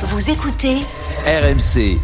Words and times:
Vous 0.00 0.30
écoutez 0.30 0.76
RMC, 1.26 1.98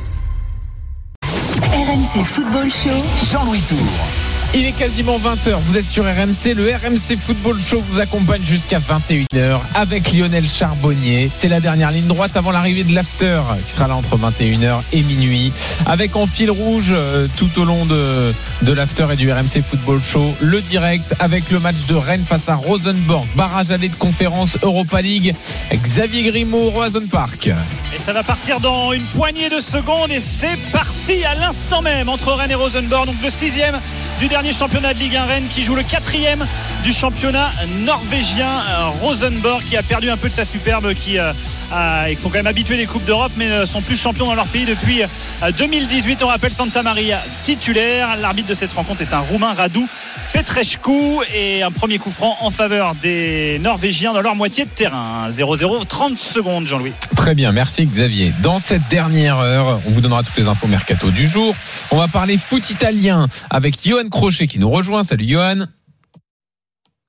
RMC 1.22 2.24
Football 2.24 2.68
Show. 2.68 2.90
Jean-Louis 3.30 3.60
Tour. 3.60 4.23
Il 4.56 4.66
est 4.66 4.72
quasiment 4.72 5.18
20h, 5.18 5.56
vous 5.64 5.76
êtes 5.76 5.88
sur 5.88 6.04
RMC, 6.04 6.54
le 6.54 6.66
RMC 6.66 7.18
Football 7.20 7.58
Show 7.60 7.82
vous 7.88 7.98
accompagne 7.98 8.44
jusqu'à 8.44 8.78
21h 8.78 9.58
avec 9.74 10.12
Lionel 10.12 10.48
Charbonnier. 10.48 11.28
C'est 11.36 11.48
la 11.48 11.58
dernière 11.58 11.90
ligne 11.90 12.06
droite 12.06 12.36
avant 12.36 12.52
l'arrivée 12.52 12.84
de 12.84 12.94
l'after 12.94 13.40
qui 13.66 13.72
sera 13.72 13.88
là 13.88 13.96
entre 13.96 14.16
21h 14.16 14.82
et 14.92 15.02
minuit. 15.02 15.52
Avec 15.86 16.14
en 16.14 16.28
fil 16.28 16.52
rouge 16.52 16.92
euh, 16.92 17.26
tout 17.36 17.50
au 17.58 17.64
long 17.64 17.84
de, 17.84 18.32
de 18.62 18.72
l'after 18.72 19.08
et 19.12 19.16
du 19.16 19.32
RMC 19.32 19.60
Football 19.68 20.00
Show, 20.00 20.32
le 20.40 20.60
direct 20.62 21.16
avec 21.18 21.50
le 21.50 21.58
match 21.58 21.86
de 21.88 21.96
Rennes 21.96 22.24
face 22.24 22.48
à 22.48 22.54
Rosenborg, 22.54 23.26
barrage 23.34 23.72
allé 23.72 23.88
de 23.88 23.96
conférence 23.96 24.56
Europa 24.62 25.02
League, 25.02 25.34
Xavier 25.72 26.30
Grimaud, 26.30 26.70
Roison 26.70 27.02
Park. 27.10 27.50
Et 27.92 27.98
ça 27.98 28.12
va 28.12 28.22
partir 28.22 28.60
dans 28.60 28.92
une 28.92 29.06
poignée 29.06 29.48
de 29.48 29.58
secondes 29.58 30.12
et 30.12 30.20
c'est 30.20 30.56
parti 30.72 31.24
à 31.24 31.34
l'instant 31.34 31.82
même 31.82 32.08
entre 32.08 32.32
Rennes 32.32 32.52
et 32.52 32.54
Rosenborg. 32.54 33.06
Donc 33.06 33.16
le 33.20 33.30
sixième 33.30 33.80
du 34.18 34.28
dernier 34.28 34.52
championnat 34.52 34.94
de 34.94 34.98
Ligue 34.98 35.16
1 35.16 35.24
Rennes 35.24 35.48
qui 35.48 35.64
joue 35.64 35.74
le 35.74 35.82
quatrième 35.82 36.46
du 36.82 36.92
championnat 36.92 37.50
norvégien 37.80 38.48
euh, 38.48 38.88
Rosenborg 39.00 39.62
qui 39.68 39.76
a 39.76 39.82
perdu 39.82 40.10
un 40.10 40.16
peu 40.16 40.28
de 40.28 40.32
sa 40.32 40.44
superbe 40.44 40.94
qui 40.94 41.18
euh, 41.18 41.32
sont 42.18 42.28
quand 42.28 42.38
même 42.38 42.46
habitués 42.46 42.76
des 42.76 42.86
Coupes 42.86 43.04
d'Europe 43.04 43.32
mais 43.36 43.48
ne 43.48 43.66
sont 43.66 43.82
plus 43.82 43.96
champions 43.96 44.26
dans 44.26 44.34
leur 44.34 44.46
pays 44.46 44.66
depuis 44.66 45.02
euh, 45.02 45.52
2018 45.56 46.22
on 46.22 46.28
rappelle 46.28 46.52
Santa 46.52 46.82
Maria 46.82 47.22
titulaire. 47.42 48.16
L'arbitre 48.16 48.48
de 48.48 48.54
cette 48.54 48.72
rencontre 48.72 49.02
est 49.02 49.12
un 49.12 49.20
roumain 49.20 49.52
Radu 49.52 49.80
Petrescu 50.34 50.90
et 51.32 51.62
un 51.62 51.70
premier 51.70 51.98
coup 51.98 52.10
franc 52.10 52.36
en 52.40 52.50
faveur 52.50 52.96
des 52.96 53.60
Norvégiens 53.60 54.12
dans 54.12 54.20
leur 54.20 54.34
moitié 54.34 54.64
de 54.64 54.70
terrain 54.70 55.28
0-0 55.28 55.86
30 55.86 56.18
secondes 56.18 56.66
Jean-Louis 56.66 56.90
Très 57.14 57.36
bien, 57.36 57.52
merci 57.52 57.86
Xavier. 57.86 58.34
Dans 58.42 58.58
cette 58.58 58.88
dernière 58.90 59.38
heure, 59.38 59.80
on 59.86 59.90
vous 59.90 60.00
donnera 60.00 60.24
toutes 60.24 60.36
les 60.36 60.48
infos 60.48 60.66
mercato 60.66 61.12
du 61.12 61.28
jour. 61.28 61.54
On 61.92 61.98
va 61.98 62.08
parler 62.08 62.36
foot 62.36 62.68
italien 62.68 63.28
avec 63.48 63.76
Johan 63.86 64.08
Crochet 64.10 64.48
qui 64.48 64.58
nous 64.58 64.68
rejoint. 64.68 65.04
Salut 65.04 65.24
Johan. 65.24 65.66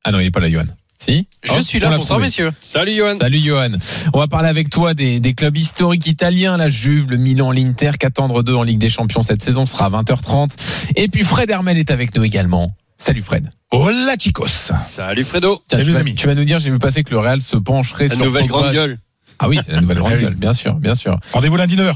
Ah 0.04 0.12
non, 0.12 0.20
il 0.20 0.26
n'est 0.26 0.32
pas 0.32 0.40
là 0.40 0.52
Johan. 0.52 0.66
Si 1.00 1.28
Je 1.44 1.52
Hop, 1.52 1.62
suis 1.62 1.80
là, 1.80 1.98
bonsoir 1.98 2.20
messieurs. 2.20 2.52
Salut 2.60 2.94
Johan. 2.96 3.18
Salut 3.18 3.40
Johan. 3.40 3.72
On 4.14 4.20
va 4.20 4.28
parler 4.28 4.50
avec 4.50 4.70
toi 4.70 4.94
des, 4.94 5.20
des 5.20 5.34
clubs 5.34 5.58
historiques 5.58 6.06
italiens, 6.06 6.58
la 6.58 6.70
Juve, 6.70 7.10
le 7.10 7.18
Milan, 7.18 7.52
l'Inter, 7.52 7.94
qu'attendre 8.00 8.44
d'eux 8.44 8.56
en 8.56 8.62
Ligue 8.64 8.78
des 8.78 8.90
Champions 8.90 9.24
cette 9.24 9.42
saison? 9.44 9.66
Ce 9.66 9.74
sera 9.74 9.86
à 9.86 9.90
20h30. 9.90 10.52
Et 10.96 11.08
puis 11.08 11.24
Fred 11.24 11.50
Hermel 11.50 11.80
est 11.80 11.90
avec 11.90 12.16
nous 12.16 12.24
également. 12.24 12.72
Salut 12.98 13.22
Fred. 13.22 13.50
Hola 13.72 14.16
chicos 14.18 14.72
Salut 14.80 15.24
Fredo. 15.24 15.62
Tiens, 15.68 15.80
Salut, 15.80 15.84
tu, 15.84 15.90
les 15.90 15.94
vas, 15.96 16.00
amis. 16.02 16.16
tu 16.16 16.28
vas 16.28 16.36
nous 16.36 16.46
dire, 16.46 16.60
j'ai 16.60 16.70
vu 16.72 16.80
passer 16.80 17.04
que 17.04 17.12
le 17.12 17.20
Real 17.20 17.42
se 17.42 17.58
pencherait 17.58 18.08
La 18.08 18.16
sur 18.16 18.24
nouvelle 18.26 18.48
grande 18.48 18.72
gueule. 18.72 18.98
Ah 19.40 19.50
oui, 19.50 19.60
c'est 19.66 19.74
la 19.74 19.82
nouvelle 19.82 19.98
grande 20.00 20.14
Ah 20.14 20.16
oui. 20.16 20.22
gueule, 20.24 20.36
bien 20.36 20.54
sûr, 20.54 20.76
bien 20.76 20.96
sûr. 20.96 21.20
Rendez-vous 21.34 21.58
lundi 21.58 21.76
9h. 21.76 21.94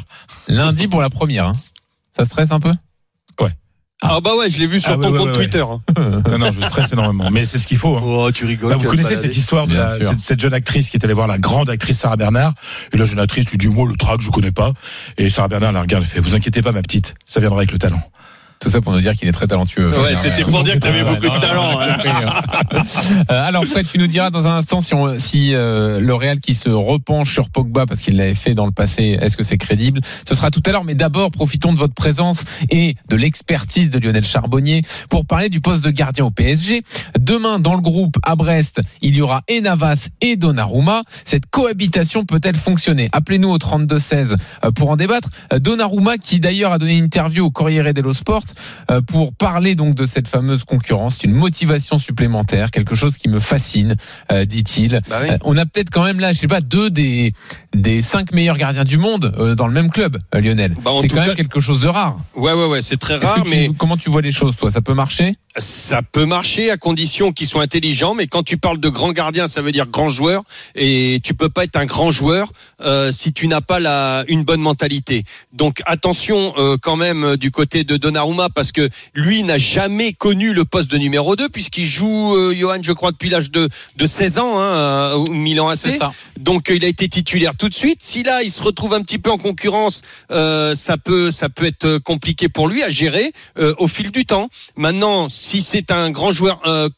Lundi 0.50 0.88
pour 0.88 1.02
la 1.02 1.10
première. 1.10 1.48
hein. 1.48 1.54
Ça 2.16 2.26
stresse 2.26 2.52
un 2.52 2.60
peu? 2.60 2.74
Ah 4.02 4.22
bah 4.24 4.34
ouais, 4.38 4.50
je 4.50 4.60
l'ai 4.60 4.66
vu 4.66 4.80
sur 4.80 4.94
Ah 4.94 4.98
ouais, 4.98 5.04
ton 5.08 5.12
ouais, 5.12 5.18
compte 5.18 5.28
ouais, 5.28 5.34
Twitter. 5.34 5.60
hein. 5.62 5.82
Non, 6.32 6.38
non, 6.38 6.54
je 6.54 6.62
stresse 6.62 6.94
énormément. 6.94 7.30
Mais 7.32 7.46
c'est 7.46 7.58
ce 7.58 7.68
qu'il 7.68 7.78
faut. 7.78 7.98
hein. 7.98 8.02
Oh, 8.02 8.32
tu 8.32 8.46
rigoles. 8.46 8.70
Bah, 8.72 8.76
tu 8.78 8.86
vous 8.86 8.86
vas 8.86 8.92
te 8.92 8.96
connaissez 8.96 9.16
balader. 9.16 9.28
cette 9.28 9.36
histoire 9.36 9.68
de 9.68 9.74
Bien 9.74 9.84
la- 9.84 9.98
sûr. 9.98 10.08
cette, 10.12 10.20
cette 10.22 10.40
jeune 10.40 10.54
actrice 10.54 10.90
qui 10.90 10.96
est 10.96 11.04
allée 11.04 11.14
voir 11.14 11.28
la 11.28 11.38
grande 11.38 11.70
actrice 11.70 12.00
Sarah 12.00 12.16
Bernard. 12.16 12.54
Et 12.94 12.98
la 12.98 13.04
jeune 13.04 13.20
actrice 13.20 13.50
lui 13.52 13.58
dit 13.58 13.68
Moi, 13.68 13.90
le 13.90 13.98
track, 13.98 14.22
je 14.22 14.30
connais 14.30 14.54
pas. 14.54 14.72
Et 15.18 15.30
Sarah 15.30 15.50
Bernard 15.50 15.74
la 15.74 15.82
regarde, 15.82 16.04
elle 16.06 16.10
fait 16.10 16.22
Vous 16.22 16.34
inquiétez 16.34 16.62
pas, 16.62 16.72
ma 16.72 16.82
petite, 16.82 17.16
ça 17.26 17.42
viendra 17.42 17.60
avec 17.60 17.74
le 17.74 17.78
talent. 17.78 18.02
Tout 18.60 18.70
ça 18.70 18.82
pour 18.82 18.92
nous 18.92 19.00
dire 19.00 19.14
qu'il 19.14 19.26
est 19.30 19.32
très 19.32 19.48
talentueux. 19.48 19.90
Ouais, 19.90 20.18
c'était 20.18 20.44
pour 20.44 20.64
dire 20.64 20.74
que 20.74 20.80
t'avais 20.80 21.06
beaucoup 21.06 21.22
de 21.34 21.40
talent. 21.40 21.80
hein. 21.80 21.96
Euh, 23.32 23.48
alors 23.48 23.64
Fred, 23.66 23.88
tu 23.90 23.98
nous 23.98 24.08
diras 24.08 24.32
dans 24.32 24.48
un 24.48 24.58
instant 24.58 24.82
si, 24.82 24.94
on, 24.94 25.18
si 25.18 25.56
euh, 25.56 26.00
le 26.02 26.14
Real 26.14 26.42
qui 26.42 26.54
se 26.54 26.70
repenche 26.70 27.32
sur 27.32 27.50
Pogba 27.50 27.86
parce 27.86 28.02
qu'il 28.02 28.18
l'avait 28.18 28.36
fait 28.36 28.56
dans 28.56 28.66
le 28.66 28.74
passé, 28.74 29.18
est-ce 29.22 29.38
que 29.38 29.44
c'est 29.44 29.58
crédible? 29.58 30.02
Ce 30.28 30.36
sera 30.36 30.52
tout 30.52 30.62
à 30.66 30.72
l'heure, 30.72 30.84
mais 30.84 30.94
d'abord 30.96 31.32
profitons 31.32 31.72
de 31.72 31.78
votre 31.78 31.94
présence 31.94 32.44
et 32.70 32.96
de 33.08 33.16
l'expertise 33.16 33.90
de 33.90 33.98
Lionel 33.98 34.26
Charbonnier 34.26 34.82
pour 35.10 35.26
parler 35.26 35.48
du 35.48 35.62
poste 35.62 35.84
de 35.86 35.92
gardien 35.92 36.26
au 36.26 36.32
PSG. 36.32 36.84
Demain, 37.18 37.60
dans 37.60 37.76
le 37.76 37.82
groupe 37.82 38.18
à 38.24 38.36
Brest, 38.36 38.82
il 39.02 39.16
y 39.16 39.22
aura 39.22 39.42
et 39.48 39.62
Navas 39.62 40.10
et 40.20 40.36
Donnarumma. 40.36 41.04
Cette 41.24 41.46
cohabitation 41.50 42.26
peut-elle 42.26 42.58
fonctionner? 42.58 43.08
Appelez-nous 43.14 43.50
au 43.52 43.58
32-16 43.58 44.36
euh, 44.66 44.72
pour 44.72 44.90
en 44.90 44.98
débattre. 44.98 45.30
Euh, 45.54 45.60
Donnarumma 45.60 46.18
qui 46.18 46.42
d'ailleurs 46.42 46.74
a 46.74 46.78
donné 46.78 46.98
une 46.98 47.06
interview 47.06 47.46
au 47.46 47.52
Corriere 47.52 47.94
dello 47.94 48.14
Sport 48.14 48.44
euh, 48.92 49.02
pour 49.02 49.34
parler 49.34 49.76
donc 49.76 49.96
de 49.96 50.06
cette 50.06 50.28
fameuse 50.28 50.64
concurrence, 50.64 51.18
C'est 51.20 51.28
une 51.28 51.34
motivation 51.34 51.98
supplémentaire, 52.00 52.72
quelque 52.72 52.96
chose 52.96 53.18
qui 53.18 53.30
me 53.30 53.40
fascine, 53.40 53.96
euh, 54.32 54.46
dit-il. 54.46 55.00
Bah 55.10 55.20
oui. 55.22 55.30
Euh, 55.32 55.38
on 55.44 55.58
a 55.58 55.66
peut-être 55.66 55.90
quand 55.90 56.04
même 56.04 56.20
là, 56.20 56.34
je 56.34 56.40
sais 56.40 56.48
pas, 56.48 56.62
deux 56.62 56.90
des 56.90 57.34
des 57.76 58.02
cinq 58.02 58.34
meilleurs 58.34 58.58
gardiens 58.58 58.84
du 58.84 58.98
monde 58.98 59.34
dans 59.58 59.68
le 59.68 59.74
même 59.74 59.90
club, 59.92 60.18
Lionel. 60.34 60.74
Bah, 60.84 60.92
c'est 61.02 61.08
quand 61.08 61.18
cas- 61.18 61.28
même 61.28 61.36
quelque 61.36 61.60
chose 61.60 61.82
de 61.82 61.88
rare. 61.88 62.20
Ouais, 62.36 62.54
ouais, 62.54 62.66
ouais, 62.68 62.82
c'est 62.82 62.98
très 62.98 63.18
rare, 63.18 63.44
tu- 63.44 63.50
mais 63.50 63.70
comment 63.78 63.98
tu 63.98 64.10
vois 64.10 64.22
les 64.22 64.32
choses, 64.32 64.56
toi? 64.56 64.72
Ça 64.72 64.82
peut 64.82 64.94
marcher? 64.94 65.36
Ça 65.58 66.02
peut 66.04 66.26
marcher 66.26 66.70
à 66.70 66.78
condition 66.78 67.32
qu'ils 67.32 67.48
soient 67.48 67.64
intelligents. 67.64 68.14
Mais 68.14 68.28
quand 68.28 68.44
tu 68.44 68.58
parles 68.58 68.80
de 68.80 68.90
grand 68.90 69.12
gardien, 69.12 69.48
ça 69.48 69.62
veut 69.62 69.72
dire 69.72 69.88
grand 69.88 70.10
joueur. 70.10 70.44
Et 70.76 71.20
tu 71.24 71.34
peux 71.34 71.50
pas 71.50 71.64
être 71.64 71.76
un 71.76 71.86
grand 71.86 72.12
joueur 72.12 72.52
euh, 72.82 73.12
si 73.12 73.34
tu 73.34 73.48
n'as 73.48 73.62
pas 73.62 73.80
la, 73.80 74.24
une 74.28 74.44
bonne 74.44 74.62
mentalité. 74.62 75.24
Donc 75.52 75.82
attention 75.86 76.54
euh, 76.58 76.78
quand 76.82 76.96
même 76.96 77.24
euh, 77.24 77.38
du 77.38 77.52
côté 77.52 77.84
de 77.84 77.98
Donnarumma 77.98 78.50
parce 78.50 78.72
que 78.72 78.90
lui 79.14 79.44
n'a 79.44 79.58
jamais 79.58 80.14
connu 80.14 80.54
le 80.54 80.66
poste 80.66 80.90
de 80.92 80.98
numéro 80.98 81.36
2 81.36 81.50
puisqu'il 81.50 81.88
joue, 81.88 82.36
euh, 82.36 82.54
Johan, 82.56 82.80
je 82.82 82.92
crois, 82.92 83.12
depuis 83.12 83.30
l'âge 83.30 83.52
de, 83.52 83.70
de 83.98 84.06
16 84.06 84.40
ans 84.40 84.60
hein, 84.60 84.62
euh, 84.62 85.14
au 85.16 85.32
Milan 85.32 85.68
AC. 85.68 85.78
C'est 85.78 85.92
ça. 85.92 86.14
Donc 86.40 86.72
euh, 86.72 86.76
il 86.76 86.86
a 86.86 86.88
été 86.88 87.08
titulaire 87.08 87.56
tout 87.56 87.70
de 87.70 87.74
suite. 87.74 88.02
Si 88.02 88.24
là 88.24 88.44
il 88.44 88.52
se 88.52 88.62
retrouve 88.62 88.94
un 88.94 89.02
petit 89.02 89.20
peu 89.20 89.30
en 89.30 89.38
concurrence, 89.38 90.02
euh, 90.32 90.74
ça 90.74 90.98
peut 90.98 91.32
ça 91.32 91.50
peut 91.50 91.66
être 91.66 91.98
compliqué 92.00 92.50
pour 92.50 92.68
lui 92.68 92.82
à 92.84 92.90
gérer 92.90 93.34
euh, 93.58 93.74
au 93.78 93.88
fil 93.88 94.12
du 94.12 94.26
temps. 94.26 94.50
Maintenant, 94.76 95.28
si 95.30 95.49
c'est 95.62 95.92
un 95.92 96.12
grand 96.12 96.32
joueur. 96.32 96.62
euh, 96.66 96.90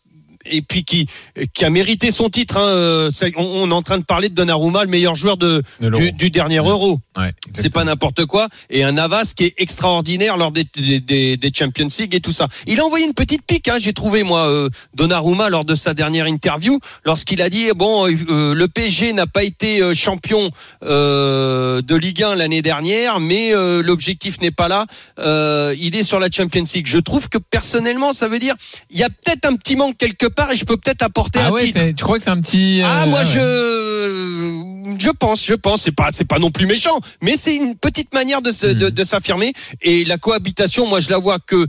et 0.43 0.63
puis 0.63 0.83
qui, 0.83 1.05
qui 1.53 1.65
a 1.65 1.69
mérité 1.69 2.09
son 2.09 2.27
titre. 2.29 2.57
hein, 2.57 2.65
euh, 2.65 3.11
on, 3.37 3.43
on 3.43 3.69
est 3.69 3.73
en 3.73 3.83
train 3.83 3.99
de 3.99 4.03
parler 4.03 4.27
de 4.27 4.33
Donnarumma, 4.33 4.83
le 4.83 4.89
meilleur 4.89 5.15
joueur 5.15 5.37
de, 5.37 5.61
De 5.79 5.87
l'Euro. 5.87 6.03
du, 6.03 6.11
du 6.13 6.29
dernier 6.31 6.57
Euro. 6.57 6.99
Ouais, 7.17 7.33
C'est 7.53 7.69
pas 7.69 7.83
n'importe 7.83 8.25
quoi. 8.25 8.47
Et 8.69 8.83
un 8.83 8.93
Navas 8.93 9.33
qui 9.35 9.43
est 9.43 9.53
extraordinaire 9.57 10.37
lors 10.37 10.51
des, 10.53 10.65
des, 10.75 11.35
des- 11.35 11.51
Champions 11.53 11.87
League 11.99 12.15
et 12.15 12.21
tout 12.21 12.31
ça. 12.31 12.47
Il 12.67 12.79
a 12.79 12.85
envoyé 12.85 13.05
une 13.05 13.13
petite 13.13 13.41
pique, 13.45 13.67
hein, 13.67 13.75
j'ai 13.79 13.91
trouvé 13.91 14.23
moi, 14.23 14.47
euh, 14.47 14.69
Donnarumma 14.95 15.49
lors 15.49 15.65
de 15.65 15.75
sa 15.75 15.93
dernière 15.93 16.25
interview, 16.25 16.79
lorsqu'il 17.03 17.41
a 17.41 17.49
dit 17.49 17.67
bon, 17.75 18.07
euh, 18.07 18.53
le 18.53 18.67
PSG 18.69 19.11
n'a 19.11 19.27
pas 19.27 19.43
été 19.43 19.81
euh, 19.81 19.93
champion 19.93 20.49
euh, 20.83 21.81
de 21.81 21.95
Ligue 21.95 22.23
1 22.23 22.35
l'année 22.35 22.61
dernière, 22.61 23.19
mais 23.19 23.53
euh, 23.53 23.81
l'objectif 23.83 24.39
n'est 24.39 24.51
pas 24.51 24.69
là. 24.69 24.85
Euh, 25.19 25.75
il 25.77 25.95
est 25.97 26.03
sur 26.03 26.19
la 26.19 26.29
Champions 26.31 26.63
League. 26.73 26.87
Je 26.87 26.97
trouve 26.99 27.27
que 27.27 27.37
personnellement, 27.37 28.13
ça 28.13 28.29
veut 28.29 28.39
dire 28.39 28.55
il 28.89 28.97
y 28.97 29.03
a 29.03 29.09
peut-être 29.09 29.45
un 29.45 29.55
petit 29.55 29.75
manque 29.75 29.97
quelque 29.97 30.27
part 30.27 30.51
et 30.51 30.55
je 30.55 30.63
peux 30.63 30.77
peut-être 30.77 31.01
apporter 31.01 31.39
Ah 31.43 31.47
un 31.47 31.51
ouais, 31.51 31.65
titre. 31.65 31.81
tu 31.97 32.03
crois 32.05 32.17
que 32.19 32.23
c'est 32.23 32.29
un 32.29 32.39
petit 32.41 32.81
euh, 32.81 32.85
Ah 32.87 33.05
moi 33.05 33.19
ouais. 33.19 33.25
je 33.25 34.70
je 34.99 35.09
pense 35.09 35.45
je 35.45 35.53
pense 35.53 35.81
c'est 35.83 35.91
pas 35.91 36.09
c'est 36.11 36.25
pas 36.27 36.39
non 36.39 36.51
plus 36.51 36.65
méchant 36.65 36.99
mais 37.21 37.35
c'est 37.37 37.55
une 37.55 37.75
petite 37.75 38.13
manière 38.13 38.41
de 38.41 38.51
se- 38.51 38.65
de, 38.67 38.87
Hmm. 38.87 38.89
de 38.89 39.03
s'affirmer 39.03 39.53
et 39.81 40.05
la 40.05 40.17
cohabitation 40.17 40.87
moi 40.87 40.99
je 40.99 41.09
la 41.09 41.17
vois 41.17 41.39
que 41.39 41.67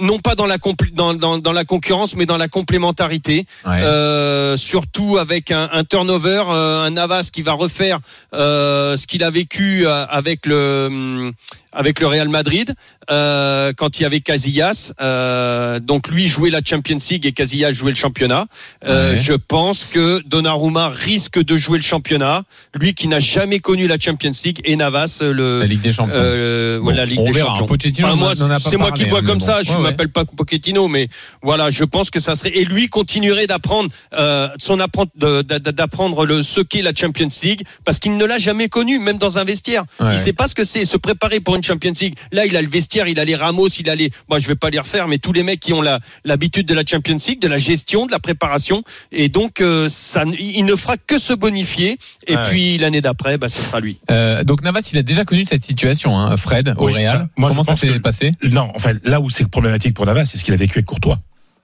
non 0.00 0.18
pas 0.18 0.34
dans 0.34 0.46
la 0.46 0.56
dans, 0.92 1.14
dans, 1.14 1.38
dans 1.38 1.52
la 1.52 1.64
concurrence 1.64 2.16
mais 2.16 2.26
dans 2.26 2.36
la 2.36 2.48
complémentarité 2.48 3.46
Ouais. 3.66 3.80
euh, 3.82 4.56
surtout 4.56 5.18
avec 5.18 5.50
un, 5.50 5.68
un 5.72 5.84
turnover 5.84 6.44
euh, 6.50 6.84
un 6.84 6.90
Navas 6.90 7.30
qui 7.32 7.42
va 7.42 7.52
refaire 7.52 7.98
euh, 8.34 8.96
ce 8.96 9.06
qu'il 9.06 9.22
a 9.24 9.30
vécu 9.30 9.86
euh, 9.86 10.06
avec 10.08 10.46
le 10.46 10.86
hum, 10.86 11.32
avec 11.72 12.00
le 12.00 12.06
Real 12.08 12.28
Madrid 12.28 12.74
euh, 13.10 13.72
quand 13.76 13.98
il 13.98 14.02
y 14.02 14.06
avait 14.06 14.20
Casillas 14.20 14.92
euh, 15.00 15.78
donc 15.80 16.08
lui 16.08 16.26
jouait 16.28 16.50
la 16.50 16.60
Champions 16.64 16.98
League 17.10 17.26
et 17.26 17.32
Casillas 17.32 17.72
jouait 17.72 17.92
le 17.92 17.96
championnat 17.96 18.46
euh, 18.86 19.12
Ouais. 19.12 19.16
je 19.16 19.32
pense 19.34 19.84
que 19.84 20.20
Donnarumma 20.26 20.88
risque 20.88 21.42
de 21.42 21.56
jouer 21.56 21.78
le 21.78 21.84
championnat 21.84 22.42
lui 22.74 22.94
qui 22.94 23.08
n'a 23.08 23.20
jamais 23.20 23.60
connu 23.60 23.86
la 23.86 23.98
Champions 23.98 24.30
League 24.44 24.60
et 24.64 24.76
Navas 24.76 25.18
le 25.22 25.60
la 25.60 25.66
Ligue 25.66 25.80
des 25.80 25.92
Champions. 25.92 26.14
euh, 26.16 26.80
Bon, 26.80 26.90
la 26.94 27.04
Ligue 27.06 27.20
on 27.20 27.24
des 27.24 27.32
verra. 27.32 27.56
Champions. 27.58 27.76
Enfin, 28.04 28.16
moi, 28.16 28.32
c'est 28.58 28.76
moi 28.76 28.92
qui 28.92 29.04
le 29.04 29.08
vois 29.10 29.20
hein, 29.20 29.22
comme 29.24 29.40
ça. 29.40 29.62
Je 29.70 29.74
Ouais, 29.74 29.78
ne 29.78 29.82
m'appelle 29.90 30.10
pas 30.10 30.24
Pochettino, 30.24 30.88
mais 30.88 31.08
voilà, 31.42 31.70
je 31.70 31.84
pense 31.84 32.10
que 32.10 32.20
ça 32.20 32.34
serait. 32.34 32.50
Et 32.56 32.64
lui 32.64 32.88
continuerait 32.88 33.46
d'apprendre 33.46 33.90
euh, 34.14 34.48
son 34.58 34.76
d'apprendre 35.16 36.26
le 36.26 36.42
ce 36.42 36.60
qu'est 36.60 36.82
la 36.82 36.92
Champions 36.94 37.28
League 37.42 37.62
parce 37.84 37.98
qu'il 37.98 38.16
ne 38.16 38.24
l'a 38.24 38.38
jamais 38.38 38.68
connu, 38.68 38.98
même 38.98 39.18
dans 39.18 39.38
un 39.38 39.44
vestiaire. 39.44 39.84
Ouais. 40.00 40.12
Il 40.12 40.18
sait 40.18 40.32
pas 40.32 40.48
ce 40.48 40.54
que 40.54 40.64
c'est 40.64 40.84
se 40.84 40.96
préparer 40.96 41.40
pour 41.40 41.56
une 41.56 41.62
Champions 41.62 41.92
League. 42.00 42.14
Là, 42.32 42.46
il 42.46 42.56
a 42.56 42.62
le 42.62 42.68
vestiaire, 42.68 43.06
il 43.08 43.18
a 43.18 43.24
les 43.24 43.36
Ramos, 43.36 43.68
il 43.68 43.88
a 43.90 43.94
les. 43.94 44.10
Moi, 44.28 44.38
je 44.38 44.46
vais 44.48 44.54
pas 44.54 44.70
les 44.70 44.78
refaire, 44.78 45.08
mais 45.08 45.18
tous 45.18 45.32
les 45.32 45.42
mecs 45.42 45.60
qui 45.60 45.72
ont 45.72 45.82
l'habitude 46.24 46.66
de 46.66 46.74
la 46.74 46.82
Champions 46.84 47.16
League, 47.26 47.40
de 47.40 47.48
la 47.48 47.58
gestion, 47.58 48.06
de 48.06 48.12
la 48.12 48.18
préparation, 48.20 48.82
et 49.12 49.28
donc 49.28 49.60
euh, 49.60 49.88
ça, 49.88 50.24
il 50.38 50.64
ne 50.64 50.76
fera 50.76 50.96
que 50.96 51.18
se 51.18 51.32
bonifier. 51.32 51.98
Et 52.26 52.36
puis 52.46 52.78
l'année 52.78 53.00
d'après, 53.00 53.38
bah, 53.38 53.48
ce 53.48 53.60
sera 53.60 53.80
lui. 53.80 53.98
Euh, 54.10 54.44
donc 54.44 54.62
Navas, 54.62 54.88
il 54.92 54.98
a 54.98 55.02
déjà 55.02 55.24
connu 55.24 55.44
cette 55.48 55.64
situation, 55.64 56.18
hein, 56.18 56.36
Fred, 56.36 56.74
au 56.76 56.86
Oui, 56.86 56.94
Real. 56.94 57.16
euh, 57.22 57.24
moi, 57.36 57.50
Comment 57.50 57.62
ça 57.64 57.76
s'est 57.76 57.98
passé? 58.00 58.32
Non, 58.42 58.70
enfin, 58.74 58.92
là 59.04 59.20
où 59.20 59.30
c'est 59.30 59.46
problématique 59.50 59.94
pour 59.94 60.06
Navas, 60.06 60.24
c'est 60.24 60.36
ce 60.38 60.44
qu'il 60.44 60.54
a 60.54 60.56
vécu 60.56 60.78
avec 60.78 60.86
Courtois. 60.86 61.18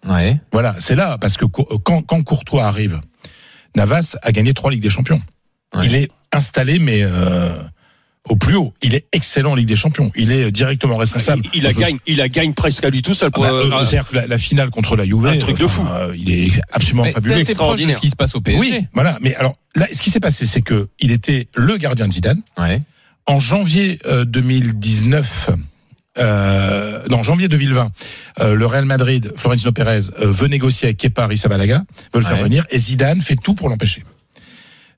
Ouais. 0.07 0.37
Voilà, 0.53 0.75
c'est 0.79 0.95
là, 0.95 1.19
parce 1.19 1.37
que 1.37 1.45
quand, 1.47 2.03
quand 2.03 2.23
Courtois 2.23 2.65
arrive, 2.67 3.01
Navas 3.75 4.17
a 4.23 4.33
gagné 4.33 4.55
trois 4.55 4.71
Ligues 4.71 4.83
des 4.83 4.91
Champions. 4.91 5.21
Ouais. 5.75 5.87
Il 5.87 5.95
est 5.95 6.11
installé, 6.33 6.79
mais 6.79 7.01
euh, 7.03 7.51
au 8.29 8.37
plus 8.37 8.57
haut. 8.57 8.73
Il 8.83 8.95
est 8.95 9.07
excellent 9.13 9.53
en 9.53 9.55
Ligue 9.55 9.69
des 9.69 9.77
Champions. 9.77 10.11
Il 10.17 10.33
est 10.33 10.51
directement 10.51 10.97
responsable. 10.97 11.43
Il, 11.53 11.63
il 11.65 11.69
me 11.69 11.73
gagne, 11.73 11.97
il 12.07 12.17
la 12.19 12.29
gagne 12.29 12.53
presque 12.55 12.85
à 12.85 12.91
lui 12.91 13.03
tout 13.03 13.15
seul. 13.15 13.29
Ah 13.29 13.31
Pour, 13.33 13.43
bah, 13.45 13.51
euh, 13.51 13.65
euh, 13.71 13.79
C'est-à-dire 13.85 14.09
que 14.09 14.17
la, 14.17 14.27
la 14.27 14.39
finale 14.39 14.71
contre 14.71 14.97
la 14.97 15.05
Juve, 15.05 15.27
Un 15.27 15.39
truc 15.39 15.59
de 15.59 15.67
fou. 15.67 15.85
euh, 15.91 16.15
il 16.17 16.31
est 16.31 16.51
absolument 16.73 17.03
Mais 17.05 17.13
fabuleux. 17.13 17.35
c'est 17.37 17.41
extraordinaire. 17.43 17.97
ce 17.97 18.01
qui 18.01 18.11
se 18.11 18.17
passe 18.17 18.35
au 18.35 18.41
PSG. 18.41 18.61
Oui, 18.61 18.87
voilà. 18.93 19.19
Mais 19.21 19.35
alors 19.37 19.57
là, 19.75 19.87
ce 19.93 20.01
qui 20.03 20.11
s'est 20.11 20.21
passé, 20.21 20.45
c'est 20.47 20.63
que 20.63 20.89
il 21.01 21.11
était 21.13 21.49
le 21.55 21.77
gardien 21.77 22.07
de 22.09 22.13
Zidane 22.13 22.43
Ouais. 22.59 22.81
en 23.27 23.41
janvier 23.41 23.99
euh, 24.07 24.25
2019. 24.25 25.51
Euh, 26.19 27.03
non, 27.11 27.23
janvier 27.23 27.49
2020, 27.49 27.91
euh, 28.41 28.55
le 28.55 28.67
Real 28.67 28.85
Madrid, 28.85 29.33
Florentino 29.37 29.73
Pérez 29.73 29.99
euh, 30.21 30.27
veut 30.31 30.49
négocier 30.49 30.89
avec 30.89 30.97
Kepa 30.99 31.25
Arrizabalaga, 31.25 31.85
veut 32.15 32.21
le 32.21 32.27
faire 32.27 32.37
Ouais. 32.37 32.43
venir, 32.45 32.65
et 32.71 32.79
Zidane 32.79 33.21
fait 33.21 33.37
tout 33.37 33.55
pour 33.55 33.69
l'empêcher. 33.69 34.03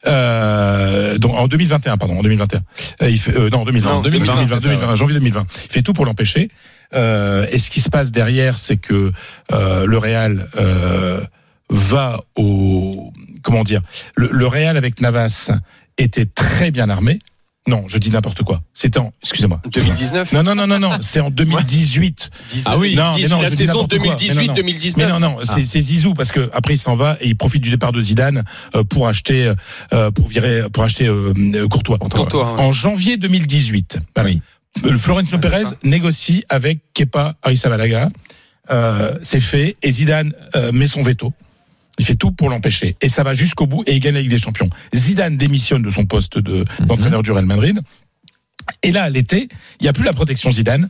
Euh, 0.07 1.19
donc 1.19 1.35
en 1.35 1.49
2021, 1.49 1.97
pardon, 1.97 2.19
en 2.19 2.23
2021. 2.23 2.61
Euh, 3.03 3.11
il 3.11 3.19
fait, 3.19 3.37
euh, 3.37 3.51
non, 3.51 3.61
en 3.61 3.65
2020, 3.65 3.91
Non, 3.95 4.01
2020, 4.03 4.27
2020, 4.27 4.57
2020, 4.57 4.61
2020, 4.61 4.95
janvier 4.95 5.15
2020. 5.15 5.47
Il 5.65 5.73
fait 5.73 5.83
tout 5.83 5.93
pour 5.93 6.05
l'empêcher. 6.07 6.51
Euh, 6.95 7.47
et 7.51 7.59
ce 7.59 7.71
qui 7.71 7.81
se 7.81 7.91
passe 7.91 8.13
derrière, 8.13 8.59
c'est 8.59 8.77
que 8.77 9.13
euh, 9.53 9.87
le 9.87 9.99
Real 9.99 10.47
euh, 10.57 11.21
va 11.69 12.21
au 12.37 13.13
comment 13.43 13.65
dire, 13.65 13.83
le, 14.15 14.31
le 14.33 14.47
Real 14.47 14.77
avec 14.77 15.01
Navas 15.01 15.51
était 15.99 16.27
très 16.27 16.71
bien 16.71 16.89
armé. 16.89 17.19
Non, 17.67 17.85
je 17.87 17.99
dis 17.99 18.11
n'importe 18.11 18.43
quoi. 18.45 18.63
C'était 18.73 18.99
en, 18.99 19.13
excusez-moi. 19.23 19.61
2019. 19.71 20.33
Non, 20.33 20.43
non, 20.43 20.55
non, 20.55 20.67
non, 20.67 20.79
non, 20.79 20.99
c'est 21.01 21.21
en 21.21 21.31
2018. 21.31 22.31
Ah 22.65 22.79
oui, 22.79 22.95
non, 22.95 23.13
non, 23.29 23.43
la 23.43 23.51
saison 23.51 23.83
n'importe 23.83 23.99
quoi. 23.99 24.17
Mais 24.21 24.35
non, 24.35 24.43
non. 24.45 24.55
2018-2019. 24.55 24.95
Mais 24.97 25.07
non, 25.07 25.21
non, 25.21 25.37
c'est 25.43 25.65
c'est 25.65 25.81
Zizou 25.81 26.15
parce 26.15 26.33
que 26.33 26.49
après 26.55 26.75
il 26.75 26.79
s'en 26.79 26.95
va 26.95 27.19
et 27.21 27.29
il 27.29 27.37
profite 27.37 27.63
du 27.63 27.71
départ 27.71 27.93
de 27.93 28.01
Zidane 28.01 28.45
euh, 28.75 28.85
pour 28.85 29.07
acheter, 29.07 29.53
euh, 29.93 30.11
pour 30.11 30.29
virer, 30.29 30.63
pour 30.73 30.85
acheter 30.85 31.09
euh, 31.09 31.35
Courtois. 31.69 31.99
Courtois, 31.99 32.55
ouais. 32.55 32.61
En 32.61 32.73
janvier 32.73 33.17
2018, 33.19 33.99
voilà. 34.15 34.31
Oui. 34.31 34.43
le 34.91 34.97
Florentino 34.97 35.39
Ouais, 35.39 35.51
c'est 35.53 35.63
Pérez 35.65 35.77
négocie 35.83 36.45
avec 36.49 36.81
Kepa 36.95 37.35
Arrizabalaga. 37.43 38.11
Euh, 38.71 39.15
c'est 39.23 39.41
fait 39.41 39.77
et 39.83 39.91
Zidane 39.91 40.33
euh, 40.55 40.73
met 40.73 40.87
son 40.87 41.03
veto. 41.03 41.33
Il 41.99 42.05
fait 42.05 42.15
tout 42.15 42.31
pour 42.33 42.49
l'empêcher 42.51 42.97
et 43.01 43.09
ça 43.09 43.23
va 43.23 43.35
jusqu'au 43.35 43.67
bout 43.67 43.83
et 43.87 43.95
il 43.95 44.01
gagne 44.01 44.15
la 44.15 44.21
Ligue 44.21 44.31
des 44.31 44.39
Champions. 44.39 44.71
Zidane 44.95 45.37
démissionne 45.37 45.83
de 45.83 45.91
son 45.91 46.05
poste 46.07 46.39
de 46.39 46.65
Mhm. 46.81 46.87
d'entraîneur 46.87 47.23
du 47.23 47.33
Real 47.33 47.47
Madrid. 47.47 47.81
Et 48.83 48.93
là, 48.93 49.09
l'été, 49.11 49.49
il 49.81 49.85
n'y 49.85 49.89
a 49.89 49.93
plus 49.93 50.05
la 50.05 50.13
protection 50.13 50.51
Zidane. 50.51 50.89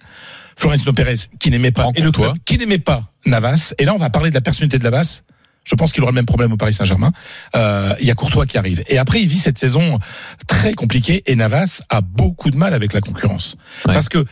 Florentino 0.57 0.93
Pérez, 0.93 1.15
qui 1.39 1.51
n'aimait 1.51 1.71
pas, 1.71 1.91
et 1.95 2.01
le 2.01 2.11
club, 2.11 2.35
qui 2.45 2.59
n'aimait 2.59 2.79
pas 2.79 3.13
Navas. 3.27 3.75
Et 3.79 3.85
là, 3.85 3.95
on 3.95 3.99
va 3.99 4.11
parler 4.11 4.31
de 4.31 4.35
la 4.35 4.41
personnalité 4.41 4.79
de 4.79 4.83
Navas. 4.83 5.23
Je 5.69 5.75
pense 5.75 5.93
qu'il 5.93 6.03
aura 6.03 6.11
le 6.11 6.15
même 6.15 6.27
problème 6.27 6.53
au 6.53 6.57
Paris 6.57 6.73
Saint-Germain. 6.73 7.13
Euh, 7.55 7.95
Il 8.01 8.07
y 8.07 8.11
a 8.11 8.15
Courtois 8.15 8.47
qui 8.47 8.57
arrive. 8.57 8.83
Et 8.89 8.97
après, 8.99 9.21
il 9.21 9.29
vit 9.29 9.37
cette 9.37 9.59
saison 9.59 9.99
très 10.47 10.73
compliquée. 10.73 11.23
Et 11.27 11.37
Navas 11.37 11.83
a 11.91 12.01
beaucoup 12.01 12.51
de 12.51 12.57
mal 12.57 12.73
avec 12.73 12.93
la 12.95 13.01
concurrence. 13.01 13.57
Ouais. 13.87 13.93
Parce 13.93 14.09
que 14.09 14.25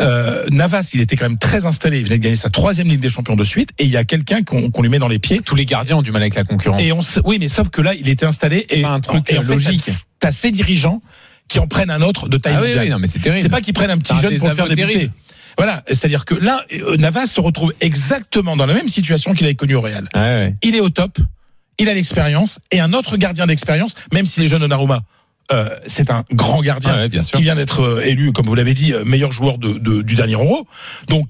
euh, 0.00 0.44
Navas, 0.50 0.90
il 0.94 1.00
était 1.00 1.16
quand 1.16 1.24
même 1.28 1.38
très 1.38 1.64
installé. 1.66 1.98
Il 1.98 2.04
venait 2.04 2.18
de 2.18 2.22
gagner 2.22 2.36
sa 2.36 2.50
troisième 2.50 2.88
Ligue 2.88 3.00
des 3.00 3.08
Champions 3.08 3.36
de 3.36 3.44
suite. 3.44 3.70
Et 3.78 3.84
il 3.84 3.90
y 3.90 3.96
a 3.96 4.04
quelqu'un 4.04 4.42
qu'on 4.42 4.82
lui 4.82 4.88
met 4.90 4.98
dans 4.98 5.08
les 5.08 5.18
pieds. 5.18 5.40
Tous 5.40 5.54
les 5.56 5.64
gardiens 5.64 5.96
ont 5.96 6.02
du 6.02 6.12
mal 6.12 6.22
avec 6.22 6.34
la 6.34 6.44
concurrence. 6.44 6.80
Et 6.82 6.92
on 6.92 7.00
oui, 7.24 7.38
mais 7.40 7.48
sauf 7.48 7.70
que 7.70 7.80
là, 7.80 7.94
il 7.94 8.08
était 8.08 8.26
installé. 8.26 8.66
Et 8.68 8.82
Pas 8.82 8.90
un 8.90 9.00
truc 9.00 9.30
et 9.30 9.38
en 9.38 9.42
fait, 9.42 9.54
logique. 9.54 9.82
t'as- 10.20 10.32
ces 10.32 10.50
dirigeants 10.50 11.00
qui 11.48 11.58
en 11.58 11.66
prennent 11.66 11.90
un 11.90 12.00
autre 12.02 12.28
de 12.28 12.36
taille 12.36 12.54
ah 12.56 12.62
oui, 12.62 12.70
oui, 12.78 12.88
non, 12.88 12.98
mais 12.98 13.08
c'est 13.08 13.18
terrible. 13.18 13.42
C'est 13.42 13.48
pas 13.48 13.60
qu'ils 13.60 13.74
prennent 13.74 13.90
un 13.90 13.98
petit 13.98 14.16
jeune 14.18 14.38
pour 14.38 14.48
le 14.48 14.54
faire 14.54 14.68
débuter. 14.68 14.92
terrible. 14.92 15.12
Voilà, 15.56 15.82
c'est-à-dire 15.86 16.24
que 16.24 16.34
là, 16.34 16.64
euh, 16.72 16.96
Navas 16.96 17.26
se 17.26 17.40
retrouve 17.40 17.72
exactement 17.80 18.56
dans 18.56 18.66
la 18.66 18.74
même 18.74 18.88
situation 18.88 19.34
qu'il 19.34 19.44
avait 19.46 19.54
connu 19.54 19.74
au 19.74 19.80
Real. 19.80 20.08
Ouais. 20.14 20.54
Il 20.62 20.74
est 20.76 20.80
au 20.80 20.88
top, 20.90 21.18
il 21.78 21.88
a 21.88 21.94
l'expérience, 21.94 22.58
et 22.70 22.80
un 22.80 22.92
autre 22.92 23.16
gardien 23.16 23.46
d'expérience, 23.46 23.94
même 24.12 24.26
si 24.26 24.40
les 24.40 24.48
jeunes 24.48 24.60
Donnarumma, 24.60 25.02
euh, 25.50 25.68
c'est 25.86 26.10
un 26.10 26.24
grand 26.32 26.62
gardien 26.62 26.92
Ah 26.94 26.98
ouais, 27.00 27.08
bien 27.08 27.22
sûr. 27.22 27.36
qui 27.36 27.42
vient 27.44 27.56
d'être 27.56 27.80
euh, 27.80 28.00
élu, 28.06 28.32
comme 28.32 28.46
vous 28.46 28.54
l'avez 28.54 28.74
dit, 28.74 28.92
euh, 28.92 29.04
meilleur 29.04 29.32
joueur 29.32 29.58
de, 29.58 29.72
de- 29.74 30.00
du 30.02 30.14
dernier 30.14 30.34
Euro. 30.34 30.66
Donc, 31.08 31.28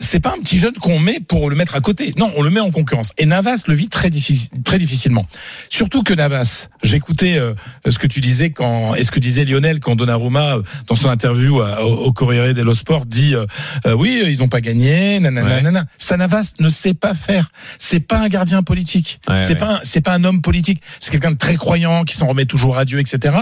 c'est 0.00 0.20
pas 0.20 0.30
un 0.36 0.40
petit 0.42 0.58
jeune 0.58 0.72
qu'on 0.74 0.98
met 0.98 1.20
pour 1.20 1.50
le 1.50 1.56
mettre 1.56 1.74
à 1.76 1.80
côté. 1.80 2.12
Non, 2.18 2.32
on 2.36 2.42
le 2.42 2.50
met 2.50 2.60
en 2.60 2.70
concurrence. 2.70 3.12
Et 3.18 3.26
Navas 3.26 3.64
le 3.68 3.74
vit 3.74 3.88
très, 3.88 4.10
difficile, 4.10 4.48
très 4.64 4.78
difficilement. 4.78 5.24
Surtout 5.68 6.02
que 6.02 6.14
Navas, 6.14 6.68
j'écoutais 6.82 7.36
euh, 7.38 7.54
ce 7.88 7.98
que 7.98 8.06
tu 8.06 8.20
disais 8.20 8.50
quand, 8.50 8.94
et 8.94 9.04
ce 9.04 9.10
que 9.10 9.20
disait 9.20 9.44
Lionel 9.44 9.78
quand 9.80 9.96
Donnarumma, 9.96 10.56
euh, 10.56 10.62
dans 10.88 10.96
son 10.96 11.08
interview 11.10 11.60
à- 11.60 11.84
au, 11.84 12.06
au 12.06 12.12
Corriere 12.12 12.54
dello 12.54 12.74
Sport, 12.74 13.06
dit 13.06 13.34
euh, 13.34 13.46
euh, 13.86 13.92
oui, 13.92 14.22
ils 14.26 14.38
n'ont 14.38 14.48
pas 14.48 14.60
gagné, 14.60 15.20
nanana, 15.20 15.46
Ouais. 15.48 15.56
nanana. 15.62 15.84
Ça, 15.98 16.16
Navas 16.16 16.54
ne 16.58 16.68
sait 16.68 16.94
pas 16.94 17.14
faire. 17.14 17.50
C'est 17.78 18.00
pas 18.00 18.18
un 18.18 18.28
gardien 18.28 18.62
politique. 18.62 19.20
Ouais, 19.28 19.42
c'est 19.42 19.50
ouais. 19.50 19.56
pas, 19.56 19.74
un- 19.76 19.80
c'est 19.82 20.00
pas 20.00 20.14
un 20.14 20.24
homme 20.24 20.40
politique. 20.40 20.80
C'est 20.98 21.10
quelqu'un 21.10 21.32
de 21.32 21.36
très 21.38 21.56
croyant, 21.56 22.04
qui 22.04 22.16
s'en 22.16 22.26
remet 22.26 22.46
toujours 22.46 22.78
à 22.78 22.84
Dieu, 22.84 22.98
etc. 22.98 23.36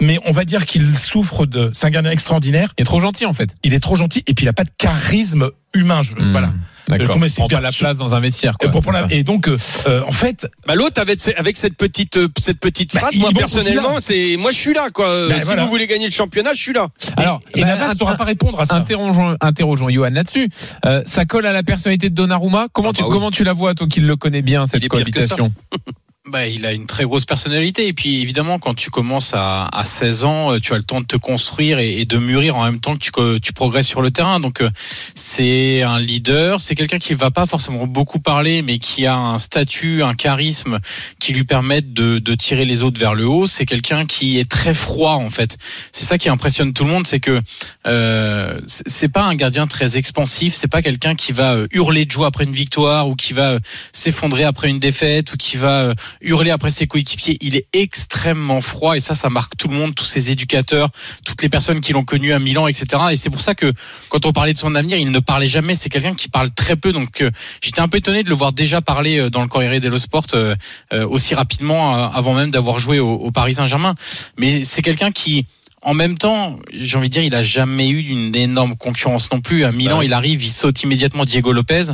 Mais 0.00 0.18
on 0.24 0.32
va 0.32 0.44
dire 0.44 0.66
qu'il 0.66 0.96
souffre 0.96 1.46
de. 1.46 1.70
C'est 1.72 1.86
un 1.86 1.90
gardien 1.90 2.10
extraordinaire. 2.12 2.72
Il 2.78 2.82
est 2.82 2.84
trop 2.84 3.00
gentil 3.00 3.26
en 3.26 3.32
fait. 3.32 3.50
Il 3.64 3.74
est 3.74 3.80
trop 3.80 3.96
gentil 3.96 4.22
et 4.26 4.34
puis 4.34 4.44
il 4.44 4.48
a 4.48 4.52
pas 4.52 4.64
de 4.64 4.70
charisme 4.78 5.50
humain. 5.76 6.02
Je, 6.02 6.12
Hmm. 6.12 6.32
Voilà. 6.32 6.52
D'accord. 6.88 7.16
c'est 7.28 7.36
prend 7.38 7.48
pas 7.48 7.60
la 7.60 7.72
place 7.72 7.96
dans 7.96 8.14
un 8.14 8.20
vestiaire. 8.20 8.56
Quoi, 8.58 8.68
Et, 8.68 8.80
pour 8.80 8.92
la- 8.92 9.00
ça. 9.00 9.06
et 9.10 9.24
donc, 9.24 9.48
euh, 9.48 9.56
euh, 9.88 10.02
en 10.06 10.12
fait, 10.12 10.46
Bah 10.68 10.76
l'autre 10.76 11.00
avec, 11.00 11.18
avec 11.36 11.56
cette 11.56 11.76
petite 11.76 12.16
euh, 12.16 12.28
cette 12.38 12.60
petite 12.60 12.94
Bah, 12.94 13.00
phrase, 13.00 13.16
moi 13.18 13.30
personnellement, 13.36 13.96
c'est 14.00 14.36
moi 14.38 14.52
je 14.52 14.56
suis 14.56 14.72
là 14.72 14.90
quoi. 14.94 15.08
Euh, 15.08 15.28
Bah, 15.28 15.40
si 15.40 15.46
voilà. 15.46 15.64
vous 15.64 15.68
voulez 15.68 15.88
gagner 15.88 16.04
le 16.06 16.12
championnat, 16.12 16.50
je 16.54 16.60
suis 16.62 16.72
là. 16.72 16.86
Alors, 17.16 17.40
et 17.56 17.62
bah, 17.62 17.66
Navas 17.66 17.92
ne 17.92 17.98
saura 17.98 18.14
pas 18.14 18.22
répondre 18.24 18.60
à 18.60 18.66
ça. 18.66 18.76
Interrogeons, 18.76 19.36
interrogeons 19.40 19.88
Johan 19.90 20.10
là-dessus. 20.10 20.48
Euh, 20.84 21.02
ça 21.06 21.24
colle 21.24 21.46
à 21.46 21.52
la 21.52 21.64
personnalité 21.64 22.08
de 22.08 22.14
Donnarumma. 22.14 22.68
Comment 22.72 22.90
Ah 22.90 22.92
tu 22.94 23.02
bah 23.02 23.08
oui. 23.08 23.14
comment 23.14 23.30
tu 23.32 23.42
la 23.42 23.52
vois 23.52 23.74
toi 23.74 23.88
qui 23.88 23.98
le 24.00 24.14
connais 24.14 24.42
bien 24.42 24.66
cette 24.68 24.76
est 24.84 24.88
pire 24.88 24.90
que 24.90 24.94
cohabitation? 25.04 25.52
Bah, 26.28 26.48
il 26.48 26.66
a 26.66 26.72
une 26.72 26.86
très 26.86 27.04
grosse 27.04 27.24
personnalité. 27.24 27.86
Et 27.86 27.92
puis, 27.92 28.20
évidemment, 28.20 28.58
quand 28.58 28.74
tu 28.74 28.90
commences 28.90 29.32
à, 29.32 29.66
à 29.66 29.84
16 29.84 30.24
ans, 30.24 30.52
euh, 30.52 30.58
tu 30.58 30.74
as 30.74 30.76
le 30.76 30.82
temps 30.82 31.00
de 31.00 31.06
te 31.06 31.16
construire 31.16 31.78
et, 31.78 32.04
de 32.04 32.18
mûrir 32.18 32.56
en 32.56 32.64
même 32.64 32.80
temps 32.80 32.94
que 32.94 32.98
tu, 32.98 33.12
que 33.12 33.38
tu 33.38 33.52
progresses 33.52 33.86
sur 33.86 34.02
le 34.02 34.10
terrain. 34.10 34.40
Donc, 34.40 34.60
euh, 34.60 34.68
c'est 35.14 35.82
un 35.82 36.00
leader. 36.00 36.58
C'est 36.58 36.74
quelqu'un 36.74 36.98
qui 36.98 37.14
va 37.14 37.30
pas 37.30 37.46
forcément 37.46 37.86
beaucoup 37.86 38.18
parler, 38.18 38.62
mais 38.62 38.78
qui 38.78 39.06
a 39.06 39.16
un 39.16 39.38
statut, 39.38 40.02
un 40.02 40.14
charisme 40.14 40.80
qui 41.20 41.32
lui 41.32 41.44
permettent 41.44 41.92
de, 41.92 42.18
de 42.18 42.34
tirer 42.34 42.64
les 42.64 42.82
autres 42.82 42.98
vers 42.98 43.14
le 43.14 43.28
haut. 43.28 43.46
C'est 43.46 43.64
quelqu'un 43.64 44.04
qui 44.04 44.40
est 44.40 44.50
très 44.50 44.74
froid, 44.74 45.12
en 45.12 45.30
fait. 45.30 45.56
C'est 45.92 46.06
ça 46.06 46.18
qui 46.18 46.28
impressionne 46.28 46.72
tout 46.72 46.82
le 46.82 46.90
monde, 46.90 47.06
c'est 47.06 47.20
que 47.20 47.40
euh, 47.86 48.60
c'est 48.66 49.08
pas 49.08 49.22
un 49.22 49.36
gardien 49.36 49.68
très 49.68 49.96
expansif. 49.96 50.56
C'est 50.56 50.66
pas 50.66 50.82
quelqu'un 50.82 51.14
qui 51.14 51.30
va 51.30 51.54
euh, 51.54 51.68
hurler 51.70 52.04
de 52.04 52.10
joie 52.10 52.26
après 52.26 52.44
une 52.44 52.52
victoire 52.52 53.08
ou 53.08 53.14
qui 53.14 53.32
va 53.32 53.60
s'effondrer 53.92 54.42
après 54.42 54.70
une 54.70 54.80
défaite 54.80 55.32
ou 55.32 55.36
qui 55.36 55.56
va 55.56 55.94
hurler 56.20 56.50
après 56.50 56.70
ses 56.70 56.86
coéquipiers. 56.86 57.36
Il 57.40 57.56
est 57.56 57.66
extrêmement 57.72 58.60
froid 58.60 58.96
et 58.96 59.00
ça, 59.00 59.14
ça 59.14 59.30
marque 59.30 59.56
tout 59.56 59.68
le 59.68 59.74
monde, 59.74 59.94
tous 59.94 60.04
ses 60.04 60.30
éducateurs, 60.30 60.88
toutes 61.24 61.42
les 61.42 61.48
personnes 61.48 61.80
qui 61.80 61.92
l'ont 61.92 62.04
connu 62.04 62.32
à 62.32 62.38
Milan, 62.38 62.66
etc. 62.66 63.02
Et 63.12 63.16
c'est 63.16 63.30
pour 63.30 63.40
ça 63.40 63.54
que 63.54 63.72
quand 64.08 64.26
on 64.26 64.32
parlait 64.32 64.52
de 64.52 64.58
son 64.58 64.74
avenir, 64.74 64.98
il 64.98 65.10
ne 65.10 65.18
parlait 65.18 65.46
jamais. 65.46 65.74
C'est 65.74 65.88
quelqu'un 65.88 66.14
qui 66.14 66.28
parle 66.28 66.50
très 66.50 66.76
peu. 66.76 66.92
Donc 66.92 67.20
euh, 67.20 67.30
j'étais 67.60 67.80
un 67.80 67.88
peu 67.88 67.98
étonné 67.98 68.22
de 68.22 68.28
le 68.28 68.34
voir 68.34 68.52
déjà 68.52 68.80
parler 68.80 69.18
euh, 69.18 69.30
dans 69.30 69.42
le 69.42 69.48
Corriere 69.48 69.80
dello 69.80 69.98
Sport 69.98 70.26
euh, 70.34 70.54
euh, 70.92 71.06
aussi 71.06 71.34
rapidement 71.34 71.96
euh, 71.96 72.08
avant 72.12 72.34
même 72.34 72.50
d'avoir 72.50 72.78
joué 72.78 72.98
au, 72.98 73.12
au 73.14 73.30
Paris 73.30 73.54
Saint-Germain. 73.54 73.94
Mais 74.38 74.64
c'est 74.64 74.82
quelqu'un 74.82 75.10
qui 75.10 75.46
en 75.88 75.94
même 75.94 76.18
temps, 76.18 76.58
j'ai 76.78 76.98
envie 76.98 77.08
de 77.08 77.12
dire, 77.12 77.22
il 77.22 77.34
a 77.34 77.42
jamais 77.44 77.88
eu 77.88 78.00
une 78.08 78.34
énorme 78.34 78.74
concurrence 78.76 79.30
non 79.30 79.40
plus. 79.40 79.64
À 79.64 79.70
Milan, 79.72 79.94
Bah 79.96 80.00
oui. 80.00 80.06
il 80.06 80.12
arrive, 80.12 80.42
il 80.44 80.50
saute 80.50 80.82
immédiatement 80.82 81.24
Diego 81.24 81.52
Lopez, 81.52 81.84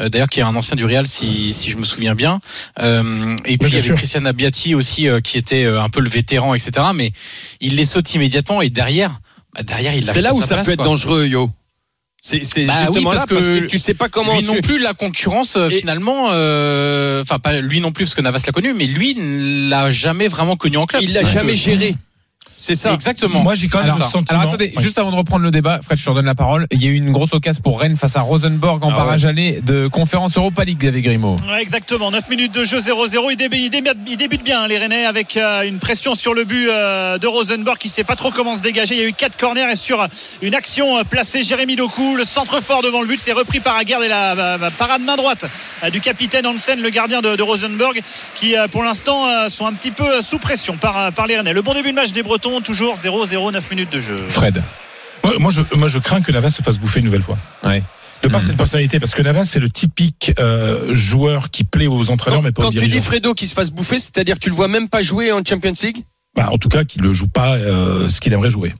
euh, 0.00 0.08
d'ailleurs 0.08 0.28
qui 0.28 0.38
est 0.38 0.44
un 0.44 0.54
ancien 0.54 0.76
du 0.76 0.84
Real, 0.84 1.06
si, 1.06 1.52
si 1.52 1.68
je 1.70 1.76
me 1.76 1.84
souviens 1.84 2.14
bien. 2.14 2.38
Euh, 2.78 3.36
et 3.44 3.58
puis 3.58 3.68
il 3.72 3.74
y 3.74 3.78
avait. 3.78 3.94
Christian 3.94 4.24
Abbiati 4.24 4.74
aussi, 4.76 5.08
euh, 5.08 5.20
qui 5.20 5.36
était 5.36 5.66
un 5.66 5.88
peu 5.88 6.00
le 6.00 6.08
vétéran, 6.08 6.54
etc. 6.54 6.70
Mais 6.94 7.10
il 7.60 7.74
les 7.76 7.84
saute 7.86 8.14
immédiatement 8.14 8.62
et 8.62 8.70
derrière, 8.70 9.20
bah, 9.54 9.62
derrière 9.64 9.94
il 9.94 10.04
C'est 10.04 10.22
là 10.22 10.32
où 10.32 10.40
ça 10.40 10.54
place, 10.54 10.66
peut 10.66 10.72
être 10.72 10.76
quoi. 10.78 10.86
dangereux, 10.86 11.26
yo. 11.26 11.50
C'est 12.22 12.38
Bah 12.66 12.74
oui, 12.76 12.84
justement 12.86 13.10
parce 13.12 13.20
là 13.22 13.26
parce 13.34 13.46
que 13.48 13.58
que 13.60 13.64
tu 13.66 13.78
sais 13.78 13.94
pas 13.94 14.08
comment. 14.10 14.38
lui 14.38 14.46
non 14.46 14.60
plus 14.60 14.78
la 14.78 14.92
concurrence 14.94 15.56
Et- 15.56 15.70
finalement 15.70 16.28
euh, 16.32 17.22
enfin 17.22 17.38
pas 17.38 17.60
lui 17.60 17.80
non 17.80 17.92
plus 17.92 18.04
parce 18.04 18.14
que 18.14 18.20
Navas 18.20 18.42
l'a 18.46 18.52
connu 18.52 18.74
mais 18.74 18.84
lui 18.84 19.12
il 19.16 19.70
l'a 19.70 19.90
jamais 19.90 20.28
vraiment 20.28 20.54
connu 20.56 20.76
en 20.76 20.84
club 20.84 21.02
Il 21.02 21.14
l'a 21.14 21.24
jamais 21.24 21.52
que- 21.54 21.58
géré. 21.58 21.94
C'est 22.62 22.74
ça. 22.74 22.92
exactement 22.92 23.42
Moi, 23.42 23.54
j'ai 23.54 23.68
quand 23.68 23.78
même 23.78 23.86
alors, 23.86 23.98
le 23.98 24.04
sentiment. 24.04 24.40
alors, 24.40 24.52
attendez, 24.52 24.72
Ouais. 24.76 24.82
juste 24.82 24.98
avant 24.98 25.10
de 25.10 25.16
reprendre 25.16 25.42
le 25.44 25.50
débat, 25.50 25.80
Fred, 25.82 25.98
je 25.98 26.04
te 26.04 26.10
redonne 26.10 26.26
la 26.26 26.34
parole. 26.34 26.66
Il 26.70 26.82
y 26.82 26.86
a 26.86 26.90
eu 26.90 26.94
une 26.94 27.10
grosse 27.10 27.32
occasion 27.32 27.62
pour 27.62 27.80
Rennes 27.80 27.96
face 27.96 28.16
à 28.16 28.20
Rosenborg 28.20 28.84
en 28.84 28.90
Ah 28.90 28.96
barrage 28.96 29.24
aller 29.24 29.60
de 29.62 29.88
conférence 29.88 30.36
Europa 30.36 30.64
League, 30.64 30.78
Xavier 30.78 31.00
Grimaud. 31.00 31.36
Ouais, 31.50 31.62
exactement, 31.62 32.10
9 32.10 32.28
minutes 32.28 32.52
de 32.54 32.64
jeu 32.64 32.78
0-0. 32.80 33.30
Il, 33.30 33.36
débute, 33.36 33.60
il 33.60 33.70
débute- 33.70 33.96
il 34.06 34.16
débute 34.16 34.42
bien, 34.44 34.68
les 34.68 34.76
Rennais, 34.78 35.06
avec 35.06 35.36
euh, 35.38 35.62
une 35.62 35.78
pression 35.78 36.14
sur 36.14 36.34
le 36.34 36.44
but 36.44 36.68
euh, 36.68 37.16
de 37.18 37.26
Rosenborg 37.26 37.78
qui 37.78 37.88
ne 37.88 37.92
sait 37.92 38.04
pas 38.04 38.16
trop 38.16 38.30
comment 38.30 38.54
se 38.54 38.62
dégager. 38.62 38.94
Il 38.94 39.00
y 39.00 39.04
a 39.04 39.08
eu 39.08 39.12
4 39.14 39.36
corners 39.38 39.70
et 39.72 39.76
sur 39.76 40.06
une 40.42 40.54
action 40.54 40.98
euh, 40.98 41.02
placée 41.04 41.42
Jérémy 41.42 41.76
Doku, 41.76 42.16
le 42.16 42.24
centre 42.24 42.60
fort 42.60 42.82
devant 42.82 43.00
le 43.00 43.08
but, 43.08 43.18
c'est 43.24 43.32
repris 43.32 43.60
par 43.60 43.76
Aguerd 43.76 44.02
et 44.02 44.08
la, 44.08 44.34
la- 44.34 44.56
la 44.58 44.70
parade 44.70 45.00
main 45.02 45.16
droite 45.16 45.46
euh, 45.84 45.90
du 45.90 46.00
capitaine 46.00 46.46
Hansen, 46.46 46.80
le 46.80 46.90
gardien 46.90 47.22
de, 47.22 47.36
de 47.36 47.42
Rosenborg, 47.42 48.00
qui 48.34 48.56
euh, 48.56 48.68
pour 48.68 48.82
l'instant 48.82 49.26
euh, 49.26 49.48
sont 49.48 49.66
un 49.66 49.72
petit 49.72 49.90
peu 49.92 50.04
euh, 50.18 50.20
sous 50.20 50.38
pression 50.38 50.76
par, 50.76 50.98
euh, 50.98 51.10
par 51.10 51.26
les 51.26 51.36
Rennais. 51.38 51.52
Le 51.54 51.62
bon 51.62 51.72
début 51.72 51.90
de 51.90 51.94
match 51.96 52.12
des 52.12 52.22
Bretons, 52.22 52.49
toujours 52.60 52.94
0-0, 52.96 53.52
9 53.52 53.70
minutes 53.70 53.92
de 53.92 54.00
jeu. 54.00 54.16
Fred. 54.28 54.62
Moi, 55.22 55.34
moi, 55.38 55.50
je, 55.50 55.62
moi, 55.76 55.86
je 55.88 55.98
crains 55.98 56.20
que 56.22 56.32
Navas 56.32 56.50
se 56.50 56.62
fasse 56.62 56.78
bouffer 56.78 56.98
une 57.00 57.04
nouvelle 57.06 57.22
fois. 57.22 57.38
Ouais. 57.62 57.82
De 58.22 58.28
par 58.28 58.40
Mhm. 58.40 58.48
cette 58.48 58.56
personnalité, 58.56 58.98
parce 59.00 59.14
que 59.14 59.22
Navas, 59.22 59.44
c'est 59.44 59.60
le 59.60 59.70
typique 59.70 60.32
euh, 60.38 60.94
joueur 60.94 61.50
qui 61.50 61.64
plaît 61.64 61.86
aux 61.86 62.10
entraîneurs, 62.10 62.40
Quand, 62.40 62.44
mais 62.44 62.52
pas 62.52 62.62
aux 62.62 62.66
quand 62.66 62.78
tu 62.78 62.86
dis 62.88 63.00
Fredo 63.00 63.32
qui 63.34 63.46
se 63.46 63.54
fasse 63.54 63.70
bouffer, 63.70 63.98
c'est-à-dire 63.98 64.34
que 64.34 64.40
tu 64.40 64.50
le 64.50 64.54
vois 64.56 64.68
même 64.68 64.88
pas 64.88 65.02
jouer 65.02 65.32
en 65.32 65.40
Champions 65.44 65.72
League? 65.82 66.04
Bah, 66.36 66.48
en 66.52 66.58
tout 66.58 66.68
cas, 66.68 66.84
qu'il 66.84 67.02
ne 67.02 67.12
joue 67.12 67.28
pas 67.28 67.54
euh, 67.56 68.08
ce 68.08 68.20
qu'il 68.20 68.32
aimerait 68.32 68.50
jouer. 68.50 68.74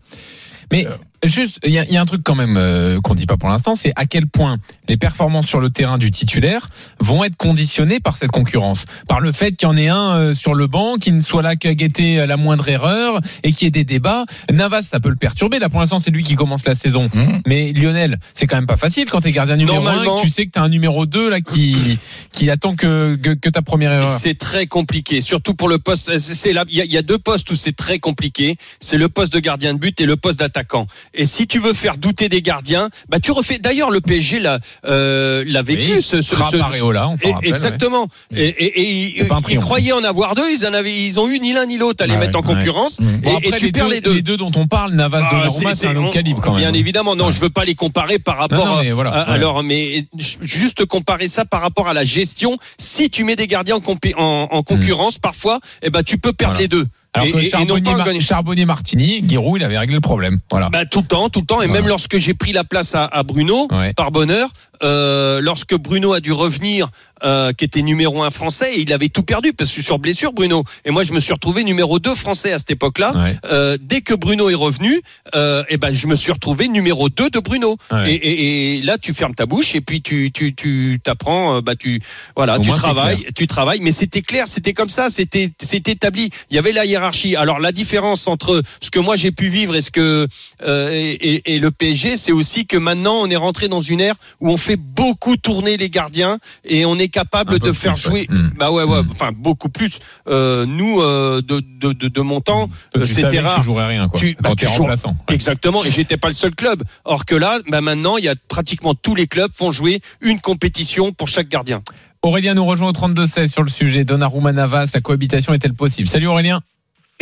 Mais 0.72 0.86
juste, 1.24 1.58
il 1.64 1.70
y, 1.70 1.74
y 1.74 1.96
a 1.96 2.00
un 2.00 2.04
truc 2.06 2.22
quand 2.24 2.34
même 2.34 2.56
euh, 2.56 3.00
qu'on 3.00 3.14
dit 3.14 3.26
pas 3.26 3.36
pour 3.36 3.48
l'instant, 3.48 3.74
c'est 3.74 3.92
à 3.96 4.06
quel 4.06 4.26
point 4.26 4.58
les 4.88 4.96
performances 4.96 5.46
sur 5.46 5.60
le 5.60 5.70
terrain 5.70 5.98
du 5.98 6.10
titulaire 6.10 6.66
vont 7.00 7.24
être 7.24 7.36
conditionnées 7.36 8.00
par 8.00 8.16
cette 8.16 8.30
concurrence, 8.30 8.84
par 9.08 9.20
le 9.20 9.32
fait 9.32 9.52
qu'il 9.52 9.68
y 9.68 9.70
en 9.70 9.76
ait 9.76 9.88
un 9.88 10.10
euh, 10.16 10.34
sur 10.34 10.54
le 10.54 10.66
banc 10.66 10.96
qui 10.96 11.12
ne 11.12 11.20
soit 11.20 11.42
là 11.42 11.56
qu'à 11.56 11.74
guetter 11.74 12.26
la 12.26 12.36
moindre 12.36 12.68
erreur 12.68 13.20
et 13.42 13.52
qu'il 13.52 13.66
y 13.66 13.68
ait 13.68 13.70
des 13.70 13.84
débats. 13.84 14.24
Navas, 14.52 14.82
ça 14.82 15.00
peut 15.00 15.10
le 15.10 15.16
perturber. 15.16 15.58
Là, 15.58 15.68
pour 15.68 15.80
l'instant, 15.80 15.98
c'est 15.98 16.10
lui 16.10 16.22
qui 16.24 16.34
commence 16.36 16.64
la 16.66 16.74
saison. 16.74 17.08
Mhm. 17.12 17.42
Mais 17.46 17.72
Lionel, 17.72 18.18
c'est 18.34 18.46
quand 18.46 18.56
même 18.56 18.66
pas 18.66 18.76
facile 18.76 19.10
quand 19.10 19.20
t'es 19.20 19.32
gardien 19.32 19.56
numéro 19.56 19.78
1 19.78 19.82
Normalement- 19.82 20.16
que 20.16 20.22
tu 20.22 20.30
sais 20.30 20.46
que 20.46 20.52
t'as 20.52 20.62
un 20.62 20.68
numéro 20.68 21.06
2 21.06 21.28
là 21.30 21.40
qui 21.40 21.98
qui 22.32 22.48
attend 22.50 22.74
que 22.76 23.16
que, 23.16 23.30
que 23.34 23.48
ta 23.48 23.62
première 23.62 23.92
erreur. 23.92 24.08
C'est 24.08 24.38
très 24.38 24.66
compliqué, 24.66 25.20
surtout 25.20 25.54
pour 25.54 25.68
le 25.68 25.78
poste. 25.78 26.18
c'est- 26.18 26.52
là, 26.52 26.64
il 26.68 26.76
y, 26.76 26.80
a- 26.80 26.84
il 26.84 26.92
y 26.92 26.96
a 26.96 27.02
deux 27.02 27.18
postes 27.18 27.50
où 27.50 27.54
c'est 27.54 27.76
très 27.76 27.98
compliqué. 27.98 28.56
C'est 28.80 28.96
le 28.98 29.08
poste 29.08 29.32
de 29.32 29.38
gardien 29.40 29.74
de 29.74 29.78
but 29.78 30.00
et 30.00 30.06
le 30.06 30.16
poste 30.16 30.38
d'attaquant. 30.38 30.86
Et 31.12 31.24
si 31.24 31.46
tu 31.46 31.58
veux 31.58 31.74
faire 31.74 31.96
douter 31.96 32.28
des 32.28 32.40
gardiens, 32.42 32.88
bah 33.08 33.18
tu 33.18 33.32
refais. 33.32 33.58
D'ailleurs, 33.58 33.90
le 33.90 34.00
PSG 34.00 34.38
l'a 34.38 34.58
euh, 34.86 35.42
l'a 35.46 35.62
vécu. 35.62 35.94
Oui, 35.96 36.02
ce, 36.02 36.22
ce, 36.22 36.36
ce- 36.36 36.56
Areola, 36.56 37.08
on 37.08 37.12
rappelle, 37.12 37.34
exactement. 37.42 38.06
Et, 38.34 38.44
et- 38.46 38.80
et 38.80 39.26
ils, 39.48 39.58
croyaient 39.58 39.92
en 39.92 40.04
avoir 40.04 40.34
deux. 40.34 40.48
Ils 40.50 40.66
en 40.66 40.72
avaient, 40.72 40.94
ils 40.94 41.18
ont 41.18 41.28
eu 41.28 41.40
ni 41.40 41.52
l'un 41.52 41.66
ni 41.66 41.78
l'autre 41.78 42.04
à 42.04 42.06
les 42.06 42.14
Ouais, 42.14 42.20
mettre 42.20 42.38
en 42.38 42.42
concurrence. 42.42 42.98
Et, 43.42 43.50
tu 43.52 43.66
les 43.66 43.72
perds 43.72 43.86
deux, 43.88 43.92
les 43.94 44.00
deux. 44.00 44.14
Les 44.14 44.22
deux 44.22 44.36
dont 44.36 44.52
on 44.56 44.66
parle, 44.68 44.92
Navas, 44.92 45.22
Ah, 45.24 45.30
Donnarumma, 45.30 45.72
c'est 45.74 45.86
un 45.88 45.96
autre 45.96 46.10
calibre 46.10 46.40
quand 46.40 46.52
même. 46.52 46.60
Bien 46.60 46.72
évidemment, 46.74 47.16
non, 47.16 47.30
je 47.30 47.40
veux 47.40 47.50
pas 47.50 47.64
les 47.64 47.74
comparer 47.74 48.18
par 48.18 48.36
rapport 48.36 48.64
Non, 48.66 48.76
non, 48.76 48.82
mais 48.82 48.90
à- 48.90 48.94
voilà, 48.94 49.10
à- 49.10 49.28
ouais. 49.28 49.34
alors, 49.34 49.62
mais 49.64 50.04
juste 50.40 50.84
comparer 50.86 51.28
ça 51.28 51.44
par 51.44 51.60
rapport 51.60 51.88
à 51.88 51.94
la 51.94 52.04
gestion. 52.04 52.56
Si 52.78 53.10
tu 53.10 53.24
mets 53.24 53.36
des 53.36 53.46
gardiens 53.46 53.76
en, 53.76 53.80
compé- 53.80 54.14
en- 54.16 54.48
en 54.50 54.62
concurrence, 54.62 55.18
parfois, 55.18 55.58
eh 55.82 55.90
ben 55.90 56.02
tu 56.02 56.18
peux 56.18 56.32
perdre. 56.32 56.54
Voilà. 56.54 56.62
les 56.62 56.68
deux. 56.68 56.86
Alors 57.12 57.26
et, 57.26 57.32
que 57.32 57.38
Charbonnier. 57.40 58.20
Charbonnier 58.20 58.64
Martini, 58.66 59.24
Giroud, 59.26 59.60
il 59.60 59.64
avait 59.64 59.78
réglé 59.78 59.94
le 59.96 60.00
problème. 60.00 60.38
Voilà. 60.50 60.68
Bah, 60.70 60.84
tout 60.84 61.00
le 61.00 61.06
temps, 61.06 61.28
tout 61.28 61.40
le 61.40 61.46
temps. 61.46 61.60
Et 61.60 61.66
Voilà. 61.66 61.80
même 61.82 61.88
lorsque 61.88 62.18
j'ai 62.18 62.34
pris 62.34 62.52
la 62.52 62.62
place 62.64 62.94
à, 62.94 63.04
à 63.04 63.22
Bruno, 63.24 63.66
Ouais. 63.72 63.92
par 63.94 64.10
bonheur, 64.12 64.48
euh, 64.82 65.40
lorsque 65.40 65.74
Bruno 65.74 66.12
a 66.12 66.20
dû 66.20 66.32
revenir, 66.32 66.88
euh, 67.22 67.52
qui 67.52 67.66
était 67.66 67.82
numéro 67.82 68.22
un 68.22 68.30
français, 68.30 68.76
et 68.76 68.80
il 68.80 68.92
avait 68.94 69.10
tout 69.10 69.22
perdu 69.22 69.52
parce 69.52 69.70
que 69.70 69.82
sur 69.82 69.98
blessure, 69.98 70.32
Bruno. 70.32 70.64
Et 70.86 70.90
moi, 70.90 71.02
je 71.02 71.12
me 71.12 71.20
suis 71.20 71.34
retrouvé 71.34 71.64
numéro 71.64 71.98
2 71.98 72.14
français 72.14 72.52
à 72.52 72.58
cette 72.58 72.70
époque-là. 72.70 73.12
Ouais. 73.14 73.36
Euh, 73.52 73.76
dès 73.78 74.00
que 74.00 74.14
Bruno 74.14 74.48
est 74.48 74.54
revenu, 74.54 75.02
euh, 75.34 75.62
et 75.68 75.76
ben 75.76 75.92
je 75.94 76.06
me 76.06 76.14
suis 76.16 76.32
retrouvé 76.32 76.66
numéro 76.68 77.10
2 77.10 77.28
de 77.28 77.38
Bruno. 77.40 77.76
Ouais. 77.92 78.10
Et, 78.10 78.14
et- 78.14 78.78
et 78.78 78.82
là, 78.82 78.96
tu 78.96 79.12
fermes 79.12 79.34
ta 79.34 79.44
bouche 79.44 79.74
et 79.74 79.82
puis 79.82 80.00
tu 80.00 80.30
tu 80.32 80.54
tu 80.54 80.98
t'apprends, 81.04 81.56
euh, 81.56 81.60
bah 81.60 81.74
tu 81.76 82.00
voilà, 82.36 82.56
Au 82.56 82.60
tu 82.62 82.68
moins, 82.68 82.76
travailles, 82.78 83.26
tu 83.36 83.46
travailles. 83.46 83.80
Mais 83.82 83.92
c'était 83.92 84.22
clair, 84.22 84.48
c'était 84.48 84.72
comme 84.72 84.88
ça, 84.88 85.10
c'était 85.10 85.50
c'était 85.60 85.92
établi. 85.92 86.30
Il 86.50 86.56
y 86.56 86.58
avait 86.58 86.72
la 86.72 86.86
hiérarchie. 86.86 87.36
Alors 87.36 87.58
la 87.60 87.72
différence 87.72 88.28
entre 88.28 88.62
ce 88.80 88.90
que 88.90 88.98
moi 88.98 89.16
j'ai 89.16 89.30
pu 89.30 89.48
vivre 89.48 89.76
et 89.76 89.82
ce 89.82 89.90
que 89.90 90.26
euh, 90.66 90.90
et, 90.90 91.34
et- 91.34 91.54
et 91.54 91.58
le 91.58 91.70
PSG, 91.70 92.16
c'est 92.16 92.32
aussi 92.32 92.64
que 92.66 92.78
maintenant 92.78 93.16
on 93.20 93.28
est 93.28 93.36
rentré 93.36 93.68
dans 93.68 93.82
une 93.82 94.00
ère 94.00 94.14
où 94.40 94.50
on 94.50 94.56
fait 94.56 94.69
beaucoup 94.76 95.36
tourner 95.36 95.76
les 95.76 95.88
gardiens 95.90 96.38
et 96.64 96.84
on 96.84 96.98
est 96.98 97.08
capable 97.08 97.54
Un 97.54 97.58
de 97.58 97.72
faire 97.72 97.94
plus, 97.94 98.02
jouer. 98.02 98.26
ouais. 98.30 98.36
Mm. 98.36 98.52
Bah 98.58 98.70
ouais, 98.70 98.84
ouais, 98.84 99.02
Mm. 99.02 99.08
enfin 99.12 99.30
beaucoup 99.34 99.68
plus. 99.68 99.98
Euh, 100.28 100.66
nous 100.66 101.00
euh, 101.00 101.40
de, 101.42 101.60
de 101.60 101.92
de 101.92 102.08
de 102.08 102.20
mon 102.20 102.40
temps, 102.40 102.68
euh, 102.96 103.06
c'était 103.06 103.40
rare. 103.40 103.56
Tu 103.58 103.64
jouerais 103.64 103.86
rien, 103.88 104.08
quoi. 104.08 104.18
Tu- 104.20 104.36
bah, 104.40 104.50
tu 104.50 104.56
t'es 104.56 104.66
joues- 104.66 104.82
remplaçant. 104.82 105.16
Ouais. 105.28 105.34
Exactement, 105.34 105.84
et 105.84 105.90
j'étais 105.90 106.16
pas 106.16 106.28
le 106.28 106.34
seul 106.34 106.54
club. 106.54 106.82
Or 107.04 107.24
que 107.24 107.34
là, 107.34 107.58
bah 107.68 107.80
maintenant, 107.80 108.16
il 108.18 108.24
y 108.24 108.28
a 108.28 108.34
pratiquement 108.48 108.94
tous 108.94 109.14
les 109.14 109.26
clubs 109.26 109.50
font 109.54 109.72
jouer 109.72 110.00
une 110.20 110.40
compétition 110.40 111.12
pour 111.12 111.28
chaque 111.28 111.48
gardien. 111.48 111.82
Aurélien 112.22 112.54
nous 112.54 112.66
rejoint 112.66 112.88
au 112.88 112.92
32-16 112.92 113.48
sur 113.48 113.62
le 113.62 113.70
sujet. 113.70 114.04
Donnarumma 114.04 114.52
Navas, 114.52 114.90
la 114.92 115.00
cohabitation 115.00 115.54
est-elle 115.54 115.72
possible? 115.74 116.06
Salut 116.08 116.26
Aurélien. 116.26 116.60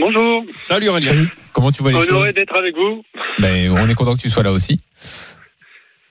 Bonjour, 0.00 0.42
Salut 0.60 0.88
Aurélien. 0.88 1.26
Comment 1.52 1.72
tu 1.72 1.82
vois 1.82 1.90
les 1.92 1.98
honoré 1.98 2.26
choses? 2.28 2.34
d'être 2.34 2.56
avec 2.56 2.74
vous. 2.76 3.02
ben, 3.40 3.70
On 3.72 3.88
est 3.88 3.94
content 3.94 4.14
que 4.16 4.20
tu 4.20 4.30
sois 4.30 4.42
là 4.44 4.52
aussi. 4.52 4.78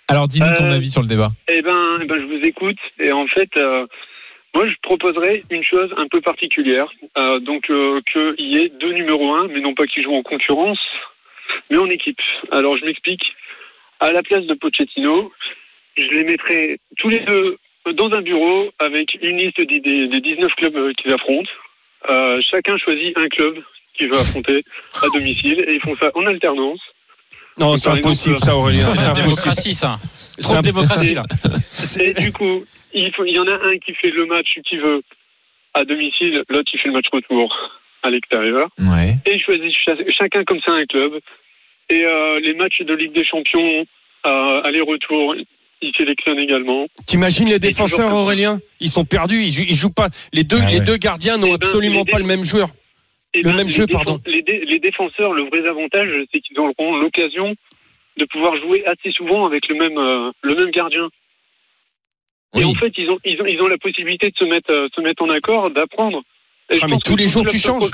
Alors, 0.10 0.28
dis-nous 0.28 0.54
ton 0.56 0.66
Euh, 0.66 0.76
avis 0.76 0.90
sur 0.92 1.02
le 1.02 1.08
débat. 1.08 1.30
Eh 1.48 1.62
ben, 1.62 2.00
eh 2.02 2.06
ben, 2.06 2.20
je 2.20 2.26
vous 2.26 2.44
écoute. 2.46 2.78
Et 3.00 3.12
en 3.12 3.28
fait, 3.28 3.50
euh, 3.58 3.86
moi, 4.54 4.68
je 4.68 4.76
proposerais 4.82 5.44
une 5.50 5.64
chose 5.64 5.94
un 5.98 6.08
peu 6.08 6.22
particulière. 6.22 6.90
Euh, 7.18 7.40
donc, 7.40 7.66
qu'il 7.66 8.36
y 8.48 8.58
ait 8.58 8.70
deux 8.70 8.94
numéros 8.94 9.34
un, 9.34 9.48
mais 9.48 9.60
non 9.60 9.74
pas 9.74 9.86
qu'ils 9.86 10.04
jouent 10.04 10.16
en 10.16 10.24
concurrence, 10.24 10.80
mais 11.70 11.78
en 11.78 11.90
équipe. 11.90 12.20
Alors, 12.52 12.78
je 12.78 12.86
m'explique. 12.86 13.34
À 14.00 14.12
la 14.12 14.22
place 14.24 14.46
de 14.46 14.54
Pochettino, 14.54 15.32
je 15.98 16.04
les 16.04 16.24
mettrais 16.24 16.78
tous 16.98 17.10
les 17.10 17.22
deux 17.22 17.58
dans 17.94 18.12
un 18.12 18.22
bureau 18.22 18.70
avec 18.80 19.18
une 19.22 19.38
liste 19.38 19.60
des, 19.60 19.80
des, 19.80 20.08
des 20.08 20.22
19 20.22 20.54
clubs 20.56 20.94
qu'ils 20.94 21.12
affrontent. 21.14 21.50
Euh, 22.10 22.40
chacun 22.42 22.78
choisit 22.78 23.18
un 23.18 23.28
club 23.28 23.56
qu'il 23.96 24.08
veut 24.08 24.14
affronter 24.20 24.64
à 25.02 25.08
domicile 25.18 25.66
et 25.68 25.74
ils 25.76 25.82
font 25.82 25.96
ça 25.96 26.12
en 26.14 26.26
alternance. 26.28 26.80
Non, 27.60 27.76
c'est 27.78 27.90
impossible 27.90 28.40
ça 28.40 28.56
Aurélien. 28.56 28.86
C'est 28.86 29.06
la 29.08 29.14
démocratie, 29.14 29.74
ça. 29.74 30.00
C'est 30.14 30.42
Trop 30.42 30.54
de 30.54 30.58
un- 30.60 30.62
démocratie, 30.62 31.14
là. 31.16 31.24
Et 32.00 32.14
du 32.14 32.32
coup, 32.32 32.64
il, 32.94 33.12
faut, 33.16 33.26
il 33.26 33.34
y 33.34 33.40
en 33.40 33.48
a 33.48 33.54
un 33.54 33.78
qui 33.84 33.94
fait 33.96 34.12
le 34.12 34.26
match 34.28 34.48
qu'il 34.68 34.80
veut 34.80 35.02
à 35.74 35.84
domicile, 35.86 36.44
l'autre 36.50 36.70
qui 36.70 36.78
fait 36.78 36.88
le 36.90 36.94
match 36.94 37.06
retour 37.12 37.54
à 38.04 38.10
l'extérieur. 38.10 38.70
Ouais. 38.80 39.18
Et 39.26 39.36
ils 39.36 39.42
choisissent 39.42 39.76
cha- 39.84 39.96
chacun 40.10 40.44
comme 40.44 40.60
ça 40.66 40.72
un 40.72 40.86
club. 40.86 41.14
Et 41.90 42.04
euh, 42.04 42.40
les 42.42 42.54
matchs 42.54 42.82
de 42.82 42.94
Ligue 42.94 43.14
des 43.14 43.26
Champions, 43.26 43.86
euh, 44.26 44.62
aller-retour, 44.64 45.36
ils 45.82 45.92
sélectionnent 45.98 46.40
également. 46.40 46.86
T'imagines 47.06 47.50
les 47.50 47.60
défenseurs. 47.60 48.14
Aurélien? 48.14 48.60
Ils 48.80 48.90
sont 48.90 49.06
perdus, 49.06 49.42
ils, 49.42 49.52
jou- 49.52 49.66
ils 49.68 49.76
jouent 49.76 49.90
pas. 49.94 50.10
Les 50.34 50.44
deux, 50.44 50.60
Ah 50.62 50.70
les 50.70 50.80
ouais. 50.80 50.86
deux 50.86 50.98
gardiens 50.98 51.38
n'ont 51.38 51.48
Eh 51.48 51.50
ben, 51.52 51.56
absolument 51.56 52.06
pas 52.06 52.20
le 52.20 52.26
même 52.26 52.44
joueur. 52.44 52.70
Et 53.38 53.44
Le 53.44 53.53
même 53.53 53.67
les 53.67 53.74
jeu, 53.74 53.86
pardon. 53.88 54.20
Les, 54.25 54.41
dé- 54.41 54.63
les 54.65 54.79
défenseurs, 54.79 55.34
le 55.34 55.44
vrai 55.44 55.67
avantage, 55.67 56.10
c'est 56.32 56.39
qu'ils 56.39 56.60
auront 56.60 56.98
l'occasion 56.98 57.56
de 58.17 58.25
pouvoir 58.25 58.56
jouer 58.58 58.86
assez 58.86 59.12
souvent 59.12 59.46
avec 59.46 59.67
le 59.67 59.75
même, 59.75 59.98
euh, 59.98 60.32
le 60.41 60.56
même 60.56 60.72
gardien. 60.72 61.08
Oui. 62.53 62.62
Et 62.62 62.65
en 62.65 62.74
fait, 62.74 62.94
ils 62.98 63.10
ont, 63.10 63.20
ils 63.25 63.39
ont, 63.41 63.46
ils 63.46 63.62
ont 63.62 63.67
la 63.67 63.77
possibilité 63.77 64.29
de 64.29 64.36
se 64.38 64.46
mettre, 64.46 64.72
euh, 64.72 64.88
se 64.96 65.01
mettre 65.01 65.22
en 65.24 65.29
accord, 65.29 65.70
d'apprendre. 65.70 66.22
Ah, 66.82 66.88
mais 66.89 66.98
tous 67.03 67.15
les 67.15 67.27
jours, 67.27 67.46
tu 67.46 67.58
changes. 67.60 67.89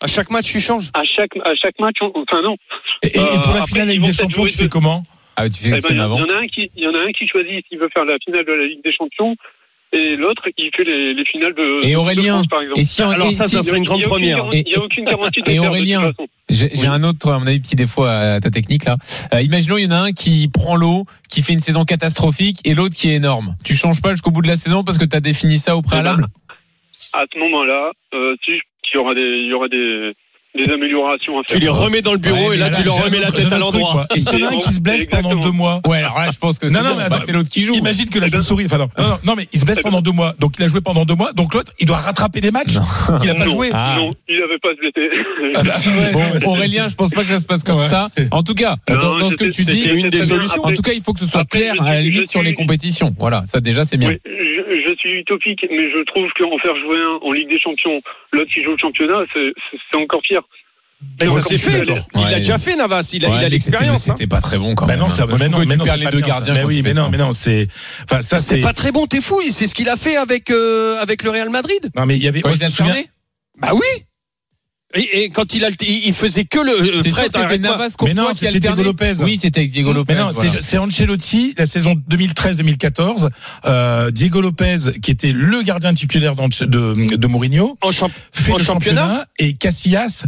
À 0.00 0.06
chaque 0.06 0.30
match, 0.30 0.50
tu 0.52 0.60
changes. 0.60 0.90
À 0.94 1.04
chaque, 1.04 1.36
à 1.44 1.54
chaque 1.54 1.78
match, 1.78 1.96
on- 2.00 2.12
enfin 2.16 2.42
non. 2.42 2.56
Et, 3.02 3.08
et 3.16 3.18
Euh, 3.18 3.24
pour 3.42 3.52
la 3.54 3.58
après, 3.60 3.66
finale 3.72 3.88
avec 3.90 4.02
des 4.02 4.12
champions, 4.12 4.44
tu 4.46 4.58
fais 4.58 4.68
comment? 4.68 5.04
Ah, 5.36 5.48
tu 5.48 5.62
Eh 5.66 5.70
ben, 5.70 5.78
y, 5.96 6.00
en- 6.00 6.04
avant 6.04 6.16
il 6.18 6.20
y 6.20 6.30
en 6.30 6.34
a 6.34 6.38
un 6.40 6.46
qui, 6.46 6.70
il 6.76 6.82
y 6.84 6.86
en 6.86 6.94
a 6.94 6.98
un 7.00 7.12
qui 7.12 7.26
choisit 7.26 7.64
s'il 7.68 7.78
veut 7.78 7.88
faire 7.94 8.04
la 8.04 8.18
finale 8.24 8.44
de 8.44 8.52
la 8.52 8.66
Ligue 8.66 8.82
des 8.84 8.92
Champions, 8.92 9.34
et 9.92 10.16
l'autre 10.16 10.42
il 10.56 10.70
fait 10.74 10.84
les, 10.84 11.14
les 11.14 11.24
finales 11.24 11.54
de. 11.54 11.86
Et 11.86 11.92
de 11.92 11.96
Aurélien, 11.96 12.34
France, 12.34 12.46
par 12.48 12.62
exemple. 12.62 12.80
Et 12.80 12.84
si 12.84 13.02
on- 13.02 13.10
Alors 13.10 13.28
et 13.28 13.32
ça, 13.32 13.46
si- 13.46 13.56
ça 13.56 13.62
serait 13.62 13.78
une 13.78 13.84
grande 13.84 14.02
première. 14.02 14.48
Il 14.52 14.64
n'y 14.64 14.74
a 14.74 14.82
aucune 14.82 15.04
garantie 15.04 15.40
de 15.42 15.50
Et 15.50 15.58
Aurélien. 15.58 16.12
J'ai 16.50 16.70
Oui. 16.74 16.86
un 16.86 17.02
autre, 17.04 17.30
à 17.30 17.38
mon 17.38 17.46
avis, 17.46 17.60
petit 17.60 17.76
défaut 17.76 18.04
à 18.04 18.40
ta 18.40 18.50
technique 18.50 18.84
là. 18.84 18.96
Euh, 19.32 19.40
imaginons, 19.42 19.76
il 19.78 19.84
y 19.84 19.86
en 19.86 19.90
a 19.92 19.98
un 20.00 20.12
qui 20.12 20.48
prend 20.52 20.76
l'eau, 20.76 21.04
qui 21.30 21.42
fait 21.42 21.52
une 21.54 21.60
saison 21.60 21.84
catastrophique, 21.84 22.58
et 22.64 22.74
l'autre 22.74 22.94
qui 22.94 23.10
est 23.10 23.14
énorme. 23.14 23.54
Tu 23.64 23.74
changes 23.74 24.02
pas 24.02 24.10
jusqu'au 24.10 24.30
bout 24.30 24.42
de 24.42 24.48
la 24.48 24.56
saison 24.56 24.84
parce 24.84 24.98
que 24.98 25.04
tu 25.04 25.16
as 25.16 25.20
défini 25.20 25.58
ça 25.58 25.76
au 25.76 25.82
préalable? 25.82 26.26
À 27.14 27.24
ce 27.32 27.38
moment-là, 27.38 27.90
euh, 28.14 28.34
il 28.48 28.60
y 28.94 28.96
aura 28.98 29.14
des, 29.14 29.20
il 29.22 29.46
y 29.46 29.52
aura 29.54 29.68
des, 29.68 30.12
des 30.54 30.70
améliorations 30.72 31.38
à 31.38 31.42
faire. 31.44 31.56
Tu 31.56 31.58
les 31.58 31.68
remets 31.68 32.02
dans 32.02 32.12
le 32.12 32.18
bureau 32.18 32.50
Ouais, 32.50 32.56
et 32.56 32.58
là, 32.58 32.70
tu 32.70 32.82
leur 32.82 33.02
remets 33.02 33.20
la 33.20 33.32
tête 33.32 33.52
à 33.52 33.58
l'endroit. 33.58 34.06
Et 34.14 34.20
s'il 34.20 34.38
y 34.40 34.44
en 34.44 34.48
a 34.48 34.52
un 34.54 34.58
qui 34.58 34.72
se 34.74 34.80
blesse 34.80 35.06
pendant 35.06 35.34
deux 35.36 35.50
mois 35.50 35.80
Ouais, 35.86 35.98
alors 35.98 36.18
là, 36.18 36.30
je 36.32 36.38
pense 36.38 36.58
que 36.58 36.68
c'est 36.68 36.74
Non, 36.74 36.82
non, 36.82 36.90
bon, 36.90 36.96
mais 36.98 37.08
bah, 37.08 37.16
attends, 37.16 37.24
c'est 37.26 37.32
l'autre 37.32 37.48
qui 37.48 37.62
joue. 37.62 37.74
Imagine 37.74 38.08
que 38.08 38.18
là, 38.18 38.26
je 38.26 38.40
souris. 38.40 38.66
Enfin, 38.66 38.78
non, 38.78 38.88
non, 38.98 39.08
non, 39.08 39.18
non, 39.24 39.34
mais 39.36 39.48
il 39.52 39.58
se 39.60 39.64
blesse 39.64 39.80
pendant 39.80 40.00
deux 40.02 40.12
mois. 40.12 40.34
Donc, 40.38 40.54
il 40.58 40.64
a 40.64 40.68
joué 40.68 40.80
pendant 40.80 41.04
deux 41.04 41.14
mois. 41.14 41.32
Donc, 41.32 41.54
l'autre, 41.54 41.72
il 41.80 41.86
doit 41.86 41.96
rattraper 41.96 42.40
des 42.40 42.50
matchs 42.50 42.74
qu'il 43.20 43.28
n'a 43.28 43.34
pas 43.34 43.46
Non. 43.46 43.52
joué. 43.52 43.70
Ah. 43.72 43.96
Non, 43.98 44.10
il 44.28 44.38
n'avait 44.38 44.58
pas 44.58 44.68
se 44.74 44.80
blesser. 44.80 45.10
Ah, 45.54 45.62
bah, 45.62 46.40
Bon, 46.44 46.50
Aurélien, 46.52 46.88
je 46.88 46.94
pense 46.94 47.10
pas 47.10 47.22
que 47.22 47.28
ça 47.30 47.40
se 47.40 47.46
passe 47.46 47.62
comme 47.64 47.86
ça. 47.88 48.08
En 48.30 48.42
tout 48.42 48.54
cas, 48.54 48.76
Non, 48.90 48.96
dans, 48.96 49.16
dans 49.18 49.30
ce 49.30 49.36
que 49.36 49.46
tu 49.46 49.62
dis, 49.64 49.88
une 49.88 50.10
des 50.10 50.22
solutions. 50.22 50.64
en 50.64 50.72
tout 50.72 50.82
cas, 50.82 50.92
il 50.92 51.02
faut 51.02 51.12
que 51.14 51.20
ce 51.20 51.26
soit 51.26 51.44
clair 51.44 51.74
à 51.80 51.92
la 51.94 52.00
limite 52.02 52.30
sur 52.30 52.42
les 52.42 52.54
compétitions. 52.54 53.14
Voilà, 53.18 53.44
ça 53.50 53.60
déjà 53.60 53.84
c'est 53.84 53.96
bien. 53.96 54.10
Suis 55.02 55.18
utopique, 55.20 55.66
mais 55.68 55.90
je 55.90 56.04
trouve 56.04 56.30
qu'en 56.38 56.56
faire 56.58 56.76
jouer 56.76 56.96
un 56.98 57.18
en 57.26 57.32
Ligue 57.32 57.48
des 57.48 57.58
Champions, 57.58 58.00
l'autre 58.32 58.50
qui 58.52 58.62
joue 58.62 58.70
le 58.70 58.78
championnat, 58.78 59.24
c'est 59.34 60.00
encore 60.00 60.20
pire. 60.22 60.42
Mais 61.18 61.26
ça 61.26 61.32
Ouais, 61.32 61.40
s'est 61.40 61.58
fait. 61.58 61.82
Il 61.84 61.90
Ouais. 61.90 62.30
l'a 62.30 62.36
déjà 62.36 62.58
fait, 62.58 62.76
Navas. 62.76 63.10
Il 63.12 63.24
a, 63.24 63.28
Ouais, 63.28 63.34
il 63.34 63.38
a 63.38 63.42
mais 63.42 63.48
l'expérience. 63.48 64.04
c'était- 64.04 64.22
hein. 64.24 64.28
Pas 64.30 64.40
très 64.40 64.58
bon 64.58 64.76
quand 64.76 64.86
Bah 64.86 64.92
même. 64.92 65.00
non, 65.00 65.08
ça, 65.08 65.26
non, 65.26 65.36
que 65.36 65.42
mais 65.42 65.48
non, 65.48 65.58
les 65.96 66.04
pas 66.04 66.10
deux 66.12 66.20
gardiens. 66.20 66.54
Mais 66.54 66.62
oui, 66.62 66.82
mais 66.84 66.94
non, 66.94 67.06
ça. 67.06 67.08
mais 67.10 67.18
non, 67.18 67.32
c'est, 67.32 67.66
enfin, 68.04 68.22
ça, 68.22 68.38
C'est 68.38 68.60
pas 68.60 68.72
très 68.72 68.92
bon, 68.92 69.06
t'es 69.08 69.20
fou. 69.20 69.42
C'est 69.50 69.66
ce 69.66 69.74
qu'il 69.74 69.88
a 69.88 69.96
fait 69.96 70.14
avec 70.16 70.50
euh, 70.52 70.94
avec 71.00 71.24
le 71.24 71.30
Real 71.30 71.50
Madrid. 71.50 71.90
non, 71.96 72.06
mais 72.06 72.14
il 72.16 72.22
y 72.22 72.28
avait, 72.28 72.38
il 72.38 72.54
je 72.54 72.60
me 72.60 72.66
a 72.66 72.70
souviens- 72.70 72.94
Bah 73.60 73.70
oui. 73.74 74.04
Et, 74.94 75.22
et 75.24 75.30
quand 75.30 75.54
il 75.54 75.64
a, 75.64 75.70
il 75.80 76.06
il 76.08 76.12
faisait 76.12 76.44
que 76.44 76.58
le 76.58 77.02
c'était 77.02 77.36
arrête-moi. 77.38 77.70
Navas 77.70 77.94
Mais 78.04 78.14
non, 78.14 78.34
c'était 78.34 78.60
Diego. 78.60 78.82
Lopez. 78.82 79.14
Oui, 79.22 79.38
c'était 79.40 79.60
avec 79.60 79.70
Diego 79.72 79.92
Lopez. 79.92 80.14
Mais 80.14 80.20
non, 80.20 80.30
voilà. 80.30 80.50
c'est, 80.50 80.60
c'est 80.62 80.78
Ancelotti, 80.78 81.54
la 81.56 81.66
saison 81.66 81.94
2013-2014, 82.10 83.28
euh, 83.64 84.10
Diego 84.10 84.40
Lopez, 84.40 84.76
qui 85.02 85.10
était 85.10 85.32
le 85.32 85.62
gardien 85.62 85.94
titulaire 85.94 86.34
d'Anche- 86.36 86.62
de, 86.62 87.16
de 87.16 87.26
Mourinho, 87.26 87.78
en 87.80 87.90
champ- 87.90 88.10
fait 88.32 88.52
En 88.52 88.58
le 88.58 88.62
championnat 88.64 89.02
championnat, 89.02 89.26
et 89.38 89.54
Casillas, 89.54 90.24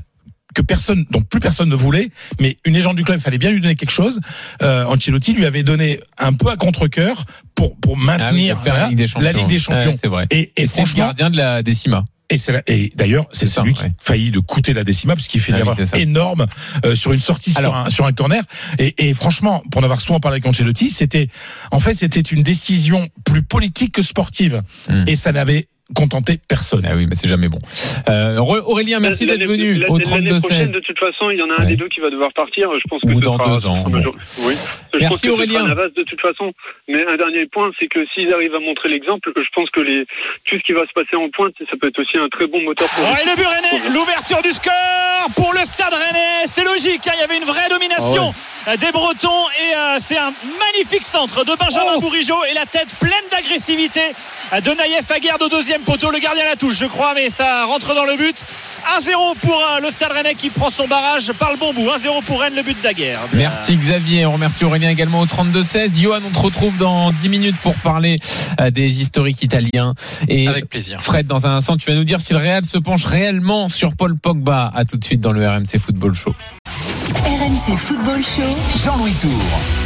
que 0.55 0.63
personne, 0.63 1.05
donc 1.11 1.29
plus 1.29 1.41
personne 1.41 1.69
ne 1.69 1.75
voulait, 1.75 2.11
mais 2.41 2.57
une 2.65 2.75
légende 2.75 2.97
du 2.97 3.05
club, 3.05 3.19
il 3.19 3.23
fallait 3.23 3.39
bien 3.39 3.51
lui 3.51 3.61
donner 3.61 3.75
quelque 3.75 3.91
chose. 3.91 4.21
Euh, 4.63 4.85
Ancelotti 4.85 5.33
lui 5.33 5.45
avait 5.47 5.63
donné 5.65 6.01
un 6.17 6.33
peu 6.33 6.49
à 6.49 6.57
contre-cœur 6.57 7.25
pour, 7.55 7.77
pour 7.79 7.97
Ah 8.09 8.31
oui, 8.33 8.47
maintenir 8.49 8.61
de 8.63 8.69
la 8.69 8.87
Ligue 8.89 8.97
des 8.97 9.07
Champions. 9.09 9.25
la 9.25 9.33
Ligue 9.33 9.47
des 9.49 9.59
Champions. 9.59 9.91
Ouais, 9.93 9.99
c'est 10.01 10.09
vrai. 10.09 10.27
Et, 10.31 10.53
et 10.57 10.63
Et 10.63 10.67
c'est 10.67 10.85
le 10.85 10.95
gardien 10.95 11.29
de 11.31 11.37
la 11.37 11.63
décima. 11.63 12.05
Et, 12.31 12.37
et 12.67 12.93
d'ailleurs, 12.97 13.27
c'est 13.33 13.47
ça, 13.47 13.61
celui 13.61 13.73
ouais. 13.73 13.79
qui 13.79 13.85
a 13.85 13.89
failli 14.01 14.31
de 14.31 14.39
coûter 14.41 14.73
la 14.73 14.83
décima 14.83 15.15
puisqu'il 15.15 15.41
fait 15.41 15.53
Ah 15.53 15.59
une 15.61 15.69
oui, 15.69 15.75
erreur 15.79 15.95
énorme 15.97 16.47
euh, 16.85 16.97
sur 16.97 17.13
une 17.13 17.21
sortie 17.21 17.53
Alors- 17.57 17.75
sur, 17.75 17.87
un, 17.87 17.91
sur 17.91 18.07
un 18.07 18.13
corner. 18.13 18.43
Et, 18.79 19.09
et 19.09 19.15
franchement, 19.15 19.63
pour 19.71 19.81
en 19.81 19.85
avoir 19.85 20.01
souvent 20.01 20.21
parlé 20.21 20.37
avec 20.37 20.47
Ancelotti, 20.47 20.91
c'était 20.91 21.29
en 21.71 21.81
fait 21.81 21.95
c'était 21.95 22.21
une 22.21 22.43
décision 22.43 23.09
plus 23.25 23.43
politique 23.43 23.93
que 23.93 24.03
sportive. 24.03 24.63
Hmm. 24.89 25.05
Et 25.07 25.17
ça 25.17 25.33
n'avait 25.33 25.69
contenté 25.95 26.41
personne. 26.49 26.87
Ah 26.89 26.95
oui, 26.97 27.07
mais 27.07 27.15
c'est 27.15 27.29
jamais 27.29 27.49
bon. 27.49 27.59
Euh, 28.09 28.39
Auré- 28.39 28.61
Aurélien, 28.65 29.01
merci 29.01 29.27
d'être 29.27 29.45
venu 29.45 29.75
l'année- 29.75 29.85
au 29.93 29.99
prochaine, 29.99 30.25
32-16. 30.29 30.73
de 30.73 30.81
toute 30.81 30.99
façon, 30.99 31.29
il 31.31 31.39
y 31.39 31.43
en 31.43 31.51
a 31.51 31.61
un 31.61 31.65
Ouais. 31.65 31.67
des 31.67 31.77
deux 31.77 31.89
qui 31.89 32.01
va 32.01 32.09
devoir 32.11 32.33
partir. 32.33 32.71
Je 32.73 32.89
pense 32.89 33.03
que 33.03 33.09
Ou 33.13 33.19
ce 33.21 33.25
dans 33.25 33.37
sera- 33.37 33.49
deux 33.55 33.67
ans, 33.67 33.85
bon. 33.89 34.01
Oui. 34.49 34.55
Je 34.95 34.99
Merci, 34.99 35.09
pense 35.09 35.21
que 35.21 35.29
ce 35.29 35.33
Aurélien. 35.33 35.59
sera 35.61 35.69
Navas 35.69 35.89
de 35.95 36.03
toute 36.05 36.21
façon. 36.21 36.53
Mais 36.89 37.05
un 37.05 37.17
dernier 37.17 37.45
point, 37.47 37.71
c'est 37.79 37.89
que 37.89 38.01
s'ils 38.15 38.33
arrivent 38.33 38.55
à 38.55 38.61
montrer 38.61 38.89
l'exemple, 38.89 39.31
je 39.37 39.49
pense 39.55 39.69
que 39.71 39.81
les, 39.81 40.07
tout 40.49 40.57
ce 40.57 40.63
qui 40.65 40.73
va 40.73 40.87
se 40.87 40.93
passer 40.95 41.17
en 41.17 41.29
pointe, 41.29 41.55
ça 41.69 41.77
peut 41.81 41.89
être 41.89 41.99
aussi 42.01 42.17
un 42.17 42.29
très 42.29 42.47
bon 42.47 42.63
moteur 42.63 42.89
pour 42.89 43.05
Oh, 43.05 43.17
et 43.21 43.29
le 43.29 43.37
but 43.37 43.47
rennais, 43.47 43.83
l'ouverture 43.93 44.41
du 44.43 44.51
score 44.51 44.73
pour 45.37 45.53
le 45.53 45.61
stade 45.67 45.93
rennais. 45.93 46.47
C'est 46.49 46.65
logique, 46.65 47.05
hein, 47.09 47.13
il 47.17 47.21
y 47.21 47.25
avait 47.25 47.37
une 47.37 47.45
vraie 47.45 47.69
domination 47.69 48.33
euh, 48.69 48.77
des 48.79 48.91
Bretons 48.93 49.45
et 49.61 49.77
euh, 49.77 49.97
c'est 50.01 50.17
un 50.19 50.33
magnifique 50.65 51.05
centre 51.05 51.45
de 51.45 51.53
Benjamin 51.59 51.97
Oh. 51.97 52.01
Bourigeau 52.01 52.37
et 52.51 52.55
la 52.55 52.65
tête 52.67 52.89
pleine 53.01 53.27
d'agressivité 53.31 54.01
de 54.53 54.71
Naïef 54.77 55.11
Aguerd 55.11 55.41
au 55.43 55.49
deuxième 55.49 55.74
poteau. 55.83 56.11
Le 56.11 56.19
gardien 56.19 56.45
la 56.45 56.57
touche, 56.57 56.77
je 56.77 56.87
crois, 56.87 57.15
mais 57.15 57.31
ça 57.31 57.65
rentre 57.65 57.95
dans 57.95 58.05
le 58.05 58.17
but. 58.17 58.45
1-0 58.99 59.39
pour 59.41 59.61
le 59.83 59.91
stade 59.91 60.13
rennais 60.13 60.35
qui 60.35 60.51
prend 60.51 60.69
son 60.69 60.87
barrage 60.87 61.33
par 61.33 61.51
le 61.51 61.57
bon 61.57 61.73
bout. 61.73 61.87
1-0 61.87 62.23
pour 62.25 62.41
Rennes, 62.41 62.55
le 62.55 62.63
but 62.63 62.81
d'Aguerd. 62.83 63.21
Merci 63.33 63.77
Xavier, 63.77 64.27
on 64.27 64.33
remercie 64.33 64.65
Aurélien 64.65 64.91
également 64.91 65.21
au 65.21 65.27
32-16. 65.27 66.01
Johan, 66.01 66.19
on 66.27 66.31
te 66.31 66.39
retrouve 66.39 66.77
dans 66.77 67.11
10 67.13 67.29
minutes 67.29 67.57
pour 67.63 67.75
parler 67.77 68.17
euh, 68.61 68.71
des 68.71 68.89
historiques 68.89 69.43
italiens. 69.43 69.95
Et 70.29 70.49
Avec 70.49 70.69
plaisir. 70.69 71.01
Fred, 71.03 71.27
dans 71.27 71.47
un 71.47 71.57
instant, 71.57 71.77
tu 71.77 71.91
vas 71.91 71.97
nous 71.97 72.05
dire 72.05 72.21
si 72.21 72.33
le 72.35 72.39
Real 72.39 72.65
se 72.65 72.79
penche 72.79 73.05
réellement 73.05 73.69
sur 73.69 73.97
Paul 73.97 74.17
Pogba. 74.17 74.71
À 74.75 74.85
tout 74.85 74.97
de 74.97 75.05
suite 75.05 75.21
dans 75.21 75.33
le 75.33 75.47
RMC 75.49 75.79
Football 75.79 76.15
Show. 76.15 76.35
RMC 77.25 77.77
Football 77.77 78.23
Show. 78.23 78.57
Jean-Louis 78.85 79.15
Tour. 79.15 79.84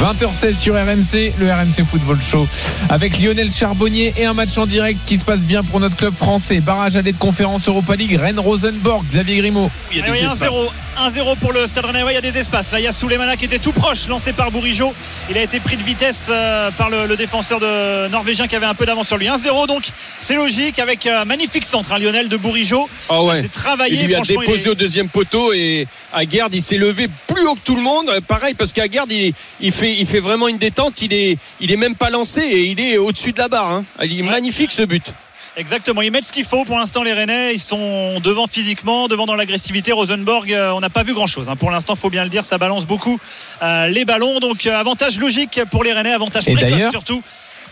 20h16 0.00 0.56
sur 0.58 0.74
RMC, 0.74 1.32
le 1.40 1.50
RMC 1.50 1.84
Football 1.88 2.18
Show, 2.20 2.46
avec 2.90 3.18
Lionel 3.18 3.50
Charbonnier 3.50 4.12
et 4.18 4.26
un 4.26 4.34
match 4.34 4.56
en 4.58 4.66
direct 4.66 5.00
qui 5.06 5.18
se 5.18 5.24
passe 5.24 5.40
bien 5.40 5.62
pour 5.62 5.80
notre 5.80 5.96
club 5.96 6.14
français. 6.14 6.60
Barrage 6.60 6.96
allée 6.96 7.12
de 7.12 7.16
conférence 7.18 7.66
Europa 7.66 7.96
League, 7.96 8.14
Rennes-Rosenborg, 8.20 9.04
Xavier 9.10 9.36
Grimaud. 9.38 9.70
Il 9.92 9.98
y 9.98 10.02
a 10.02 10.04
1-0. 10.06 10.70
1-0 10.98 11.36
pour 11.38 11.52
le 11.52 11.66
Stade 11.66 11.84
Rennais. 11.86 12.02
Il 12.08 12.14
y 12.14 12.16
a 12.16 12.20
des 12.22 12.38
espaces. 12.38 12.72
Là, 12.72 12.80
il 12.80 12.84
y 12.84 12.86
a 12.86 12.92
Souleymana 12.92 13.36
qui 13.36 13.44
était 13.44 13.58
tout 13.58 13.72
proche, 13.72 14.08
lancé 14.08 14.32
par 14.32 14.50
Bourigeau. 14.50 14.94
Il 15.30 15.36
a 15.36 15.42
été 15.42 15.60
pris 15.60 15.76
de 15.76 15.82
vitesse 15.82 16.28
euh, 16.30 16.70
par 16.70 16.88
le, 16.88 17.06
le 17.06 17.16
défenseur 17.16 17.60
de 17.60 18.08
norvégien 18.08 18.46
qui 18.48 18.56
avait 18.56 18.64
un 18.66 18.74
peu 18.74 18.86
d'avance 18.86 19.06
sur 19.08 19.18
lui. 19.18 19.26
1-0 19.26 19.66
donc, 19.66 19.84
c'est 20.20 20.36
logique 20.36 20.78
avec 20.78 21.06
un 21.06 21.24
magnifique 21.26 21.66
centre, 21.66 21.92
hein, 21.92 21.98
Lionel 21.98 22.28
de 22.30 22.36
Bourigeau. 22.38 22.88
Ah 23.10 23.22
ouais. 23.22 23.42
C'est 23.42 23.52
travaillé. 23.52 24.00
Il 24.00 24.06
lui 24.06 24.14
a 24.14 24.20
il 24.20 24.26
déposé 24.26 24.64
est- 24.64 24.68
au 24.70 24.74
deuxième 24.74 25.08
poteau 25.08 25.52
et 25.52 25.86
Aguerd 26.14 26.54
il 26.54 26.62
s'est 26.62 26.78
levé 26.78 27.08
plus 27.26 27.46
haut 27.46 27.54
que 27.56 27.60
tout 27.64 27.76
le 27.76 27.82
monde. 27.82 28.08
Euh, 28.08 28.20
Pareil 28.26 28.54
parce 28.54 28.72
qu'Aguerd 28.72 29.10
il, 29.12 29.34
il 29.60 29.72
fait 29.72 29.85
il 29.92 30.06
fait 30.06 30.20
vraiment 30.20 30.48
une 30.48 30.58
détente. 30.58 31.02
Il 31.02 31.12
est 31.12 31.38
il 31.60 31.70
est 31.72 31.76
même 31.76 31.94
pas 31.94 32.10
lancé 32.10 32.40
et 32.40 32.64
il 32.66 32.80
est 32.80 32.98
au-dessus 32.98 33.32
de 33.32 33.38
la 33.38 33.48
barre. 33.48 33.70
hein. 33.70 33.84
Il 34.02 34.18
est 34.18 34.22
Ouais. 34.22 34.28
magnifique 34.30 34.72
ce 34.72 34.82
but. 34.82 35.04
Exactement, 35.58 36.02
ils 36.02 36.10
mettent 36.12 36.24
ce 36.26 36.32
qu'il 36.32 36.44
faut 36.44 36.66
pour 36.66 36.76
l'instant 36.76 37.02
les 37.02 37.14
Rennais, 37.14 37.54
ils 37.54 37.58
sont 37.60 38.20
devant 38.20 38.46
physiquement, 38.46 39.08
devant 39.08 39.24
dans 39.24 39.36
l'agressivité. 39.36 39.90
Rosenborg, 39.90 40.52
euh, 40.52 40.72
on 40.72 40.80
n'a 40.80 40.90
pas 40.90 41.02
vu 41.02 41.14
grand-chose. 41.14 41.48
hein. 41.48 41.56
Pour 41.56 41.70
l'instant, 41.70 41.94
faut 41.96 42.10
bien 42.10 42.24
le 42.24 42.28
dire, 42.28 42.44
ça 42.44 42.58
balance 42.58 42.84
beaucoup 42.84 43.18
euh, 43.62 43.88
les 43.88 44.04
ballons. 44.04 44.38
Donc 44.38 44.66
euh, 44.66 44.76
avantage 44.78 45.18
logique 45.18 45.60
pour 45.70 45.82
les 45.82 45.94
Rennais, 45.94 46.12
avantage 46.12 46.46
Et 46.46 46.52
précoce 46.52 46.70
d'ailleurs- 46.72 46.90
surtout. 46.90 47.22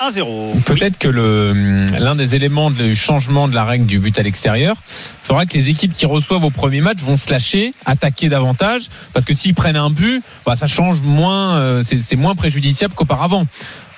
1-0. 0.01 0.63
Peut-être 0.63 0.99
que 0.99 1.09
l'un 1.09 2.17
des 2.17 2.35
éléments 2.35 2.71
du 2.71 2.95
changement 2.95 3.49
de 3.49 3.55
la 3.55 3.65
règle 3.65 3.87
du 3.87 3.99
but 3.99 4.19
à 4.19 4.23
l'extérieur 4.23 4.77
fera 5.23 5.47
que 5.47 5.55
les 5.55 5.71
équipes 5.71 5.93
qui 5.93 6.07
reçoivent 6.07 6.45
au 6.45 6.51
premier 6.51 6.81
match 6.81 6.99
vont 6.99 7.17
se 7.17 7.31
lâcher, 7.31 7.75
attaquer 7.87 8.29
davantage, 8.29 8.89
parce 9.13 9.25
que 9.25 9.35
s'ils 9.35 9.55
prennent 9.55 9.77
un 9.77 9.91
but, 9.91 10.23
bah, 10.45 10.57
ça 10.57 10.67
change 10.67 11.01
moins, 11.03 11.57
euh, 11.57 11.83
c'est 11.85 12.17
moins 12.17 12.35
préjudiciable 12.35 12.95
qu'auparavant. 12.95 13.47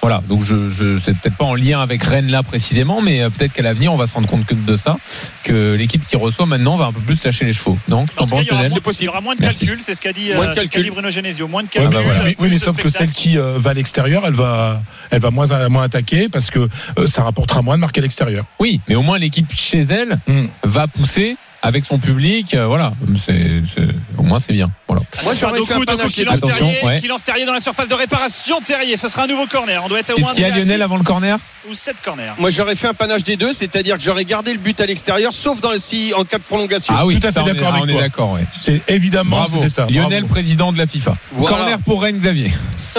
Voilà, 0.06 0.22
donc 0.28 0.44
je, 0.44 0.70
je 0.70 0.98
c'est 1.04 1.14
peut-être 1.16 1.36
pas 1.36 1.44
en 1.46 1.56
lien 1.56 1.80
avec 1.80 2.00
Rennes 2.04 2.28
là 2.30 2.44
précisément, 2.44 3.02
mais 3.02 3.22
euh, 3.22 3.28
peut-être 3.28 3.52
qu'à 3.52 3.62
l'avenir 3.64 3.92
on 3.92 3.96
va 3.96 4.06
se 4.06 4.14
rendre 4.14 4.28
compte 4.28 4.46
que 4.46 4.54
de 4.54 4.76
ça, 4.76 4.98
que 5.42 5.74
l'équipe 5.74 6.06
qui 6.08 6.14
reçoit 6.14 6.46
maintenant 6.46 6.76
va 6.76 6.84
un 6.86 6.92
peu 6.92 7.00
plus 7.00 7.24
lâcher 7.24 7.44
les 7.44 7.52
chevaux. 7.52 7.76
Tu 7.88 7.92
En 7.92 8.06
tout 8.06 8.14
cas, 8.14 8.24
penses, 8.26 8.44
il 8.44 8.46
y 8.46 8.50
aura 8.52 8.62
moins- 8.68 8.92
il 9.00 9.04
y 9.04 9.08
aura 9.08 9.20
moins 9.20 9.34
de 9.34 9.40
Merci. 9.40 9.66
calculs, 9.66 9.82
c'est 9.84 9.96
ce 9.96 10.00
qu'a 10.00 10.12
dit, 10.12 10.28
Moins 10.32 10.44
de 10.46 10.50
euh, 10.50 10.54
c'est 10.54 10.60
ce 10.60 10.60
qu'a 10.60 10.62
calculs. 10.68 10.82
dit 10.84 10.90
Bruno 10.90 11.10
Genesio. 11.10 11.48
Moins 11.48 11.64
de 11.64 11.68
calculs. 11.68 11.92
bah 11.92 12.00
voilà. 12.04 12.20
plus 12.20 12.36
oui, 12.38 12.48
mais 12.52 12.58
sauf 12.58 12.76
que 12.76 12.88
celle 12.88 13.10
qui 13.10 13.36
euh, 13.36 13.54
va 13.58 13.70
à 13.70 13.74
l'extérieur, 13.74 14.22
elle 14.26 14.34
va, 14.34 14.80
elle 15.10 15.20
va 15.20 15.32
moins, 15.32 15.68
moins 15.68 15.82
attaquer 15.82 16.28
parce 16.28 16.52
que 16.52 16.68
euh, 17.00 17.06
ça 17.08 17.24
rapportera 17.24 17.62
moins 17.62 17.74
de 17.74 17.80
marques 17.80 17.98
à 17.98 18.00
l'extérieur. 18.00 18.44
Oui, 18.60 18.80
mais 18.88 18.94
au 18.94 19.02
moins 19.02 19.18
l'équipe 19.18 19.52
chez 19.56 19.80
elle 19.80 20.20
Mm. 20.28 20.46
va 20.62 20.86
pousser 20.86 21.36
avec 21.66 21.84
son 21.84 21.98
public, 21.98 22.54
euh, 22.54 22.66
voilà, 22.66 22.92
c'est 23.24 23.62
c'est- 23.74 23.88
au 24.18 24.22
moins 24.22 24.40
c'est 24.40 24.52
bien. 24.52 24.70
Voilà. 24.88 25.02
Moi 25.24 25.34
Doku, 25.34 25.56
Doku 25.74 25.84
panache 25.84 26.12
qui 26.12 26.24
lance, 26.24 26.40
Terrier, 26.40 26.78
ouais. 26.84 27.00
qui 27.00 27.08
lance 27.08 27.24
Terrier 27.24 27.44
dans 27.44 27.52
la 27.52 27.60
surface 27.60 27.88
de 27.88 27.94
réparation. 27.94 28.60
Terrier, 28.60 28.96
ce 28.96 29.08
sera 29.08 29.24
un 29.24 29.26
nouveau 29.26 29.46
corner. 29.46 29.82
On 29.84 29.88
doit 29.88 30.00
être 30.00 30.14
au 30.16 30.20
moins 30.20 30.32
qu'il 30.32 30.42
y 30.42 30.44
a 30.44 30.50
Lionel 30.56 30.82
avant 30.82 30.96
le 30.96 31.02
corner 31.04 31.38
ou 31.68 31.74
7 31.74 31.96
corners. 32.04 32.32
Moi 32.38 32.50
j'aurais 32.50 32.76
fait 32.76 32.86
un 32.86 32.94
panache 32.94 33.24
des 33.24 33.36
deux, 33.36 33.52
c'est-à-dire 33.52 33.96
que 33.96 34.02
j'aurais 34.02 34.24
gardé 34.24 34.52
le 34.52 34.58
but 34.58 34.80
à 34.80 34.86
l'extérieur, 34.86 35.32
sauf 35.32 35.60
dans 35.60 35.72
le 35.72 35.78
si 35.78 36.12
en 36.16 36.24
cas 36.24 36.38
de 36.38 36.42
prolongation. 36.44 36.94
Ah 36.96 37.04
oui, 37.04 37.18
Tout 37.18 37.26
à 37.26 37.32
fait 37.32 37.40
ça, 37.40 37.44
on 37.44 37.48
est- 37.48 37.54
d'accord 37.54 37.70
ah, 37.72 37.76
avec 37.82 37.94
on 37.94 37.98
est 37.98 38.00
d'accord, 38.00 38.32
ouais. 38.32 38.44
C'est 38.60 38.80
évidemment, 38.88 39.38
Bravo, 39.38 39.56
c'était 39.56 39.68
ça. 39.68 39.86
Lionel, 39.90 40.22
Bravo. 40.22 40.26
président 40.34 40.72
de 40.72 40.78
la 40.78 40.86
FIFA. 40.86 41.16
Voilà. 41.32 41.56
Corner 41.56 41.78
pour 41.80 42.02
Rennes, 42.02 42.18
Xavier. 42.18 42.52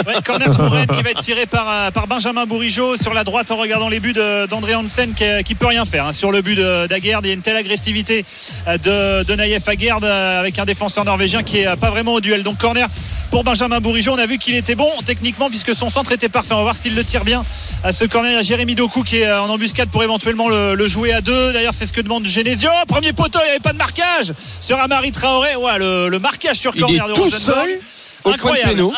Ouais, 0.05 0.15
corner 0.25 0.51
pour 0.51 0.65
Rennes 0.71 0.87
qui 0.87 1.01
va 1.01 1.11
être 1.11 1.21
tiré 1.21 1.45
par, 1.45 1.65
euh, 1.69 1.91
par 1.91 2.07
Benjamin 2.07 2.45
Bourigeau 2.45 2.97
sur 2.97 3.13
la 3.13 3.23
droite 3.23 3.49
en 3.51 3.55
regardant 3.57 3.87
les 3.89 3.99
buts 4.01 4.13
d'André 4.49 4.75
Hansen 4.75 5.13
qui, 5.13 5.23
qui 5.45 5.55
peut 5.55 5.67
rien 5.67 5.85
faire. 5.85 6.05
hein. 6.07 6.11
Sur 6.11 6.31
le 6.31 6.41
but 6.41 6.57
d'Aguerd, 6.89 7.25
il 7.25 7.29
y 7.29 7.31
a 7.31 7.33
une 7.35 7.41
telle 7.41 7.55
agressivité 7.55 8.25
euh, 8.25 8.56
de, 8.65 9.23
de 9.23 9.35
Naïef 9.35 9.67
Aguerd 9.67 10.03
euh, 10.03 10.39
avec 10.39 10.59
un 10.59 10.65
défenseur 10.65 11.05
norvégien 11.05 11.43
qui 11.43 11.59
est 11.59 11.67
euh, 11.67 11.75
pas 11.75 11.89
vraiment 11.89 12.13
au 12.13 12.21
duel. 12.21 12.43
Donc 12.43 12.57
corner 12.57 12.87
pour 13.31 13.43
Benjamin 13.43 13.79
Bourigeau. 13.79 14.13
On 14.13 14.17
a 14.17 14.25
vu 14.25 14.37
qu'il 14.37 14.55
était 14.55 14.75
bon 14.75 14.89
techniquement 15.05 15.49
puisque 15.49 15.75
son 15.75 15.89
centre 15.89 16.11
était 16.11 16.29
parfait. 16.29 16.53
On 16.53 16.57
va 16.57 16.63
voir 16.63 16.75
s'il 16.75 16.95
le 16.95 17.03
tire 17.03 17.23
bien. 17.23 17.43
À 17.83 17.91
ce 17.91 18.05
corner, 18.05 18.31
il 18.31 18.35
y 18.35 18.39
a 18.39 18.41
Jérémy 18.41 18.75
Doku 18.75 19.03
qui 19.03 19.17
est 19.17 19.27
euh, 19.27 19.41
en 19.41 19.49
embuscade 19.49 19.89
pour 19.89 20.03
éventuellement 20.03 20.49
le, 20.49 20.75
le 20.75 20.87
jouer 20.87 21.13
à 21.13 21.21
deux. 21.21 21.53
D'ailleurs, 21.53 21.73
c'est 21.77 21.85
ce 21.85 21.93
que 21.93 22.01
demande 22.01 22.25
Genesio. 22.25 22.69
Oh, 22.73 22.85
Premier 22.87 23.13
poteau, 23.13 23.39
il 23.41 23.45
n'y 23.45 23.51
avait 23.51 23.59
pas 23.59 23.73
de 23.73 23.77
marquage 23.77 24.33
sur 24.61 24.79
Amari 24.79 25.11
Traoré. 25.11 25.55
Ouais, 25.55 25.77
le, 25.79 26.09
le 26.09 26.19
marquage 26.19 26.57
sur 26.57 26.75
Il 26.75 26.81
corner 26.81 27.05
est 27.05 27.09
de 27.09 27.13
tout 27.15 27.29
seul 27.29 27.79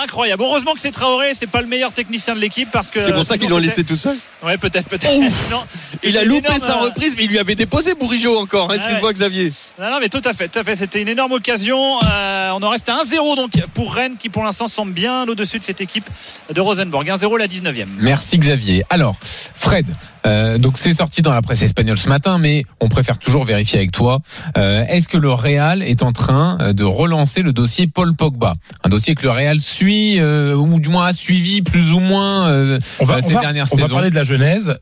Incroyable. 0.02 0.44
Heureusement 0.44 0.74
que 0.74 0.80
c'est 0.80 0.92
Traoré, 0.92 1.34
c'est 1.40 1.50
pas 1.50 1.62
le 1.62 1.68
meilleur 1.68 1.92
technicien 1.92 2.36
de 2.36 2.40
l'équipe 2.40 2.70
parce 2.72 2.92
que 2.92 3.00
C'est 3.00 3.14
pour 3.14 3.26
ça 3.26 3.38
qu'ils 3.38 3.50
l'ont 3.50 3.58
laissé 3.58 3.84
tout 3.84 3.96
seul. 3.96 4.16
Ouais, 4.44 4.58
peut-être, 4.58 4.88
peut-être. 4.88 5.12
Il 6.04 6.18
a 6.18 6.24
loupé 6.24 6.48
énorme, 6.48 6.62
sa 6.62 6.78
euh, 6.78 6.86
reprise, 6.86 7.16
mais 7.18 7.26
il 7.26 7.30
lui 7.30 7.40
avait 7.40 7.56
déposé 7.56 7.94
Bourigeau 7.94 8.38
encore. 8.40 8.74
Excuse-moi 8.74 9.12
Xavier. 9.14 9.39
Non, 9.80 9.92
non, 9.92 10.00
mais 10.00 10.10
tout 10.10 10.22
à 10.26 10.34
fait, 10.34 10.48
tout 10.48 10.60
à 10.60 10.64
fait. 10.64 10.76
C'était 10.76 11.02
une 11.02 11.08
énorme 11.08 11.34
occasion. 11.34 12.00
Euh, 12.04 12.52
on 12.52 12.62
en 12.62 12.70
reste 12.70 12.90
à 12.90 12.98
1-0 12.98 13.36
donc 13.36 13.52
pour 13.74 13.94
Rennes 13.94 14.16
qui 14.18 14.30
pour 14.30 14.44
l'instant 14.44 14.68
semble 14.68 14.94
bien 14.94 15.28
au-dessus 15.28 15.60
de 15.60 15.64
cette 15.64 15.82
équipe 15.82 16.06
de 16.54 16.62
Rosenborg. 16.62 17.08
1-0 17.08 17.38
la 17.38 17.48
19e. 17.48 17.88
Merci 18.00 18.38
Xavier. 18.38 18.84
Alors, 18.90 19.16
Fred, 19.22 19.86
euh, 20.26 20.58
donc 20.58 20.78
c'est 20.78 20.94
sorti 20.94 21.22
dans 21.22 21.34
la 21.34 21.42
presse 21.42 21.62
espagnole 21.62 21.98
ce 21.98 22.10
matin, 22.10 22.38
mais 22.38 22.64
on 22.80 22.90
préfère 22.90 23.18
toujours 23.18 23.44
vérifier 23.46 23.80
avec 23.80 23.92
toi. 23.92 24.20
Euh, 24.58 24.86
Est-ce 24.88 25.08
que 25.08 25.18
le 25.18 25.32
Real 25.32 25.82
est 25.82 26.04
en 26.04 26.12
train 26.12 26.58
euh, 26.62 26.74
de 26.74 26.84
relancer 26.84 27.42
le 27.42 27.54
dossier 27.54 27.88
Paul 27.88 28.16
Pogba? 28.16 28.56
Un 28.84 28.90
dossier 28.90 29.16
que 29.16 29.24
le 29.24 29.32
Real 29.32 29.60
suit, 29.60 30.20
euh, 30.20 30.56
ou 30.56 30.80
du 30.80 30.90
moins 30.90 31.06
a 31.08 31.14
suivi 31.14 31.62
plus 31.62 31.94
ou 31.94 32.00
moins 32.00 32.48
euh, 32.50 32.80
On 33.00 33.06
va, 33.06 33.20
on 33.24 33.28
ces 33.28 33.34
va- 33.34 33.42
dernières 33.42 33.68
on 33.72 33.76
va 33.78 33.84
saisons. 33.84 33.94
parler 33.96 34.10
de 34.10 34.16
la 34.16 34.24
genèse. 34.24 34.78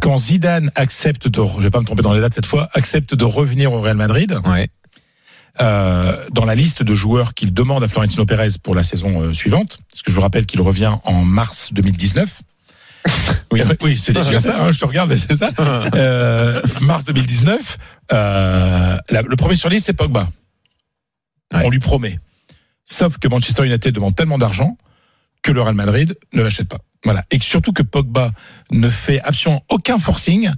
Quand 0.00 0.18
Zidane 0.18 0.70
accepte 0.74 1.26
de, 1.28 1.42
je 1.56 1.62
vais 1.62 1.70
pas 1.70 1.80
me 1.80 1.84
tromper 1.86 2.02
dans 2.02 2.12
les 2.12 2.20
dates 2.20 2.34
cette 2.34 2.46
fois, 2.46 2.68
accepte 2.74 3.14
de 3.14 3.24
revenir 3.24 3.72
au 3.72 3.80
Real 3.80 3.96
Madrid, 3.96 4.38
Ouais. 4.44 4.68
euh, 5.60 6.14
dans 6.32 6.44
la 6.44 6.54
liste 6.54 6.82
de 6.82 6.94
joueurs 6.94 7.32
qu'il 7.34 7.54
demande 7.54 7.82
à 7.82 7.88
Florentino 7.88 8.26
Pérez 8.26 8.48
pour 8.62 8.74
la 8.74 8.82
saison 8.82 9.20
euh, 9.22 9.32
suivante, 9.32 9.78
parce 9.90 10.02
que 10.02 10.10
je 10.10 10.16
vous 10.16 10.20
rappelle 10.22 10.44
qu'il 10.46 10.60
revient 10.60 10.92
en 11.04 11.24
mars 11.24 11.70
2019. 11.72 12.42
Oui. 13.52 13.62
oui, 13.82 13.96
c'est 13.96 14.12
bien 14.30 14.40
ça. 14.40 14.60
hein, 14.62 14.72
je 14.72 14.80
te 14.80 14.84
regarde, 14.84 15.08
mais 15.10 15.16
c'est 15.16 15.36
ça. 15.36 15.50
Euh, 15.94 16.60
mars 16.82 17.04
2019. 17.04 17.78
euh, 18.12 18.96
la- 19.10 19.22
le 19.22 19.36
premier 19.36 19.56
sur 19.56 19.68
liste, 19.68 19.86
c'est 19.86 19.92
Pogba. 19.92 20.26
Ouais. 21.54 21.62
On 21.64 21.70
lui 21.70 21.78
promet. 21.78 22.18
Sauf 22.84 23.18
que 23.18 23.28
Manchester 23.28 23.64
United 23.66 23.94
demande 23.94 24.14
tellement 24.16 24.38
d'argent 24.38 24.76
que 25.42 25.52
le 25.52 25.62
Real 25.62 25.74
Madrid 25.74 26.16
ne 26.34 26.42
l'achète 26.42 26.68
pas. 26.68 26.78
Voilà. 27.04 27.24
Et 27.30 27.38
surtout 27.40 27.72
que 27.72 27.82
Pogba 27.82 28.32
ne 28.72 28.88
fait 28.90 29.20
absolument 29.22 29.62
aucun 29.68 29.98
forcing 29.98 30.50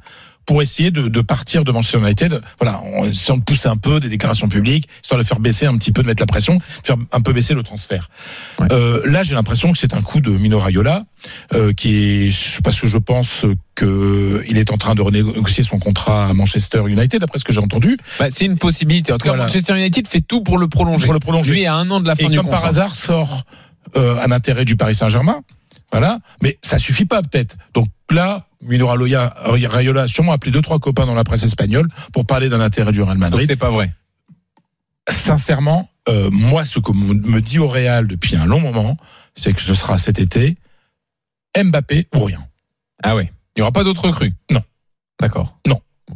pour 0.48 0.62
essayer 0.62 0.90
de, 0.90 1.08
de 1.08 1.20
partir 1.20 1.62
de 1.62 1.70
Manchester 1.70 1.98
United. 1.98 2.40
Voilà, 2.58 2.80
on 2.94 3.04
essaie 3.04 3.34
de 3.34 3.40
pousser 3.40 3.68
un 3.68 3.76
peu 3.76 4.00
des 4.00 4.08
déclarations 4.08 4.48
publiques, 4.48 4.88
histoire 5.02 5.20
de 5.20 5.26
faire 5.26 5.40
baisser 5.40 5.66
un 5.66 5.76
petit 5.76 5.92
peu, 5.92 6.00
de 6.02 6.06
mettre 6.06 6.22
la 6.22 6.26
pression, 6.26 6.56
de 6.56 6.62
faire 6.84 6.96
un 7.12 7.20
peu 7.20 7.34
baisser 7.34 7.52
le 7.52 7.62
transfert. 7.62 8.08
Ouais. 8.58 8.66
Euh, 8.72 9.02
là, 9.04 9.22
j'ai 9.22 9.34
l'impression 9.34 9.70
que 9.72 9.76
c'est 9.78 9.92
un 9.92 10.00
coup 10.00 10.20
de 10.22 10.30
Mino 10.30 10.58
Raiola, 10.58 11.04
euh, 11.52 11.74
qui 11.74 12.28
est, 12.28 12.60
parce 12.62 12.80
que 12.80 12.88
je 12.88 12.96
pense 12.96 13.44
que 13.74 14.42
il 14.48 14.56
est 14.56 14.70
en 14.70 14.78
train 14.78 14.94
de 14.94 15.02
renégocier 15.02 15.62
son 15.64 15.78
contrat 15.78 16.28
à 16.28 16.32
Manchester 16.32 16.82
United, 16.88 17.22
après 17.22 17.38
ce 17.38 17.44
que 17.44 17.52
j'ai 17.52 17.60
entendu, 17.60 17.98
Bah, 18.18 18.28
c'est 18.30 18.46
une 18.46 18.56
possibilité. 18.56 19.12
En 19.12 19.18
tout 19.18 19.24
cas, 19.24 19.32
Voilà. 19.32 19.42
Manchester 19.44 19.76
United 19.76 20.08
fait 20.08 20.22
tout 20.22 20.42
pour 20.42 20.56
le 20.56 20.68
prolonger. 20.68 21.04
pour 21.04 21.12
le 21.12 21.20
prolonger. 21.20 21.52
Lui 21.52 21.66
à 21.66 21.74
un 21.74 21.90
an 21.90 22.00
de 22.00 22.06
la 22.06 22.16
fin 22.16 22.24
Et 22.24 22.30
du 22.30 22.38
comme 22.38 22.46
par 22.48 22.60
contrat. 22.60 22.68
hasard 22.70 22.96
sort 22.96 23.44
euh, 23.96 24.18
un 24.26 24.32
intérêt 24.32 24.64
du 24.64 24.76
Paris 24.76 24.94
Saint-Germain, 24.94 25.42
Voilà, 25.90 26.18
mais 26.42 26.58
ça 26.62 26.78
suffit 26.78 27.06
pas 27.06 27.22
peut-être. 27.22 27.56
Donc 27.74 27.88
là, 28.10 28.46
Mino 28.60 28.86
Raiola 28.86 30.02
a 30.02 30.08
sûrement 30.08 30.32
appelé 30.32 30.52
deux 30.52 30.60
trois 30.62 30.78
copains 30.78 31.06
dans 31.06 31.14
la 31.14 31.24
presse 31.24 31.44
espagnole 31.44 31.88
pour 32.12 32.26
parler 32.26 32.48
d'un 32.48 32.60
intérêt 32.60 32.92
du 32.92 33.00
Real 33.02 33.16
Madrid. 33.18 33.46
c'est 33.48 33.56
pas 33.56 33.70
vrai. 33.70 33.92
Sincèrement, 35.08 35.88
euh, 36.08 36.28
moi, 36.30 36.66
ce 36.66 36.78
que 36.78 36.92
me 36.92 37.40
dit 37.40 37.58
au 37.58 37.66
Real 37.66 38.06
depuis 38.06 38.36
un 38.36 38.44
long 38.44 38.60
moment, 38.60 38.96
c'est 39.34 39.54
que 39.54 39.62
ce 39.62 39.74
sera 39.74 39.96
cet 39.96 40.18
été 40.18 40.56
Mbappé 41.56 42.08
ou 42.14 42.24
rien. 42.24 42.46
Ah 43.02 43.16
ouais. 43.16 43.32
Il 43.56 43.60
y 43.60 43.62
aura 43.62 43.72
pas 43.72 43.84
d'autres 43.84 44.10
crues. 44.10 44.32
Non. 44.50 44.62
D'accord. 45.20 45.58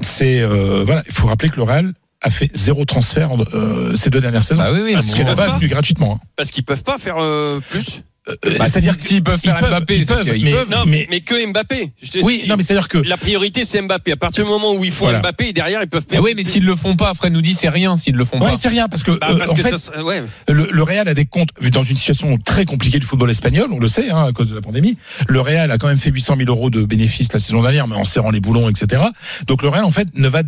C'est 0.03 0.41
euh, 0.41 0.85
voilà, 0.85 1.03
il 1.07 1.13
faut 1.13 1.27
rappeler 1.27 1.49
que 1.49 1.57
le 1.57 1.63
Real 1.63 1.95
a 2.21 2.31
fait 2.31 2.55
zéro 2.55 2.85
transfert 2.85 3.31
euh, 3.55 3.97
ces 3.97 4.11
deux 4.11 4.21
dernières 4.21 4.45
saisons. 4.45 4.63
Ah 4.65 4.73
oui 4.73 4.81
oui. 4.83 4.93
Parce 4.93 5.15
Mbappé 5.15 5.43
a 5.43 5.57
venu 5.57 5.69
gratuitement. 5.69 6.21
hein. 6.23 6.27
Parce 6.37 6.51
qu'ils 6.51 6.65
peuvent 6.65 6.83
pas 6.85 6.99
faire 6.99 7.17
euh, 7.19 7.61
plus. 7.71 8.03
Euh, 8.29 8.37
Bah, 8.57 8.67
c'est-à-dire 8.67 8.95
s'ils- 8.95 9.03
s'ils 9.09 9.23
peuvent 9.25 9.41
faire 9.41 9.59
ils 9.61 9.67
Mbappé, 9.69 9.97
ils 9.99 10.07
peuvent, 10.07 10.25
mais- 10.25 10.53
peuvent. 10.53 10.71
Non, 10.71 10.85
mais- 10.87 11.09
mais, 11.11 11.21
que 11.23 11.45
Mbappé. 11.51 11.93
Je 12.01 12.09
te- 12.09 12.19
oui, 12.21 12.39
si- 12.41 12.49
non, 12.49 12.57
mais 12.57 12.63
c'est-à-dire 12.63 12.87
que 12.87 12.99
La 12.99 13.17
priorité, 13.17 13.65
c'est 13.65 13.83
Mbappé. 13.83 14.13
À 14.13 14.17
partir 14.17 14.45
du 14.45 14.51
moment 14.51 14.75
où 14.75 14.85
ils 14.85 14.93
font 14.93 15.07
Voilà. 15.07 15.19
Mbappé, 15.19 15.49
et 15.49 15.53
derrière, 15.53 15.83
ils 15.83 15.89
peuvent 15.89 16.07
Eh 16.13 16.19
oui, 16.21 16.35
mais 16.37 16.45
s'ils 16.45 16.65
le 16.65 16.77
font 16.77 16.95
pas, 16.95 17.13
Fred 17.15 17.33
nous 17.33 17.41
dit 17.43 17.53
c'est 17.55 17.69
rien 17.69 17.97
s'ils 17.97 18.15
le 18.15 18.25
font 18.25 18.41
ouais, 18.41 18.51
pas. 18.53 18.57
c'est 18.57 18.69
rien 18.69 18.87
parce 18.89 19.03
que 19.03 19.11
Bah, 19.11 19.27
euh, 19.31 19.39
parce 19.39 19.51
en 19.51 19.55
que 19.55 19.63
fait, 19.63 19.77
ça, 19.77 20.05
ouais. 20.05 20.23
le, 20.49 20.69
le 20.71 20.83
Real 20.85 21.09
a 21.09 21.15
des 21.15 21.27
comptes 21.27 21.49
dans 21.73 21.83
une 21.83 21.97
situation 21.97 22.39
très 22.39 22.65
compliquée 22.65 23.01
du 23.01 23.07
football 23.07 23.29
espagnol, 23.31 23.67
on 23.73 23.81
le 23.81 23.89
sait, 23.89 24.09
hein, 24.11 24.27
à 24.29 24.33
cause 24.33 24.51
de 24.51 24.55
la 24.55 24.61
pandémie. 24.61 24.97
Le 25.27 25.41
Real 25.41 25.73
a 25.73 25.79
quand 25.79 25.89
même 25.89 25.99
fait 25.99 26.11
800 26.11 26.37
000 26.37 26.49
euros 26.49 26.71
de 26.71 26.85
bénéfices 26.85 27.33
la 27.33 27.41
saison 27.41 27.61
dernière, 27.61 27.89
mais 27.89 27.97
en 27.97 28.05
serrant 28.05 28.31
les 28.31 28.41
boulons, 28.41 28.69
etc. 28.69 29.03
Donc 29.49 29.63
le 29.65 29.69
Real, 29.69 29.85
en 29.85 29.91
fait, 29.91 30.07
ne 30.15 30.29
va 30.29 30.43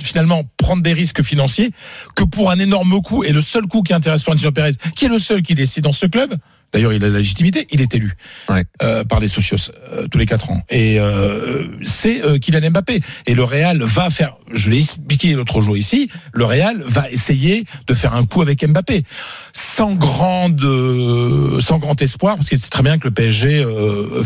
finalement 0.00 0.44
prendre 0.56 0.82
des 0.84 0.92
risques 0.92 1.22
financiers 1.24 1.72
que 2.14 2.22
pour 2.22 2.52
un 2.52 2.60
énorme 2.60 3.00
coup. 3.02 3.24
Et 3.24 3.32
le 3.32 3.40
seul 3.40 3.62
coup 3.66 3.82
qui 3.82 3.92
intéresse 3.92 4.22
Florentino 4.22 4.52
Pérez, 4.52 4.70
qui 4.94 5.06
est 5.06 5.08
le 5.08 5.18
seul 5.18 5.42
qui 5.42 5.56
décide 5.56 5.82
dans 5.82 5.92
ce 5.92 6.06
club, 6.06 6.36
d'ailleurs 6.72 6.92
il 6.92 7.02
a 7.04 7.08
la 7.08 7.18
légitimité, 7.18 7.66
il 7.70 7.80
est 7.80 7.94
élu 7.94 8.12
Ouais. 8.48 8.64
euh, 8.82 9.04
par 9.04 9.20
les 9.20 9.28
socios 9.28 9.56
euh, 9.92 10.06
tous 10.10 10.18
les 10.18 10.26
quatre 10.26 10.50
ans. 10.50 10.62
Et 10.70 10.98
euh, 11.00 11.66
c'est 11.82 12.22
euh, 12.22 12.38
Kylian 12.38 12.70
Mbappé. 12.70 13.00
Et 13.26 13.34
le 13.34 13.44
Real 13.44 13.78
va 13.82 14.10
faire, 14.10 14.36
je 14.52 14.70
l'ai 14.70 14.78
expliqué 14.78 15.32
l'autre 15.32 15.60
jour 15.60 15.76
ici, 15.76 16.10
le 16.32 16.44
Real 16.44 16.82
va 16.86 17.10
essayer 17.10 17.64
de 17.86 17.94
faire 17.94 18.14
un 18.14 18.24
coup 18.24 18.42
avec 18.42 18.66
Mbappé, 18.66 19.04
sans 19.52 19.94
grande, 19.94 20.62
euh, 20.64 21.60
sans 21.60 21.78
grand 21.78 22.00
espoir, 22.02 22.36
parce 22.36 22.48
que 22.48 22.56
c'est 22.56 22.70
très 22.70 22.82
bien 22.82 22.98
que 22.98 23.04
le 23.08 23.14
PSG 23.14 23.58
euh, 23.64 24.22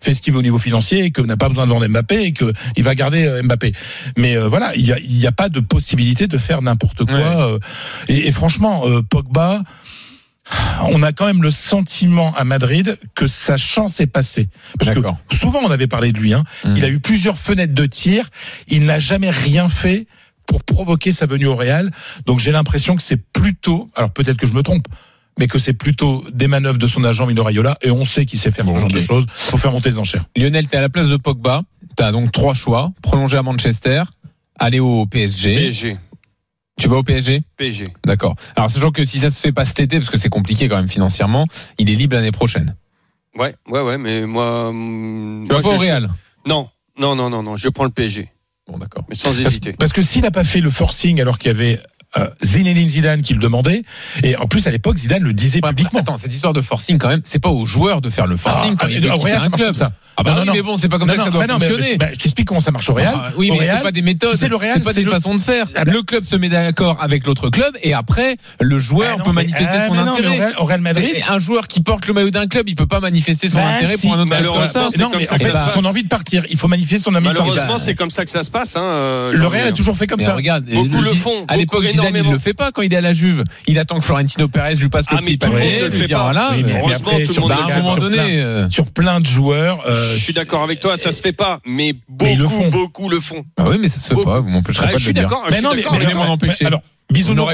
fait 0.00 0.14
ce 0.14 0.22
qu'il 0.22 0.32
veut 0.32 0.40
au 0.40 0.42
niveau 0.42 0.58
financier 0.58 1.04
et 1.04 1.10
que 1.10 1.20
n'a 1.22 1.36
pas 1.36 1.48
besoin 1.48 1.66
de 1.66 1.70
vendre 1.70 1.86
Mbappé 1.86 2.22
et 2.24 2.32
que 2.32 2.52
il 2.76 2.82
va 2.84 2.94
garder 2.94 3.40
Mbappé. 3.44 3.72
Mais 4.16 4.36
euh, 4.36 4.48
voilà, 4.48 4.74
il 4.74 4.84
y 4.86 4.92
a, 5.26 5.28
a 5.28 5.32
pas 5.32 5.48
de 5.48 5.60
possibilité 5.60 6.26
de 6.26 6.38
faire 6.38 6.62
n'importe 6.62 7.04
quoi. 7.06 7.52
Ouais. 7.54 7.58
et, 8.08 8.28
et 8.28 8.32
franchement, 8.32 8.82
euh, 8.86 9.02
Pogba. 9.02 9.62
On 10.90 11.02
a 11.02 11.12
quand 11.12 11.26
même 11.26 11.42
le 11.42 11.50
sentiment 11.50 12.34
à 12.34 12.44
Madrid 12.44 12.98
que 13.14 13.26
sa 13.26 13.56
chance 13.56 14.00
est 14.00 14.06
passée. 14.06 14.48
Parce 14.78 14.90
que 14.92 15.00
souvent 15.36 15.60
on 15.62 15.70
avait 15.70 15.86
parlé 15.86 16.12
de 16.12 16.18
lui. 16.18 16.34
Hein. 16.34 16.44
Mhm. 16.64 16.76
Il 16.76 16.84
a 16.84 16.88
eu 16.88 17.00
plusieurs 17.00 17.38
fenêtres 17.38 17.74
de 17.74 17.86
tir. 17.86 18.28
Il 18.68 18.84
n'a 18.84 18.98
jamais 18.98 19.30
rien 19.30 19.68
fait 19.68 20.06
pour 20.46 20.64
provoquer 20.64 21.12
sa 21.12 21.26
venue 21.26 21.46
au 21.46 21.56
Real. 21.56 21.90
Donc 22.26 22.40
j'ai 22.40 22.52
l'impression 22.52 22.96
que 22.96 23.02
c'est 23.02 23.22
plutôt, 23.32 23.90
alors 23.94 24.10
peut-être 24.10 24.36
que 24.36 24.46
je 24.46 24.52
me 24.52 24.62
trompe, 24.62 24.86
mais 25.38 25.46
que 25.46 25.58
c'est 25.58 25.72
plutôt 25.72 26.24
des 26.32 26.46
manœuvres 26.46 26.78
de 26.78 26.86
son 26.86 27.04
agent 27.04 27.26
Mino 27.26 27.42
Raiola. 27.42 27.78
Et 27.82 27.90
on 27.90 28.04
sait 28.04 28.26
qu'il 28.26 28.38
sait 28.38 28.50
faire 28.50 28.64
Bon, 28.64 28.74
ce 28.74 28.80
genre 28.80 28.90
de 28.90 29.00
choses 29.00 29.26
pour 29.48 29.60
faire 29.60 29.72
monter 29.72 29.90
les 29.90 29.98
enchères. 29.98 30.24
Lionel, 30.36 30.68
t'es 30.68 30.76
à 30.76 30.80
la 30.80 30.88
place 30.88 31.08
de 31.08 31.16
Pogba. 31.16 31.62
T'as 31.96 32.12
donc 32.12 32.32
trois 32.32 32.54
choix 32.54 32.90
prolonger 33.02 33.36
à 33.36 33.42
Manchester, 33.42 34.02
aller 34.58 34.80
au 34.80 35.06
PSG. 35.06 35.54
PSG. 35.54 35.96
Tu 36.78 36.88
vas 36.88 36.96
au 36.96 37.02
PSG 37.02 37.42
PSG. 37.56 37.88
D'accord. 38.04 38.34
Alors 38.56 38.70
sachant 38.70 38.90
que 38.90 39.04
si 39.04 39.18
ça 39.18 39.30
se 39.30 39.40
fait 39.40 39.52
pas 39.52 39.64
cet 39.64 39.80
été, 39.80 39.98
parce 39.98 40.10
que 40.10 40.18
c'est 40.18 40.28
compliqué 40.30 40.68
quand 40.68 40.76
même 40.76 40.88
financièrement, 40.88 41.46
il 41.78 41.90
est 41.90 41.94
libre 41.94 42.16
l'année 42.16 42.32
prochaine. 42.32 42.74
Ouais, 43.38 43.54
ouais, 43.68 43.80
ouais, 43.82 43.98
mais 43.98 44.26
moi. 44.26 44.68
hum, 44.68 45.44
Tu 45.48 45.54
vas 45.54 45.62
pas 45.62 45.68
au 45.68 45.76
Real 45.78 46.10
Non, 46.46 46.68
non, 46.98 47.14
non, 47.14 47.30
non, 47.30 47.42
non. 47.42 47.56
Je 47.56 47.68
prends 47.68 47.84
le 47.84 47.90
PSG, 47.90 48.28
Bon 48.68 48.78
d'accord. 48.78 49.04
mais 49.08 49.14
sans 49.14 49.28
Parce, 49.30 49.40
hésiter. 49.40 49.72
parce 49.74 49.92
que 49.92 50.02
s'il 50.02 50.22
n'a 50.22 50.30
pas 50.30 50.44
fait 50.44 50.60
le 50.60 50.70
forcing 50.70 51.20
alors 51.20 51.38
qu'il 51.38 51.48
y 51.48 51.54
avait 51.54 51.80
euh, 52.18 52.28
Zinedine 52.44 52.88
Zidane 52.88 53.22
qui 53.22 53.32
le 53.34 53.40
demandait, 53.40 53.82
et 54.22 54.36
en 54.36 54.46
plus 54.46 54.66
à 54.66 54.70
l'époque 54.70 54.96
Zidane 54.98 55.22
le 55.22 55.32
disait 55.32 55.60
Ouais, 55.62 55.70
publiquement. 55.70 56.00
Attends, 56.00 56.16
cette 56.18 56.34
histoire 56.34 56.52
de 56.52 56.60
forcing 56.60 56.98
quand 56.98 57.08
même, 57.08 57.22
c'est 57.24 57.38
pas 57.38 57.48
aux 57.48 57.64
joueurs 57.66 58.00
de 58.00 58.10
faire 58.10 58.26
le 58.26 58.36
forcing 58.36 58.76
quand 58.76 58.86
Ah, 58.86 58.92
veulent 58.92 59.10
au 59.10 59.14
quitter 59.14 59.22
Real, 59.24 59.36
un 59.36 59.38
ça 59.40 59.48
marche 59.48 59.60
club. 59.62 59.68
comme 59.68 59.74
ça. 59.74 59.92
Ah 60.18 60.22
bah 60.22 60.32
Non, 60.32 60.40
oui, 60.42 60.46
non, 60.48 60.52
mais 60.52 60.62
bon, 60.62 60.76
c'est 60.76 60.90
pas 60.90 60.98
comme 60.98 61.08
Non, 61.08 61.14
ça 61.14 61.18
que 61.20 61.24
ça 61.24 61.30
doit 61.30 61.46
mais 61.46 61.52
fonctionner. 61.54 61.96
bah, 61.96 62.08
je 62.12 62.18
t'explique 62.18 62.46
comment 62.46 62.60
ça 62.60 62.70
marche 62.70 62.90
au 62.90 62.92
Real. 62.94 63.14
Ah, 63.16 63.30
oui, 63.38 63.50
mais 63.50 63.66
c'est 63.66 63.82
pas 63.82 63.92
des 63.92 64.02
méthodes. 64.02 64.32
tu 64.32 64.38
sais, 64.38 64.48
le 64.48 64.56
Real, 64.56 64.74
c'est 64.74 64.84
pas 64.84 64.92
c'est 64.92 65.00
des 65.00 65.06
le- 65.06 65.10
façons 65.10 65.34
de 65.34 65.40
faire. 65.40 65.66
Ah 65.74 65.84
ben- 65.86 65.92
Le 65.94 66.02
club 66.02 66.24
se 66.24 66.36
met 66.36 66.50
d'accord 66.50 66.98
avec 67.00 67.26
l'autre 67.26 67.48
club 67.48 67.72
et 67.82 67.94
après, 67.94 68.36
le 68.60 68.78
joueur 68.78 69.12
Ah 69.14 69.16
non, 69.18 69.24
peut 69.24 69.30
mais- 69.30 69.36
manifester 69.46 69.74
ah, 69.74 69.86
son 69.88 69.94
mais 69.94 70.04
non, 70.04 70.16
mais 70.20 70.26
intérêt. 70.26 70.52
au 70.60 70.64
Real- 70.64 70.80
Madrid, 70.82 71.08
C'est- 71.14 71.22
Un 71.32 71.38
joueur 71.38 71.66
qui 71.66 71.80
porte 71.80 72.06
le 72.06 72.12
maillot 72.12 72.30
d'un 72.30 72.46
club, 72.46 72.68
il 72.68 72.74
peut 72.74 72.86
pas 72.86 73.00
manifester 73.00 73.48
son 73.48 73.56
Bah, 73.58 73.64
intérêt 73.76 73.96
si, 73.96 74.06
pour 74.06 74.16
un 74.16 74.20
autre 74.20 74.28
club. 74.30 74.38
malheureusement, 74.40 74.80
comme 74.82 74.82
ça. 74.82 74.88
c'est 74.90 75.02
non, 75.02 75.10
comme 75.10 75.18
mais 75.20 75.24
ça 75.24 75.38
se 75.38 75.80
son 75.80 75.84
envie 75.86 76.02
de 76.02 76.08
partir, 76.08 76.44
il 76.50 76.58
faut 76.58 76.68
manifester 76.68 76.98
son 77.04 77.14
envie 77.14 77.24
de 77.24 77.28
Malheureusement, 77.28 77.62
partir. 77.68 77.78
c'est 77.78 77.94
comme 77.94 78.10
ça 78.10 78.24
que 78.26 78.30
ça 78.30 78.42
se 78.42 78.50
passe. 78.50 78.76
Hein, 78.76 79.30
Le 79.32 79.46
Real 79.46 79.68
a 79.68 79.72
toujours 79.72 79.96
fait 79.96 80.06
comme 80.06 80.20
ça. 80.20 80.34
regarde, 80.34 80.64
Beaucoup 80.66 81.00
le- 81.00 81.08
font, 81.14 81.46
À 81.48 81.56
l'époque, 81.56 81.84
Zidane, 82.02 82.14
il 82.14 82.16
énormément. 82.18 82.32
le 82.32 82.38
fait 82.38 82.54
pas 82.54 82.70
quand 82.72 82.82
il 82.82 82.92
est 82.92 82.96
à 82.96 83.00
la 83.00 83.14
Juve. 83.14 83.44
Il 83.66 83.78
attend 83.78 83.98
que 83.98 84.04
Florentino 84.04 84.48
Pérez 84.48 84.74
lui 84.76 84.88
passe 84.88 85.06
le 85.10 85.16
Ah, 85.18 85.20
mais 85.24 85.36
petit 85.36 85.50
papier, 85.50 85.80
ne 85.82 85.86
euh, 85.86 85.88
à 87.52 87.72
un 87.72 87.76
moment 87.82 87.92
sur 87.94 88.02
donné, 88.02 88.16
plein- 88.16 88.26
euh, 88.28 88.70
sur 88.70 88.86
plein 88.86 89.20
de 89.20 89.26
joueurs. 89.26 89.84
euh, 89.86 90.14
Je 90.14 90.18
suis 90.20 90.32
d'accord 90.32 90.62
avec 90.62 90.80
toi, 90.80 90.96
ça 90.96 91.12
se 91.12 91.22
fait 91.22 91.32
pas, 91.32 91.60
mais 91.66 91.94
beaucoup, 92.08 92.64
beaucoup 92.70 93.08
le 93.08 93.20
font. 93.20 93.44
ah 93.58 93.64
oui, 93.68 93.78
mais 93.80 93.88
ça 93.88 93.98
se 93.98 94.08
fait 94.14 94.24
pas. 94.24 94.40
Vous 94.40 94.48
m'empêcherez 94.48 94.86
Ah, 94.88 94.92
pas 94.92 94.98
de 94.98 95.04
le 95.04 95.12
dire. 95.12 95.28
je 95.48 95.54
suis 95.54 95.62
non, 95.62 95.70
d'accord 95.74 95.92
mais, 95.92 96.06
avec 96.06 96.60
mais 96.60 96.66
alors, 96.66 96.82
bisounours 97.10 97.52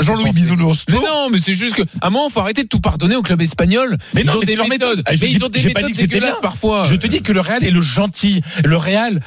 Jean-Louis. 0.00 0.30
Bisounours. 0.32 0.84
Mais 0.88 0.96
non, 0.96 1.28
mais 1.32 1.38
c'est 1.40 1.54
juste 1.54 1.74
que, 1.74 1.82
à 2.00 2.08
un 2.08 2.10
moment, 2.10 2.28
faut 2.28 2.40
arrêter 2.40 2.62
de 2.64 2.68
tout 2.68 2.80
pardonner 2.80 3.16
au 3.16 3.22
club 3.22 3.40
espagnol. 3.40 3.96
Mais 4.14 4.22
ils 4.22 4.26
non, 4.26 4.34
ont 4.34 4.40
mais 4.40 4.46
des 4.46 4.56
méthodes. 4.56 4.68
méthode. 4.68 5.02
Ah, 5.06 5.12
Mais 5.20 5.30
ils 5.30 5.42
ont 5.44 5.48
des 5.48 5.62
méthodes 5.64 5.92
dégueulasses 5.92 6.40
parfois. 6.42 6.84
Je 6.84 6.94
te 6.96 7.06
dis 7.06 7.22
que 7.22 7.32
le 7.32 7.40
Real 7.40 7.64
est 7.64 7.70
le 7.70 7.80
gentil. 7.80 8.42
Le 8.64 8.76
Real 8.76 9.20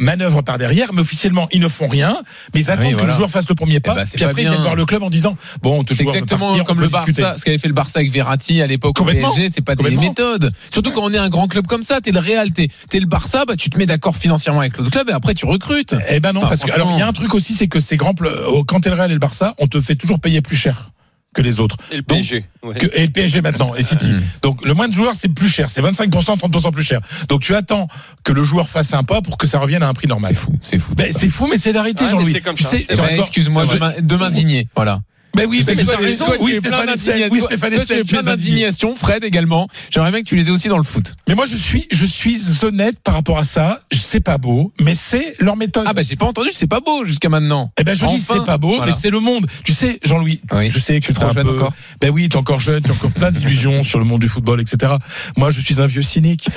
manœuvre 0.00 0.42
par 0.42 0.58
derrière, 0.58 0.92
mais 0.92 1.00
officiellement 1.00 1.48
ils 1.52 1.60
ne 1.60 1.68
font 1.68 1.86
rien, 1.88 2.18
mais 2.54 2.60
ils 2.60 2.70
Ah 2.70 2.74
attendent 2.74 2.86
oui, 2.86 2.96
que 2.96 3.04
le 3.04 3.12
joueur 3.12 3.30
fasse 3.30 3.48
le 3.48 3.54
premier 3.54 3.80
pas, 3.80 3.94
ben, 3.94 4.04
c'est 4.04 4.16
puis 4.16 4.24
pas 4.24 4.30
après 4.30 4.42
ils 4.42 4.44
bien. 4.44 4.52
viennent 4.52 4.62
voir 4.62 4.74
le 4.74 4.86
club 4.86 5.02
en 5.02 5.10
disant 5.10 5.36
bon, 5.62 5.84
te 5.84 5.94
C'est 5.94 6.02
joueur 6.02 6.14
exactement 6.16 6.46
partir, 6.46 6.64
comme 6.64 6.78
on 6.78 6.82
le 6.82 6.88
discuter. 6.88 7.22
Barça, 7.22 7.36
ce 7.38 7.44
qu'avait 7.44 7.58
fait 7.58 7.68
le 7.68 7.74
Barça 7.74 7.98
avec 8.00 8.10
Verratti 8.10 8.60
à 8.62 8.66
l'époque 8.66 8.96
au. 9.00 9.04
PSG, 9.04 9.50
c'est 9.54 9.60
pas 9.64 9.74
des 9.76 9.82
méthodes. 9.96 10.50
Surtout 10.72 10.90
quand 10.90 11.02
on 11.02 11.12
est 11.12 11.18
un 11.18 11.28
grand 11.28 11.46
club 11.46 11.66
comme 11.66 11.82
ça, 11.82 12.00
t'es 12.00 12.10
le 12.12 12.20
Real, 12.20 12.50
t'es 12.52 12.68
t'es 12.88 13.00
le 13.00 13.06
Barça, 13.06 13.44
bah 13.46 13.56
tu 13.56 13.70
te 13.70 13.76
mets 13.78 13.86
d'accord 13.86 14.16
financièrement 14.16 14.60
avec 14.60 14.76
l'autre 14.78 14.90
club 14.90 15.08
et 15.10 15.12
après 15.12 15.34
tu 15.34 15.46
recrutes. 15.46 15.94
Eh 16.08 16.20
ben 16.20 16.32
non, 16.32 16.40
Enfin, 16.40 16.48
parce 16.48 16.62
que 16.64 16.72
alors 16.72 16.90
il 16.94 16.98
y 16.98 17.02
a 17.02 17.06
un 17.06 17.12
truc 17.12 17.34
aussi, 17.34 17.54
c'est 17.54 17.68
que 17.68 17.80
ces 17.80 17.96
grands, 17.96 18.14
au- 18.48 18.64
quand 18.64 18.80
t'es 18.80 18.90
le 18.90 18.96
Real 18.96 19.10
et 19.10 19.14
le 19.14 19.20
Barça, 19.20 19.54
on 19.58 19.66
te 19.66 19.80
fait 19.80 19.94
toujours 19.96 20.20
payer 20.20 20.40
plus 20.40 20.56
cher 20.56 20.90
que 21.34 21.42
les 21.42 21.60
autres. 21.60 21.76
Et 21.92 21.96
le 21.96 22.02
PSG. 22.02 22.44
ouais. 22.62 22.74
Que, 22.74 22.86
et 22.94 23.06
le 23.06 23.12
PSG 23.12 23.40
maintenant, 23.40 23.74
et 23.74 23.82
City. 23.82 24.08
Mm. 24.08 24.22
Donc 24.42 24.64
le 24.66 24.74
moins 24.74 24.88
de 24.88 24.92
joueurs, 24.92 25.14
c'est 25.14 25.28
plus 25.28 25.48
cher, 25.48 25.70
c'est 25.70 25.80
25%, 25.82 26.38
30% 26.38 26.72
plus 26.72 26.82
cher. 26.82 27.00
Donc 27.28 27.40
tu 27.40 27.54
attends 27.54 27.88
que 28.24 28.32
le 28.32 28.42
joueur 28.44 28.68
fasse 28.68 28.92
un 28.94 29.02
pas 29.04 29.22
pour 29.22 29.38
que 29.38 29.46
ça 29.46 29.58
revienne 29.58 29.82
à 29.82 29.88
un 29.88 29.94
prix 29.94 30.08
normal. 30.08 30.32
C'est 30.34 30.40
fou, 30.40 30.52
c'est 30.60 30.78
fou. 30.78 30.94
Ben, 30.94 31.12
c'est 31.12 31.28
fou, 31.28 31.46
mais 31.48 31.56
c'est 31.56 31.72
la 31.72 31.82
réalité, 31.82 32.04
mais 32.04 32.10
Jean-Louis. 32.10 32.32
c'est 32.32 32.40
comme 32.40 32.56
Tu 32.56 32.64
ça, 32.64 32.76
Eh 32.88 32.96
ben, 32.96 33.18
excuse-moi, 33.18 33.64
de 34.00 34.16
m'indigner. 34.16 34.68
Voilà. 34.74 35.02
Ben 35.36 35.46
oui, 35.48 35.62
C'est 35.64 35.74
mais 35.74 35.84
toi, 35.84 35.94
tu 35.96 36.02
as 36.02 36.06
raison. 36.06 36.24
toi, 36.26 36.36
Oui, 36.40 36.56
Stéphane 36.58 36.88
Essel, 36.88 36.96
d'indignation. 37.20 37.28
oui, 37.32 37.38
Toi, 37.38 37.48
Stéphane 37.48 37.70
toi, 37.74 37.82
Essel, 37.82 38.04
plein 38.04 38.22
d'indignation, 38.22 38.94
Fred 38.96 39.24
également. 39.24 39.68
J'aimerais 39.90 40.10
bien 40.10 40.20
que 40.20 40.26
tu 40.26 40.36
les 40.36 40.48
aies 40.48 40.50
aussi 40.50 40.68
dans 40.68 40.76
le 40.76 40.82
foot. 40.82 41.14
Mais 41.28 41.34
moi, 41.34 41.46
je 41.46 41.56
suis, 41.56 41.86
je 41.92 42.04
suis 42.04 42.38
honnête 42.62 42.98
par 43.02 43.14
rapport 43.14 43.38
à 43.38 43.44
ça. 43.44 43.80
C'est 43.92 44.20
pas 44.20 44.38
beau, 44.38 44.72
mais 44.80 44.94
c'est 44.94 45.36
leur 45.40 45.56
méthode. 45.56 45.84
Ah 45.88 45.92
bah 45.92 46.02
j'ai 46.02 46.16
pas 46.16 46.26
entendu, 46.26 46.50
c'est 46.52 46.66
pas 46.66 46.80
beau 46.80 47.04
jusqu'à 47.04 47.28
maintenant. 47.28 47.70
Eh 47.78 47.84
ben, 47.84 47.94
je 47.94 48.00
dis, 48.06 48.14
Enfin. 48.16 48.34
c'est 48.40 48.44
pas 48.44 48.58
beau, 48.58 48.76
Voilà. 48.76 48.86
mais 48.86 48.92
c'est 48.92 49.10
le 49.10 49.20
monde. 49.20 49.46
Tu 49.64 49.72
sais, 49.72 50.00
Jean-Louis, 50.04 50.40
Oui. 50.52 50.68
je 50.68 50.78
sais 50.78 50.98
que 51.00 51.04
Tu 51.06 51.12
es 51.12 51.14
trop 51.14 51.26
un 51.26 51.32
jeune 51.32 51.46
peu... 51.46 51.56
encore. 51.56 51.72
Ben 52.00 52.10
oui, 52.10 52.28
t'es 52.28 52.36
encore 52.36 52.60
jeune, 52.60 52.82
t'as 52.82 52.92
encore 52.92 53.12
plein 53.12 53.30
d'illusions 53.30 53.82
sur 53.84 53.98
le 54.00 54.04
monde 54.04 54.20
du 54.20 54.28
football, 54.28 54.60
etc. 54.60 54.94
Moi, 55.36 55.50
je 55.50 55.60
suis 55.60 55.80
un 55.80 55.86
vieux 55.86 56.02
cynique. 56.02 56.48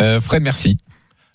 Euh, 0.00 0.20
Fred, 0.20 0.42
merci. 0.42 0.78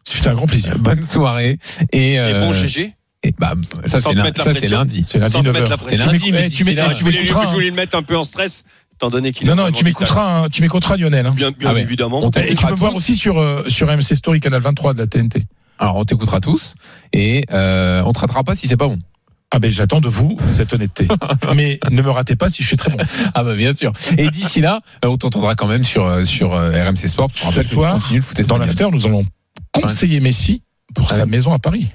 C'est 0.04 0.28
un 0.28 0.34
grand 0.34 0.48
plaisir. 0.48 0.78
Bonne 0.80 1.04
soirée 1.04 1.60
et, 1.94 2.14
Et 2.14 2.20
euh, 2.20 2.40
bon 2.42 2.52
GG. 2.52 2.94
Et 3.24 3.34
bah 3.38 3.54
ça 3.86 4.00
Sans 4.00 4.10
c'est 4.10 4.14
te 4.14 4.18
lun- 4.18 4.24
mettre 4.24 4.40
la 4.40 4.44
ça 4.46 4.54
c'est 4.54 4.60
pression. 4.60 4.78
lundi. 4.78 5.04
C'est 5.08 5.20
lundi 5.20 5.32
Sans 5.34 5.40
te 5.42 5.46
9 5.46 5.54
mettre 5.54 5.66
la 5.68 5.72
heures. 5.74 5.80
pression. 5.80 6.06
C'est 6.06 6.12
lundi, 6.12 6.26
Tu 6.26 6.32
mais 6.32 6.42
m'éc- 6.44 6.54
tu 6.54 6.64
voulais, 6.64 6.76
lui, 7.18 7.22
m'écouteras. 7.24 7.46
je 7.46 7.52
voulais 7.52 7.70
le 7.70 7.76
mettre 7.76 7.98
un 7.98 8.04
peu 8.04 8.18
en 8.18 8.24
stress, 8.24 8.64
étant 8.94 9.10
donné 9.10 9.32
qu'il 9.34 9.48
est 9.48 9.54
Non, 9.54 9.56
non, 9.64 9.72
tu 9.72 9.84
m'écouteras, 9.84 10.44
hein, 10.46 10.50
tu 10.50 10.62
m'écouteras, 10.62 10.96
Lionel. 10.98 11.26
hein. 11.26 11.34
Bien, 11.36 11.52
bien 11.52 11.70
Ah 11.70 11.74
ouais. 11.74 11.82
évidemment. 11.82 12.22
On 12.24 12.30
Et 12.32 12.54
tu 12.54 12.66
peux 12.66 12.72
me 12.72 12.78
voir 12.78 12.96
aussi 12.96 13.16
sur, 13.16 13.38
euh, 13.40 13.64
sur 13.68 13.88
MC 13.90 14.16
Story, 14.16 14.40
Canal 14.40 14.62
23 14.62 14.94
de 14.94 15.00
la 15.00 15.08
TNT. 15.08 15.46
Alors 15.80 15.96
on 15.98 16.06
t'écoutera 16.06 16.40
tous 16.42 16.76
et 17.14 17.46
euh, 17.52 18.02
on 18.06 18.12
te 18.14 18.20
ratera 18.20 18.44
pas 18.44 18.54
si 18.56 18.68
c'est 18.68 18.76
pas 18.78 18.88
bon. 18.88 19.00
Ah 19.52 19.60
ben, 19.60 19.72
j'attends 19.72 20.00
de 20.02 20.10
vous 20.10 20.38
cette 20.52 20.74
honnêteté. 20.74 21.08
Mais 21.56 21.80
ne 21.90 22.02
me 22.02 22.10
ratez 22.12 22.36
pas 22.36 22.50
si 22.50 22.62
je 22.64 22.68
suis 22.68 22.78
très 22.78 22.92
bon. 22.92 22.98
Ah 23.34 23.44
bah 23.44 23.56
bien 23.56 23.74
sûr. 23.74 23.94
Et 24.18 24.30
d'ici 24.30 24.62
là, 24.62 24.82
euh, 25.04 25.08
on 25.08 25.18
t'entendra 25.18 25.56
quand 25.56 25.68
même 25.68 25.84
sur 25.84 26.06
euh, 26.06 26.24
sur 26.24 26.52
RMC 26.52 27.08
Sport. 27.08 27.32
Ce 27.34 27.62
soir, 27.64 27.98
Dans 28.48 28.58
l'after, 28.58 28.88
nous 28.92 29.08
allons 29.08 29.24
conseiller 29.74 30.20
Messi 30.20 30.62
pour 30.94 31.08
Ah 31.12 31.16
sa 31.16 31.26
maison 31.26 31.52
à 31.54 31.60
Paris. 31.60 31.88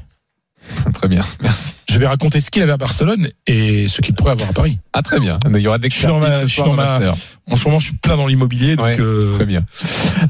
Très 0.95 1.09
bien. 1.09 1.25
Merci. 1.43 1.75
Je 1.91 1.99
vais 1.99 2.07
raconter 2.07 2.41
ce 2.41 2.51
qu'il 2.51 2.63
avait 2.63 2.73
à 2.73 2.77
Barcelone 2.77 3.29
et 3.47 3.87
ce 3.89 4.01
qu'il 4.01 4.15
pourrait 4.15 4.33
avoir 4.33 4.49
à 4.51 4.53
Paris. 4.53 4.79
Ah 4.93 5.03
très 5.03 5.21
bien. 5.21 5.39
Il 5.55 5.61
y 5.61 5.69
aura 5.69 5.79
de 5.79 5.87
dans 6.07 6.19
ma- 6.19 6.29
l'expertise 6.29 6.41
ce 6.41 6.41
je 6.43 6.47
suis 6.47 6.55
soir 6.57 6.69
dans 6.69 6.75
ma- 6.75 6.99
l'after. 6.99 7.21
En 7.51 7.57
ce 7.57 7.67
moment, 7.69 7.79
je 7.79 7.87
suis 7.87 7.97
plein 7.97 8.17
dans 8.17 8.27
l'immobilier, 8.27 8.75
donc 8.77 8.87
Ouais, 8.87 8.97
euh, 8.99 9.35
Très 9.35 9.45
bien. 9.47 9.65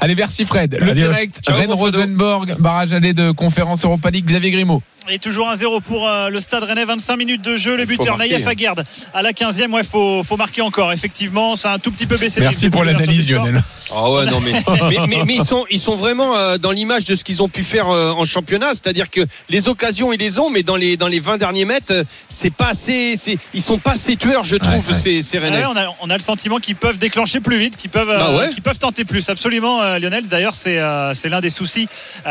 Allez, 0.01 0.15
merci 0.15 0.45
Fred. 0.45 0.77
Le 0.81 0.91
Adios. 0.91 0.95
direct, 0.95 1.41
Ciao, 1.43 1.57
Rennes 1.57 1.71
mon 1.71 1.77
Fredo. 1.77 1.99
Rosenborg, 1.99 2.57
barrage 2.59 2.93
aller 2.93 3.15
de 3.15 3.31
conférence 3.31 3.85
Europa 3.85 4.11
League, 4.11 4.27
Xavier 4.27 4.51
Grimaud. 4.51 4.83
Et 5.11 5.19
toujours 5.19 5.51
1-0 5.53 5.83
pour 5.83 6.09
euh, 6.09 6.31
le 6.31 6.41
Stade 6.41 6.63
Rennais, 6.65 6.87
25 6.87 7.17
minutes 7.17 7.43
de 7.43 7.57
jeu. 7.57 7.77
Le 7.77 7.85
buteur 7.85 8.17
Naïef 8.17 8.47
hein. 8.47 8.51
Aguerd 8.51 8.85
à 9.13 9.21
la 9.21 9.33
15e. 9.33 9.71
Ouais, 9.71 9.83
faut, 9.85 10.25
faut 10.25 10.39
marquer 10.39 10.63
encore. 10.63 10.93
Effectivement, 10.93 11.57
ça 11.57 11.73
a 11.73 11.75
un 11.75 11.79
tout 11.79 11.91
petit 11.93 12.07
peu 12.07 12.17
baissé. 12.17 12.41
Merci 12.41 12.71
pour 12.71 12.85
l'analyse, 12.85 13.31
Lionel. 13.31 13.63
Ah 13.95 14.11
ouais, 14.11 14.25
non, 14.25 14.41
mais, 14.41 14.53
mais, 14.89 15.07
mais- 15.07 15.25
mais 15.27 15.35
ils, 15.35 15.45
sont, 15.45 15.67
ils 15.71 15.79
sont 15.79 15.97
vraiment 15.97 16.37
euh, 16.39 16.57
dans 16.57 16.71
l'image 16.71 17.05
de 17.05 17.15
ce 17.15 17.23
qu'ils 17.23 17.43
ont 17.43 17.51
pu 17.51 17.65
faire 17.65 17.91
euh, 17.91 18.13
en 18.13 18.25
championnat. 18.25 18.69
C'est-à-dire 18.71 19.11
que 19.11 19.21
les 19.51 19.69
occasions, 19.69 20.11
ils 20.15 20.19
les 20.19 20.39
ont, 20.39 20.49
mais 20.49 20.63
dans 20.63 20.77
les, 20.77 20.97
dans 20.97 21.09
les 21.09 21.21
20 21.21 21.37
derniers 21.37 21.67
mètres, 21.67 21.93
c'est 22.31 22.53
pas 22.55 22.69
assez, 22.69 23.17
c'est, 23.19 23.37
ils 23.53 23.63
sont 23.63 23.79
pas 23.79 23.93
assez 23.93 24.17
tueurs, 24.17 24.45
je 24.45 24.57
trouve, 24.57 24.89
ouais. 24.89 24.95
ces, 24.95 25.21
ces 25.21 25.39
Rennais. 25.39 25.59
ouais, 25.59 25.65
on, 25.67 25.77
a, 25.77 25.95
on 26.01 26.09
a 26.09 26.17
le 26.17 26.23
sentiment 26.23 26.57
qu'ils 26.61 26.77
peuvent 26.77 26.97
déclencher 26.99 27.41
plus 27.41 27.59
vite, 27.59 27.77
qu'ils 27.77 27.91
peuvent, 27.91 28.09
Bah 28.09 28.35
ouais. 28.39 28.51
qu'ils 28.55 28.63
peuvent 28.63 28.79
tenter 28.79 29.05
plus. 29.05 29.29
Absolument, 29.29 29.83
euh, 29.83 29.99
Lionel. 29.99 30.29
D'ailleurs, 30.29 30.55
c'est 30.55 30.79
euh, 30.79 31.13
c'est 31.13 31.29
l'un 31.29 31.43
des 31.43 31.51
soucis 31.51 31.89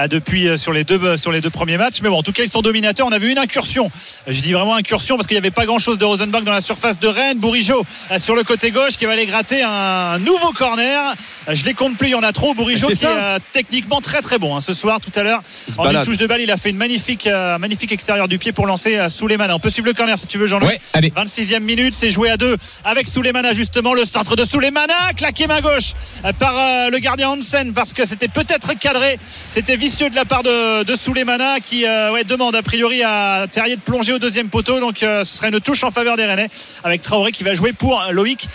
depuis 0.10 0.58
sur 0.58 0.74
les 0.74 0.84
deux 0.84 1.18
sur 1.18 1.32
les 1.32 1.40
deux 1.40 1.52
premiers 1.52 1.78
matchs. 1.78 2.00
Mais 2.02 2.10
bon, 2.10 2.18
en 2.18 2.24
tout 2.24 2.32
cas, 2.32 2.42
ils 2.44 2.50
sont 2.50 2.63
dominateurs. 2.64 3.06
On 3.08 3.12
a 3.12 3.20
vu 3.20 3.32
une 3.32 3.38
incursion. 3.38 3.92
Je 4.28 4.40
dis 4.42 4.54
vraiment 4.54 4.76
incursion 4.76 5.16
parce 5.18 5.28
qu'il 5.28 5.36
n'y 5.36 5.40
avait 5.40 5.52
pas 5.52 5.66
grand-chose 5.66 5.98
de 5.98 6.06
Rosenbach 6.06 6.44
dans 6.44 6.52
la 6.52 6.62
surface 6.62 7.00
de 7.00 7.08
Rennes. 7.08 7.38
Bourigeau 7.38 7.86
euh, 8.12 8.18
sur 8.18 8.36
le 8.36 8.44
côté 8.44 8.72
gauche 8.72 8.98
qui 8.98 9.06
va 9.06 9.12
aller 9.14 9.26
gratter 9.26 9.62
un 9.62 10.18
nouveau 10.20 10.52
corner. 10.54 11.14
Euh, 11.50 11.56
Je 11.56 11.66
les 11.66 11.74
compte 11.74 11.98
plus, 11.98 12.08
il 12.08 12.12
y 12.12 12.16
en 12.16 12.24
a 12.24 12.32
trop. 12.34 12.54
Bourigeau 12.56 12.88
qui 12.88 12.94
est 12.94 12.96
ça. 12.96 13.10
euh, 13.10 13.40
techniquement 13.54 14.02
très 14.02 14.22
très 14.22 14.40
bon 14.40 14.56
hein, 14.56 14.60
ce 14.60 14.74
soir. 14.74 15.00
Tout 15.00 15.12
à 15.20 15.24
l'heure, 15.24 15.42
en 15.78 15.90
une 15.92 16.02
touche 16.04 16.18
de 16.18 16.26
balle, 16.28 16.42
il 16.42 16.50
a 16.52 16.58
fait 16.58 16.70
une 16.72 16.78
magnifique 16.78 17.28
euh, 17.28 17.58
magnifique 17.60 17.92
extérieur 17.92 18.28
du 18.28 18.40
pied 18.40 18.52
pour 18.52 18.66
lancer 18.66 18.98
Souleymana. 19.10 19.56
On 19.56 19.60
peut 19.60 19.70
suivre 19.70 19.88
le 19.88 19.94
corner 19.94 20.18
si 20.18 20.28
tu 20.28 20.38
veux, 20.38 20.48
Jean-Louis. 20.48 20.70
Ouais, 20.70 20.80
allez. 20.94 21.10
26e 21.12 21.60
minute, 21.60 21.94
c'est 21.94 22.12
joué 22.12 22.30
à 22.30 22.38
deux 22.38 22.56
avec 22.86 23.08
Souleymana 23.08 23.54
justement 23.54 23.94
le 23.94 24.06
centre 24.06 24.36
de 24.36 24.46
Souleymana, 24.46 24.94
claqué 25.18 25.48
main 25.48 25.62
gauche 25.62 25.94
euh, 26.26 26.32
par 26.34 26.56
euh, 26.58 26.90
le 26.90 27.00
gardien 27.00 27.30
Hansen 27.30 27.74
parce 27.74 27.94
que 27.94 28.06
c'était 28.06 28.28
peut-être 28.28 28.74
cadré, 28.80 29.20
c'était 29.50 29.76
vicieux 29.76 30.10
de 30.10 30.16
la 30.16 30.26
part 30.26 30.44
de, 30.44 30.84
de 30.84 30.96
Souleymana 30.96 31.60
qui 31.60 31.86
euh, 31.86 32.12
ouais, 32.12 32.24
demande 32.24 32.53
a 32.54 32.62
priori 32.62 33.02
à 33.04 33.46
Terrier 33.52 33.76
de 33.76 33.82
plonger 33.82 34.14
au 34.14 34.20
deuxième 34.20 34.50
poteau, 34.50 34.80
donc 34.80 35.04
euh, 35.04 35.24
ce 35.24 35.36
serait 35.36 35.50
une 35.50 35.60
touche 35.60 35.84
en 35.84 35.92
faveur 35.92 36.18
des 36.18 36.26
Rennais 36.26 36.50
avec 36.84 37.02
Traoré 37.02 37.32
qui 37.32 37.44
va 37.44 37.54
jouer 37.54 37.74
pour 37.74 38.02
Loïc 38.12 38.48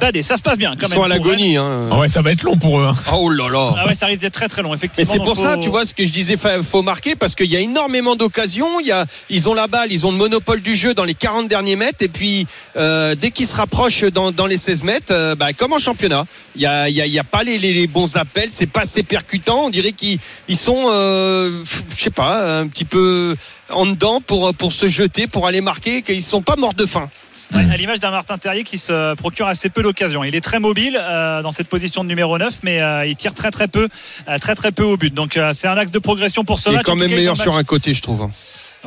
Badé. 0.00 0.22
Ça 0.22 0.36
se 0.36 0.42
passe 0.42 0.58
bien 0.58 0.70
quand 0.72 0.86
Ils 0.86 0.90
même. 0.90 0.98
sont 0.98 1.02
à 1.02 1.08
l'agonie. 1.08 1.56
Hein. 1.56 1.88
Ah 1.92 1.98
ouais, 1.98 2.08
ça 2.08 2.22
va 2.22 2.32
être 2.32 2.42
long 2.42 2.56
pour 2.56 2.80
eux. 2.80 2.84
hein. 2.86 2.94
Oh 3.12 3.28
là 3.30 3.48
là. 3.48 3.74
Ah 3.78 3.86
ouais, 3.86 3.94
ça 3.94 4.06
risque 4.06 4.20
d'être 4.20 4.34
très 4.34 4.48
très 4.48 4.62
long 4.62 4.70
Mais 4.70 4.76
effectivement. 4.76 5.12
c'est 5.12 5.18
pour 5.18 5.36
ça, 5.36 5.56
tu 5.58 5.68
vois, 5.68 5.84
ce 5.84 5.94
que 5.94 6.04
je 6.04 6.12
disais, 6.12 6.36
fa- 6.36 6.62
faut 6.62 6.82
marquer 6.82 7.16
parce 7.16 7.34
qu'il 7.34 7.50
y 7.50 7.56
a 7.56 7.60
énormément 7.60 8.16
d'occasions. 8.16 8.80
Il 8.80 8.86
y 8.86 8.92
a, 8.92 9.06
ils 9.30 9.48
ont 9.48 9.54
la 9.54 9.66
balle, 9.66 9.92
ils 9.92 10.06
ont 10.06 10.10
le 10.12 10.18
monopole 10.18 10.60
du 10.60 10.74
jeu 10.74 10.94
dans 10.94 11.04
les 11.04 11.14
40 11.14 11.48
derniers 11.48 11.76
mètres. 11.76 11.98
Et 12.02 12.08
puis, 12.08 12.46
euh, 12.76 13.14
dès 13.14 13.30
qu'ils 13.30 13.46
se 13.46 13.56
rapprochent 13.56 14.04
dans, 14.04 14.32
dans 14.32 14.46
les 14.46 14.56
16 14.56 14.82
mètres, 14.82 15.06
euh, 15.12 15.34
bah, 15.34 15.52
comme 15.52 15.72
en 15.72 15.78
championnat, 15.78 16.24
il 16.56 16.62
y 16.62 16.66
a, 16.66 16.88
y 16.88 17.00
a, 17.00 17.06
il 17.06 17.12
y 17.12 17.18
a 17.18 17.24
pas 17.24 17.42
les, 17.42 17.58
les- 17.58 17.72
les 17.72 17.86
bons 17.86 18.16
appels, 18.16 18.48
c'est 18.50 18.66
pas 18.66 18.80
assez 18.82 19.02
percutant. 19.02 19.64
On 19.66 19.70
dirait 19.70 19.92
qu'ils 19.92 20.18
ils 20.48 20.56
sont, 20.56 20.84
euh, 20.90 21.62
je 21.96 22.02
sais 22.02 22.10
pas, 22.10 22.60
un 22.60 22.66
petit 22.68 22.84
peu 22.84 23.36
en 23.70 23.86
dedans 23.86 24.20
pour, 24.20 24.72
se 24.72 24.88
jeter, 24.88 25.26
pour 25.26 25.46
aller 25.46 25.60
marquer, 25.60 26.02
qu'ils 26.02 26.22
sont 26.22 26.42
pas 26.42 26.56
morts 26.56 26.74
de 26.74 26.86
faim. 26.86 27.10
Ouais, 27.52 27.66
à 27.70 27.76
l'image 27.76 28.00
d'un 28.00 28.10
Martin 28.10 28.38
Terrier 28.38 28.64
qui 28.64 28.78
se 28.78 29.14
procure 29.14 29.46
assez 29.48 29.68
peu 29.68 29.82
d'occasions. 29.82 30.24
Il 30.24 30.34
est 30.34 30.40
très 30.40 30.60
mobile 30.60 30.98
euh, 31.00 31.42
dans 31.42 31.50
cette 31.52 31.68
position 31.68 32.02
de 32.04 32.08
numéro 32.08 32.38
9, 32.38 32.60
mais 32.62 32.80
euh, 32.80 33.06
il 33.06 33.16
tire 33.16 33.34
très 33.34 33.50
très 33.50 33.68
peu, 33.68 33.88
euh, 34.28 34.38
très 34.38 34.54
très 34.54 34.72
peu 34.72 34.82
au 34.84 34.96
but. 34.96 35.12
Donc 35.12 35.36
euh, 35.36 35.52
c'est 35.52 35.68
un 35.68 35.76
axe 35.76 35.90
de 35.90 35.98
progression 35.98 36.44
pour 36.44 36.58
ce 36.58 36.70
Il 36.70 36.72
est 36.72 36.76
match. 36.76 36.86
quand 36.86 36.92
En 36.92 36.94
tout 36.96 37.00
même 37.00 37.10
cas, 37.10 37.16
meilleur 37.16 37.34
il 37.36 37.40
est 37.40 37.42
sur 37.42 37.56
un 37.56 37.64
côté, 37.64 37.92
je 37.94 38.02
trouve. 38.02 38.28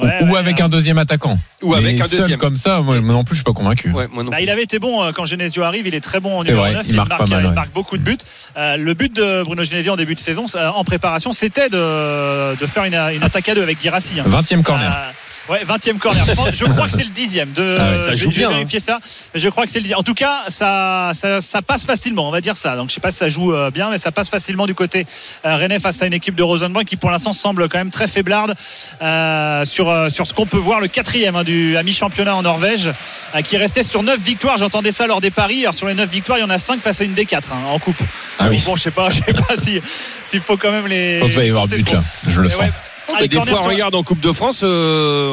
Ouais, 0.02 0.12
Ou 0.22 0.32
ouais, 0.34 0.40
avec 0.40 0.62
euh, 0.62 0.66
un 0.66 0.70
deuxième 0.70 1.00
attaquant. 1.00 1.40
Ou 1.64 1.72
Mais 1.72 1.78
avec 1.78 2.00
un 2.02 2.08
seul 2.08 2.20
deuxième. 2.20 2.38
comme 2.40 2.56
ça, 2.56 2.82
moi 2.82 3.02
moi 3.02 3.14
non 3.16 3.24
plus, 3.24 3.36
je 3.36 3.40
suis 3.40 3.44
pas 3.44 3.54
convaincu. 3.54 3.90
Ouais, 3.92 4.08
moi 4.12 4.24
non 4.24 4.30
Bah, 4.30 4.42
il 4.42 4.50
avait 4.52 4.62
été 4.64 4.78
bon 4.78 5.02
euh, 5.04 5.12
quand 5.12 5.26
Genesio 5.26 5.64
arrive, 5.64 5.88
il 5.88 5.96
est 5.96 6.02
très 6.02 6.20
bon 6.20 6.38
en 6.40 6.44
numéro 6.44 6.62
vrai, 6.62 6.74
9, 6.74 6.86
il 6.88 6.96
marque 6.96 7.10
pas 7.10 7.26
mal, 7.26 7.44
il 7.44 7.48
ouais. 7.48 7.54
marque 7.56 7.74
beaucoup 7.74 7.98
de 7.98 8.04
buts. 8.04 8.18
Euh, 8.58 8.78
le 8.78 8.94
but 8.94 9.16
de 9.16 9.42
Bruno 9.44 9.64
Genesio 9.64 9.94
en 9.94 9.96
début 9.96 10.14
de 10.14 10.20
saison, 10.20 10.46
en 10.56 10.84
préparation, 10.84 11.32
c'était 11.32 11.70
de, 11.70 12.56
de 12.56 12.66
faire 12.68 12.84
une, 12.86 12.94
une 12.94 13.24
attaque 13.24 13.50
à 13.50 13.56
deux 13.56 13.64
avec 13.64 13.82
Girassi. 13.82 14.20
hein. 14.20 14.26
20e 14.30 14.62
corner. 14.62 14.96
Euh, 15.50 15.54
ouais, 15.54 15.64
20e 15.64 15.98
corner. 15.98 16.24
Je, 16.28 16.34
pense- 16.34 16.54
je 16.54 16.66
crois 16.66 16.86
que 16.86 16.92
c'est 16.94 17.04
le 17.04 17.10
dixième. 17.10 17.52
De, 17.54 17.78
Ah 17.80 17.92
ouais, 17.92 17.98
ça 17.98 18.14
joue 18.16 18.30
hein. 18.48 18.54
vérifier 18.54 18.80
ça. 18.80 19.00
Mais 19.34 19.40
je 19.40 19.50
crois 19.50 19.66
que 19.66 19.72
c'est 19.72 19.80
le. 19.80 19.96
En 19.96 20.04
tout 20.04 20.14
cas, 20.14 20.44
ça, 20.48 21.12
ça, 21.14 21.42
ça 21.42 21.62
passe 21.62 21.86
facilement, 21.86 22.28
on 22.28 22.32
va 22.32 22.42
dire 22.42 22.56
ça. 22.56 22.76
Donc 22.76 22.90
je 22.90 22.96
sais 22.96 23.02
pas 23.02 23.12
si 23.12 23.18
ça 23.18 23.30
joue 23.30 23.54
euh, 23.54 23.72
bien, 23.72 23.90
mais 23.90 23.98
ça 23.98 24.12
passe 24.12 24.30
facilement 24.30 24.66
du 24.66 24.76
côté 24.76 25.06
euh, 25.46 25.56
Rennais 25.56 25.80
face 25.80 26.02
à 26.02 26.06
une 26.06 26.14
équipe 26.14 26.36
de 26.36 26.44
Rosenborg 26.44 26.86
qui 26.86 26.96
pour 26.96 27.12
l'instant 27.12 27.34
semble 27.34 27.70
quand 27.70 27.78
même 27.78 27.92
très 27.92 28.08
faiblarde 28.08 28.56
euh, 29.02 29.66
sur, 29.66 29.90
euh, 29.90 30.10
sur 30.10 30.26
ce 30.26 30.34
qu'on 30.34 30.46
peut 30.46 30.58
voir 30.58 30.80
le 30.80 30.88
quatrième 30.88 31.36
hein, 31.36 31.44
du 31.44 31.78
à 31.78 31.84
mi-championnat 31.84 32.36
en 32.36 32.42
Norvège 32.42 32.88
euh, 33.36 33.42
qui 33.42 33.58
restait 33.58 33.84
sur 33.84 34.04
9 34.04 34.20
victoires. 34.22 34.58
J'entendais 34.58 34.92
ça 34.92 35.08
lors 35.08 35.22
des 35.22 35.32
paris. 35.32 35.62
Alors 35.62 35.74
sur 35.74 35.88
les 35.88 35.94
9 35.94 36.10
victoires, 36.10 36.38
il 36.38 36.42
y 36.42 36.46
en 36.46 36.50
a 36.50 36.58
5 36.58 36.82
face 36.82 37.02
à 37.02 37.04
une 37.04 37.14
des 37.14 37.26
4 37.26 37.54
en 37.54 37.80
coupe. 37.80 38.02
Ah 38.40 38.48
oui. 38.50 38.62
Bon, 38.66 38.76
je 38.76 38.84
sais 38.84 38.92
pas, 38.92 39.10
je 39.12 39.22
sais 39.24 39.34
pas 39.34 39.56
si 39.56 39.82
s'il 40.24 40.42
faut 40.42 40.58
quand 40.58 40.72
même 40.72 40.88
les. 40.88 41.20
Pense 41.20 41.30
qu'il 41.30 41.38
va 41.38 41.46
y 41.46 41.50
avoir 41.50 41.68
but 41.68 41.92
là. 41.92 42.04
Je 42.28 42.42
le 42.42 42.50
sens. 42.50 42.60
ouais. 42.60 42.72
Allez, 43.16 43.28
des 43.28 43.38
fois, 43.38 43.46
sur- 43.46 43.64
regarde 43.64 43.96
en 43.96 44.04
Coupe 44.04 44.20
de 44.20 44.32
France, 44.32 44.62
euh, 44.64 45.32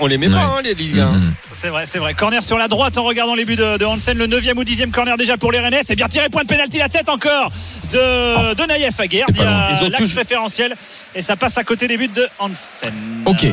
on, 0.00 0.06
les 0.06 0.18
met 0.18 0.26
Ouais. 0.28 0.34
pas, 0.34 0.44
hein, 0.44 0.62
les 0.62 0.74
Ligue 0.74 0.98
1. 1.00 1.06
Mhm. 1.12 1.34
C'est 1.52 1.68
vrai, 1.68 1.84
c'est 1.86 1.98
vrai. 1.98 2.14
Corner 2.14 2.42
sur 2.42 2.58
la 2.58 2.68
droite 2.68 2.98
en 2.98 3.02
regardant 3.04 3.34
les 3.34 3.44
buts 3.44 3.56
de, 3.56 3.76
de 3.78 3.84
Hansen. 3.84 4.16
Le 4.18 4.26
9 4.26 4.44
ou 4.56 4.64
10e 4.64 4.90
corner 4.90 5.16
déjà 5.16 5.36
pour 5.36 5.50
les 5.52 5.58
Rennais. 5.60 5.82
C'est 5.86 5.96
bien 5.96 6.08
tiré. 6.08 6.28
Point 6.28 6.42
de 6.42 6.48
pénalty. 6.48 6.78
La 6.78 6.88
tête 6.88 7.08
encore 7.08 7.50
de, 7.92 8.54
de 8.54 8.62
Naïef 8.66 8.98
Aguerd. 9.00 9.28
C'est 9.34 9.36
Il 9.36 9.42
y 9.42 9.46
a 9.46 9.50
loin. 9.50 9.66
Ils 9.80 9.84
ont 9.84 9.88
l'axe 9.88 9.98
toujours- 10.02 10.16
préférentiel. 10.16 10.76
Et 11.14 11.22
ça 11.22 11.36
passe 11.36 11.56
à 11.58 11.64
côté 11.64 11.88
des 11.88 11.96
buts 11.96 12.08
de 12.14 12.26
Hansen. 12.38 12.92
Ok. 13.24 13.46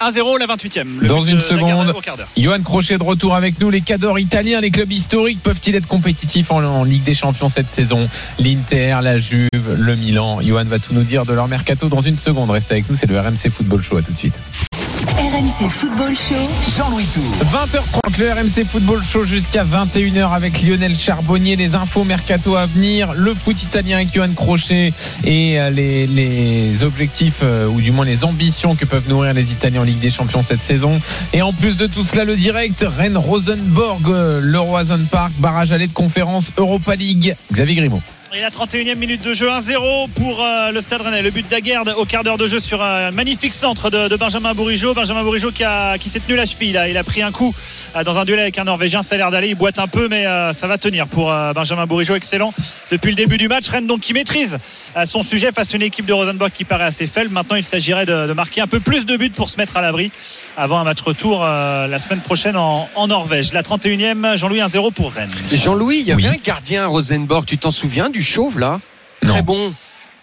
1-0 0.00 0.38
la 0.38 0.46
28e. 0.46 1.00
Le 1.00 1.08
Dans 1.08 1.24
une 1.24 1.40
seconde. 1.40 1.94
Johan 2.36 2.62
Crochet 2.62 2.98
de 2.98 3.02
retour 3.02 3.34
avec 3.34 3.58
nous. 3.60 3.70
Les 3.70 3.80
cadors 3.80 4.18
italiens, 4.18 4.60
les 4.60 4.70
clubs 4.70 4.92
historiques 4.92 5.42
peuvent-ils 5.42 5.74
être 5.74 5.86
compétitifs 5.86 6.50
en, 6.50 6.62
en 6.62 6.84
Ligue 6.84 7.04
des 7.04 7.14
Champions 7.14 7.48
cette 7.48 7.70
saison? 7.70 8.08
L'Inter, 8.38 8.98
la 9.02 9.18
Juve, 9.18 9.48
le 9.78 9.96
Milan. 9.96 10.40
Johan 10.42 10.64
va 10.64 10.78
tout 10.78 10.92
nous 10.92 11.02
dire 11.02 11.24
de 11.24 11.32
leur 11.32 11.48
mercato 11.48 11.88
dans 11.88 12.02
une 12.02 12.18
seconde. 12.18 12.50
Restez 12.50 12.74
avec 12.74 12.90
nous, 12.90 12.96
c'est 12.96 13.06
le 13.06 13.18
RMC 13.18 13.50
Football 13.50 13.82
Show. 13.82 13.96
À 13.96 14.02
tout 14.02 14.12
de 14.12 14.18
suite. 14.18 14.34
RMC 15.36 15.68
Football 15.68 16.16
Show. 16.16 16.34
Jean-Louis 16.78 17.04
Tour. 17.12 17.22
20h30, 17.52 18.18
le 18.18 18.32
RMC 18.32 18.66
Football 18.66 19.02
Show 19.02 19.24
jusqu'à 19.26 19.64
21h 19.66 20.32
avec 20.32 20.62
Lionel 20.62 20.96
Charbonnier, 20.96 21.56
les 21.56 21.74
infos 21.74 22.04
mercato 22.04 22.56
à 22.56 22.64
venir, 22.64 23.12
le 23.12 23.34
foot 23.34 23.62
italien 23.62 23.96
avec 23.96 24.14
Johan 24.14 24.32
Crochet 24.34 24.94
et 25.24 25.60
euh, 25.60 25.68
les, 25.68 26.82
objectifs 26.82 27.40
euh, 27.42 27.68
ou 27.68 27.82
du 27.82 27.90
moins 27.90 28.06
les 28.06 28.24
ambitions 28.24 28.76
que 28.76 28.86
peuvent 28.86 29.10
nourrir 29.10 29.34
les 29.34 29.52
Italiens 29.52 29.82
en 29.82 29.84
Ligue 29.84 30.00
des 30.00 30.10
Champions 30.10 30.42
cette 30.42 30.62
saison. 30.62 30.98
Et 31.34 31.42
en 31.42 31.52
plus 31.52 31.76
de 31.76 31.86
tout 31.86 32.04
cela, 32.04 32.24
le 32.24 32.36
direct, 32.36 32.82
Rennes 32.96 33.18
Rosenborg, 33.18 34.08
euh, 34.08 34.40
le 34.42 34.58
Roison 34.58 35.00
Park, 35.10 35.32
barrage 35.38 35.70
allé 35.70 35.86
de 35.86 35.92
conférence 35.92 36.50
Europa 36.56 36.96
League. 36.96 37.36
Xavier 37.52 37.74
Grimaud. 37.74 38.00
Et 38.34 38.40
la 38.40 38.50
31e 38.50 38.96
minute 38.96 39.22
de 39.24 39.32
jeu 39.32 39.48
1-0 39.48 40.08
pour 40.10 40.42
euh, 40.42 40.70
le 40.72 40.80
Stade 40.82 41.00
Rennais. 41.00 41.22
Le 41.22 41.30
but 41.30 41.48
d'Aguerd 41.48 41.94
au 41.96 42.04
quart 42.04 42.22
d'heure 42.24 42.36
de 42.36 42.46
jeu 42.46 42.60
sur 42.60 42.82
un 42.82 43.10
magnifique 43.10 43.54
centre 43.54 43.88
de, 43.88 44.08
de 44.08 44.16
Benjamin 44.16 44.52
Bourigeau. 44.52 44.92
Benjamin 44.94 45.22
Bourigeau 45.22 45.52
qui, 45.52 45.64
a- 45.64 45.96
qui 45.96 46.10
s'est 46.10 46.20
tenu 46.20 46.36
la 46.36 46.44
cheville. 46.44 46.72
là. 46.72 46.88
Il 46.88 46.98
a 46.98 47.04
pris 47.04 47.22
un 47.22 47.30
coup 47.32 47.54
euh, 47.94 48.04
dans 48.04 48.18
un 48.18 48.24
duel 48.24 48.40
avec 48.40 48.58
un 48.58 48.64
Norvégien. 48.64 49.02
Ça 49.02 49.14
a 49.14 49.18
l'air 49.18 49.30
d'aller. 49.30 49.48
Il 49.50 49.54
boite 49.54 49.78
un 49.78 49.86
peu, 49.86 50.08
mais 50.08 50.26
euh, 50.26 50.52
ça 50.52 50.66
va 50.66 50.76
tenir 50.76 51.06
pour 51.06 51.30
euh, 51.32 51.52
Benjamin 51.54 51.86
Bourigeau. 51.86 52.14
Excellent 52.16 52.52
depuis 52.90 53.10
le 53.10 53.14
début 53.14 53.38
du 53.38 53.48
match. 53.48 53.68
Rennes 53.68 53.86
donc 53.86 54.00
qui 54.00 54.12
maîtrise 54.12 54.58
euh, 54.96 55.04
son 55.06 55.22
sujet 55.22 55.50
face 55.52 55.72
à 55.72 55.76
une 55.76 55.82
équipe 55.82 56.04
de 56.04 56.12
Rosenborg 56.12 56.50
qui 56.52 56.64
paraît 56.64 56.84
assez 56.84 57.06
faible. 57.06 57.30
Maintenant, 57.32 57.56
il 57.56 57.64
s'agirait 57.64 58.06
de, 58.06 58.26
de 58.26 58.32
marquer 58.34 58.60
un 58.60 58.66
peu 58.66 58.80
plus 58.80 59.06
de 59.06 59.16
buts 59.16 59.30
pour 59.30 59.48
se 59.48 59.56
mettre 59.56 59.76
à 59.78 59.82
l'abri 59.82 60.10
avant 60.58 60.78
un 60.80 60.84
match 60.84 61.00
retour 61.00 61.42
euh, 61.44 61.86
la 61.86 61.98
semaine 61.98 62.20
prochaine 62.20 62.56
en, 62.56 62.88
en 62.96 63.06
Norvège. 63.06 63.52
La 63.52 63.62
31e, 63.62 64.36
Jean-Louis 64.36 64.60
1-0 64.60 64.92
pour 64.92 65.12
Rennes. 65.12 65.30
Jean-Louis, 65.52 65.98
il 66.00 66.06
y 66.08 66.12
avait 66.12 66.22
Oui. 66.24 66.28
un 66.28 66.40
gardien 66.44 66.82
à 66.82 66.86
Rosenborg, 66.88 67.46
tu 67.46 67.56
t'en 67.56 67.70
souviens 67.70 68.10
du 68.10 68.16
chauve 68.26 68.58
là 68.58 68.78
Non. 69.22 69.32
Très 69.34 69.42
bon. 69.42 69.72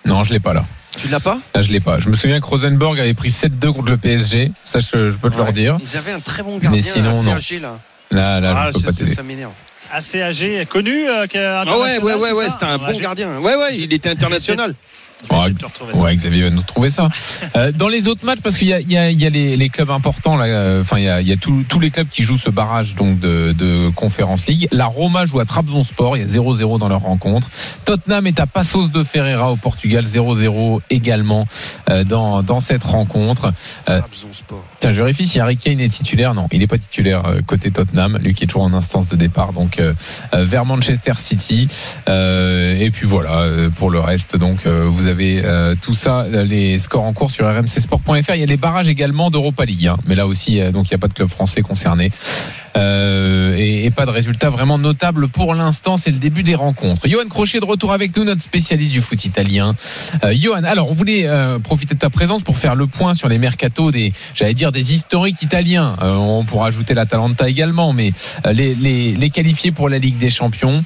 Non, 0.06 0.24
je 0.24 0.34
l'ai 0.34 0.40
pas 0.40 0.54
là. 0.54 0.66
Tu 0.98 1.08
l'as 1.08 1.20
pas 1.20 1.40
Là, 1.56 1.62
je 1.64 1.72
l'ai 1.72 1.80
pas. 1.80 2.00
Je 2.00 2.08
me 2.10 2.16
souviens 2.16 2.40
que 2.40 2.46
Rosenborg 2.46 3.00
avait 3.00 3.16
pris 3.16 3.30
7-2 3.30 3.74
contre 3.74 3.90
le 3.90 3.98
PSG. 3.98 4.52
Ça, 4.64 4.80
je, 4.80 4.88
je 5.12 5.16
peux 5.18 5.32
te 5.32 5.38
le 5.38 5.42
redire. 5.44 5.78
Ils 5.82 5.98
avaient 5.98 6.12
un 6.12 6.20
très 6.20 6.44
bon 6.44 6.60
gardien, 6.60 6.82
sinon, 6.82 7.10
assez 7.10 7.26
non. 7.30 7.36
âgé 7.36 7.60
là. 7.60 7.80
Là, 8.12 8.40
là, 8.40 8.54
ah, 8.56 8.70
je 8.72 8.80
peux 8.86 8.92
ça, 8.92 9.16
pas 9.16 9.24
m'énerve. 9.24 9.54
Assez 9.92 10.22
âgé, 10.22 10.66
connu. 10.70 11.08
euh, 11.10 11.26
Ah 11.36 11.78
ouais, 11.80 12.00
ouais, 12.00 12.32
ouais, 12.32 12.50
c'était 12.50 12.66
un 12.66 12.78
bon 12.78 13.00
gardien. 13.00 13.40
Ouais, 13.40 13.56
ouais, 13.56 13.78
il 13.78 13.92
était 13.92 14.10
international. 14.10 14.76
Je 15.30 15.86
vais 15.86 15.98
Ouais. 16.04 16.16
Xavier 16.16 16.44
va 16.44 16.50
nous 16.50 16.62
trouver 16.64 16.90
ça. 16.90 17.08
Euh, 17.56 17.72
dans 17.72 17.88
les 17.88 18.08
autres 18.08 18.26
matchs, 18.26 18.40
parce 18.42 18.58
qu'il 18.58 18.68
y 18.68 18.74
a, 18.74 18.80
il 18.80 18.92
y 18.92 18.98
a, 18.98 19.12
il 19.12 19.22
y 19.22 19.26
a 19.28 19.30
les, 19.30 19.58
les 19.58 19.70
clubs 19.70 19.92
importants, 19.92 20.38
là, 20.38 20.46
euh, 20.46 20.82
enfin, 20.82 20.98
il 20.98 21.04
y 21.04 21.08
a, 21.10 21.22
il 21.22 21.28
y 21.28 21.32
a 21.32 21.36
tous- 21.36 21.64
tous 21.70 21.80
les 21.80 21.92
clubs 21.92 22.08
qui 22.10 22.24
jouent 22.24 22.38
ce 22.40 22.50
barrage 22.50 22.96
donc 22.96 23.20
de, 23.20 23.52
de 23.52 23.90
Conference 23.96 24.48
League. 24.48 24.68
La 24.72 24.86
Roma 24.88 25.26
joue 25.28 25.40
à 25.40 25.46
Trabzonspor, 25.46 26.18
il 26.18 26.22
y 26.22 26.26
a 26.26 26.28
0-0 26.28 26.80
dans 26.80 26.88
leur 26.90 27.02
rencontre. 27.02 27.48
Tottenham 27.86 28.26
est 28.26 28.40
à 28.40 28.48
Passos 28.48 28.90
de 28.92 29.04
Ferreira 29.04 29.52
au 29.52 29.56
Portugal, 29.56 30.04
0-0 30.06 30.80
également 30.90 31.48
euh, 31.90 32.04
dans, 32.04 32.42
dans 32.42 32.60
cette 32.60 32.84
rencontre. 32.84 33.54
Euh, 33.90 34.00
Trabzonspor. 34.00 34.64
Tiens, 34.80 34.94
je 34.94 35.02
vérifie 35.02 35.28
si 35.28 35.40
Harry 35.40 35.58
Kane 35.58 35.80
est 35.80 35.90
titulaire. 35.90 36.34
Non, 36.34 36.48
il 36.52 36.60
n'est 36.60 36.68
pas 36.68 36.80
titulaire 36.80 37.24
euh, 37.26 37.42
côté 37.46 37.70
Tottenham, 37.70 38.18
lui 38.18 38.34
qui 38.34 38.46
est 38.46 38.48
toujours 38.48 38.64
en 38.64 38.74
instance 38.74 39.08
de 39.08 39.16
départ, 39.16 39.54
donc 39.54 39.80
euh, 39.80 39.94
euh, 40.34 40.44
vers 40.44 40.66
Manchester 40.66 41.14
City. 41.20 41.68
Euh, 42.10 42.80
et 42.80 42.90
puis 42.90 43.06
voilà, 43.06 43.42
euh, 43.42 43.70
pour 43.70 43.92
le 43.92 44.00
reste, 44.00 44.36
donc 44.38 44.66
euh, 44.66 44.86
vous 44.90 45.06
avez 45.06 45.13
euh, 45.20 45.76
tout 45.80 45.96
ça, 45.96 46.22
euh, 46.22 46.44
les 46.44 46.80
scores 46.80 47.04
en 47.04 47.14
cours 47.14 47.32
sur 47.32 47.48
rmcsport.fr. 47.48 48.34
Il 48.34 48.40
y 48.40 48.44
a 48.44 48.46
les 48.46 48.58
barrages 48.58 48.90
également 48.90 49.32
d'Europa 49.32 49.66
League, 49.66 49.88
hein. 49.88 49.98
mais 50.06 50.16
là 50.16 50.28
aussi, 50.28 50.60
euh, 50.60 50.72
donc 50.72 50.90
il 50.90 50.94
n'y 50.94 50.96
a 50.96 51.00
pas 51.00 51.08
de 51.08 51.14
club 51.14 51.30
français 51.30 51.62
concerné. 51.62 52.12
et, 52.76 53.92
pas 53.96 54.06
de 54.08 54.12
résultat 54.12 54.50
vraiment 54.50 54.80
notable 54.80 55.28
pour 55.28 55.54
l'instant. 55.54 55.98
C'est 55.98 56.10
le 56.10 56.18
début 56.18 56.42
des 56.42 56.56
rencontres. 56.56 57.08
Johan 57.08 57.28
Crochet 57.30 57.60
de 57.60 57.66
retour 57.66 57.94
avec 57.94 58.18
nous, 58.18 58.24
notre 58.24 58.42
spécialiste 58.42 58.92
du 58.92 59.02
foot 59.02 59.24
italien. 59.24 59.76
Euh, 60.24 60.34
Johan, 60.36 60.64
alors 60.64 60.90
on 60.90 60.94
voulait 60.94 61.28
profiter 61.64 61.94
de 61.94 62.00
ta 62.00 62.10
présence 62.10 62.42
pour 62.42 62.58
faire 62.58 62.74
le 62.74 62.88
point 62.88 63.14
sur 63.14 63.30
les 63.30 63.38
mercatos 63.38 63.92
des, 63.92 64.12
j'allais 64.34 64.56
dire 64.56 64.72
des 64.72 64.96
historiques 64.96 65.44
italiens. 65.44 65.96
On 66.02 66.44
pourra 66.44 66.68
ajouter 66.68 66.96
l'Atalanta 66.96 67.48
également, 67.48 67.94
mais 67.94 68.14
les, 68.52 68.74
les, 68.74 69.14
les 69.14 69.30
qualifiés 69.30 69.72
pour 69.72 69.90
la 69.90 70.00
Ligue 70.00 70.18
des 70.18 70.32
Champions, 70.32 70.84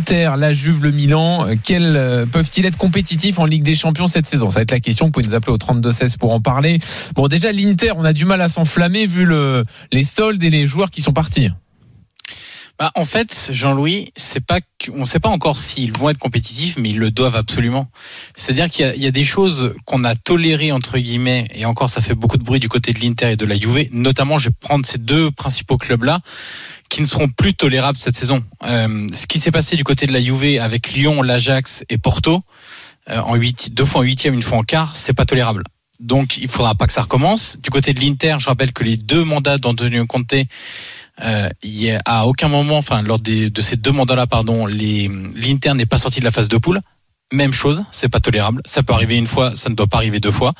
l'Inter, 0.00 0.32
la 0.38 0.54
Juve, 0.54 0.82
le 0.82 0.92
Milan, 0.92 1.46
euh, 1.46 1.56
quels 1.62 1.94
euh, 1.94 2.24
peuvent-ils 2.24 2.64
être 2.64 2.78
compétitifs 2.78 3.38
en 3.38 3.44
Ligue 3.44 3.62
des 3.62 3.74
Champions 3.74 4.08
cette 4.08 4.26
saison? 4.26 4.48
Ça 4.48 4.56
va 4.56 4.62
être 4.62 4.70
la 4.70 4.80
question. 4.80 5.06
Vous 5.06 5.12
pouvez 5.12 5.26
nous 5.26 5.34
appeler 5.34 5.52
au 5.52 5.58
32-16 5.58 6.16
pour 6.16 6.32
en 6.32 6.40
parler. 6.40 6.78
Bon, 7.14 7.28
déjà 7.28 7.52
l'Inter, 7.52 7.92
on 7.96 8.04
a 8.04 8.14
du 8.14 8.24
mal 8.24 8.40
à 8.40 8.48
s'enflammer 8.48 9.06
vu 9.06 9.26
le, 9.26 9.66
les 9.92 10.04
soldes 10.04 10.42
et 10.42 10.48
les 10.48 10.66
joueurs 10.66 10.90
qui 10.90 11.02
sont 11.02 11.12
partis. 11.12 11.50
Bah, 12.78 12.90
en 12.94 13.04
fait, 13.04 13.50
Jean-Louis, 13.52 14.10
on 14.94 15.00
ne 15.00 15.04
sait 15.04 15.20
pas 15.20 15.28
encore 15.28 15.58
s'ils 15.58 15.92
vont 15.92 16.08
être 16.08 16.18
compétitifs, 16.18 16.78
mais 16.78 16.88
ils 16.88 16.98
le 16.98 17.10
doivent 17.10 17.36
absolument. 17.36 17.90
C'est-à-dire 18.34 18.70
qu'il 18.70 18.94
y 18.96 19.00
y 19.00 19.06
a 19.06 19.10
des 19.10 19.24
choses 19.24 19.74
qu'on 19.84 20.02
a 20.02 20.14
tolérées 20.14 20.72
entre 20.72 20.96
guillemets, 20.96 21.46
et 21.54 21.66
encore, 21.66 21.90
ça 21.90 22.00
fait 22.00 22.14
beaucoup 22.14 22.38
de 22.38 22.42
bruit 22.42 22.58
du 22.58 22.70
côté 22.70 22.94
de 22.94 23.00
l'Inter 23.00 23.32
et 23.32 23.36
de 23.36 23.44
la 23.44 23.58
Juve. 23.58 23.88
Notamment, 23.92 24.38
je 24.38 24.48
vais 24.48 24.54
prendre 24.58 24.86
ces 24.86 24.96
deux 24.96 25.30
principaux 25.30 25.76
clubs-là, 25.76 26.20
qui 26.90 27.00
ne 27.00 27.06
seront 27.06 27.28
plus 27.28 27.54
tolérables 27.54 27.96
cette 27.96 28.16
saison. 28.16 28.44
Euh, 28.64 29.06
ce 29.14 29.26
qui 29.26 29.38
s'est 29.38 29.50
passé 29.50 29.76
du 29.76 29.84
côté 29.84 30.06
de 30.06 30.12
la 30.12 30.22
Juve 30.22 30.60
avec 30.60 30.92
Lyon, 30.92 31.22
l'Ajax 31.22 31.84
et 31.88 31.96
Porto, 31.96 32.42
euh, 33.08 33.18
en 33.20 33.38
deux 33.38 33.84
fois 33.86 34.02
en 34.02 34.04
huitième, 34.04 34.34
une 34.34 34.42
fois 34.42 34.58
en 34.58 34.62
quart, 34.64 34.96
c'est 34.96 35.14
pas 35.14 35.24
tolérable. 35.24 35.62
Donc, 36.00 36.36
il 36.36 36.48
faudra 36.48 36.74
pas 36.74 36.86
que 36.86 36.92
ça 36.92 37.02
recommence. 37.02 37.56
Du 37.62 37.70
côté 37.70 37.94
de 37.94 38.00
l'Inter, 38.00 38.36
je 38.38 38.46
rappelle 38.46 38.72
que 38.72 38.84
les 38.84 38.96
deux 38.96 39.24
mandats 39.24 39.58
d'Antonio 39.58 40.04
Conte 40.06 40.34
euh, 41.22 41.48
il 41.62 41.78
y 41.78 41.90
a 41.90 42.00
à 42.04 42.24
aucun 42.24 42.48
moment, 42.48 42.78
enfin 42.78 43.02
lors 43.02 43.18
de 43.18 43.60
ces 43.60 43.76
deux 43.76 43.92
mandats-là, 43.92 44.26
pardon, 44.26 44.66
l'Inter 44.66 45.74
n'est 45.74 45.86
pas 45.86 45.98
sorti 45.98 46.20
de 46.20 46.24
la 46.24 46.30
phase 46.30 46.48
de 46.48 46.56
poule. 46.56 46.80
Même 47.32 47.52
chose, 47.52 47.84
c'est 47.92 48.08
pas 48.08 48.18
tolérable. 48.18 48.60
Ça 48.64 48.82
peut 48.82 48.92
arriver 48.92 49.16
une 49.16 49.26
fois, 49.26 49.52
ça 49.54 49.70
ne 49.70 49.76
doit 49.76 49.86
pas 49.86 49.98
arriver 49.98 50.18
deux 50.18 50.32
fois. 50.32 50.52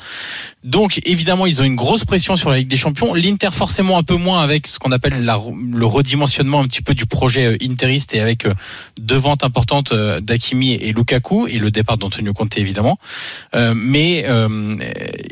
Donc 0.63 1.01
évidemment, 1.05 1.45
ils 1.45 1.61
ont 1.61 1.65
une 1.65 1.75
grosse 1.75 2.05
pression 2.05 2.37
sur 2.37 2.49
la 2.49 2.59
Ligue 2.59 2.69
des 2.69 2.77
Champions. 2.77 3.13
L'Inter 3.13 3.49
forcément 3.51 3.97
un 3.97 4.03
peu 4.03 4.15
moins 4.15 4.41
avec 4.41 4.67
ce 4.67 4.79
qu'on 4.79 4.93
appelle 4.93 5.25
le 5.25 5.85
redimensionnement 5.85 6.61
un 6.61 6.67
petit 6.67 6.81
peu 6.81 6.93
du 6.93 7.05
projet 7.05 7.45
euh, 7.45 7.57
interiste 7.61 8.13
et 8.13 8.21
avec 8.21 8.45
euh, 8.45 8.53
deux 8.97 9.17
ventes 9.17 9.43
importantes 9.43 9.91
euh, 9.91 10.21
d'Akimi 10.21 10.73
et 10.75 10.93
Lukaku 10.93 11.47
et 11.47 11.59
le 11.59 11.71
départ 11.71 11.97
d'Antonio 11.97 12.31
Conte 12.31 12.57
évidemment. 12.57 12.97
Euh, 13.53 13.73
mais 13.75 14.23
euh, 14.27 14.77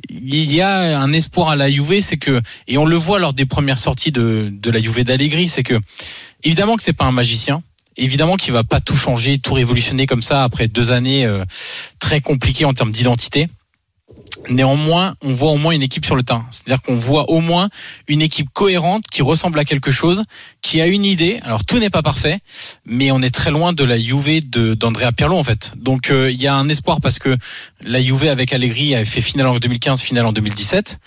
il 0.10 0.54
y 0.54 0.62
a 0.62 0.99
un 0.99 1.13
espoir 1.13 1.49
à 1.49 1.56
la 1.56 1.71
Juve, 1.71 2.02
c'est 2.02 2.17
que 2.17 2.41
et 2.67 2.78
on 2.78 2.86
le 2.86 2.97
voit 2.97 3.19
lors 3.19 3.34
des 3.34 3.45
premières 3.45 3.78
sorties 3.78 4.12
de, 4.12 4.49
de 4.52 4.71
la 4.71 4.82
Juve 4.82 5.06
d'Allegri, 5.06 5.47
c'est 5.47 5.63
que 5.63 5.80
évidemment 6.43 6.75
que 6.75 6.84
c'est 6.84 6.91
pas 6.91 7.06
un 7.06 7.12
magicien. 7.13 7.63
Évidemment 7.99 8.38
qu'il 8.38 8.53
va 8.53 8.63
pas 8.63 8.79
tout 8.79 8.95
changer, 8.95 9.39
tout 9.39 9.53
révolutionner 9.53 10.05
comme 10.05 10.21
ça 10.21 10.43
après 10.43 10.69
deux 10.69 10.91
années 10.91 11.25
euh, 11.25 11.43
très 11.99 12.21
compliquées 12.21 12.63
en 12.63 12.73
termes 12.73 12.93
d'identité. 12.93 13.49
Néanmoins, 14.49 15.15
on 15.21 15.31
voit 15.31 15.51
au 15.51 15.57
moins 15.57 15.73
une 15.73 15.81
équipe 15.81 16.05
sur 16.05 16.15
le 16.15 16.23
terrain. 16.23 16.47
C'est-à-dire 16.49 16.81
qu'on 16.81 16.95
voit 16.95 17.29
au 17.29 17.41
moins 17.41 17.69
une 18.07 18.21
équipe 18.21 18.49
cohérente 18.53 19.03
qui 19.12 19.21
ressemble 19.21 19.59
à 19.59 19.65
quelque 19.65 19.91
chose, 19.91 20.23
qui 20.62 20.79
a 20.79 20.88
une 20.88 21.03
idée. 21.03 21.41
Alors 21.43 21.65
tout 21.65 21.77
n'est 21.77 21.89
pas 21.89 22.01
parfait, 22.01 22.39
mais 22.85 23.12
on 23.12 23.21
est 23.21 23.33
très 23.33 23.51
loin 23.51 23.73
de 23.73 23.83
la 23.83 23.99
Juve 23.99 24.39
d'Andrea 24.49 25.12
Pirlo 25.12 25.38
en 25.38 25.43
fait. 25.43 25.73
Donc 25.75 26.09
euh, 26.09 26.31
il 26.31 26.41
y 26.41 26.47
a 26.47 26.55
un 26.55 26.69
espoir 26.69 27.01
parce 27.01 27.19
que 27.19 27.35
la 27.83 28.01
Juve 28.01 28.27
avec 28.27 28.53
Allegri 28.53 28.95
avait 28.95 29.03
fait 29.03 29.21
finale 29.21 29.47
en 29.47 29.57
2015, 29.57 29.99
finale 29.99 30.25
en 30.25 30.31
2017. 30.31 30.99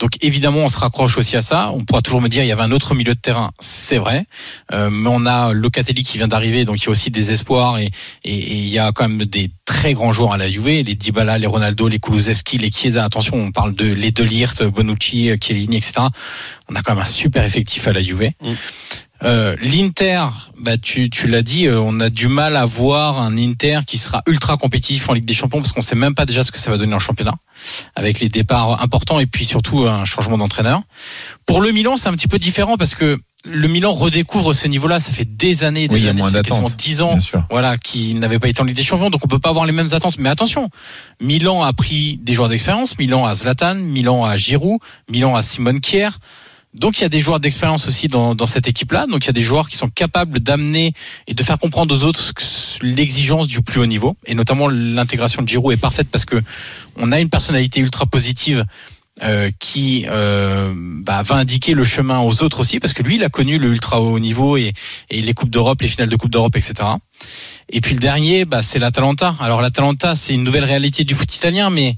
Donc 0.00 0.12
évidemment, 0.22 0.60
on 0.60 0.68
se 0.68 0.78
raccroche 0.78 1.18
aussi 1.18 1.36
à 1.36 1.42
ça. 1.42 1.70
On 1.72 1.84
pourra 1.84 2.00
toujours 2.00 2.22
me 2.22 2.28
dire 2.28 2.42
il 2.42 2.48
y 2.48 2.52
avait 2.52 2.62
un 2.62 2.72
autre 2.72 2.94
milieu 2.94 3.14
de 3.14 3.20
terrain, 3.20 3.52
c'est 3.60 3.98
vrai, 3.98 4.24
Euh, 4.72 4.88
mais 4.90 5.10
on 5.12 5.26
a 5.26 5.52
Locatelli 5.52 6.02
qui 6.02 6.16
vient 6.18 6.28
d'arriver, 6.28 6.64
donc 6.64 6.82
il 6.82 6.86
y 6.86 6.88
a 6.88 6.90
aussi 6.90 7.10
des 7.10 7.30
espoirs 7.32 7.78
et, 7.78 7.90
il 8.24 8.68
y 8.68 8.78
a 8.78 8.92
quand 8.92 9.08
même 9.08 9.26
des 9.26 9.50
très 9.64 9.92
grands 9.92 10.12
joueurs 10.12 10.32
à 10.32 10.38
la 10.38 10.50
Juve, 10.50 10.66
les 10.66 10.94
Dybala, 10.94 11.38
les 11.38 11.46
Ronaldo, 11.46 11.86
les 11.88 11.98
Kulusevski, 11.98 12.58
les 12.58 12.70
Chiesa. 12.70 13.04
Attention, 13.04 13.36
on 13.36 13.52
parle 13.52 13.74
de 13.74 13.86
les 13.92 14.10
De 14.10 14.24
Ligt, 14.24 14.62
Bonucci, 14.64 15.30
Chiellini, 15.40 15.76
etc. 15.76 15.92
On 16.68 16.74
a 16.74 16.82
quand 16.82 16.94
même 16.94 17.02
un 17.02 17.06
super 17.06 17.44
effectif 17.44 17.86
à 17.86 17.92
la 17.92 18.02
Juve. 18.02 18.30
Mm. 18.42 18.52
Euh, 19.22 19.54
L'Inter, 19.60 20.24
bah 20.58 20.78
tu, 20.78 21.10
tu 21.10 21.26
l'as 21.26 21.42
dit, 21.42 21.66
euh, 21.66 21.78
on 21.80 22.00
a 22.00 22.08
du 22.08 22.28
mal 22.28 22.56
à 22.56 22.64
voir 22.64 23.20
un 23.20 23.36
Inter 23.36 23.80
qui 23.86 23.98
sera 23.98 24.22
ultra 24.26 24.56
compétitif 24.56 25.08
en 25.08 25.12
Ligue 25.12 25.26
des 25.26 25.34
Champions 25.34 25.60
parce 25.60 25.72
qu'on 25.72 25.82
sait 25.82 25.94
même 25.96 26.14
pas 26.14 26.24
déjà 26.24 26.42
ce 26.42 26.50
que 26.50 26.58
ça 26.58 26.70
va 26.70 26.78
donner 26.78 26.94
en 26.94 26.98
championnat, 26.98 27.34
avec 27.94 28.20
les 28.20 28.28
départs 28.28 28.82
importants 28.82 29.20
et 29.20 29.26
puis 29.26 29.44
surtout 29.44 29.86
un 29.86 30.04
changement 30.04 30.38
d'entraîneur. 30.38 30.80
Pour 31.46 31.60
le 31.60 31.70
Milan, 31.72 31.96
c'est 31.96 32.08
un 32.08 32.14
petit 32.14 32.28
peu 32.28 32.38
différent 32.38 32.76
parce 32.78 32.94
que 32.94 33.18
le 33.44 33.68
Milan 33.68 33.92
redécouvre 33.92 34.54
ce 34.54 34.68
niveau-là. 34.68 35.00
Ça 35.00 35.12
fait 35.12 35.24
des 35.24 35.64
années, 35.64 35.88
des 35.88 35.96
Oui, 35.96 36.08
années, 36.08 36.22
ça 36.22 36.30
fait 36.30 36.42
quasiment 36.42 36.68
d'attentes, 36.68 36.78
10 36.78 37.02
ans 37.02 37.18
voilà, 37.50 37.76
qui 37.78 38.14
n'avait 38.14 38.38
pas 38.38 38.48
été 38.48 38.60
en 38.60 38.64
Ligue 38.64 38.76
des 38.76 38.82
Champions, 38.82 39.10
donc 39.10 39.24
on 39.24 39.28
peut 39.28 39.38
pas 39.38 39.50
avoir 39.50 39.66
les 39.66 39.72
mêmes 39.72 39.92
attentes. 39.92 40.18
Mais 40.18 40.28
attention, 40.28 40.68
Milan 41.20 41.62
a 41.62 41.72
pris 41.72 42.18
des 42.22 42.34
joueurs 42.34 42.48
d'expérience, 42.48 42.98
Milan 42.98 43.26
a 43.26 43.34
Zlatan, 43.34 43.74
Milan 43.76 44.24
a 44.24 44.36
Giroud, 44.36 44.78
Milan 45.10 45.36
a 45.36 45.42
Simone 45.42 45.80
Kier. 45.80 46.10
Donc 46.72 46.98
il 46.98 47.02
y 47.02 47.04
a 47.04 47.08
des 47.08 47.20
joueurs 47.20 47.40
d'expérience 47.40 47.88
aussi 47.88 48.08
dans, 48.08 48.34
dans 48.34 48.46
cette 48.46 48.68
équipe-là. 48.68 49.06
Donc 49.06 49.24
il 49.24 49.26
y 49.26 49.30
a 49.30 49.34
des 49.34 49.42
joueurs 49.42 49.68
qui 49.68 49.76
sont 49.76 49.88
capables 49.88 50.40
d'amener 50.40 50.92
et 51.26 51.34
de 51.34 51.42
faire 51.42 51.58
comprendre 51.58 51.94
aux 51.94 52.04
autres 52.04 52.32
l'exigence 52.82 53.48
du 53.48 53.62
plus 53.62 53.80
haut 53.80 53.86
niveau. 53.86 54.16
Et 54.26 54.34
notamment 54.34 54.68
l'intégration 54.68 55.42
de 55.42 55.48
Giroud 55.48 55.72
est 55.72 55.80
parfaite 55.80 56.08
parce 56.10 56.24
que 56.24 56.40
on 56.96 57.10
a 57.12 57.20
une 57.20 57.28
personnalité 57.28 57.80
ultra 57.80 58.06
positive 58.06 58.64
euh, 59.22 59.50
qui 59.58 60.06
euh, 60.08 60.72
bah, 60.74 61.22
va 61.22 61.34
indiquer 61.34 61.74
le 61.74 61.84
chemin 61.84 62.20
aux 62.20 62.42
autres 62.42 62.60
aussi, 62.60 62.80
parce 62.80 62.94
que 62.94 63.02
lui, 63.02 63.16
il 63.16 63.24
a 63.24 63.28
connu 63.28 63.58
le 63.58 63.68
ultra 63.68 64.00
haut 64.00 64.18
niveau 64.18 64.56
et, 64.56 64.72
et 65.10 65.20
les 65.20 65.34
coupes 65.34 65.50
d'Europe, 65.50 65.82
les 65.82 65.88
finales 65.88 66.08
de 66.08 66.16
coupe 66.16 66.30
d'Europe, 66.30 66.56
etc. 66.56 66.74
Et 67.68 67.82
puis 67.82 67.94
le 67.94 68.00
dernier, 68.00 68.46
bah, 68.46 68.62
c'est 68.62 68.78
l'Atalanta. 68.78 69.34
Alors 69.38 69.60
l'Atalanta, 69.60 70.14
c'est 70.14 70.32
une 70.32 70.42
nouvelle 70.42 70.64
réalité 70.64 71.04
du 71.04 71.14
foot 71.14 71.34
italien, 71.34 71.68
mais 71.68 71.96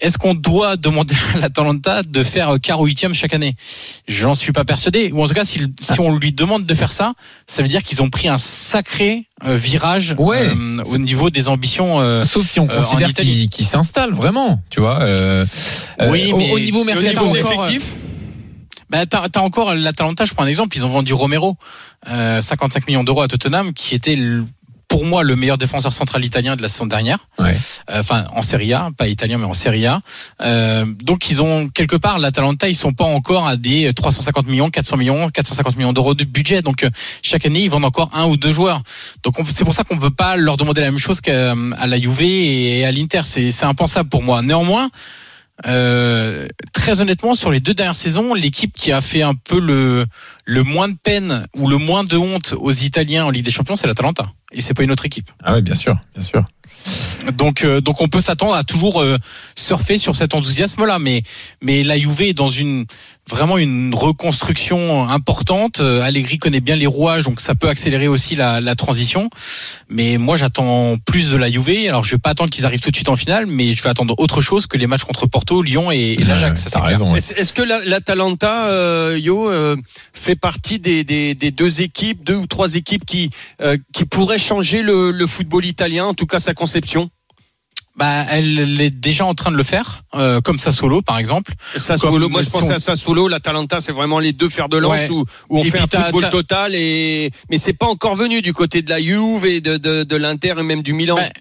est-ce 0.00 0.18
qu'on 0.18 0.34
doit 0.34 0.76
demander 0.76 1.14
à 1.34 1.38
l'Atalanta 1.38 2.02
de 2.02 2.22
faire 2.22 2.56
quart 2.62 2.80
ou 2.80 2.86
huitième 2.86 3.14
chaque 3.14 3.34
année? 3.34 3.54
J'en 4.08 4.34
suis 4.34 4.52
pas 4.52 4.64
persuadé. 4.64 5.10
Ou 5.12 5.22
en 5.22 5.28
tout 5.28 5.34
cas, 5.34 5.44
si, 5.44 5.60
si 5.80 6.00
on 6.00 6.16
lui 6.16 6.32
demande 6.32 6.66
de 6.66 6.74
faire 6.74 6.90
ça, 6.92 7.12
ça 7.46 7.62
veut 7.62 7.68
dire 7.68 7.82
qu'ils 7.82 8.02
ont 8.02 8.10
pris 8.10 8.28
un 8.28 8.38
sacré 8.38 9.26
euh, 9.44 9.56
virage 9.56 10.14
Ouais. 10.18 10.48
euh, 10.48 10.82
au 10.86 10.98
niveau 10.98 11.30
des 11.30 11.48
ambitions. 11.48 12.00
euh, 12.00 12.24
Sauf 12.24 12.46
si 12.46 12.60
on 12.60 12.68
Euh, 12.68 12.76
considère 12.80 13.10
Italie. 13.10 13.28
qu'il 13.30 13.48
qu'il 13.48 13.66
s'installe 13.66 14.12
vraiment, 14.12 14.60
tu 14.70 14.80
vois. 14.80 15.02
euh, 15.02 15.44
Oui, 16.08 16.32
mais 16.36 16.50
au, 16.52 16.58
niveau 16.58 16.80
au 16.80 16.84
mercato, 16.84 17.26
niveau 17.26 17.36
effectif, 17.36 17.94
Bah, 18.90 19.06
t'as, 19.06 19.28
t'as 19.28 19.40
encore 19.40 19.74
l'Atalanta, 19.74 20.24
je 20.24 20.34
prends 20.34 20.42
un 20.44 20.48
exemple, 20.48 20.76
ils 20.76 20.84
ont 20.84 20.88
vendu 20.88 21.14
Romero, 21.14 21.56
euh, 22.10 22.40
55 22.40 22.86
millions 22.88 23.04
d'euros 23.04 23.22
à 23.22 23.28
Tottenham, 23.28 23.72
qui 23.72 23.94
était 23.94 24.16
le- 24.16 24.44
pour 24.90 25.06
moi 25.06 25.22
le 25.22 25.36
meilleur 25.36 25.56
défenseur 25.56 25.92
central 25.92 26.22
italien 26.24 26.56
de 26.56 26.62
la 26.62 26.68
saison 26.68 26.84
dernière. 26.84 27.20
Ouais. 27.38 27.56
Euh, 27.90 28.00
Enfin, 28.00 28.26
en 28.34 28.42
Serie 28.42 28.72
A, 28.74 28.90
pas 28.96 29.06
italien, 29.08 29.38
mais 29.38 29.46
en 29.46 29.52
Serie 29.54 29.86
A. 29.86 30.00
Euh, 30.42 30.84
donc, 31.02 31.30
ils 31.30 31.40
ont 31.40 31.68
quelque 31.68 31.96
part 31.96 32.18
l'Atalanta, 32.18 32.68
ils 32.68 32.74
sont 32.74 32.92
pas 32.92 33.04
encore 33.04 33.46
à 33.46 33.56
des 33.56 33.92
350 33.94 34.46
millions, 34.48 34.68
400 34.68 34.96
millions, 34.96 35.28
450 35.30 35.76
millions 35.76 35.92
d'euros 35.92 36.14
de 36.14 36.24
budget. 36.24 36.60
Donc, 36.60 36.82
euh, 36.82 36.90
chaque 37.22 37.46
année, 37.46 37.60
ils 37.60 37.70
vendent 37.70 37.84
encore 37.84 38.10
un 38.12 38.26
ou 38.26 38.36
deux 38.36 38.52
joueurs. 38.52 38.82
Donc, 39.22 39.38
on- 39.38 39.44
c'est 39.46 39.64
pour 39.64 39.74
ça 39.74 39.84
qu'on 39.84 39.96
peut 39.98 40.10
pas 40.10 40.36
leur 40.36 40.56
demander 40.56 40.80
la 40.80 40.90
même 40.90 40.98
chose 40.98 41.20
qu'à 41.20 41.54
la 41.54 42.00
Juve 42.00 42.20
et 42.22 42.84
à 42.84 42.90
l'Inter. 42.92 43.22
C'est 43.24 43.64
impensable 43.64 44.08
pour 44.08 44.22
moi. 44.22 44.42
Néanmoins. 44.42 44.90
Euh, 45.66 46.48
très 46.72 47.00
honnêtement, 47.00 47.34
sur 47.34 47.50
les 47.50 47.60
deux 47.60 47.74
dernières 47.74 47.94
saisons, 47.94 48.34
l'équipe 48.34 48.72
qui 48.74 48.92
a 48.92 49.00
fait 49.00 49.22
un 49.22 49.34
peu 49.34 49.60
le, 49.60 50.06
le 50.44 50.62
moins 50.62 50.88
de 50.88 50.96
peine 50.96 51.46
ou 51.56 51.68
le 51.68 51.76
moins 51.76 52.04
de 52.04 52.16
honte 52.16 52.54
aux 52.58 52.72
Italiens 52.72 53.24
en 53.24 53.30
Ligue 53.30 53.44
des 53.44 53.50
Champions, 53.50 53.76
c'est 53.76 53.86
l'Atalanta. 53.86 54.24
Et 54.52 54.60
c'est 54.60 54.74
pas 54.74 54.82
une 54.82 54.90
autre 54.90 55.06
équipe. 55.06 55.30
Ah 55.44 55.54
oui, 55.54 55.62
bien 55.62 55.74
sûr, 55.74 55.96
bien 56.14 56.22
sûr. 56.22 56.44
Donc, 57.34 57.64
euh, 57.64 57.80
donc 57.80 58.00
on 58.00 58.08
peut 58.08 58.20
s'attendre 58.20 58.54
à 58.54 58.64
toujours 58.64 59.02
euh, 59.02 59.16
surfer 59.54 59.98
sur 59.98 60.16
cet 60.16 60.34
enthousiasme-là, 60.34 60.98
mais 60.98 61.22
mais 61.60 61.82
la 61.82 61.98
Juve 61.98 62.22
est 62.22 62.32
dans 62.32 62.48
une 62.48 62.86
vraiment 63.30 63.56
une 63.58 63.94
reconstruction 63.94 65.08
importante. 65.08 65.80
Euh, 65.80 66.02
Allegri 66.02 66.38
connaît 66.38 66.60
bien 66.60 66.76
les 66.76 66.86
rouages, 66.86 67.24
donc 67.24 67.40
ça 67.40 67.54
peut 67.54 67.68
accélérer 67.68 68.08
aussi 68.08 68.36
la, 68.36 68.60
la 68.60 68.74
transition. 68.74 69.30
Mais 69.88 70.18
moi, 70.18 70.36
j'attends 70.36 70.96
plus 71.06 71.30
de 71.30 71.36
la 71.36 71.50
Juve. 71.50 71.88
Alors, 71.88 72.04
je 72.04 72.14
vais 72.14 72.18
pas 72.18 72.30
attendre 72.30 72.50
qu'ils 72.50 72.64
arrivent 72.66 72.80
tout 72.80 72.90
de 72.90 72.96
suite 72.96 73.08
en 73.08 73.16
finale, 73.16 73.46
mais 73.46 73.72
je 73.72 73.82
vais 73.82 73.88
attendre 73.90 74.14
autre 74.18 74.40
chose 74.40 74.66
que 74.66 74.76
les 74.76 74.86
matchs 74.86 75.04
contre 75.04 75.26
Porto, 75.26 75.62
Lyon 75.62 75.90
et, 75.92 76.12
et 76.18 76.24
l'Ajax. 76.24 76.50
Ouais, 76.52 76.56
ça, 76.56 76.70
c'est 76.70 76.74
t'as 76.74 76.80
clair. 76.80 76.92
raison. 76.98 77.12
ouais. 77.12 77.18
Est-ce 77.18 77.52
que 77.52 77.62
la- 77.62 77.84
l'Atalanta, 77.84 78.68
euh, 78.68 79.18
Yo, 79.20 79.48
euh, 79.50 79.76
fait 80.12 80.36
partie 80.36 80.78
des, 80.78 81.04
des, 81.04 81.34
des 81.34 81.50
deux 81.50 81.80
équipes, 81.80 82.24
deux 82.24 82.36
ou 82.36 82.46
trois 82.46 82.74
équipes 82.74 83.04
qui, 83.04 83.30
euh, 83.62 83.76
qui 83.92 84.04
pourraient 84.04 84.38
changer 84.38 84.82
le, 84.82 85.10
le 85.10 85.26
football 85.26 85.64
italien, 85.64 86.06
en 86.06 86.14
tout 86.14 86.26
cas 86.26 86.38
sa 86.38 86.54
conception? 86.54 87.10
Bah, 87.96 88.24
elle 88.30 88.80
est 88.80 88.90
déjà 88.90 89.26
en 89.26 89.34
train 89.34 89.50
de 89.50 89.56
le 89.56 89.62
faire, 89.62 90.04
euh, 90.14 90.40
comme 90.40 90.58
Sassuolo 90.58 91.02
par 91.02 91.18
exemple. 91.18 91.52
Sassuolo, 91.76 92.24
Comme 92.26 92.32
moi 92.32 92.42
je 92.42 92.46
si 92.46 92.52
pensais 92.52 92.72
on- 92.72 92.76
à 92.76 92.78
Sassuolo, 92.78 93.28
l'Atalanta 93.28 93.80
c'est 93.80 93.92
vraiment 93.92 94.20
les 94.20 94.32
deux 94.32 94.48
fers 94.48 94.68
de 94.68 94.78
lance 94.78 94.92
Ouais. 94.92 95.10
où, 95.10 95.24
où 95.50 95.58
on 95.58 95.64
Et 95.64 95.70
fait 95.70 95.80
un 95.96 96.04
football 96.04 96.30
total 96.30 96.74
et 96.74 97.30
mais 97.50 97.58
c'est 97.58 97.72
pas 97.74 97.86
encore 97.88 98.14
venu 98.16 98.42
du 98.42 98.54
côté 98.54 98.80
de 98.82 98.88
la 98.90 99.02
Juve 99.02 99.44
et 99.44 99.60
de, 99.60 99.76
de, 99.76 100.04
de 100.04 100.16
l'Inter 100.16 100.54
et 100.58 100.62
même 100.62 100.82
du 100.82 100.92
Milan. 100.94 101.16
Ouais. 101.16 101.32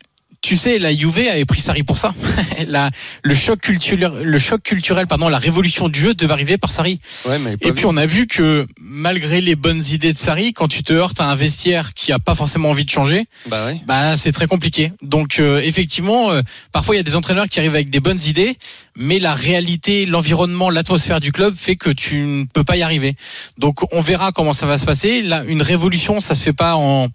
Tu 0.41 0.55
sais, 0.57 0.79
la 0.79 0.95
Juve 0.95 1.19
avait 1.29 1.45
pris 1.45 1.61
Sarri 1.61 1.83
pour 1.83 1.97
ça. 1.97 2.13
la, 2.67 2.89
le 3.23 3.33
choc 3.33 3.59
culturel, 3.59 4.23
le 4.23 4.37
choc 4.37 4.61
culturel, 4.63 5.07
pardon, 5.07 5.29
la 5.29 5.37
révolution 5.37 5.89
du 5.89 5.99
jeu 5.99 6.13
devait 6.13 6.33
arriver 6.33 6.57
par 6.57 6.71
Sarri. 6.71 6.99
Ouais, 7.25 7.39
mais 7.39 7.55
Et 7.61 7.73
puis 7.73 7.85
on 7.85 7.97
a 7.97 8.05
vu 8.05 8.27
que 8.27 8.65
malgré 8.79 9.41
les 9.41 9.55
bonnes 9.55 9.83
idées 9.91 10.13
de 10.13 10.17
Sarri, 10.17 10.53
quand 10.53 10.67
tu 10.67 10.83
te 10.83 10.93
heurtes 10.93 11.19
à 11.19 11.25
un 11.25 11.35
vestiaire 11.35 11.93
qui 11.93 12.11
a 12.11 12.19
pas 12.19 12.35
forcément 12.35 12.69
envie 12.69 12.85
de 12.85 12.89
changer, 12.89 13.25
bah 13.47 13.65
ouais. 13.65 13.81
bah 13.85 14.15
c'est 14.15 14.31
très 14.31 14.47
compliqué. 14.47 14.91
Donc 15.01 15.39
euh, 15.39 15.61
effectivement, 15.61 16.31
euh, 16.31 16.41
parfois 16.71 16.95
il 16.95 16.99
y 16.99 17.01
a 17.01 17.03
des 17.03 17.15
entraîneurs 17.15 17.47
qui 17.47 17.59
arrivent 17.59 17.75
avec 17.75 17.89
des 17.89 17.99
bonnes 17.99 18.21
idées, 18.25 18.57
mais 18.95 19.19
la 19.19 19.33
réalité, 19.33 20.05
l'environnement, 20.05 20.69
l'atmosphère 20.69 21.19
du 21.19 21.31
club 21.31 21.53
fait 21.53 21.75
que 21.75 21.89
tu 21.89 22.17
ne 22.17 22.45
peux 22.45 22.63
pas 22.63 22.77
y 22.77 22.81
arriver. 22.81 23.15
Donc 23.57 23.91
on 23.93 24.01
verra 24.01 24.31
comment 24.31 24.53
ça 24.53 24.65
va 24.65 24.77
se 24.77 24.85
passer. 24.85 25.21
Là, 25.21 25.43
une 25.47 25.61
révolution, 25.61 26.19
ça 26.19 26.35
se 26.35 26.43
fait 26.43 26.53
pas 26.53 26.75
en 26.75 27.09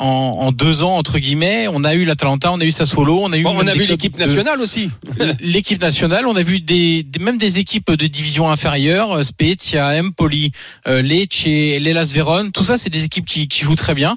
en, 0.00 0.36
en 0.46 0.52
deux 0.52 0.82
ans 0.82 0.96
entre 0.96 1.18
guillemets. 1.18 1.66
On 1.68 1.84
a 1.84 1.94
eu 1.94 2.04
l'Atalanta, 2.04 2.50
on 2.52 2.60
a 2.60 2.64
eu 2.64 2.72
Sassuolo, 2.72 3.20
on 3.22 3.32
a 3.32 3.38
eu 3.38 3.42
Bon, 3.42 3.54
on 3.56 3.66
a 3.66 3.72
vu 3.72 3.84
l'équipe 3.84 4.14
de- 4.14 4.20
nationale 4.20 4.60
aussi. 4.60 4.90
l'équipe 5.40 5.80
nationale. 5.80 6.26
On 6.26 6.36
a 6.36 6.42
vu 6.42 6.60
des, 6.60 7.02
des- 7.02 7.20
même 7.22 7.38
des 7.38 7.58
équipes 7.58 7.90
de 7.92 8.06
division 8.06 8.50
inférieure, 8.50 9.12
euh, 9.18 9.22
Spezia, 9.22 9.92
Empoli, 10.00 10.52
euh, 10.88 11.02
Lecce, 11.02 11.44
l'Elas 11.44 12.10
Vérone. 12.14 12.50
Tout 12.52 12.64
ça, 12.64 12.76
c'est 12.78 12.90
des 12.90 13.04
équipes 13.04 13.26
qui, 13.26 13.46
qui 13.48 13.60
jouent 13.60 13.76
très 13.76 13.94
bien. 13.94 14.16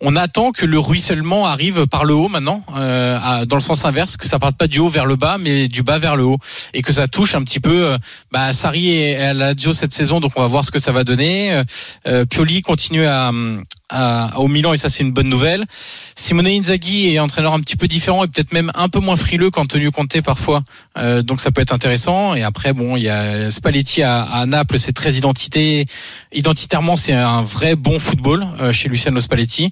On 0.00 0.16
attend 0.16 0.52
que 0.52 0.66
le 0.66 0.78
ruissellement 0.78 1.46
arrive 1.46 1.86
par 1.86 2.04
le 2.04 2.14
haut 2.14 2.28
maintenant, 2.28 2.62
euh, 2.76 3.18
à- 3.22 3.44
dans 3.46 3.56
le 3.56 3.62
sens 3.62 3.84
inverse, 3.84 4.16
que 4.16 4.28
ça 4.28 4.38
parte 4.38 4.56
pas 4.56 4.66
du 4.66 4.78
haut 4.78 4.88
vers 4.88 5.06
le 5.06 5.16
bas, 5.16 5.36
mais 5.38 5.68
du 5.68 5.82
bas 5.82 5.98
vers 5.98 6.16
le 6.16 6.24
haut, 6.24 6.38
et 6.72 6.82
que 6.82 6.92
ça 6.92 7.08
touche 7.08 7.34
un 7.34 7.42
petit 7.42 7.60
peu. 7.60 7.86
euh, 7.86 7.98
bah, 8.32 8.52
Sarri 8.52 8.90
et 8.90 9.32
Lazio 9.32 9.72
cette 9.72 9.92
saison, 9.92 10.20
donc 10.20 10.32
on 10.36 10.40
va 10.40 10.46
voir 10.46 10.64
ce 10.64 10.70
que 10.70 10.78
ça 10.78 10.92
va 10.92 11.04
donner. 11.04 11.52
Euh, 11.52 11.64
euh, 12.06 12.24
Pioli 12.24 12.62
continue 12.62 13.04
à, 13.06 13.30
à- 13.90 14.38
au 14.38 14.48
Milan 14.48 14.72
et 14.72 14.76
ça 14.76 14.88
c'est 14.88 15.02
une 15.02 15.12
bonne 15.12 15.28
nouvelle. 15.28 15.64
Simone 16.16 16.46
Inzaghi 16.46 17.14
est 17.14 17.18
entraîneur 17.18 17.52
un 17.54 17.60
petit 17.60 17.76
peu 17.76 17.86
différent 17.88 18.24
et 18.24 18.28
peut-être 18.28 18.52
même 18.52 18.70
un 18.74 18.88
peu 18.88 18.98
moins 19.00 19.16
frileux 19.16 19.50
qu'Antonio 19.50 19.90
Conte 19.90 20.20
parfois. 20.22 20.62
Euh, 20.96 21.22
donc 21.22 21.40
ça 21.40 21.50
peut 21.50 21.60
être 21.60 21.72
intéressant. 21.72 22.34
Et 22.34 22.42
après 22.42 22.72
bon, 22.72 22.96
il 22.96 23.02
y 23.04 23.08
a 23.08 23.50
Spalletti 23.50 24.02
à, 24.02 24.22
à 24.22 24.46
Naples, 24.46 24.78
c'est 24.78 24.92
très 24.92 25.12
identité. 25.14 25.86
Identitairement, 26.32 26.96
c'est 26.96 27.12
un 27.12 27.42
vrai 27.42 27.76
bon 27.76 27.98
football 27.98 28.46
euh, 28.60 28.72
chez 28.72 28.88
Luciano 28.88 29.20
Spalletti. 29.20 29.70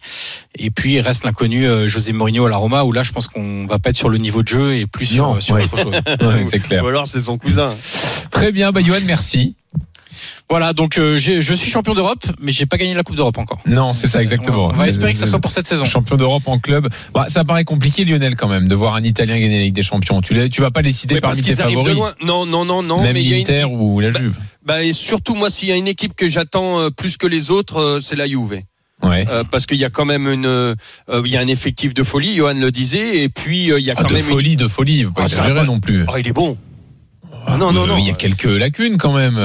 Et 0.59 0.71
puis 0.71 0.95
il 0.95 1.01
reste 1.01 1.25
l'inconnu 1.25 1.67
euh, 1.67 1.89
José 1.89 2.13
Mourinho 2.13 2.45
à 2.47 2.51
la 2.51 2.57
Roma 2.57 2.85
où 2.85 2.93
là 2.93 3.03
je 3.03 3.13
pense 3.13 3.29
qu'on 3.29 3.67
va 3.67 3.79
pas 3.79 3.91
être 3.91 3.97
sur 3.97 4.09
le 4.11 4.19
niveau 4.19 4.43
de 4.43 4.49
jeu 4.49 4.77
et 4.77 4.87
plus 4.87 5.07
sur, 5.07 5.27
Non, 5.35 5.41
sur 5.41 5.55
ouais. 5.55 5.65
autre 5.65 5.79
chose. 5.79 5.95
Ouais, 6.23 6.47
c'est 6.51 6.61
clair. 6.61 6.85
Ou 6.85 6.89
alors 6.89 7.07
c'est 7.07 7.21
son 7.21 7.39
cousin. 7.39 7.75
Très 8.31 8.53
bien, 8.53 8.73
bah 8.73 8.81
Johan, 8.85 8.99
merci. 9.05 9.57
Voilà, 10.51 10.73
donc 10.73 10.99
euh, 10.99 11.17
je 11.17 11.55
suis 11.55 11.71
champion 11.71 11.95
d'Europe, 11.95 12.25
mais 12.41 12.53
j'ai 12.53 12.67
pas 12.67 12.77
gagné 12.77 12.95
la 12.95 13.03
Coupe 13.03 13.17
d'Europe 13.17 13.39
encore. 13.39 13.59
Non, 13.67 13.93
c'est 13.95 14.09
ça 14.09 14.23
exactement. 14.23 14.67
On 14.67 14.73
va 14.77 14.89
espérer 14.89 15.13
que 15.13 15.19
ça 15.19 15.27
soit 15.27 15.39
pour 15.41 15.51
cette 15.51 15.67
saison. 15.67 15.85
Champion 15.85 16.17
d'Europe 16.17 16.43
en 16.47 16.59
club. 16.59 16.89
Bah, 17.15 17.27
ça 17.29 17.45
paraît 17.45 17.65
compliqué, 17.65 18.05
Lionel, 18.05 18.37
quand 18.37 18.49
même, 18.49 18.69
de 18.69 18.75
voir 18.75 18.95
un 18.95 19.03
Italien 19.03 19.35
gagner 19.39 19.59
la 19.59 19.65
Ligue 19.65 19.75
des 19.75 19.83
Champions. 19.83 20.21
Tu, 20.23 20.35
vas 20.61 20.71
pas 20.71 20.83
décider 20.83 21.15
Oui, 21.17 21.21
parce 21.21 21.39
parmi 21.39 21.43
tes 21.43 21.53
qu'ils 21.55 21.63
arrivent 21.63 21.79
de 21.79 21.89
favoris. 21.91 21.97
loin. 21.97 22.15
Non, 22.27 22.47
non, 22.47 22.65
non, 22.65 22.83
non. 22.83 23.03
même 23.03 23.15
mais 23.15 23.23
il 23.23 23.29
y 23.29 23.35
a 23.35 23.39
une- 23.39 23.47
l'Inter 23.47 23.65
ou 23.65 24.01
la 24.01 24.11
Bah, 24.11 24.19
Juve. 24.21 24.37
Bah, 24.65 24.83
et 24.85 24.93
surtout, 24.93 25.35
moi, 25.35 25.51
s'il 25.51 25.69
y 25.69 25.73
a 25.73 25.77
une 25.77 25.89
équipe 25.89 26.15
que 26.15 26.29
j'attends 26.29 26.79
euh, 26.81 26.91
plus 26.91 27.17
que 27.17 27.27
les 27.27 27.51
autres, 27.51 27.79
euh, 27.81 28.01
c'est 28.01 28.17
la 28.17 28.27
Juve. 28.27 28.61
Ouais. 29.03 29.27
Euh, 29.29 29.43
parce 29.51 29.67
qu'il 29.67 29.79
y 29.79 29.85
a 29.85 29.91
quand 29.91 30.05
même 30.05 30.29
une, 30.29 30.47
euh, 30.47 30.75
il 31.25 31.27
y 31.31 31.37
a 31.37 31.41
un 31.41 31.49
effectif 31.49 31.93
de 31.93 32.05
folie, 32.05 32.37
Johan 32.37 32.55
le 32.55 32.71
disait, 32.71 33.19
et 33.25 33.29
puis 33.29 33.73
euh, 33.73 33.81
il 33.81 33.85
y 33.85 33.91
a 33.91 33.95
Ah, 33.97 34.03
quand 34.03 34.09
de 34.09 34.15
même 34.15 34.25
une- 34.25 34.31
folie, 34.31 34.55
de 34.57 34.69
folie. 34.69 34.99
Il 34.99 35.05
faut 35.07 35.11
pas 35.11 35.27
Ah, 35.39 35.49
pas- 35.51 35.65
non 35.65 35.81
plus. 35.81 36.05
Oh, 36.07 36.13
il 36.19 36.29
est 36.29 36.33
bon. 36.33 36.57
Ah, 37.45 37.57
non, 37.57 37.73
non, 37.73 37.83
euh, 37.83 37.87
non. 37.89 37.97
Il 37.99 38.07
y 38.07 38.11
a 38.11 38.15
quelques 38.15 38.45
lacunes 38.45 38.99
quand 38.99 39.13
même. 39.13 39.37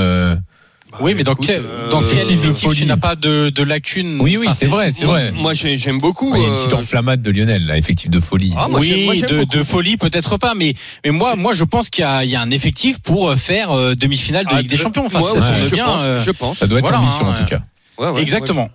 Euh. 1.00 1.04
Oui, 1.04 1.14
mais 1.16 1.24
dans 1.24 1.34
écoute, 1.34 1.46
quel, 1.48 1.64
euh, 1.66 1.90
dans 1.90 2.02
quel 2.02 2.30
effectif 2.32 2.72
tu 2.74 2.86
n'as 2.86 2.98
pas 2.98 3.16
de, 3.16 3.50
de 3.50 3.64
lacunes 3.64 4.20
Oui, 4.20 4.38
oui, 4.38 4.48
Enfin, 4.48 4.56
c'est 4.56 4.68
vrai, 4.68 4.92
c'est 4.92 5.06
vrai. 5.06 5.32
Moi, 5.32 5.54
j'ai- 5.54 5.78
j'aime 5.78 6.00
beaucoup. 6.00 6.36
Il 6.36 6.42
y 6.42 6.46
a 6.46 6.48
une 6.48 6.54
euh, 6.54 6.58
petite 6.58 6.74
enflammade 6.74 7.22
de 7.22 7.32
Lionel, 7.32 7.66
là, 7.66 7.78
effectif 7.78 8.10
de 8.10 8.20
folie. 8.20 8.54
Ah, 8.58 8.68
moi, 8.70 8.80
oui, 8.80 9.22
de, 9.28 9.44
de 9.44 9.64
folie 9.64 9.98
peut-être 9.98 10.38
pas, 10.38 10.54
mais 10.56 10.74
mais 11.06 11.12
moi 11.12 11.36
moi 11.36 11.54
je 11.54 11.64
pense 11.64 11.90
qu'il 11.90 12.02
y 12.02 12.06
a, 12.06 12.24
il 12.24 12.30
y 12.30 12.36
a 12.36 12.42
un 12.42 12.52
effectif 12.52 13.00
pour 13.00 13.34
faire 13.36 13.72
euh, 13.72 13.96
demi-finale 13.96 14.46
de 14.46 14.52
ah, 14.54 14.62
Ligue 14.62 14.70
des 14.70 14.76
de- 14.78 14.82
Champions. 14.82 15.06
Enfin, 15.06 15.20
ouais, 15.20 15.32
ça 15.32 15.40
ouais, 15.40 15.62
je 15.62 15.74
bien. 15.76 15.86
pense, 15.86 16.02
euh, 16.04 16.20
je 16.20 16.32
pense. 16.32 16.58
Ça 16.58 16.68
doit 16.68 16.80
être 16.80 16.84
Voilà, 16.84 17.00
hein, 17.00 17.20
en 17.22 17.34
tout 17.34 17.46
cas. 17.46 17.60
Ouais, 17.98 18.10
ouais, 18.10 18.22
Exactement. 18.22 18.70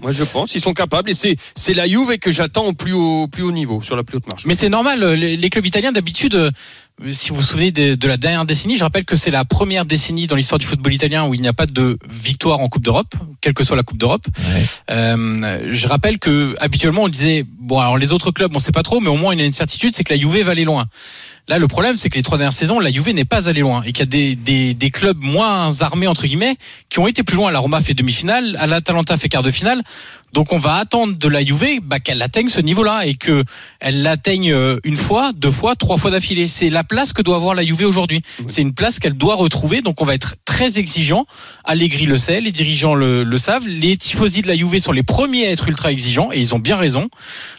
Moi, 0.00 0.12
je, 0.12 0.24
pense, 0.24 0.54
ils 0.54 0.60
sont 0.60 0.74
capables, 0.74 1.10
et 1.10 1.14
c'est 1.14 1.36
c'est 1.54 1.74
la 1.74 1.88
Juve 1.88 2.18
que 2.18 2.30
j'attends 2.30 2.66
au 2.66 2.72
plus 2.72 2.92
haut, 2.92 3.26
plus 3.28 3.42
haut 3.42 3.52
niveau, 3.52 3.82
sur 3.82 3.96
la 3.96 4.04
plus 4.04 4.16
haute 4.18 4.26
marche. 4.28 4.44
Mais 4.46 4.54
c'est 4.54 4.68
normal. 4.68 5.02
euh, 5.02 5.16
Les, 5.16 5.36
les 5.36 5.50
clubs 5.50 5.66
italiens 5.66 5.92
d'habitude, 5.92 6.34
euh, 6.34 6.50
si 7.10 7.30
vous 7.30 7.36
vous 7.36 7.42
souvenez 7.42 7.70
de, 7.70 7.94
de 7.94 8.08
la 8.08 8.16
dernière 8.16 8.44
décennie, 8.44 8.76
je 8.76 8.84
rappelle 8.84 9.04
que 9.04 9.16
c'est 9.16 9.30
la 9.30 9.44
première 9.44 9.84
décennie 9.84 10.26
dans 10.26 10.36
l'histoire 10.36 10.58
du 10.58 10.66
football 10.66 10.92
italien 10.94 11.26
où 11.26 11.34
il 11.34 11.40
n'y 11.40 11.48
a 11.48 11.52
pas 11.52 11.66
de 11.66 11.98
victoire 12.08 12.60
en 12.60 12.68
Coupe 12.68 12.82
d'Europe, 12.84 13.14
quelle 13.40 13.54
que 13.54 13.64
soit 13.64 13.76
la 13.76 13.82
Coupe 13.84 13.98
d'Europe. 13.98 14.26
Ouais. 14.36 14.64
Euh, 14.90 15.66
je 15.70 15.88
rappelle 15.88 16.18
que 16.18 16.56
habituellement 16.60 17.02
on 17.04 17.08
disait 17.08 17.44
bon 17.46 17.78
alors 17.78 17.98
les 17.98 18.12
autres 18.12 18.30
clubs 18.30 18.50
on 18.54 18.58
sait 18.58 18.72
pas 18.72 18.82
trop, 18.82 19.00
mais 19.00 19.08
au 19.08 19.16
moins 19.16 19.32
il 19.34 19.38
y 19.38 19.42
a 19.42 19.46
une 19.46 19.52
certitude, 19.52 19.94
c'est 19.94 20.04
que 20.04 20.12
la 20.12 20.18
Juve 20.20 20.42
va 20.44 20.52
aller 20.52 20.64
loin. 20.64 20.86
Là, 21.48 21.58
le 21.58 21.66
problème, 21.66 21.96
c'est 21.96 22.10
que 22.10 22.16
les 22.16 22.22
trois 22.22 22.36
dernières 22.36 22.52
saisons, 22.52 22.78
la 22.78 22.92
Juve 22.92 23.08
n'est 23.08 23.24
pas 23.24 23.48
allée 23.48 23.62
loin 23.62 23.82
et 23.82 23.92
qu'il 23.92 24.00
y 24.00 24.02
a 24.02 24.34
des, 24.36 24.74
des, 24.74 24.90
clubs 24.90 25.22
moins 25.22 25.80
armés 25.80 26.06
entre 26.06 26.26
guillemets 26.26 26.56
qui 26.90 26.98
ont 26.98 27.06
été 27.06 27.22
plus 27.22 27.36
loin. 27.36 27.50
La 27.50 27.58
Roma 27.58 27.80
fait 27.80 27.94
demi-finale, 27.94 28.58
l'Atalanta 28.68 29.16
fait 29.16 29.30
quart 29.30 29.42
de 29.42 29.50
finale. 29.50 29.82
Donc, 30.32 30.52
on 30.52 30.58
va 30.58 30.74
attendre 30.74 31.16
de 31.16 31.28
la 31.28 31.44
Juve 31.44 31.80
bah, 31.82 32.00
qu'elle 32.00 32.22
atteigne 32.22 32.48
ce 32.48 32.60
niveau-là 32.60 33.06
et 33.06 33.14
que 33.14 33.44
elle 33.80 34.02
l'atteigne 34.02 34.52
euh, 34.52 34.78
une 34.84 34.96
fois, 34.96 35.32
deux 35.34 35.50
fois, 35.50 35.74
trois 35.74 35.96
fois 35.96 36.10
d'affilée. 36.10 36.46
C'est 36.46 36.70
la 36.70 36.84
place 36.84 37.12
que 37.12 37.22
doit 37.22 37.36
avoir 37.36 37.54
la 37.54 37.64
Juve 37.64 37.82
aujourd'hui. 37.86 38.22
C'est 38.46 38.62
une 38.62 38.74
place 38.74 38.98
qu'elle 38.98 39.14
doit 39.14 39.36
retrouver. 39.36 39.80
Donc, 39.80 40.00
on 40.00 40.04
va 40.04 40.14
être 40.14 40.36
très 40.44 40.78
exigeant. 40.78 41.26
Allegri 41.64 42.06
le 42.06 42.18
sait, 42.18 42.40
les 42.40 42.52
dirigeants 42.52 42.94
le, 42.94 43.24
le 43.24 43.38
savent. 43.38 43.66
Les 43.66 43.96
tifosi 43.96 44.42
de 44.42 44.48
la 44.48 44.56
Juve 44.56 44.78
sont 44.78 44.92
les 44.92 45.02
premiers 45.02 45.46
à 45.46 45.50
être 45.50 45.68
ultra 45.68 45.90
exigeants 45.90 46.30
et 46.32 46.40
ils 46.40 46.54
ont 46.54 46.58
bien 46.58 46.76
raison. 46.76 47.08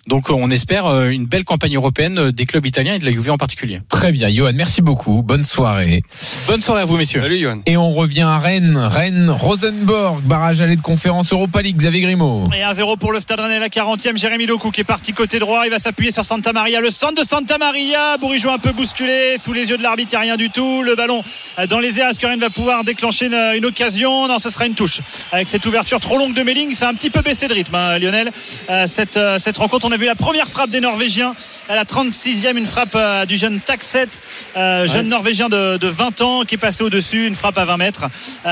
Donc, 0.07 0.29
euh, 0.29 0.33
on 0.33 0.49
espère 0.49 0.85
euh, 0.85 1.09
une 1.09 1.25
belle 1.25 1.43
campagne 1.43 1.75
européenne 1.75 2.31
des 2.31 2.45
clubs 2.45 2.65
italiens 2.65 2.95
et 2.95 2.99
de 2.99 3.05
la 3.05 3.11
Juve 3.11 3.31
en 3.31 3.37
particulier. 3.37 3.81
Très 3.89 4.11
bien, 4.11 4.29
Johan, 4.29 4.51
merci 4.53 4.81
beaucoup. 4.81 5.23
Bonne 5.23 5.43
soirée. 5.43 6.03
Bonne 6.47 6.61
soirée 6.61 6.81
à 6.81 6.85
vous, 6.85 6.97
messieurs. 6.97 7.21
Salut, 7.21 7.39
Johan. 7.39 7.61
Et 7.65 7.77
on 7.77 7.91
revient 7.91 8.21
à 8.21 8.39
Rennes. 8.39 8.77
Rennes, 8.77 9.29
Rosenborg, 9.29 10.21
barrage 10.21 10.61
aller 10.61 10.75
de 10.75 10.81
conférence 10.81 11.33
Europa 11.33 11.61
League, 11.61 11.77
Xavier 11.77 12.01
Grimaud. 12.01 12.43
Et 12.55 12.58
1-0 12.61 12.97
pour 12.97 13.11
le 13.11 13.19
Stade 13.19 13.39
Rennais, 13.39 13.59
la 13.59 13.69
40e. 13.69 14.17
Jérémy 14.17 14.45
Doku 14.45 14.71
qui 14.71 14.81
est 14.81 14.85
parti 14.85 15.13
côté 15.13 15.39
droit. 15.39 15.65
Il 15.65 15.71
va 15.71 15.79
s'appuyer 15.79 16.11
sur 16.11 16.25
Santa 16.25 16.53
Maria. 16.53 16.81
Le 16.81 16.89
centre 16.89 17.21
de 17.21 17.27
Santa 17.27 17.57
Maria. 17.57 18.17
Bourigeau 18.17 18.49
un 18.49 18.57
peu 18.57 18.71
bousculé. 18.71 19.37
Sous 19.41 19.53
les 19.53 19.69
yeux 19.69 19.77
de 19.77 19.83
l'arbitre, 19.83 20.11
il 20.11 20.15
n'y 20.15 20.17
a 20.17 20.21
rien 20.21 20.37
du 20.37 20.49
tout. 20.49 20.83
Le 20.83 20.95
ballon 20.95 21.23
dans 21.69 21.79
les 21.79 21.99
airs. 21.99 22.11
Rennes 22.21 22.39
va 22.39 22.49
pouvoir 22.49 22.83
déclencher 22.83 23.27
une, 23.27 23.53
une 23.55 23.65
occasion? 23.65 24.27
Non, 24.27 24.39
ce 24.39 24.49
sera 24.49 24.65
une 24.65 24.73
touche. 24.73 24.99
Avec 25.31 25.47
cette 25.47 25.65
ouverture 25.65 25.99
trop 25.99 26.17
longue 26.17 26.33
de 26.33 26.43
Melling, 26.43 26.75
ça 26.75 26.87
a 26.87 26.91
un 26.91 26.93
petit 26.93 27.09
peu 27.09 27.21
baissé 27.21 27.47
de 27.47 27.53
rythme, 27.53 27.75
hein, 27.75 27.97
Lionel. 27.97 28.31
Euh, 28.69 28.87
cette, 28.87 29.17
euh, 29.17 29.39
cette 29.39 29.57
rencontre, 29.57 29.85
on 29.87 29.91
a 29.91 29.97
vu 29.97 30.05
la 30.05 30.15
première 30.15 30.47
frappe 30.47 30.69
des 30.69 30.81
Norvégiens 30.81 31.33
à 31.69 31.75
la 31.75 31.85
36e. 31.85 32.57
Une 32.57 32.65
frappe 32.65 32.95
euh, 32.95 33.25
du 33.25 33.37
jeune 33.37 33.59
Taxet, 33.59 34.09
jeune 34.55 35.07
Norvégien 35.07 35.49
de, 35.49 35.77
de 35.77 35.87
20 35.87 36.21
ans 36.21 36.41
qui 36.41 36.55
est 36.55 36.59
passé 36.59 36.83
au-dessus. 36.83 37.27
Une 37.27 37.35
frappe 37.35 37.57
à 37.57 37.65
20 37.65 37.77
mètres. 37.77 38.05
Et 38.45 38.47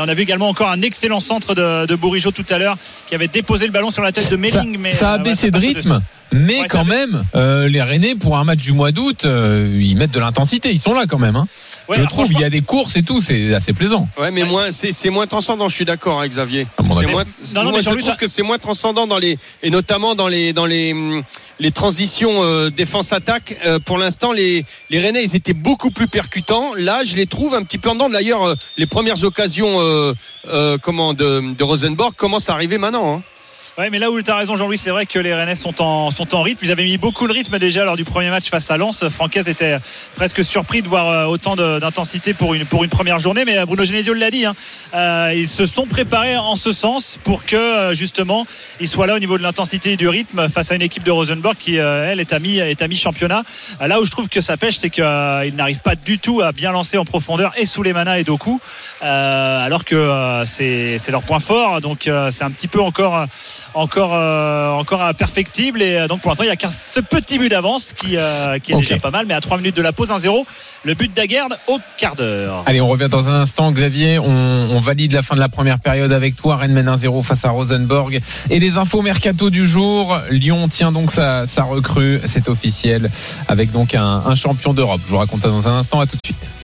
on 0.00 0.08
a 0.08 0.14
vu 0.14 0.22
également 0.22 0.48
encore 0.48 0.70
un 0.70 0.82
excellent 0.82 1.20
centre 1.20 1.54
de, 1.54 1.86
de 1.86 1.94
Bourigeau 1.94 2.30
tout 2.30 2.46
à 2.50 2.58
l'heure 2.58 2.76
qui 3.06 3.14
avait 3.14 3.28
déposé 3.42 3.66
le 3.66 3.72
ballon 3.72 3.90
sur 3.90 4.02
la 4.02 4.12
tête 4.12 4.24
de 4.30 4.30
Ça, 4.30 4.36
Melling. 4.62 4.78
mais 4.78 4.92
ça 4.92 5.10
a 5.10 5.14
euh, 5.14 5.18
ouais, 5.18 5.24
baissé 5.24 5.50
de 5.50 5.58
rythme, 5.58 6.00
mais 6.32 6.54
Ouais, 6.54 6.60
ça 6.62 6.68
quand 6.68 6.84
même, 6.84 7.22
euh, 7.34 7.68
les 7.68 7.82
Rennais, 7.82 8.14
pour 8.14 8.38
un 8.38 8.44
match 8.44 8.60
du 8.60 8.72
mois 8.72 8.90
d'août, 8.92 9.24
euh, 9.24 9.78
ils 9.82 9.96
mettent 9.96 10.12
de 10.12 10.20
l'intensité. 10.20 10.70
Ils 10.72 10.78
sont 10.80 10.94
là 10.94 11.04
quand 11.06 11.18
même. 11.18 11.36
Hein. 11.36 11.46
Ouais, 11.88 11.98
Je 11.98 12.04
trouve, 12.04 12.20
franchement, 12.24 12.38
il 12.38 12.42
y 12.42 12.44
a 12.46 12.50
des 12.50 12.62
courses 12.62 12.96
et 12.96 13.02
tout, 13.02 13.20
c'est 13.20 13.52
assez 13.54 13.72
plaisant. 13.74 14.08
Ouais, 14.18 14.30
mais 14.30 14.42
Ouais. 14.44 14.48
moins, 14.48 14.70
c'est, 14.70 15.10
moins 15.10 15.26
transcendant. 15.26 15.68
Je 15.68 15.74
suis 15.74 15.84
d'accord 15.84 16.20
avec 16.20 16.32
Xavier. 16.32 16.66
Ah 16.78 16.82
bon, 16.82 16.94
moins, 16.94 17.02
Non, 17.04 17.10
non, 17.10 17.62
moi, 17.64 17.72
mais 17.74 17.82
je 17.82 17.90
trouve 17.90 18.16
que 18.16 18.26
c'est 18.28 18.42
moins 18.42 18.58
transcendant 18.58 19.06
dans 19.06 19.18
les, 19.18 19.38
et 19.62 19.68
notamment 19.70 20.14
dans 20.14 20.28
les, 20.28 20.52
dans 20.54 20.64
les, 20.66 20.92
hum, 20.92 21.22
les 21.60 21.70
transitions 21.70 22.42
euh, 22.42 22.70
défense-attaque. 22.70 23.56
Euh, 23.66 23.78
pour 23.78 23.98
l'instant, 23.98 24.32
les, 24.32 24.64
les 24.90 25.00
Rennais, 25.00 25.22
ils 25.24 25.36
étaient 25.36 25.52
beaucoup 25.52 25.90
plus 25.90 26.08
percutants. 26.08 26.72
Là, 26.78 27.02
je 27.04 27.14
les 27.16 27.26
trouve 27.26 27.54
un 27.54 27.62
petit 27.62 27.78
peu 27.78 27.90
en 27.90 27.94
dedans. 27.94 28.08
D'ailleurs, 28.08 28.44
euh, 28.44 28.54
les 28.78 28.86
premières 28.86 29.22
occasions, 29.22 29.80
euh, 29.80 30.14
euh, 30.48 30.78
comment, 30.80 31.12
de, 31.12 31.54
de 31.56 31.62
Rosenborg 31.64 32.14
commencent 32.14 32.48
à 32.48 32.54
arriver 32.54 32.78
maintenant. 32.78 33.16
hein. 33.16 33.22
Ouais, 33.78 33.88
mais 33.88 33.98
là 33.98 34.10
où 34.10 34.20
tu 34.20 34.30
as 34.30 34.36
raison, 34.36 34.54
Jean-Louis, 34.54 34.76
c'est 34.76 34.90
vrai 34.90 35.06
que 35.06 35.18
les 35.18 35.32
Rennais 35.32 35.54
sont 35.54 35.80
en, 35.80 36.10
sont 36.10 36.34
en 36.34 36.42
rythme. 36.42 36.62
Ils 36.62 36.70
avaient 36.70 36.84
mis 36.84 36.98
beaucoup 36.98 37.26
de 37.26 37.32
rythme 37.32 37.58
déjà 37.58 37.86
lors 37.86 37.96
du 37.96 38.04
premier 38.04 38.28
match 38.28 38.50
face 38.50 38.70
à 38.70 38.76
Lens. 38.76 39.08
Francaise 39.08 39.48
était 39.48 39.78
presque 40.14 40.44
surpris 40.44 40.82
de 40.82 40.88
voir 40.88 41.08
euh, 41.08 41.24
autant 41.24 41.56
d'intensité 41.56 42.34
pour 42.34 42.52
une, 42.52 42.66
pour 42.66 42.84
une 42.84 42.90
première 42.90 43.18
journée. 43.18 43.46
Mais 43.46 43.56
euh, 43.56 43.64
Bruno 43.64 43.82
Genesio 43.82 44.12
l'a 44.12 44.30
dit, 44.30 44.44
hein. 44.44 44.54
Euh, 44.94 45.32
ils 45.34 45.48
se 45.48 45.64
sont 45.64 45.86
préparés 45.86 46.36
en 46.36 46.54
ce 46.54 46.70
sens 46.70 47.18
pour 47.24 47.46
que 47.46 47.56
euh, 47.56 47.94
justement 47.94 48.46
ils 48.78 48.88
soient 48.88 49.06
là 49.06 49.14
au 49.14 49.18
niveau 49.18 49.38
de 49.38 49.42
l'intensité 49.42 49.92
et 49.92 49.96
du 49.96 50.06
rythme 50.06 50.50
face 50.50 50.70
à 50.70 50.74
une 50.74 50.82
équipe 50.82 51.04
de 51.04 51.10
Rosenborg 51.10 51.56
qui, 51.58 51.76
elle, 51.76 52.20
est 52.20 52.32
à 52.34 52.88
mi-championnat. 52.88 53.42
Là 53.80 54.00
où 54.00 54.04
je 54.04 54.10
trouve 54.10 54.28
que 54.28 54.42
ça 54.42 54.58
pêche, 54.58 54.76
c'est 54.80 54.90
qu'ils 54.90 55.54
n'arrivent 55.56 55.80
pas 55.80 55.94
du 55.94 56.18
tout 56.18 56.42
à 56.42 56.52
bien 56.52 56.72
lancer 56.72 56.98
en 56.98 57.06
profondeur 57.06 57.52
et 57.56 57.64
sous 57.64 57.82
les 57.82 57.94
manas 57.94 58.18
et 58.18 58.24
Doku, 58.24 58.60
euh, 59.02 59.64
alors 59.64 59.86
que 59.86 60.42
c'est 60.44 61.00
leur 61.08 61.22
point 61.22 61.38
fort. 61.38 61.80
Donc 61.80 62.10
c'est 62.30 62.44
un 62.44 62.50
petit 62.50 62.68
peu 62.68 62.82
encore 62.82 63.26
encore, 63.74 64.12
euh, 64.14 64.70
encore 64.70 65.14
perfectible. 65.14 65.82
Et 65.82 65.96
euh, 65.96 66.08
donc 66.08 66.20
pour 66.20 66.30
l'instant, 66.30 66.44
il 66.44 66.48
n'y 66.48 66.52
a 66.52 66.56
qu'un 66.56 66.70
ce 66.70 67.00
petit 67.00 67.38
but 67.38 67.48
d'avance 67.48 67.92
qui, 67.92 68.16
euh, 68.16 68.58
qui 68.58 68.72
est 68.72 68.76
déjà 68.76 68.96
pas 68.98 69.10
mal. 69.10 69.26
Mais 69.26 69.34
à 69.34 69.40
3 69.40 69.58
minutes 69.58 69.76
de 69.76 69.82
la 69.82 69.92
pause, 69.92 70.10
1-0. 70.10 70.44
Le 70.84 70.94
but 70.94 71.14
d'Aguerd 71.14 71.56
au 71.68 71.78
quart 71.96 72.16
d'heure. 72.16 72.64
Allez, 72.66 72.80
on 72.80 72.88
revient 72.88 73.08
dans 73.10 73.28
un 73.28 73.40
instant. 73.40 73.70
Xavier, 73.72 74.18
on, 74.18 74.26
on 74.26 74.78
valide 74.78 75.12
la 75.12 75.22
fin 75.22 75.34
de 75.34 75.40
la 75.40 75.48
première 75.48 75.78
période 75.78 76.12
avec 76.12 76.36
toi. 76.36 76.56
Rennes 76.56 76.72
mène 76.72 76.88
1-0 76.88 77.22
face 77.22 77.44
à 77.44 77.50
Rosenborg. 77.50 78.20
Et 78.50 78.58
les 78.58 78.78
infos 78.78 79.02
mercato 79.02 79.50
du 79.50 79.66
jour. 79.66 80.18
Lyon 80.30 80.68
tient 80.68 80.92
donc 80.92 81.12
sa, 81.12 81.46
sa 81.46 81.62
recrue. 81.62 82.20
C'est 82.26 82.48
officiel. 82.48 83.10
Avec 83.48 83.70
donc 83.72 83.94
un, 83.94 84.22
un 84.26 84.34
champion 84.34 84.74
d'Europe. 84.74 85.00
Je 85.06 85.10
vous 85.10 85.18
raconte 85.18 85.42
ça 85.42 85.48
dans 85.48 85.68
un 85.68 85.78
instant. 85.78 86.00
À 86.00 86.06
tout 86.06 86.16
de 86.16 86.26
suite. 86.26 86.61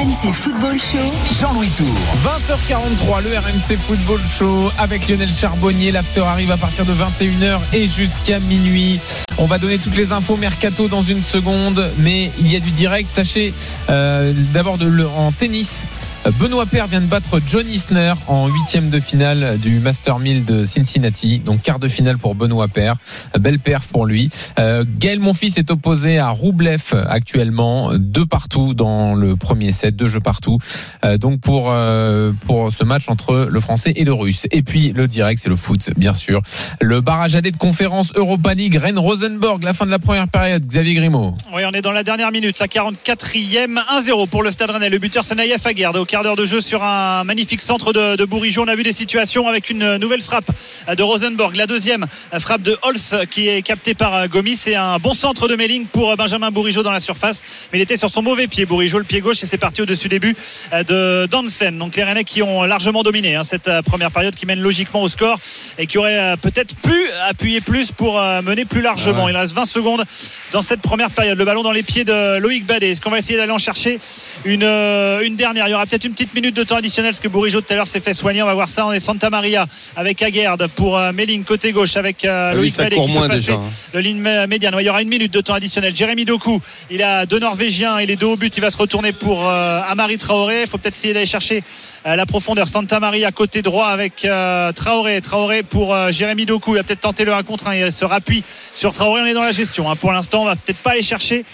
RMC 0.00 0.32
Football 0.32 0.78
Show. 0.78 0.98
Jean-Louis 1.38 1.68
Tour. 1.76 1.86
20h43, 2.24 3.22
le 3.22 3.36
RMC 3.36 3.78
Football 3.86 4.20
Show 4.38 4.70
avec 4.78 5.06
Lionel 5.08 5.30
Charbonnier. 5.30 5.92
L'after 5.92 6.22
arrive 6.22 6.50
à 6.50 6.56
partir 6.56 6.86
de 6.86 6.94
21h 6.94 7.58
et 7.74 7.86
jusqu'à 7.86 8.38
minuit. 8.40 8.98
On 9.36 9.44
va 9.44 9.58
donner 9.58 9.76
toutes 9.76 9.96
les 9.96 10.12
infos 10.12 10.36
mercato 10.38 10.88
dans 10.88 11.02
une 11.02 11.22
seconde, 11.22 11.90
mais 11.98 12.30
il 12.38 12.50
y 12.50 12.56
a 12.56 12.60
du 12.60 12.70
direct. 12.70 13.10
Sachez 13.12 13.52
euh, 13.90 14.32
d'abord 14.54 14.78
de 14.78 14.86
le- 14.86 15.06
en 15.08 15.32
tennis. 15.32 15.84
Benoît 16.26 16.66
Paire 16.66 16.86
vient 16.86 17.00
de 17.00 17.06
battre 17.06 17.40
John 17.46 17.66
Isner 17.66 18.12
en 18.26 18.48
huitième 18.48 18.90
de 18.90 19.00
finale 19.00 19.58
du 19.58 19.78
Master 19.78 20.18
1000 20.18 20.44
de 20.44 20.64
Cincinnati. 20.66 21.38
Donc 21.38 21.62
quart 21.62 21.78
de 21.78 21.88
finale 21.88 22.18
pour 22.18 22.34
Benoît. 22.34 22.66
Euh, 22.76 22.94
Belle 23.38 23.58
perf 23.58 23.86
pour 23.86 24.04
lui. 24.04 24.30
Euh, 24.58 24.84
Gaël 24.86 25.18
Monfils 25.18 25.58
est 25.58 25.70
opposé 25.70 26.18
à 26.18 26.28
Roublev 26.28 26.94
actuellement. 27.08 27.92
Deux 27.94 28.26
partout 28.26 28.74
dans 28.74 29.14
le 29.14 29.36
premier 29.36 29.72
set, 29.72 29.96
deux 29.96 30.08
jeux 30.08 30.20
partout. 30.20 30.58
Euh, 31.04 31.16
donc 31.16 31.40
pour 31.40 31.70
euh, 31.70 32.32
pour 32.46 32.72
ce 32.72 32.84
match 32.84 33.08
entre 33.08 33.48
le 33.50 33.60
français 33.60 33.92
et 33.96 34.04
le 34.04 34.12
russe. 34.12 34.46
Et 34.50 34.62
puis 34.62 34.92
le 34.92 35.08
direct, 35.08 35.40
c'est 35.42 35.48
le 35.48 35.56
foot, 35.56 35.90
bien 35.96 36.14
sûr. 36.14 36.42
Le 36.80 37.00
barrage 37.00 37.34
aller 37.34 37.50
de 37.50 37.56
conférence 37.56 38.12
Europa 38.14 38.52
League 38.52 38.76
Rennes 38.76 38.98
Rosenborg, 38.98 39.62
la 39.62 39.72
fin 39.72 39.86
de 39.86 39.90
la 39.90 39.98
première 39.98 40.28
période. 40.28 40.66
Xavier 40.66 40.94
Grimaud. 40.94 41.36
Oui, 41.54 41.62
on 41.66 41.72
est 41.72 41.82
dans 41.82 41.92
la 41.92 42.04
dernière 42.04 42.30
minute, 42.30 42.58
la 42.58 42.66
44e, 42.66 43.80
1-0 44.02 44.28
pour 44.28 44.42
le 44.42 44.50
Stade 44.50 44.70
Rennais. 44.70 44.90
Le 44.90 44.98
buteur, 44.98 45.24
c'est 45.24 45.34
Naïef 45.34 45.66
Aguerd 45.66 45.96
quart 46.10 46.24
d'heure 46.24 46.34
de 46.34 46.44
jeu 46.44 46.60
sur 46.60 46.82
un 46.82 47.22
magnifique 47.22 47.60
centre 47.60 47.92
de, 47.92 48.16
de 48.16 48.24
Bourigeau. 48.24 48.64
On 48.64 48.68
a 48.68 48.74
vu 48.74 48.82
des 48.82 48.92
situations 48.92 49.46
avec 49.46 49.70
une 49.70 49.96
nouvelle 49.98 50.20
frappe 50.20 50.50
de 50.92 51.02
Rosenborg. 51.04 51.54
La 51.54 51.68
deuxième 51.68 52.04
frappe 52.40 52.62
de 52.62 52.76
Holz 52.82 53.14
qui 53.30 53.46
est 53.46 53.62
captée 53.62 53.94
par 53.94 54.26
Gomis. 54.26 54.56
C'est 54.56 54.74
un 54.74 54.98
bon 54.98 55.14
centre 55.14 55.46
de 55.46 55.54
Melling 55.54 55.86
pour 55.86 56.16
Benjamin 56.16 56.50
Bourigeau 56.50 56.82
dans 56.82 56.90
la 56.90 56.98
surface. 56.98 57.44
Mais 57.72 57.78
il 57.78 57.82
était 57.82 57.96
sur 57.96 58.10
son 58.10 58.22
mauvais 58.22 58.48
pied, 58.48 58.66
Bourigeau, 58.66 58.98
le 58.98 59.04
pied 59.04 59.20
gauche, 59.20 59.40
et 59.44 59.46
c'est 59.46 59.56
parti 59.56 59.82
au-dessus 59.82 60.08
des 60.08 60.18
buts 60.18 60.34
de 60.72 61.28
Dansen. 61.30 61.78
Donc 61.78 61.94
les 61.94 62.02
Rennais 62.02 62.24
qui 62.24 62.42
ont 62.42 62.64
largement 62.64 63.04
dominé 63.04 63.36
hein, 63.36 63.44
cette 63.44 63.70
première 63.84 64.10
période, 64.10 64.34
qui 64.34 64.46
mène 64.46 64.60
logiquement 64.60 65.02
au 65.02 65.08
score 65.08 65.38
et 65.78 65.86
qui 65.86 65.96
aurait 65.96 66.18
euh, 66.18 66.36
peut-être 66.36 66.74
pu 66.74 66.96
appuyer 67.28 67.60
plus 67.60 67.92
pour 67.92 68.18
euh, 68.18 68.42
mener 68.42 68.64
plus 68.64 68.82
largement. 68.82 69.28
Il 69.28 69.36
reste 69.36 69.52
20 69.52 69.64
secondes 69.64 70.04
dans 70.50 70.62
cette 70.62 70.80
première 70.80 71.10
période. 71.10 71.38
Le 71.38 71.44
ballon 71.44 71.62
dans 71.62 71.70
les 71.70 71.84
pieds 71.84 72.02
de 72.02 72.38
Loïc 72.38 72.66
Badet. 72.66 72.90
Est-ce 72.90 73.00
qu'on 73.00 73.10
va 73.10 73.18
essayer 73.18 73.36
d'aller 73.36 73.52
en 73.52 73.58
chercher 73.58 74.00
une, 74.44 74.64
euh, 74.64 75.20
une 75.20 75.36
dernière? 75.36 75.68
Il 75.68 75.70
y 75.70 75.74
aura 75.74 75.86
peut-être 75.86 75.99
une 76.04 76.12
petite 76.12 76.34
minute 76.34 76.54
de 76.56 76.62
temps 76.64 76.76
additionnel 76.76 77.12
parce 77.12 77.20
que 77.20 77.28
Bourigeau 77.28 77.60
tout 77.60 77.72
à 77.72 77.76
l'heure 77.76 77.86
s'est 77.86 78.00
fait 78.00 78.14
soigner. 78.14 78.42
On 78.42 78.46
va 78.46 78.54
voir 78.54 78.68
ça. 78.68 78.86
On 78.86 78.92
est 78.92 79.00
Santa 79.00 79.30
Maria 79.30 79.66
avec 79.96 80.22
Aguerd 80.22 80.66
pour 80.68 80.96
euh, 80.98 81.12
Melling 81.12 81.44
côté 81.44 81.72
gauche 81.72 81.96
avec 81.96 82.24
euh, 82.24 82.50
Ah 82.52 82.56
oui, 82.56 82.72
Loïc 82.76 82.94
court 82.94 83.06
qui 83.06 83.12
peut 83.12 83.28
passer 83.28 83.40
déjà, 83.46 83.52
hein. 83.54 83.62
le 83.94 84.00
ligne 84.00 84.20
mé- 84.22 84.46
médiane. 84.46 84.74
Il 84.80 84.86
y 84.86 84.90
aura 84.90 85.02
une 85.02 85.08
minute 85.08 85.32
de 85.32 85.40
temps 85.40 85.54
additionnel. 85.54 85.94
Jérémy 85.94 86.24
Doku, 86.24 86.58
il 86.90 87.02
a 87.02 87.26
deux 87.26 87.38
Norvégiens 87.38 87.98
et 87.98 88.06
les 88.06 88.16
deux 88.16 88.26
au 88.26 88.36
but. 88.36 88.56
Il 88.56 88.60
va 88.60 88.70
se 88.70 88.76
retourner 88.76 89.12
pour 89.12 89.48
euh, 89.48 89.80
Amari 89.88 90.16
Traoré. 90.18 90.62
Il 90.62 90.66
faut 90.68 90.78
peut-être 90.78 90.96
essayer 90.96 91.14
d'aller 91.14 91.26
chercher 91.26 91.62
euh, 92.06 92.16
la 92.16 92.26
profondeur. 92.26 92.68
Santa 92.68 93.00
Maria 93.00 93.30
côté 93.32 93.62
droit 93.62 93.88
avec 93.88 94.24
euh, 94.24 94.72
Traoré. 94.72 95.20
Traoré 95.20 95.62
pour 95.62 95.96
Jérémy 96.10 96.46
Doku. 96.46 96.72
Il 96.74 96.78
va 96.78 96.82
peut-être 96.84 97.00
tenter 97.00 97.24
le 97.24 97.34
1 97.34 97.42
contre 97.42 97.66
1. 97.68 97.74
Il 97.76 97.92
se 97.92 98.04
rappuie 98.04 98.42
sur 98.80 98.92
Traoré. 98.94 99.20
On 99.20 99.26
est 99.26 99.34
dans 99.34 99.42
la 99.42 99.52
gestion. 99.52 99.90
hein. 99.90 99.96
Pour 99.96 100.10
l'instant, 100.10 100.40
on 100.42 100.44
va 100.46 100.56
peut-être 100.56 100.78
pas 100.78 100.92
aller 100.92 101.02
chercher 101.02 101.44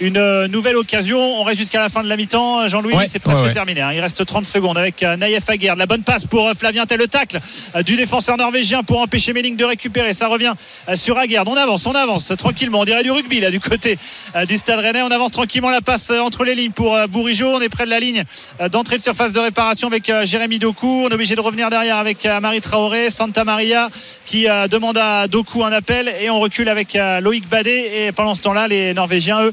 une 0.00 0.16
euh, 0.16 0.48
nouvelle 0.48 0.74
occasion. 0.74 1.16
On 1.40 1.44
reste 1.44 1.58
jusqu'à 1.58 1.78
la 1.80 1.88
fin 1.88 2.02
de 2.02 2.08
la 2.08 2.16
mi-temps. 2.16 2.66
Jean-Louis, 2.66 2.94
Ouais, 2.94 3.06
c'est 3.06 3.20
presque 3.20 3.38
ouais, 3.40 3.46
ouais. 3.46 3.52
terminé. 3.52 3.80
hein. 3.82 3.92
Il 3.92 4.00
reste 4.00 4.26
30 4.26 4.44
secondes 4.44 4.76
avec 4.76 5.00
euh, 5.04 5.16
Naïef 5.16 5.48
Aguerd. 5.48 5.78
La 5.78 5.86
bonne 5.86 6.02
passe 6.02 6.26
pour 6.26 6.48
euh, 6.48 6.54
Flavien 6.54 6.84
Tel, 6.84 6.98
le 6.98 7.06
tacle 7.06 7.38
euh, 7.76 7.82
du 7.84 7.94
défenseur 7.94 8.36
norvégien 8.36 8.82
pour 8.82 9.00
empêcher 9.00 9.32
Melling 9.32 9.54
de 9.56 9.64
récupérer. 9.64 10.12
Ça 10.12 10.26
revient 10.26 10.54
euh, 10.88 10.96
sur 10.96 11.16
Aguerd. 11.18 11.46
On 11.48 11.54
avance, 11.56 11.86
on 11.86 11.94
avance 11.94 12.32
euh, 12.32 12.34
tranquillement. 12.34 12.80
On 12.80 12.84
dirait 12.84 13.04
du 13.04 13.12
rugby 13.12 13.38
là 13.40 13.52
du 13.52 13.60
côté 13.60 13.96
euh, 14.34 14.44
du 14.44 14.56
Stade 14.56 14.80
Rennais. 14.80 15.02
On 15.02 15.10
avance 15.12 15.30
tranquillement 15.30 15.70
la 15.70 15.82
passe 15.82 16.10
euh, 16.10 16.18
entre 16.18 16.42
les 16.44 16.56
lignes 16.56 16.72
pour 16.72 16.96
euh, 16.96 17.06
Bourigeau. 17.06 17.46
On 17.54 17.60
est 17.60 17.68
près 17.68 17.84
de 17.84 17.90
la 17.90 18.00
ligne 18.00 18.24
euh, 18.60 18.68
d'entrée 18.68 18.96
de 18.98 19.02
surface 19.02 19.30
de 19.30 19.38
réparation 19.38 19.86
avec 19.86 20.10
euh, 20.10 20.26
Jérémy 20.26 20.58
Doku. 20.58 21.04
On 21.06 21.08
est 21.10 21.14
obligé 21.14 21.36
de 21.36 21.40
revenir 21.40 21.70
derrière 21.70 21.98
avec 21.98 22.26
euh, 22.26 22.40
Marie 22.40 22.60
Traoré, 22.60 23.08
Santa 23.10 23.44
Maria 23.44 23.88
qui 24.26 24.48
euh, 24.48 24.66
demande 24.66 24.98
à 24.98 25.28
Doku 25.28 25.62
un 25.62 25.70
appel 25.72 26.12
et 26.20 26.28
on 26.28 26.40
recule 26.40 26.68
avec 26.72 26.96
euh, 26.96 27.20
Loïc 27.20 27.48
Badet. 27.48 28.06
Et 28.06 28.12
pendant 28.12 28.34
ce 28.34 28.40
temps-là, 28.42 28.66
les 28.66 28.94
Norvégiens 28.94 29.40
eux 29.42 29.52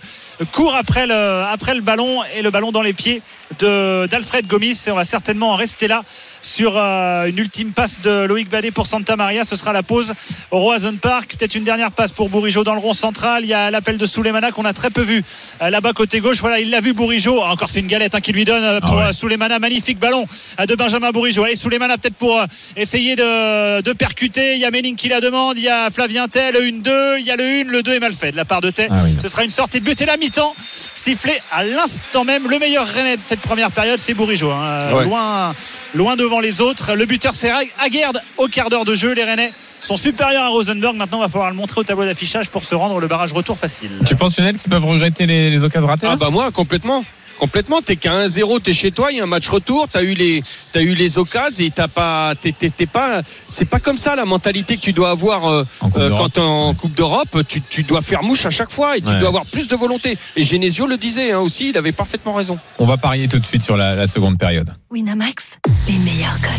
courent 0.51 0.75
après 0.75 1.05
le, 1.05 1.81
ballon 1.81 2.23
et 2.35 2.41
le 2.41 2.49
ballon 2.49 2.71
dans 2.71 2.81
les 2.81 2.93
pieds 2.93 3.21
d'Alfred 3.59 4.47
Gomis 4.47 4.79
et 4.87 4.91
on 4.91 4.95
va 4.95 5.03
certainement 5.03 5.51
en 5.51 5.55
rester 5.55 5.87
là 5.87 6.03
sur 6.41 6.73
euh, 6.77 7.25
une 7.27 7.37
ultime 7.37 7.71
passe 7.71 7.99
de 8.01 8.25
Loïc 8.25 8.49
Badet 8.49 8.71
pour 8.71 8.87
Santa 8.87 9.15
Maria. 9.15 9.43
Ce 9.43 9.55
sera 9.55 9.73
la 9.73 9.83
pause 9.83 10.13
au 10.51 10.59
Roison 10.59 10.95
Park. 11.01 11.35
Peut-être 11.37 11.55
une 11.55 11.63
dernière 11.63 11.91
passe 11.91 12.11
pour 12.11 12.29
Bourigeau 12.29 12.63
dans 12.63 12.73
le 12.73 12.79
rond 12.79 12.93
central. 12.93 13.43
Il 13.43 13.49
y 13.49 13.53
a 13.53 13.71
l'appel 13.71 13.97
de 13.97 14.05
Souleymana 14.05 14.51
qu'on 14.51 14.65
a 14.65 14.73
très 14.73 14.89
peu 14.89 15.01
vu 15.01 15.23
euh, 15.61 15.69
là-bas 15.69 15.93
côté 15.93 16.19
gauche. 16.19 16.37
Voilà 16.39 16.59
il 16.59 16.69
l'a 16.69 16.79
vu 16.79 16.93
Bourigeau 16.93 17.41
a 17.41 17.49
encore 17.49 17.69
fait 17.69 17.79
une 17.81 17.87
galette 17.87 18.15
hein, 18.15 18.21
qui 18.21 18.31
lui 18.31 18.45
donne 18.45 18.63
euh, 18.63 18.79
pour 18.79 18.93
Ah 18.93 19.03
ouais. 19.03 19.09
euh, 19.09 19.11
Souleymana. 19.13 19.59
Magnifique 19.59 19.99
ballon 19.99 20.25
de 20.65 20.75
Benjamin 20.75 21.11
Bourigeau 21.11 21.43
allez 21.43 21.55
Souleymana 21.55 21.97
peut-être 21.97 22.15
pour 22.15 22.41
essayer 22.75 23.15
de, 23.15 23.81
de 23.81 23.93
percuter. 23.93 24.53
Il 24.53 24.59
y 24.59 24.65
a 24.65 24.71
Melling 24.71 24.95
qui 24.95 25.09
la 25.09 25.21
demande. 25.21 25.57
Il 25.57 25.63
y 25.63 25.69
a 25.69 25.89
Flavien 25.89 26.27
Tel 26.27 26.53
le 26.53 26.61
1-2 26.61 27.19
il 27.19 27.25
y 27.25 27.31
a 27.31 27.35
le 27.35 27.43
1 27.43 27.63
le 27.65 27.83
2 27.83 27.93
est 27.95 27.99
mal 27.99 28.13
fait 28.13 28.31
de 28.31 28.37
la 28.37 28.45
part 28.45 28.61
de 28.61 28.69
Tel 28.69 28.87
Ah 28.91 29.01
oui. 29.03 29.15
ce 29.21 29.27
sera 29.27 29.43
une 29.43 29.49
sortie 29.49 29.79
de 29.79 29.85
but. 29.85 29.99
Et 30.01 30.05
la 30.05 30.17
mi-temps 30.17 30.55
sifflé 30.95 31.33
à 31.51 31.63
l'instant 31.63 32.23
même. 32.23 32.47
Le 32.49 32.59
meilleur 32.59 32.87
Rennais 32.87 33.17
de 33.17 33.21
cette 33.27 33.41
première 33.41 33.71
période 33.71 33.99
c'est 33.99 34.13
Bourigeau 34.13 34.51
hein. 34.51 34.93
Ouais. 34.93 35.03
loin, 35.03 35.53
loin 35.95 36.15
devant 36.29 36.39
les 36.39 36.61
autres. 36.61 36.93
Le 36.93 37.05
buteur 37.05 37.33
c'est 37.33 37.51
Aguerd 37.79 38.21
au 38.37 38.47
quart 38.47 38.69
d'heure 38.69 38.85
de 38.85 38.93
jeu. 38.93 39.13
Les 39.13 39.23
Rennais 39.23 39.51
sont 39.81 39.95
supérieurs 39.95 40.43
à 40.43 40.49
Rosenborg. 40.49 40.95
Maintenant 40.95 41.17
il 41.17 41.21
va 41.21 41.27
falloir 41.27 41.49
le 41.49 41.55
montrer 41.55 41.81
au 41.81 41.83
tableau 41.83 42.05
d'affichage 42.05 42.49
pour 42.49 42.63
se 42.63 42.75
rendre 42.75 42.99
le 42.99 43.07
barrage 43.07 43.33
retour 43.33 43.57
facile. 43.57 43.89
Tu 44.05 44.15
penses 44.15 44.37
Lionel 44.37 44.57
qu'ils 44.57 44.69
peuvent 44.69 44.85
regretter 44.85 45.25
les, 45.25 45.49
les 45.49 45.63
occasions 45.63 45.87
ratées 45.87 46.07
Ah 46.07 46.15
bah 46.17 46.29
moi 46.29 46.51
complètement. 46.51 47.03
Complètement, 47.39 47.81
t'es 47.81 47.95
qu'à 47.95 48.27
1-0, 48.27 48.61
t'es 48.61 48.73
chez 48.73 48.91
toi, 48.91 49.11
il 49.11 49.17
y 49.17 49.19
a 49.21 49.23
un 49.23 49.27
match 49.27 49.47
retour, 49.47 49.87
t'as 49.89 50.03
eu 50.03 50.13
les, 50.13 50.41
t'as 50.73 50.81
eu 50.81 50.93
les 50.93 51.17
occasions 51.17 51.63
et 51.65 51.71
t'as 51.71 51.87
pas, 51.87 52.33
t'es, 52.41 52.51
pas, 52.85 53.21
c'est 53.47 53.65
pas 53.65 53.79
comme 53.79 53.97
ça 53.97 54.15
la 54.15 54.25
mentalité 54.25 54.75
que 54.75 54.81
tu 54.81 54.91
dois 54.91 55.09
avoir 55.11 55.47
euh, 55.47 55.63
En 55.79 55.89
Coupe 55.89 55.97
euh, 56.01 56.09
d'Europe. 56.09 56.21
quand 56.21 56.29
t'es 56.33 56.41
en 56.41 56.73
Coupe 56.73 56.93
d'Europe, 56.95 57.37
tu, 57.47 57.61
tu 57.61 57.83
dois 57.83 58.01
faire 58.01 58.23
mouche 58.23 58.45
à 58.45 58.49
chaque 58.49 58.71
fois 58.71 58.97
et 58.97 59.01
tu 59.01 59.07
Ouais. 59.07 59.19
dois 59.19 59.29
avoir 59.29 59.45
plus 59.45 59.67
de 59.69 59.75
volonté. 59.77 60.17
Et 60.35 60.43
Genesio 60.43 60.85
le 60.85 60.97
disait 60.97 61.31
hein, 61.31 61.39
aussi, 61.39 61.69
il 61.69 61.77
avait 61.77 61.93
parfaitement 61.93 62.33
raison. 62.33 62.59
On 62.77 62.85
va 62.85 62.97
parier 62.97 63.27
tout 63.29 63.39
de 63.39 63.45
suite 63.45 63.63
sur 63.63 63.77
la, 63.77 63.95
la 63.95 64.07
seconde 64.07 64.37
période. 64.37 64.71
Winamax, 64.91 65.59
les 65.87 65.97
meilleurs 65.99 66.39
cotes. 66.41 66.51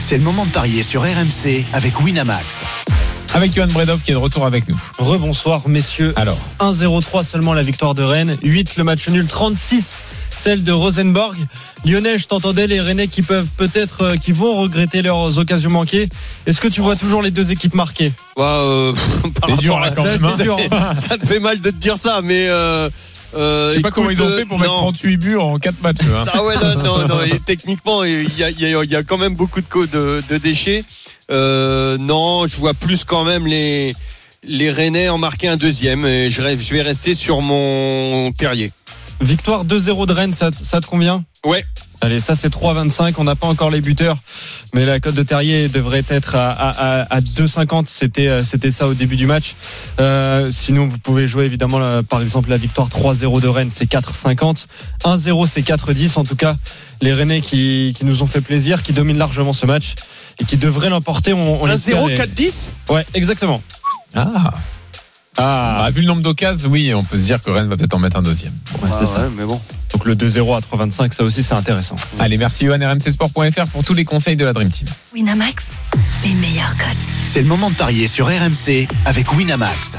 C'est 0.00 0.18
le 0.18 0.22
moment 0.24 0.44
de 0.44 0.50
parier 0.50 0.82
sur 0.82 1.02
RMC 1.02 1.64
avec 1.72 1.98
Winamax. 2.00 2.62
Avec 3.34 3.54
Johan 3.54 3.66
Bredov 3.68 4.02
qui 4.02 4.10
est 4.12 4.14
de 4.14 4.18
retour 4.18 4.46
avec 4.46 4.68
nous. 4.68 4.76
Rebonsoir 4.98 5.68
messieurs. 5.68 6.12
Alors, 6.16 6.38
1-0-3 6.60 7.22
seulement 7.24 7.54
la 7.54 7.62
victoire 7.62 7.94
de 7.94 8.02
Rennes, 8.02 8.36
8 8.42 8.76
le 8.76 8.84
match 8.84 9.08
nul, 9.08 9.26
36 9.26 9.98
celle 10.38 10.62
de 10.64 10.72
Rosenborg. 10.72 11.36
Lionel, 11.84 12.18
je 12.18 12.26
t'entendais 12.26 12.66
les 12.66 12.80
Rennais 12.80 13.08
qui 13.08 13.22
peuvent 13.22 13.48
peut-être, 13.56 14.00
euh, 14.02 14.16
qui 14.16 14.32
vont 14.32 14.56
regretter 14.56 15.02
leurs 15.02 15.38
occasions 15.38 15.70
manquées. 15.70 16.08
Est-ce 16.46 16.60
que 16.60 16.68
tu 16.68 16.80
vois 16.80 16.96
toujours 16.96 17.22
les 17.22 17.30
deux 17.30 17.52
équipes 17.52 17.74
marquées? 17.74 18.12
Euh, 18.38 18.92
par 19.40 19.50
c'est 19.50 19.56
dur 19.58 19.78
là 19.80 19.90
quand 19.90 20.04
Ça, 20.04 20.12
même. 20.12 20.24
hein. 20.24 20.30
c'est 20.36 20.42
dur. 20.44 20.56
ça 20.94 21.16
me 21.16 21.26
fait 21.26 21.38
mal 21.40 21.60
de 21.60 21.70
te 21.70 21.76
dire 21.76 21.96
ça, 21.96 22.20
mais 22.22 22.46
euh, 22.48 22.88
euh, 23.36 23.70
Je 23.70 23.76
sais 23.76 23.80
pas 23.82 23.90
comment 23.90 24.10
ils 24.10 24.22
ont 24.22 24.28
fait 24.36 24.44
pour 24.44 24.56
euh, 24.58 24.60
mettre 24.60 24.72
non. 24.72 24.80
38 24.92 25.16
buts 25.16 25.36
en 25.36 25.58
4 25.58 25.74
matchs. 25.82 25.96
hein. 26.02 26.24
Ah 26.32 26.42
ouais, 26.44 26.54
non, 26.56 26.82
non, 26.82 27.08
non. 27.08 27.22
Et 27.24 27.38
techniquement, 27.46 28.04
il 28.04 28.36
y 28.38 28.44
a, 28.44 28.50
il 28.50 28.60
y 28.60 28.74
a- 28.74 28.84
il 28.84 28.90
y 28.90 28.96
a 28.96 29.02
quand 29.02 29.18
même 29.18 29.34
beaucoup 29.34 29.60
de, 29.60 29.86
de, 29.86 30.22
de 30.28 30.36
déchets. 30.38 30.84
Euh, 31.30 31.98
non, 31.98 32.46
je 32.46 32.56
vois 32.56 32.74
plus 32.74 33.04
quand 33.04 33.24
même 33.24 33.46
les, 33.46 33.94
les 34.44 34.70
Rennais 34.70 35.08
en 35.08 35.18
marquer 35.18 35.48
un 35.48 35.56
deuxième. 35.56 36.04
Et 36.06 36.30
je, 36.30 36.40
rêve- 36.42 36.60
je 36.62 36.72
vais 36.74 36.82
rester 36.82 37.14
sur 37.14 37.40
mon 37.42 38.30
terrier. 38.32 38.70
Victoire 39.20 39.64
2-0 39.64 40.06
de 40.06 40.12
Rennes, 40.12 40.34
ça, 40.34 40.50
te- 40.50 40.62
ça 40.62 40.80
te 40.80 40.86
convient? 40.86 41.24
Ouais. 41.44 41.64
Allez, 42.02 42.20
ça 42.20 42.34
c'est 42.34 42.50
3,25. 42.52 43.14
On 43.16 43.24
n'a 43.24 43.34
pas 43.34 43.46
encore 43.46 43.70
les 43.70 43.80
buteurs, 43.80 44.18
mais 44.74 44.84
la 44.84 45.00
cote 45.00 45.14
de 45.14 45.22
Terrier 45.22 45.68
devrait 45.68 46.04
être 46.10 46.34
à, 46.34 46.50
à, 46.50 47.00
à, 47.02 47.16
à 47.16 47.20
2,50. 47.22 47.86
C'était 47.88 48.28
euh, 48.28 48.44
c'était 48.44 48.70
ça 48.70 48.86
au 48.88 48.92
début 48.94 49.16
du 49.16 49.26
match. 49.26 49.54
Euh, 50.00 50.48
sinon, 50.52 50.86
vous 50.88 50.98
pouvez 50.98 51.26
jouer 51.26 51.44
évidemment, 51.46 51.78
la- 51.78 52.02
par 52.02 52.20
exemple, 52.20 52.50
la 52.50 52.58
victoire 52.58 52.88
3-0 52.88 53.40
de 53.40 53.48
Rennes, 53.48 53.70
c'est 53.72 53.86
4,50. 53.90 54.66
1-0, 55.04 55.46
c'est 55.46 55.62
4,10. 55.62 56.18
En 56.18 56.24
tout 56.24 56.36
cas, 56.36 56.56
les 57.00 57.14
Rennais 57.14 57.40
qui, 57.40 57.94
qui 57.96 58.04
nous 58.04 58.22
ont 58.22 58.26
fait 58.26 58.42
plaisir, 58.42 58.82
qui 58.82 58.92
dominent 58.92 59.18
largement 59.18 59.54
ce 59.54 59.64
match 59.64 59.94
et 60.38 60.44
qui 60.44 60.58
devraient 60.58 60.90
l'emporter. 60.90 61.32
On, 61.32 61.62
on 61.62 61.66
1-0, 61.66 61.68
l'espère, 61.70 62.08
et- 62.10 62.16
4-10 62.16 62.72
Ouais, 62.90 63.06
exactement. 63.14 63.62
Ah, 64.14 64.50
Ah, 65.38 65.76
Bah, 65.80 65.90
vu 65.90 66.00
le 66.00 66.06
nombre 66.06 66.22
d'occasions, 66.22 66.68
oui, 66.70 66.92
on 66.94 67.02
peut 67.02 67.18
se 67.18 67.24
dire 67.24 67.40
que 67.40 67.50
Rennes 67.50 67.68
va 67.68 67.76
peut-être 67.76 67.94
en 67.94 67.98
mettre 67.98 68.16
un 68.16 68.22
deuxième. 68.22 68.52
ouais, 68.82 68.88
Ah 68.92 68.96
c'est 68.98 69.06
ça. 69.06 69.20
ouais, 69.20 69.28
mais 69.36 69.44
bon. 69.44 69.60
Donc 69.92 70.04
le 70.04 70.14
2-0 70.14 70.56
à 70.56 70.60
3,25, 70.60 71.12
ça 71.12 71.22
aussi 71.22 71.42
c'est 71.42 71.54
intéressant. 71.54 71.96
Allez, 72.18 72.38
merci 72.38 72.66
Johan, 72.66 72.78
rmcsport.fr 72.78 73.66
pour 73.72 73.84
tous 73.84 73.94
les 73.94 74.04
conseils 74.04 74.36
de 74.36 74.44
la 74.44 74.52
Dream 74.52 74.70
Team. 74.70 74.88
Winamax, 75.14 75.72
les 76.24 76.34
meilleurs 76.34 76.76
cotes. 76.76 76.96
C'est 77.24 77.42
le 77.42 77.48
moment 77.48 77.70
de 77.70 77.76
parier 77.76 78.08
sur 78.08 78.26
RMC 78.26 78.86
avec 79.04 79.32
Winamax. 79.32 79.96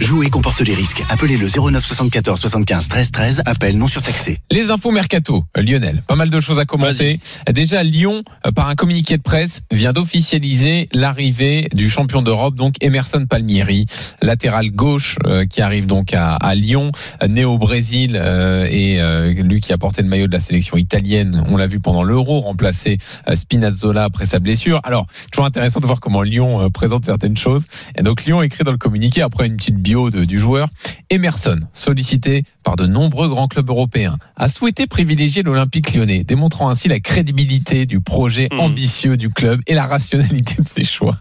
Jouer 0.00 0.28
comporte 0.28 0.60
les 0.60 0.74
risques. 0.74 1.02
Appelez 1.08 1.38
le 1.38 1.48
09 1.48 1.82
74 1.82 2.38
75 2.38 2.88
13 2.88 3.10
13. 3.12 3.42
Appel 3.46 3.78
non 3.78 3.88
surtaxé. 3.88 4.38
Les 4.50 4.70
infos 4.70 4.90
mercato, 4.90 5.44
Lionel. 5.56 6.02
Pas 6.06 6.16
mal 6.16 6.28
de 6.28 6.38
choses 6.38 6.58
à 6.58 6.66
commenter. 6.66 7.18
Déjà, 7.50 7.82
Lyon, 7.82 8.20
euh, 8.46 8.52
par 8.52 8.68
un 8.68 8.74
communiqué 8.74 9.16
de 9.16 9.22
presse, 9.22 9.62
vient 9.72 9.94
d'officialiser 9.94 10.90
l'arrivée 10.92 11.68
du 11.72 11.88
champion 11.88 12.20
d'Europe, 12.20 12.56
donc 12.56 12.74
Emerson 12.82 13.24
Palmieri, 13.26 13.86
latéral 14.20 14.70
gauche, 14.70 15.16
euh, 15.24 15.46
qui 15.46 15.62
arrive 15.62 15.86
donc 15.86 16.12
à, 16.12 16.34
à 16.34 16.54
Lyon, 16.54 16.92
euh, 17.22 17.28
né 17.28 17.46
au 17.46 17.56
Brésil 17.56 18.18
euh, 18.20 18.66
et 18.70 18.98
euh, 19.06 19.32
lui 19.32 19.60
qui 19.60 19.72
a 19.72 19.78
porté 19.78 20.02
le 20.02 20.08
maillot 20.08 20.26
de 20.26 20.32
la 20.32 20.40
sélection 20.40 20.76
italienne. 20.76 21.44
On 21.48 21.56
l'a 21.56 21.66
vu 21.66 21.80
pendant 21.80 22.02
l'Euro, 22.02 22.40
remplacer 22.40 22.98
euh, 23.28 23.36
Spinazzola 23.36 24.04
après 24.04 24.26
sa 24.26 24.38
blessure. 24.38 24.80
Alors, 24.84 25.06
toujours 25.32 25.46
intéressant 25.46 25.80
de 25.80 25.86
voir 25.86 26.00
comment 26.00 26.22
Lyon 26.22 26.62
euh, 26.62 26.68
présente 26.70 27.04
certaines 27.06 27.36
choses. 27.36 27.64
Et 27.96 28.02
donc 28.02 28.24
Lyon 28.24 28.42
écrit 28.42 28.64
dans 28.64 28.72
le 28.72 28.78
communiqué 28.78 29.22
après 29.22 29.46
une 29.46 29.56
petite 29.56 29.76
bio 29.76 30.10
de- 30.10 30.24
du 30.24 30.38
joueur. 30.38 30.68
Emerson, 31.10 31.60
sollicité 31.72 32.42
par 32.62 32.76
de 32.76 32.86
nombreux 32.86 33.28
grands 33.28 33.48
clubs 33.48 33.68
européens, 33.70 34.16
a 34.36 34.48
souhaité 34.48 34.86
privilégier 34.86 35.42
l'Olympique 35.42 35.94
lyonnais, 35.94 36.24
démontrant 36.24 36.68
ainsi 36.68 36.88
la 36.88 37.00
crédibilité 37.00 37.86
du 37.86 38.00
projet 38.00 38.48
Mhm. 38.52 38.60
ambitieux 38.60 39.16
du 39.16 39.30
club 39.30 39.60
et 39.66 39.74
la 39.74 39.86
rationalité 39.86 40.56
de 40.62 40.68
ses 40.68 40.84
choix. 40.84 41.16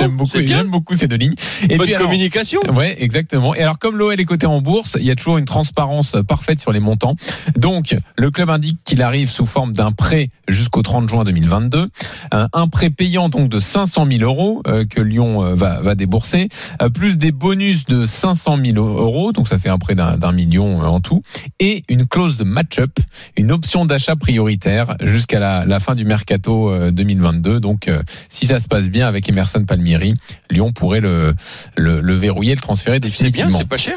J'aime 0.00 0.16
beaucoup, 0.16 0.38
j'aime 0.38 0.70
beaucoup 0.70 0.94
ces 0.94 1.06
deux 1.08 1.16
lignes. 1.16 1.34
Et 1.62 1.76
Bonne 1.76 1.86
puis, 1.86 1.94
alors, 1.94 2.08
communication. 2.08 2.60
Ouais, 2.74 2.96
exactement. 3.02 3.54
Et 3.54 3.60
alors, 3.60 3.78
comme 3.78 3.96
l'OL 3.96 4.18
est 4.18 4.24
coté 4.24 4.46
en 4.46 4.60
bourse, 4.60 4.96
il 4.98 5.06
y 5.06 5.10
a 5.10 5.14
toujours 5.14 5.38
une 5.38 5.44
transparence 5.44 6.16
parfaite 6.26 6.60
sur 6.60 6.72
les 6.72 6.80
montants. 6.80 7.16
Donc, 7.56 7.96
le 8.16 8.30
club 8.30 8.50
indique 8.50 8.78
qu'il 8.84 9.02
arrive 9.02 9.30
sous 9.30 9.46
forme 9.46 9.72
d'un 9.72 9.92
prêt 9.92 10.30
jusqu'au 10.48 10.82
30 10.82 11.08
juin 11.08 11.24
2022. 11.24 11.88
Un, 12.32 12.48
un 12.52 12.68
prêt 12.68 12.90
payant 12.90 13.28
donc 13.28 13.48
de 13.48 13.60
500 13.60 14.06
000 14.10 14.22
euros 14.22 14.62
euh, 14.66 14.84
que 14.84 15.00
Lyon 15.00 15.44
euh, 15.44 15.54
va, 15.54 15.80
va 15.80 15.94
débourser, 15.94 16.48
euh, 16.82 16.88
plus 16.88 17.18
des 17.18 17.32
bonus 17.32 17.84
de 17.84 18.06
500 18.06 18.58
000 18.64 18.78
euros, 18.78 19.32
donc 19.32 19.48
ça 19.48 19.58
fait 19.58 19.68
un 19.68 19.78
prêt 19.78 19.94
d'un 19.94 20.32
million 20.32 20.82
euh, 20.82 20.86
en 20.86 21.00
tout, 21.00 21.22
et 21.60 21.82
une 21.88 22.06
clause 22.06 22.36
de 22.36 22.44
match-up, 22.44 22.98
une 23.36 23.52
option 23.52 23.84
d'achat 23.84 24.16
prioritaire 24.16 24.96
jusqu'à 25.02 25.38
la, 25.38 25.64
la 25.66 25.80
fin 25.80 25.94
du 25.94 26.04
mercato 26.04 26.70
euh, 26.70 26.90
2022. 26.90 27.60
Donc, 27.60 27.88
euh, 27.88 28.02
si 28.28 28.46
ça 28.46 28.60
se 28.60 28.68
passe 28.68 28.88
bien 28.88 29.03
avec 29.06 29.28
Emerson 29.28 29.64
Palmieri, 29.64 30.14
Lyon 30.50 30.72
pourrait 30.72 31.00
le, 31.00 31.34
le, 31.76 32.00
le 32.00 32.14
verrouiller, 32.14 32.54
le 32.54 32.60
transférer 32.60 32.96
C'est 32.96 33.30
bien, 33.30 33.30
définitivement. 33.30 33.58
c'est 33.58 33.68
pas 33.68 33.76
cher. 33.76 33.96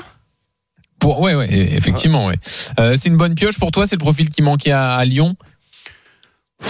Pour, 0.99 1.20
ouais, 1.22 1.36
ouais, 1.36 1.47
e- 1.47 1.76
effectivement, 1.78 2.26
ouais. 2.28 2.36
Euh, 2.80 2.95
c'est 2.99 3.10
une 3.10 3.18
bonne 3.18 3.36
pioche 3.36 3.60
pour 3.60 3.72
toi, 3.72 3.86
c'est 3.88 3.95
le 3.95 3.99
profil 3.99 4.30
qui 4.30 4.41
manquait 4.41 4.72
à, 4.72 4.93
à 4.93 5.05
Lyon? 5.05 5.36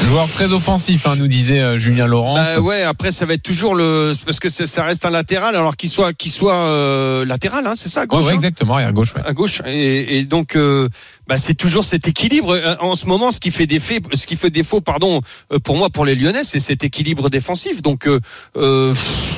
Joueur 0.06 0.28
très 0.30 0.52
offensif, 0.52 1.08
hein, 1.08 1.16
nous 1.18 1.28
disait 1.30 1.62
euh, 1.62 1.78
Julien 1.78 2.08
Laurent. 2.08 2.36
Bah 2.36 2.60
ouais, 2.60 2.82
après 2.84 3.10
ça 3.12 3.26
va 3.26 3.36
être 3.36 3.42
toujours 3.42 3.74
le 3.74 4.12
parce 4.26 4.42
que 4.42 4.50
ça 4.50 4.84
reste 4.84 5.06
un 5.06 5.10
latéral 5.12 5.56
alors 5.56 5.78
qu'il 5.78 5.90
soit 5.90 6.12
qu'il 6.12 6.30
soit 6.30 6.56
euh, 6.58 7.24
latéral 7.24 7.66
hein, 7.66 7.74
c'est 7.78 7.88
ça 7.88 8.02
à 8.02 8.06
gauche. 8.06 8.26
ouais, 8.26 8.32
hein 8.32 8.36
exactement, 8.36 8.74
arrière 8.74 8.92
gauche. 8.92 9.16
Ouais. 9.16 9.22
à 9.26 9.32
gauche 9.32 9.62
et, 9.66 10.18
et 10.18 10.24
donc 10.26 10.58
euh, 10.58 10.90
bah, 11.28 11.38
c'est 11.38 11.54
toujours 11.54 11.84
cet 11.84 12.08
équilibre. 12.08 12.52
Euh, 12.52 12.76
en 12.80 12.96
ce 12.96 13.06
moment 13.06 13.32
ce 13.32 13.40
qui 13.40 13.52
fait 13.52 13.68
défaut 13.68 13.96
ce 14.14 14.26
qui 14.28 14.36
fait 14.36 14.50
défaut 14.50 14.82
pardon 14.82 15.22
euh, 15.52 15.60
pour 15.60 15.78
moi 15.78 15.90
pour 15.90 16.06
les 16.06 16.16
Lyonnais 16.16 16.44
c'est 16.44 16.60
cet 16.60 16.84
équilibre 16.84 17.30
défensif. 17.30 17.82
Donc 17.82 18.08
euh, 18.08 18.20
euh, 18.56 18.94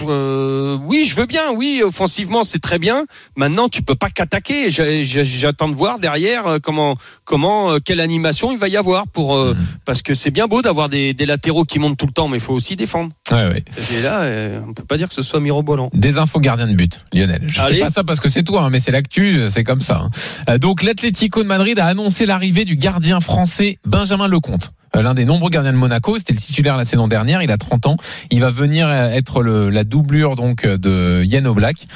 euh, 0.07 0.77
oui 0.85 1.05
je 1.09 1.15
veux 1.15 1.25
bien. 1.25 1.51
Oui 1.55 1.81
offensivement 1.83 2.43
c'est 2.43 2.59
très 2.59 2.79
bien. 2.79 3.05
Maintenant 3.35 3.69
tu 3.69 3.81
peux 3.81 3.95
pas 3.95 4.09
qu'attaquer. 4.09 4.69
J'attends 4.69 5.69
de 5.69 5.75
voir 5.75 5.99
derrière 5.99 6.59
comment 6.63 6.97
comment 7.25 7.79
quelle 7.79 7.99
animation 7.99 8.51
il 8.51 8.57
va 8.57 8.67
y 8.67 8.77
avoir 8.77 9.07
pour 9.07 9.35
euh, 9.35 9.53
Mhm. 9.53 9.65
parce 9.85 10.01
que 10.01 10.13
c'est 10.13 10.31
bien 10.31 10.47
beau 10.47 10.61
d'avoir 10.61 10.89
des, 10.89 11.13
des 11.13 11.25
latéraux 11.25 11.63
qui 11.65 11.79
montent 11.79 11.97
tout 11.97 12.05
le 12.05 12.11
temps 12.11 12.27
mais 12.27 12.37
il 12.37 12.43
faut 12.43 12.53
aussi 12.53 12.75
défendre 12.75 13.11
Ouais, 13.31 13.45
ouais. 13.47 13.63
et 13.95 14.01
là 14.01 14.21
euh, 14.21 14.59
on 14.67 14.73
peut 14.73 14.83
pas 14.83 14.97
dire 14.97 15.07
que 15.07 15.13
ce 15.13 15.21
soit 15.21 15.39
mirobolant 15.39 15.89
Des 15.93 16.17
infos 16.17 16.39
gardiens 16.39 16.67
de 16.67 16.73
but, 16.73 17.05
Lionel. 17.13 17.43
Je 17.47 17.61
Allez. 17.61 17.75
fais 17.75 17.81
pas 17.81 17.89
ça 17.91 18.03
parce 18.03 18.19
que 18.19 18.29
c'est 18.29 18.43
toi, 18.43 18.63
hein, 18.63 18.69
mais 18.71 18.79
c'est 18.79 18.91
l'actu, 18.91 19.39
c'est 19.51 19.63
comme 19.63 19.81
ça. 19.81 20.01
hein. 20.05 20.09
Euh, 20.49 20.57
Donc 20.57 20.81
l'Atlético 20.83 21.43
de 21.43 21.47
Madrid 21.47 21.77
a 21.79 21.85
annoncé 21.85 22.25
l'arrivée 22.25 22.65
du 22.65 22.75
gardien 22.75 23.19
français 23.19 23.77
Benjamin 23.85 24.27
Lecomte. 24.27 24.71
Euh, 24.95 25.01
L'un 25.01 25.13
des 25.13 25.25
nombreux 25.25 25.49
gardiens 25.49 25.71
de 25.73 25.77
Monaco, 25.77 26.17
c'était 26.17 26.33
le 26.33 26.39
titulaire 26.39 26.75
la 26.77 26.85
saison 26.85 27.07
dernière, 27.07 27.41
il 27.41 27.51
a 27.51 27.57
30 27.57 27.85
ans. 27.87 27.95
Il 28.31 28.41
va 28.41 28.49
venir 28.51 28.87
euh, 28.87 29.09
être 29.11 29.41
le, 29.41 29.69
la 29.69 29.83
doublure 29.83 30.35
donc 30.35 30.65
euh, 30.65 30.77
de 30.77 31.23
Yann 31.25 31.45
Oblak. 31.47 31.87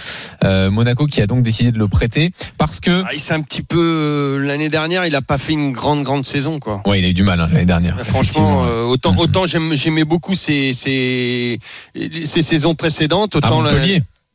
Euh, 0.43 0.69
Monaco 0.71 1.05
qui 1.05 1.21
a 1.21 1.27
donc 1.27 1.43
décidé 1.43 1.71
de 1.71 1.77
le 1.79 1.87
prêter 1.87 2.31
parce 2.57 2.79
que 2.79 3.03
ah, 3.05 3.09
il 3.13 3.19
s'est 3.19 3.33
un 3.33 3.41
petit 3.41 3.61
peu 3.63 4.37
l'année 4.41 4.69
dernière 4.69 5.05
il 5.05 5.15
a 5.15 5.21
pas 5.21 5.37
fait 5.37 5.53
une 5.53 5.71
grande 5.71 6.03
grande 6.03 6.25
saison 6.25 6.59
quoi 6.59 6.81
ouais, 6.85 6.99
il 6.99 7.05
a 7.05 7.07
eu 7.09 7.13
du 7.13 7.23
mal 7.23 7.39
hein, 7.39 7.49
l'année 7.51 7.65
dernière. 7.65 7.95
Franchement, 8.03 8.63
Effectivement. 8.63 8.63
euh, 8.65 8.83
autant 8.83 9.15
autant 9.17 9.45
j'aime- 9.47 9.75
j'aimais 9.75 10.03
beaucoup 10.05 10.35
ces, 10.35 10.73
ces 10.73 11.59
ces 12.25 12.41
saisons 12.41 12.75
précédentes, 12.75 13.35
à 13.35 13.37
autant 13.39 13.61
la- 13.61 13.71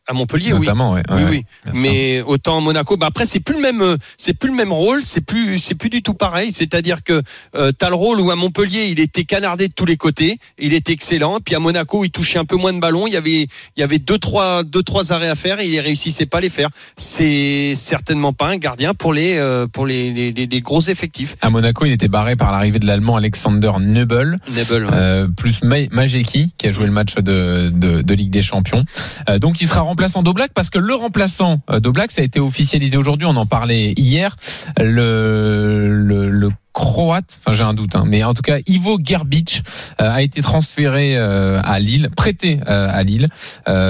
à 0.09 0.15
Montpellier, 0.15 0.53
oui. 0.55 0.61
notamment. 0.61 0.93
Oui, 0.95 1.01
ouais, 1.11 1.25
oui. 1.29 1.45
bien 1.65 1.73
sûr. 1.75 1.83
Mais 1.83 2.23
autant 2.23 2.61
Monaco, 2.61 2.97
bah 2.97 3.07
après 3.07 3.27
c'est 3.27 3.41
plus 3.41 3.55
le 3.55 3.61
même, 3.61 3.83
euh, 3.83 3.97
c'est 4.17 4.33
plus 4.35 4.49
le 4.49 4.57
même 4.57 4.73
rôle, 4.73 5.03
c'est 5.03 5.21
plus, 5.21 5.59
c'est 5.59 5.75
plus 5.75 5.91
du 5.91 6.03
tout 6.03 6.15
pareil. 6.15 6.51
C'est-à-dire 6.53 7.03
que 7.05 7.23
euh, 7.55 7.73
t'as 7.77 7.91
le 7.91 7.95
rôle 7.95 8.21
où 8.21 8.31
à 8.31 8.37
Montpellier 8.37 8.87
il 8.91 9.01
était 9.01 9.25
canardé 9.25 9.69
de 9.69 9.73
tous 9.75 9.85
les 9.85 9.97
côtés, 9.99 10.39
il 10.59 10.73
était 10.73 10.93
excellent. 10.93 11.39
Puis 11.45 11.55
à 11.55 11.59
Monaco 11.61 12.05
il 12.05 12.11
touchait 12.11 12.39
un 12.39 12.45
peu 12.47 12.57
moins 12.57 12.73
de 12.73 12.81
ballons, 12.81 13.07
il 13.07 13.13
y 13.13 13.17
avait, 13.17 13.43
il 13.43 13.81
y 13.81 13.83
avait 13.83 13.99
deux 13.99 14.19
trois, 14.19 14.63
deux 14.65 14.83
trois 14.83 15.13
arrêts 15.13 15.29
à 15.29 15.35
faire 15.35 15.61
et 15.61 15.69
il 15.69 15.79
réussissait 15.81 16.27
pas 16.27 16.39
à 16.39 16.41
les 16.41 16.51
faire. 16.51 16.71
C'est 16.97 17.75
certainement 17.77 18.33
pas 18.33 18.49
un 18.49 18.57
gardien 18.57 18.95
pour 18.95 19.13
les, 19.13 19.37
euh, 19.37 19.67
pour 19.67 19.87
les, 19.87 20.11
les, 20.13 20.33
les- 20.33 20.47
les 20.47 20.61
gros 20.61 20.81
effectifs. 20.81 21.37
À 21.43 21.51
Monaco, 21.51 21.85
il 21.85 21.93
était 21.93 22.09
barré 22.09 22.35
par 22.37 22.51
l'arrivée 22.53 22.79
de 22.79 22.87
l'Allemand 22.87 23.17
Alexander. 23.17 23.73
Nebel. 23.81 24.39
ouais. 24.49 24.65
Euh, 24.93 25.29
plus 25.29 25.63
Ma- 25.63 25.87
Majeki 25.91 26.53
qui 26.57 26.67
a 26.67 26.71
joué 26.73 26.87
le 26.87 26.93
match 26.93 27.15
de, 27.17 27.71
de, 27.75 28.03
de 28.03 28.15
Ligue 28.15 28.31
des 28.31 28.43
Champions. 28.43 28.85
Euh, 29.29 29.39
donc 29.39 29.61
il 29.61 29.69
sera 29.69 29.83
remplaçant 29.99 30.23
d'Oblak 30.23 30.53
parce 30.55 30.71
que 30.71 30.79
le 30.79 30.95
remplaçant 30.95 31.61
euh, 31.71 31.81
d'Oblak, 31.81 32.13
ça 32.13 32.21
a 32.21 32.25
été 32.25 32.39
officialisé 32.39 32.97
aujourd'hui, 32.97 33.27
on 33.27 33.35
en 33.35 33.47
parlait 33.47 33.95
hier, 33.97 34.37
le, 34.79 35.93
le, 35.93 36.31
le 36.31 36.51
croate, 36.73 37.41
enfin 37.41 37.57
j'ai 37.57 37.65
un 37.65 37.75
doute, 37.75 37.97
hein, 37.97 38.05
mais 38.07 38.23
en 38.23 38.35
tout 38.35 38.43
cas 38.43 38.59
Ivo 38.67 38.99
Gerbic 39.03 39.63
euh, 40.01 40.11
a 40.11 40.23
été 40.23 40.43
transféré 40.43 41.17
euh, 41.17 41.61
à 41.65 41.81
Lille, 41.81 42.09
prêté 42.17 42.61
euh, 42.69 42.89
à 42.91 43.03
Lille. 43.03 43.27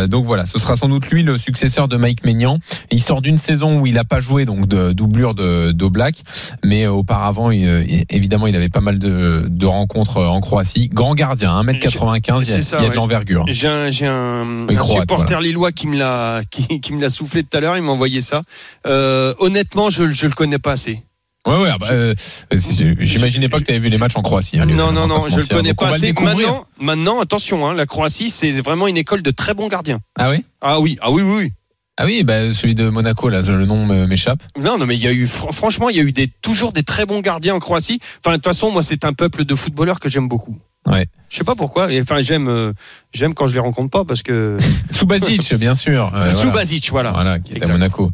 Donc 0.09 0.25
voilà, 0.25 0.47
ce 0.47 0.59
sera 0.59 0.77
sans 0.77 0.89
doute 0.89 1.07
lui 1.11 1.23
le 1.23 1.39
successeur 1.39 1.89
de 1.89 1.97
Mike 1.97 2.25
Maignan. 2.25 2.59
Il 2.91 3.03
sort 3.03 3.23
d'une 3.23 3.39
saison 3.39 3.81
où 3.81 3.87
il 3.87 3.95
n'a 3.95 4.05
pas 4.05 4.21
joué 4.21 4.45
donc 4.45 4.67
de 4.67 4.93
doublure 4.93 5.35
de 5.35 5.73
d'Oblak, 5.73 6.23
mais 6.65 6.87
auparavant 6.87 7.51
il, 7.51 8.05
évidemment 8.11 8.47
il 8.47 8.57
avait 8.57 8.69
pas 8.69 8.81
mal 8.81 8.99
de, 8.99 9.45
de 9.49 9.67
rencontres 9.67 10.23
en 10.23 10.41
Croatie. 10.41 10.89
Grand 10.89 11.15
gardien, 11.15 11.63
1m95, 11.63 12.23
il 12.25 12.29
y 12.29 12.31
a, 12.31 12.43
C'est 12.45 12.63
ça, 12.63 12.79
il 12.81 12.85
y 12.85 12.87
a 12.87 12.91
de 12.91 12.97
l'envergure. 12.97 13.45
J'ai 13.49 13.69
un, 13.69 13.91
j'ai 13.91 14.07
un, 14.07 14.67
Oui, 14.69 14.77
un 14.77 14.79
croate, 14.79 15.01
supporter 15.01 15.41
lillois 15.41 15.73
qui 15.73 15.87
me 15.87 15.99
l'a 15.99 16.41
qui, 16.51 16.81
qui 16.81 16.93
me 16.93 17.01
l'a 17.01 17.09
soufflé 17.09 17.43
tout 17.43 17.57
à 17.57 17.61
l'heure. 17.61 17.77
Il 17.77 17.83
m'a 17.83 17.93
envoyé 17.93 18.21
ça. 18.21 18.43
Honnêtement, 18.85 19.91
je 19.91 20.11
je 20.11 20.27
le 20.27 20.33
connais 20.33 20.59
pas 20.59 20.73
assez. 20.73 21.03
Ouais 21.49 21.63
ouais, 21.63 21.71
ah 21.73 21.79
bah, 21.79 21.87
euh, 21.93 22.15
j'imaginais 22.53 23.49
pas 23.49 23.59
que 23.59 23.65
tu 23.65 23.71
avais 23.71 23.79
vu 23.81 23.89
les 23.89 23.99
matchs 23.99 24.17
en 24.17 24.23
Croatie. 24.23 24.59
hein, 24.59 24.67
non 24.67 24.89
on 24.89 24.93
non 24.93 25.07
non, 25.07 25.29
je 25.29 25.37
le 25.41 25.47
connais 25.47 25.71
Donc, 25.71 25.79
pas 25.79 25.89
assez. 25.95 26.13
Maintenant 26.13 26.65
maintenant 26.79 27.21
attention, 27.21 27.67
hein, 27.67 27.75
la 27.75 27.87
Croatie 27.87 28.31
c'est 28.31 28.51
vraiment 28.61 28.87
une 28.87 28.97
école 28.97 29.23
de 29.23 29.31
très 29.31 29.55
bons 29.55 29.69
gardiens. 29.69 30.01
Ah 30.19 30.31
oui? 30.31 30.45
Ah 30.61 30.81
oui 30.81 30.99
ah 31.01 31.11
oui 31.11 31.23
oui. 31.23 31.35
oui. 31.45 31.53
Ah 32.01 32.05
oui, 32.05 32.23
bah, 32.23 32.55
celui 32.55 32.77
de 32.77 32.89
Monaco 32.91 33.29
là, 33.29 33.43
le 33.43 33.67
nom 33.67 33.85
m'échappe. 34.07 34.41
Non 34.61 34.79
non 34.79 34.87
mais 34.87 34.95
il 34.95 35.03
y 35.03 35.09
a 35.09 35.13
eu 35.13 35.25
fr- 35.25 35.53
franchement 35.53 35.89
il 35.89 35.97
y 35.97 36.01
a 36.01 36.03
eu 36.05 36.13
des 36.13 36.29
toujours 36.43 36.73
des 36.73 36.85
très 36.85 37.07
bons 37.07 37.21
gardiens 37.21 37.55
en 37.57 37.59
Croatie. 37.59 37.99
Enfin 38.25 38.33
de 38.33 38.37
toute 38.37 38.45
façon 38.45 38.71
moi 38.71 38.83
c'est 38.83 39.05
un 39.05 39.13
peuple 39.15 39.45
de 39.45 39.55
footballeurs 39.55 39.99
que 39.99 40.09
j'aime 40.09 40.29
beaucoup. 40.29 40.57
Ouais. 40.87 41.07
Je 41.29 41.37
sais 41.37 41.45
pas 41.45 41.55
pourquoi. 41.55 41.89
Enfin 42.01 42.21
j'aime 42.21 42.49
euh, 42.49 42.73
j'aime 43.13 43.35
quand 43.35 43.47
je 43.47 43.55
les 43.55 43.61
rencontre 43.61 43.91
pas 43.91 44.05
parce 44.05 44.23
que 44.23 44.59
Subasic, 44.91 45.55
bien 45.55 45.75
sûr. 45.75 46.07
euh, 46.07 46.11
voilà. 46.11 46.33
Subasic 46.33 46.91
voilà. 46.91 47.13
Voilà, 47.13 47.39
qui 47.39 47.55
est 47.55 47.65
à 47.65 47.69
Monaco. 47.69 48.11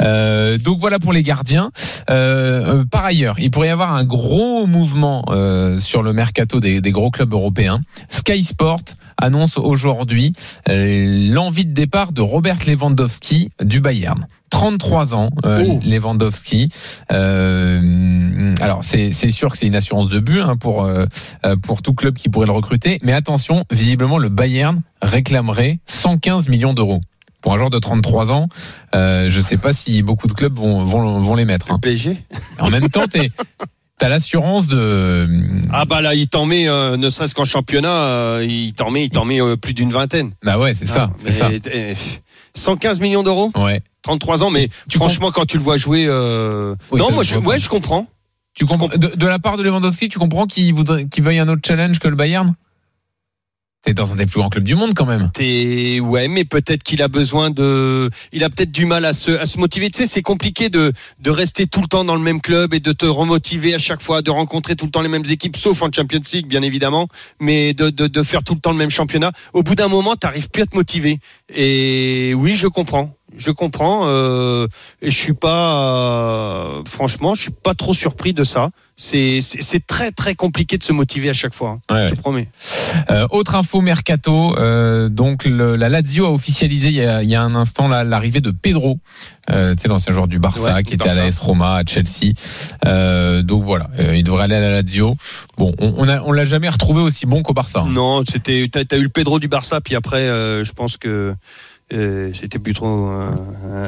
Euh, 0.00 0.58
donc 0.58 0.78
voilà 0.80 0.98
pour 0.98 1.12
les 1.12 1.22
gardiens. 1.22 1.70
Euh, 2.10 2.84
par 2.84 3.04
ailleurs, 3.04 3.36
il 3.38 3.50
pourrait 3.50 3.68
y 3.68 3.70
avoir 3.70 3.94
un 3.94 4.04
gros 4.04 4.66
mouvement 4.66 5.24
sur 5.80 6.02
le 6.02 6.12
mercato 6.12 6.60
des, 6.60 6.80
des 6.80 6.92
gros 6.92 7.10
clubs 7.10 7.32
européens. 7.32 7.80
Sky 8.10 8.44
Sport 8.44 8.80
annonce 9.18 9.56
aujourd'hui 9.58 10.32
l'envie 10.66 11.64
de 11.64 11.72
départ 11.72 12.12
de 12.12 12.20
Robert 12.20 12.58
Lewandowski 12.66 13.50
du 13.62 13.80
Bayern. 13.80 14.26
33 14.50 15.14
ans, 15.14 15.30
euh, 15.44 15.64
Oh. 15.66 15.80
Lewandowski. 15.84 16.68
Euh, 17.12 18.54
alors 18.60 18.80
c'est 18.84 19.12
sûr 19.12 19.50
que 19.52 19.58
c'est 19.58 19.66
une 19.66 19.74
assurance 19.76 20.08
de 20.08 20.18
but 20.20 20.40
hein, 20.40 20.56
pour 20.56 20.84
euh, 20.84 21.06
pour 21.62 21.82
tout 21.82 21.94
club 21.94 22.14
qui 22.14 22.28
pourrait 22.36 22.46
le 22.46 22.52
recruter. 22.52 22.98
Mais 23.02 23.12
attention, 23.14 23.64
visiblement 23.70 24.18
le 24.18 24.28
Bayern 24.28 24.82
réclamerait 25.00 25.78
115 25.86 26.48
millions 26.48 26.74
d'euros 26.74 27.00
pour 27.40 27.54
un 27.54 27.56
joueur 27.56 27.70
de 27.70 27.78
33 27.78 28.30
ans. 28.30 28.48
Euh, 28.94 29.28
je 29.30 29.40
sais 29.40 29.56
pas 29.56 29.72
si 29.72 30.02
beaucoup 30.02 30.26
de 30.26 30.34
clubs 30.34 30.54
vont 30.58 30.84
vont, 30.84 31.18
vont 31.20 31.34
les 31.34 31.46
mettre. 31.46 31.70
hein. 31.70 31.76
Le 31.76 31.80
PSG. 31.80 32.18
En 32.58 32.68
même 32.70 32.88
temps, 32.90 33.06
t'es 33.10 33.30
T'as 33.98 34.10
l'assurance 34.10 34.66
de. 34.68 35.26
Ah 35.72 35.86
bah 35.86 36.02
là, 36.02 36.14
il 36.14 36.28
t'en 36.28 36.44
met, 36.44 36.68
euh, 36.68 36.98
ne 36.98 37.08
serait-ce 37.08 37.34
qu'en 37.34 37.44
championnat, 37.44 37.88
euh, 37.88 38.46
il 38.46 38.74
t'en 38.74 38.90
met, 38.90 39.04
il 39.04 39.08
t'en 39.08 39.24
met 39.24 39.40
euh, 39.40 39.56
plus 39.56 39.72
d'une 39.72 39.90
vingtaine. 39.90 40.32
Bah 40.44 40.58
ouais, 40.58 40.74
c'est 40.74 40.84
ça, 40.84 41.10
Ah, 41.26 41.32
ça. 41.32 41.48
mais, 41.48 41.60
euh, 41.74 41.94
115 42.52 43.00
millions 43.00 43.22
d'euros? 43.22 43.50
Ouais. 43.56 43.80
33 44.02 44.42
ans, 44.44 44.50
mais 44.50 44.68
Tu 44.90 44.98
franchement, 44.98 45.30
quand 45.30 45.46
tu 45.46 45.56
le 45.56 45.62
vois 45.62 45.78
jouer. 45.78 46.06
Oui, 46.90 46.98
non, 47.00 47.10
moi, 47.12 47.22
je, 47.24 47.36
ouais, 47.36 47.58
je 47.58 47.70
comprends. 47.70 48.06
Tu 48.56 48.64
comprends 48.64 48.88
de, 48.88 49.14
de 49.14 49.26
la 49.26 49.38
part 49.38 49.58
de 49.58 49.62
Lewandowski, 49.62 50.08
tu 50.08 50.18
comprends 50.18 50.46
qu'il 50.46 50.74
veuille 50.74 51.38
un 51.38 51.48
autre 51.48 51.62
challenge 51.64 51.98
que 51.98 52.08
le 52.08 52.16
Bayern? 52.16 52.54
T'es 53.82 53.94
dans 53.94 54.12
un 54.12 54.16
des 54.16 54.26
plus 54.26 54.40
grands 54.40 54.48
clubs 54.48 54.64
du 54.64 54.74
monde 54.74 54.94
quand 54.94 55.06
même. 55.06 55.30
T'es 55.32 56.00
ouais, 56.00 56.26
mais 56.26 56.44
peut-être 56.44 56.82
qu'il 56.82 57.02
a 57.02 57.08
besoin 57.08 57.50
de, 57.50 58.10
il 58.32 58.42
a 58.42 58.50
peut-être 58.50 58.72
du 58.72 58.84
mal 58.84 59.04
à 59.04 59.12
se, 59.12 59.30
à 59.30 59.46
se 59.46 59.58
motiver. 59.58 59.90
Tu 59.90 59.98
sais, 59.98 60.06
c'est 60.06 60.22
compliqué 60.22 60.70
de 60.70 60.92
de 61.20 61.30
rester 61.30 61.68
tout 61.68 61.82
le 61.82 61.86
temps 61.86 62.02
dans 62.02 62.16
le 62.16 62.20
même 62.20 62.40
club 62.40 62.74
et 62.74 62.80
de 62.80 62.90
te 62.92 63.06
remotiver 63.06 63.74
à 63.74 63.78
chaque 63.78 64.02
fois, 64.02 64.22
de 64.22 64.30
rencontrer 64.30 64.74
tout 64.74 64.86
le 64.86 64.90
temps 64.90 65.02
les 65.02 65.08
mêmes 65.08 65.26
équipes, 65.30 65.56
sauf 65.56 65.82
en 65.82 65.92
Champions 65.92 66.20
League, 66.32 66.48
bien 66.48 66.62
évidemment, 66.62 67.06
mais 67.38 67.74
de 67.74 67.90
de, 67.90 68.08
de 68.08 68.22
faire 68.24 68.42
tout 68.42 68.54
le 68.54 68.60
temps 68.60 68.72
le 68.72 68.78
même 68.78 68.90
championnat. 68.90 69.30
Au 69.52 69.62
bout 69.62 69.76
d'un 69.76 69.88
moment, 69.88 70.16
t'arrives 70.16 70.48
plus 70.48 70.62
à 70.62 70.66
te 70.66 70.74
motiver. 70.74 71.20
Et 71.54 72.32
oui, 72.34 72.56
je 72.56 72.66
comprends. 72.66 73.14
Je 73.36 73.50
comprends 73.50 74.02
euh, 74.06 74.66
et 75.02 75.10
je 75.10 75.16
suis 75.16 75.34
pas 75.34 75.82
euh, 75.82 76.82
franchement, 76.86 77.34
je 77.34 77.42
suis 77.42 77.50
pas 77.50 77.74
trop 77.74 77.94
surpris 77.94 78.32
de 78.32 78.44
ça. 78.44 78.70
C'est 78.98 79.40
très 79.86 80.10
très 80.10 80.34
compliqué 80.34 80.78
de 80.78 80.82
se 80.82 80.92
motiver 80.94 81.28
à 81.28 81.34
chaque 81.34 81.54
fois. 81.54 81.78
hein. 81.90 81.94
Ouais, 81.94 82.00
je 82.02 82.10
ouais. 82.10 82.16
te 82.16 82.20
promets. 82.20 82.48
Euh, 83.10 83.26
autre 83.30 83.54
info 83.54 83.82
mercato, 83.82 84.56
euh, 84.56 85.10
donc 85.10 85.44
le- 85.44 85.76
la 85.76 85.90
Lazio 85.90 86.24
a 86.24 86.30
officialisé 86.30 86.88
il 86.88 86.94
y 86.94 87.02
a, 87.02 87.22
il 87.22 87.28
y 87.28 87.34
a 87.34 87.42
un 87.42 87.54
instant 87.54 87.88
la- 87.88 88.04
l'arrivée 88.04 88.40
de 88.40 88.50
Pedro, 88.50 88.98
euh, 89.50 89.74
tu 89.74 89.82
sais 89.82 89.88
l'ancien 89.88 90.14
joueur 90.14 90.28
du 90.28 90.38
Barça 90.38 90.72
Ouais, 90.76 90.82
qui 90.82 90.94
était 90.94 91.04
Barça. 91.04 91.20
à 91.20 91.24
l'AS 91.26 91.36
Roma, 91.38 91.76
à 91.76 91.82
Chelsea. 91.84 92.32
Donc 93.42 93.64
voilà, 93.64 93.90
il 94.14 94.24
devrait 94.24 94.44
aller 94.44 94.54
à 94.56 94.60
la 94.60 94.70
Lazio. 94.80 95.14
Bon, 95.58 95.74
on, 95.78 95.92
on 95.98 96.08
a 96.08 96.22
on 96.22 96.32
l'a 96.32 96.46
jamais 96.46 96.68
retrouvé 96.70 97.02
aussi 97.02 97.26
bon 97.26 97.42
qu'au 97.42 97.52
Barça. 97.52 97.80
hein. 97.80 97.88
Non, 97.90 98.22
c'était 98.26 98.66
t'as 98.72 98.80
as 98.90 98.98
eu 98.98 99.02
le 99.02 99.08
Pedro 99.10 99.38
du 99.38 99.48
Barça, 99.48 99.82
puis 99.82 99.94
après, 99.94 100.24
je 100.26 100.72
pense 100.72 100.96
que 100.96 101.34
euh, 101.92 102.30
c'était 102.32 102.58
plus 102.58 102.74
trop 102.74 102.86
un, 102.86 103.38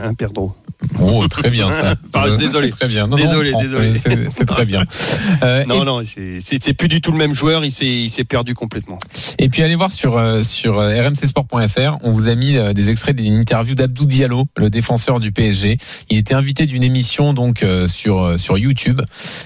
un 0.05 0.15
Pedro. 0.15 0.55
Oh, 1.01 1.27
très 1.29 1.51
bien 1.51 1.69
ça. 1.71 1.97
Désolé. 2.39 2.71
Très 2.71 2.87
bien. 2.87 3.09
Non, 3.09 3.17
non, 3.17 3.25
Désolé, 3.25 3.49
on 3.51 3.53
prend. 3.55 3.63
désolé. 3.63 3.95
C'est 4.31 4.47
très 4.47 4.65
bien. 4.65 4.85
Euh, 5.43 5.65
Non, 5.67 5.83
et- 5.83 5.85
non, 5.85 6.01
c'est 6.05 6.41
c'est- 6.41 6.61
c'est 6.63 6.73
plus 6.75 6.89
du 6.89 7.01
tout 7.01 7.13
le 7.13 7.19
même 7.19 7.33
joueur. 7.35 7.65
Il 7.65 7.71
s'est 7.71 7.87
il 7.87 8.11
s'est 8.11 8.25
perdu 8.25 8.55
complètement. 8.55 8.99
Et 9.39 9.49
puis 9.49 9.63
allez 9.63 9.75
voir 9.77 9.93
sur 9.93 10.17
euh, 10.17 10.43
sur 10.43 10.79
euh, 10.79 11.01
rmcsport.fr, 11.09 11.99
on 12.03 12.11
vous 12.13 12.29
a 12.29 12.35
mis 12.35 12.57
euh, 12.57 12.73
des 12.73 12.91
extraits 12.91 13.15
d'une 13.17 13.35
interview 13.35 13.75
d'Abdou 13.77 14.05
Diallo, 14.05 14.47
le 14.57 14.69
défenseur 14.71 15.21
du 15.21 15.31
PSG. 15.33 15.79
Il 16.11 16.19
était 16.19 16.35
invité 16.35 16.67
d'une 16.67 16.83
émission 16.83 17.35
donc 17.35 17.65
sur 17.89 18.35
sur 18.39 18.59
YouTube 18.59 19.01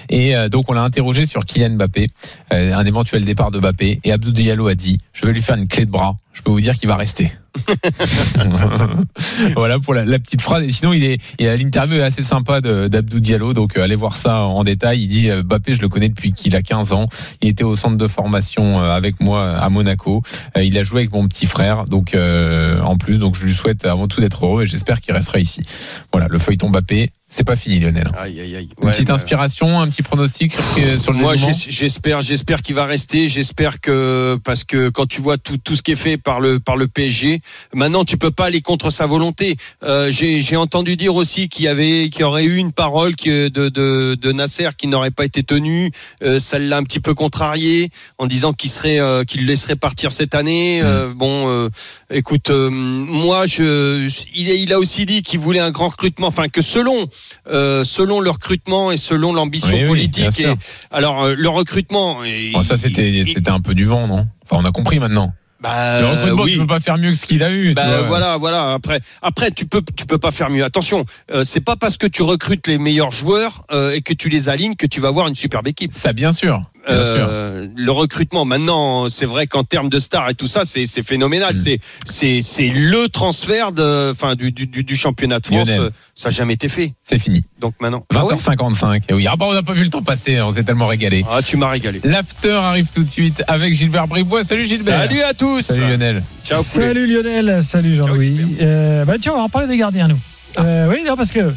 et 0.09 0.33
donc 0.49 0.69
on 0.69 0.73
l'a 0.73 0.81
interrogé 0.83 1.25
sur 1.25 1.45
Kylian 1.45 1.71
Mbappé, 1.75 2.07
un 2.51 2.85
éventuel 2.85 3.25
départ 3.25 3.51
de 3.51 3.59
Mbappé 3.59 3.99
et 4.03 4.11
Abdou 4.11 4.31
Diallo 4.31 4.67
a 4.67 4.75
dit 4.75 4.97
"Je 5.13 5.25
vais 5.25 5.33
lui 5.33 5.41
faire 5.41 5.55
une 5.57 5.67
clé 5.67 5.85
de 5.85 5.91
bras, 5.91 6.15
je 6.33 6.41
peux 6.41 6.51
vous 6.51 6.61
dire 6.61 6.77
qu'il 6.77 6.89
va 6.89 6.97
rester." 6.97 7.31
voilà 9.55 9.79
pour 9.79 9.93
la, 9.93 10.05
la 10.05 10.19
petite 10.19 10.41
phrase. 10.41 10.63
Et 10.63 10.71
sinon, 10.71 10.93
il 10.93 11.03
est, 11.03 11.21
il 11.39 11.47
a 11.47 11.55
l'interview 11.55 11.97
est 11.97 12.03
assez 12.03 12.23
sympa 12.23 12.61
d'Abdou 12.61 13.19
Diallo. 13.19 13.53
Donc, 13.53 13.77
euh, 13.77 13.83
allez 13.83 13.95
voir 13.95 14.15
ça 14.15 14.41
en 14.41 14.63
détail. 14.63 15.03
Il 15.03 15.07
dit 15.07 15.29
euh, 15.29 15.43
Mbappé, 15.43 15.75
je 15.75 15.81
le 15.81 15.89
connais 15.89 16.09
depuis 16.09 16.33
qu'il 16.33 16.55
a 16.55 16.61
15 16.61 16.93
ans. 16.93 17.05
Il 17.41 17.49
était 17.49 17.63
au 17.63 17.75
centre 17.75 17.97
de 17.97 18.07
formation 18.07 18.81
euh, 18.81 18.91
avec 18.91 19.19
moi 19.19 19.51
à 19.51 19.69
Monaco. 19.69 20.21
Il 20.55 20.77
a 20.77 20.83
joué 20.83 21.01
avec 21.01 21.13
mon 21.13 21.27
petit 21.27 21.45
frère. 21.45 21.85
Donc, 21.85 22.15
euh, 22.15 22.81
en 22.81 22.97
plus, 22.97 23.17
donc 23.17 23.35
je 23.35 23.45
lui 23.45 23.53
souhaite 23.53 23.85
avant 23.85 24.07
tout 24.07 24.21
d'être 24.21 24.45
heureux 24.45 24.63
et 24.63 24.65
j'espère 24.65 24.99
qu'il 24.99 25.13
restera 25.13 25.39
ici. 25.39 25.63
Voilà, 26.11 26.27
le 26.27 26.39
feuilleton 26.39 26.69
Mbappé, 26.69 27.11
c'est 27.33 27.43
pas 27.43 27.55
fini, 27.55 27.79
Lionel. 27.79 28.07
Aïe, 28.17 28.39
aïe, 28.39 28.55
aïe. 28.55 28.69
Une 28.79 28.85
Ouais, 28.87 28.91
petite 28.91 29.07
bah, 29.07 29.15
inspiration, 29.15 29.79
un 29.79 29.87
petit 29.89 30.03
pronostic 30.03 30.53
sur, 30.53 31.01
sur 31.01 31.11
le 31.13 31.19
Moi, 31.19 31.35
j'espère, 31.35 32.21
j'espère 32.21 32.61
qu'il 32.61 32.75
va 32.75 32.85
rester. 32.85 33.27
J'espère 33.27 33.81
que 33.81 34.37
parce 34.43 34.63
que 34.63 34.89
quand 34.89 35.05
tu 35.07 35.21
vois 35.21 35.37
tout, 35.37 35.57
tout 35.57 35.75
ce 35.75 35.81
qui 35.81 35.91
est 35.91 35.95
fait 35.95 36.17
par 36.17 36.39
le 36.39 36.59
par 36.59 36.77
le 36.77 36.87
PSG, 36.87 37.41
maintenant 37.73 38.05
tu 38.05 38.17
peux 38.17 38.31
pas 38.31 38.45
aller 38.45 38.61
contre 38.61 38.89
sa 38.89 39.05
volonté. 39.05 39.55
Euh, 39.83 40.11
J'ai 40.11 40.55
entendu 40.55 40.95
dire 40.95 41.15
aussi 41.15 41.49
qu'il 41.49 41.65
y 41.65 41.67
avait, 41.67 42.09
qu'il 42.09 42.21
y 42.21 42.23
aurait 42.23 42.45
eu 42.45 42.55
une 42.57 42.71
parole 42.71 43.15
que 43.15 43.47
de 43.47 43.69
de, 43.69 44.15
de 44.19 44.31
Nasser 44.31 44.69
qui 44.77 44.87
n'aurait 44.87 45.11
pas 45.11 45.25
été 45.25 45.43
tenue. 45.43 45.91
Euh, 46.21 46.39
ça 46.39 46.59
l'a 46.59 46.77
un 46.77 46.83
petit 46.83 46.99
peu 46.99 47.13
contrarié 47.15 47.89
en 48.17 48.27
disant 48.27 48.53
qu'il 48.53 48.69
serait, 48.69 48.99
euh, 48.99 49.23
qu'il 49.23 49.41
le 49.41 49.47
laisserait 49.47 49.75
partir 49.75 50.11
cette 50.11 50.35
année. 50.35 50.81
Euh, 50.83 51.11
bon, 51.13 51.47
euh, 51.49 51.69
écoute, 52.11 52.49
euh, 52.49 52.69
moi, 52.69 53.47
je, 53.47 54.07
il, 54.35 54.49
a- 54.51 54.53
il 54.53 54.71
a 54.73 54.79
aussi 54.79 55.05
dit 55.05 55.23
qu'il 55.23 55.39
voulait 55.39 55.59
un 55.59 55.71
grand 55.71 55.87
recrutement. 55.87 56.27
Enfin, 56.27 56.47
que 56.49 56.61
selon 56.61 57.07
euh, 57.47 57.83
selon 57.83 58.19
le 58.19 58.29
recrutement 58.29 58.91
et 58.91 58.97
selon 58.97 59.33
l'ambition 59.33 59.75
Oui, 59.75 59.81
oui, 59.83 59.87
politique. 59.87 60.31
sûr. 60.33 60.49
et, 60.51 60.55
alors 60.91 61.23
euh, 61.23 61.35
le 61.37 61.49
recrutement. 61.49 62.19
Bon, 62.53 62.63
ça, 62.63 62.77
c'était 62.77 63.23
c'était 63.25 63.51
un 63.51 63.61
peu 63.61 63.73
du 63.73 63.85
vent, 63.85 64.07
non? 64.07 64.27
Enfin, 64.43 64.61
on 64.61 64.65
a 64.65 64.71
compris 64.71 64.99
maintenant. 64.99 65.33
bah, 65.61 66.01
le 66.01 66.07
recrutement, 66.07 66.43
oui. 66.43 66.51
tu 66.53 66.57
peux 66.59 66.67
pas 66.67 66.79
faire 66.81 66.97
mieux 66.97 67.11
que 67.11 67.17
ce 67.17 67.25
qu'il 67.25 67.41
a 67.43 67.51
eu. 67.51 67.69
tu 67.69 67.73
Bah, 67.75 68.01
voilà, 68.03 68.37
voilà. 68.37 68.73
Après, 68.73 68.99
après, 69.21 69.51
tu 69.51 69.65
peux, 69.65 69.81
tu 69.95 70.05
peux 70.05 70.17
pas 70.17 70.31
faire 70.31 70.49
mieux. 70.49 70.63
Attention, 70.63 71.05
euh, 71.31 71.43
c'est 71.45 71.61
pas 71.61 71.75
parce 71.77 71.97
que 71.97 72.07
tu 72.07 72.21
recrutes 72.21 72.67
les 72.67 72.77
meilleurs 72.77 73.11
joueurs 73.11 73.65
euh, 73.71 73.91
et 73.91 74.01
que 74.01 74.13
tu 74.13 74.27
les 74.29 74.49
alignes 74.49 74.75
que 74.75 74.85
tu 74.87 74.99
vas 74.99 75.07
avoir 75.07 75.27
une 75.27 75.35
superbe 75.35 75.67
équipe. 75.67 75.91
Ça, 75.93 76.11
bien 76.13 76.33
sûr. 76.33 76.61
Euh, 76.89 77.67
le 77.75 77.91
recrutement, 77.91 78.43
maintenant, 78.45 79.09
c'est 79.09 79.25
vrai 79.25 79.47
qu'en 79.47 79.63
termes 79.63 79.89
de 79.89 79.99
stars 79.99 80.29
et 80.29 80.33
tout 80.35 80.47
ça, 80.47 80.63
c'est 80.65 80.85
phénoménal. 81.03 81.53
Mm. 81.53 81.57
C'est 81.57 81.79
c'est 82.05 82.41
c'est 82.41 82.67
le 82.69 83.07
transfert 83.09 83.71
de, 83.71 84.11
enfin, 84.11 84.35
du, 84.35 84.51
du, 84.51 84.67
du- 84.67 84.83
du 84.83 84.95
championnat 84.97 85.39
de 85.39 85.45
France. 85.47 85.67
Lionel. 85.69 85.81
euh, 85.85 85.89
Ça 86.15 86.29
n'a 86.29 86.35
jamais 86.35 86.53
été 86.53 86.67
fait. 86.67 86.93
C'est 87.03 87.19
fini. 87.19 87.43
Donc 87.59 87.73
maintenant. 87.79 88.05
Ah 88.13 88.25
ouais? 88.25 88.35
20h55. 88.35 89.03
Et 89.09 89.13
oui, 89.13 89.25
ah 89.29 89.35
bah, 89.37 89.45
on 89.49 89.53
n'a 89.53 89.63
pas 89.63 89.73
vu 89.73 89.83
le 89.83 89.89
temps 89.89 90.01
passer, 90.03 90.41
on 90.41 90.51
s'est 90.51 90.63
tellement 90.63 90.87
régalé. 90.87 91.23
Ah, 91.31 91.41
tu 91.41 91.55
m'as 91.57 91.69
régalé. 91.69 92.01
L'after 92.03 92.51
arrive 92.51 92.89
tout 92.93 93.03
de 93.03 93.09
suite 93.09 93.43
avec 93.47 93.73
Gilbert 93.73 94.07
Bribois. 94.07 94.43
Salut 94.43 94.63
Gilbert. 94.63 94.99
Salut 94.99 95.21
à 95.21 95.33
tous. 95.33 95.61
Salut 95.61 95.87
Lionel. 95.91 96.23
Ciao. 96.43 96.61
poulet. 96.63 96.87
Salut 96.87 97.07
Lionel, 97.07 97.63
salut 97.63 97.95
Jean-Louis. 97.95 98.57
Euh, 98.61 99.05
bah 99.05 99.13
tiens, 99.21 99.31
on 99.33 99.37
va 99.37 99.43
en 99.43 99.49
parler 99.49 99.67
des 99.67 99.77
gardiens, 99.77 100.09
nous. 100.09 100.19
Euh, 100.59 100.87
oui, 100.89 100.97
non, 101.07 101.15
parce 101.15 101.31
que 101.31 101.53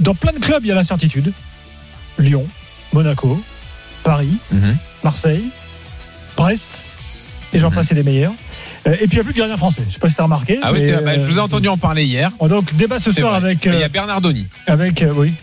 dans 0.00 0.14
plein 0.14 0.32
de 0.32 0.38
clubs, 0.38 0.62
il 0.64 0.68
y 0.68 0.72
a 0.72 0.74
l'incertitude. 0.74 1.32
Lyon, 2.18 2.46
Monaco, 2.92 3.40
Paris, 4.08 4.38
Mhm. 4.50 4.74
Marseille, 5.04 5.44
Brest, 6.36 6.68
et 7.52 7.58
j'en 7.58 7.68
Mhm. 7.68 7.74
passe, 7.74 7.88
c'est 7.88 7.94
les 7.94 8.02
meilleurs. 8.02 8.32
Euh, 8.86 8.92
et 8.94 9.06
puis 9.06 9.08
il 9.12 9.14
n'y 9.14 9.20
a 9.20 9.24
plus 9.24 9.32
de 9.34 9.38
gardien 9.38 9.56
français. 9.58 9.82
Je 9.86 9.92
sais 9.94 9.98
pas 10.00 10.08
si 10.08 10.14
tu 10.14 10.20
as 10.22 10.24
remarqué. 10.24 10.58
Ah 10.62 10.72
oui, 10.72 10.80
mais, 10.80 10.92
bah, 11.02 11.18
je 11.18 11.24
vous 11.24 11.36
ai 11.36 11.40
euh, 11.40 11.42
entendu 11.42 11.68
en 11.68 11.76
parler 11.76 12.04
hier. 12.04 12.30
on- 12.40 12.48
Donc 12.48 12.74
débat 12.74 12.98
ce 12.98 13.12
soir 13.12 13.38
vrai. 13.38 13.50
avec. 13.50 13.64
Il 13.66 13.74
y 13.74 13.82
euh, 13.82 13.84
a 13.84 13.88
Bernardoni. 13.90 14.46
avec 14.66 15.02
euh, 15.02 15.12
oui. 15.14 15.34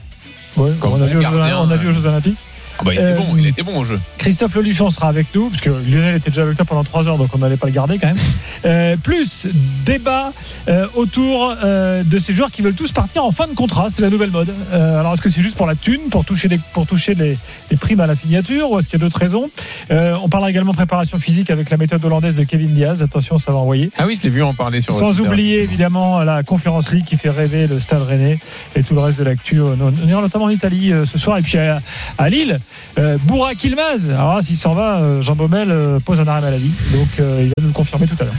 Ouais, 0.57 0.72
on, 0.82 0.95
a 0.95 0.97
vu 0.97 1.03
aux 1.03 1.07
Jeux, 1.07 1.20
gardien, 1.22 1.59
on 1.59 1.70
a 1.70 1.76
vu 1.76 1.88
aux 1.88 1.91
euh, 1.91 1.93
Jeux 1.93 2.05
Olympiques. 2.07 2.38
Ah 2.80 2.84
bah, 2.84 2.91
il 2.93 2.99
Euh, 2.99 3.13
était 3.15 3.21
bon, 3.21 3.38
il 3.38 3.47
était 3.47 3.63
bon 3.63 3.78
au 3.80 3.84
jeu. 3.86 3.99
Christophe 4.17 4.55
Leluchon 4.55 4.89
sera 4.89 5.07
avec 5.07 5.28
nous, 5.34 5.49
parce 5.49 5.61
que 5.61 5.69
Lionel 5.69 6.15
était 6.15 6.30
déjà 6.30 6.43
avec 6.43 6.55
toi 6.55 6.65
pendant 6.65 6.84
trois 6.84 7.07
heures, 7.07 7.17
donc 7.17 7.30
on 7.34 7.38
n'allait 7.38 7.57
pas 7.57 7.67
le 7.67 7.73
garder 7.73 7.97
quand 7.99 8.07
même. 8.07 8.17
Euh, 8.65 8.97
plus 8.97 9.47
débat 9.86 10.34
euh, 10.67 10.88
autour 10.95 11.55
euh, 11.63 12.03
de 12.03 12.19
ces 12.19 12.34
joueurs 12.34 12.51
qui 12.51 12.61
veulent 12.61 12.73
tous 12.76 12.91
partir 12.91 13.23
en 13.23 13.32
fin 13.32 13.47
de 13.47 13.53
contrat, 13.53 13.88
c'est 13.89 14.01
la 14.01 14.09
nouvelle 14.09 14.32
mode. 14.32 14.53
Euh, 14.73 14.99
alors 14.99 15.13
est-ce 15.13 15.21
que 15.21 15.30
c'est 15.30 15.41
juste 15.41 15.55
pour 15.55 15.67
la 15.67 15.76
thune, 15.76 16.01
pour 16.09 16.26
toucher 16.26 16.47
les, 16.47 16.59
pour 16.73 16.86
toucher 16.86 17.13
les, 17.13 17.38
les 17.71 17.78
primes 17.78 17.99
à 17.99 18.07
la 18.07 18.15
signature, 18.15 18.71
ou 18.71 18.80
est-ce 18.80 18.89
qu'il 18.89 18.99
y 18.99 19.01
a 19.01 19.05
d'autres 19.05 19.19
raisons? 19.19 19.49
Euh, 19.91 20.15
On 20.23 20.30
parlera 20.30 20.49
également 20.49 20.73
préparation 20.73 21.17
physique 21.19 21.49
avec 21.49 21.69
la 21.69 21.78
méthode 21.78 22.03
hollandaise 22.03 22.36
de 22.36 22.43
Kevin 22.43 22.69
Diaz. 22.73 23.03
Attention, 23.03 23.38
ça 23.38 23.51
va 23.51 23.57
envoyer. 23.59 23.91
Ah 23.97 24.05
oui, 24.07 24.17
je 24.17 24.23
l'ai 24.28 24.34
vu 24.34 24.43
en 24.43 24.53
parler 24.53 24.82
sur 24.82 24.93
Sans 24.93 25.19
oublier 25.19 25.61
évidemment 25.61 26.23
la 26.23 26.43
conférence 26.43 26.91
League 26.91 27.05
qui 27.05 27.15
fait 27.17 27.30
rêver 27.30 27.67
le 27.67 27.80
Stade 27.80 28.01
Rennais 28.03 28.39
et 28.76 28.84
tout 28.84 28.95
le 28.95 29.01
reste 29.01 29.19
de 29.19 29.23
l'actu, 29.23 29.59
euh, 29.59 29.76
on 29.80 30.07
ira 30.07 30.21
notamment 30.21 30.45
en 30.45 30.49
Italie 30.49 30.91
euh, 30.91 31.05
ce 31.05 31.17
soir 31.17 31.38
et 31.38 31.41
puis 31.41 31.57
à, 31.57 31.80
à 32.17 32.30
Lille, 32.30 32.59
euh, 32.97 33.18
Bourak 33.24 33.63
Ilmaz. 33.63 34.09
Alors 34.09 34.36
là, 34.36 34.41
s'il 34.41 34.57
s'en 34.57 34.72
va, 34.72 34.99
euh, 34.99 35.22
Jean 35.22 35.36
Baumel 35.36 35.72
euh, 35.72 35.99
pose 35.99 36.20
un 36.20 36.28
arrêt 36.28 36.41
maladie, 36.41 36.72
donc 36.91 37.07
euh, 37.20 37.41
il 37.41 37.47
va 37.47 37.53
nous 37.61 37.68
le 37.68 37.74
confirmer 37.74 38.07
tout 38.07 38.18
à 38.20 38.24
l'heure. 38.26 38.34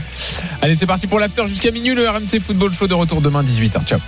Allez, 0.61 0.75
c'est 0.75 0.85
parti 0.85 1.07
pour 1.07 1.19
l'after 1.19 1.47
jusqu'à 1.47 1.71
minuit. 1.71 1.95
Le 1.95 2.07
RMC 2.09 2.39
Football 2.39 2.73
Show 2.73 2.87
de 2.87 2.93
retour 2.93 3.21
demain 3.21 3.43
18h. 3.43 3.85
Ciao. 3.85 3.99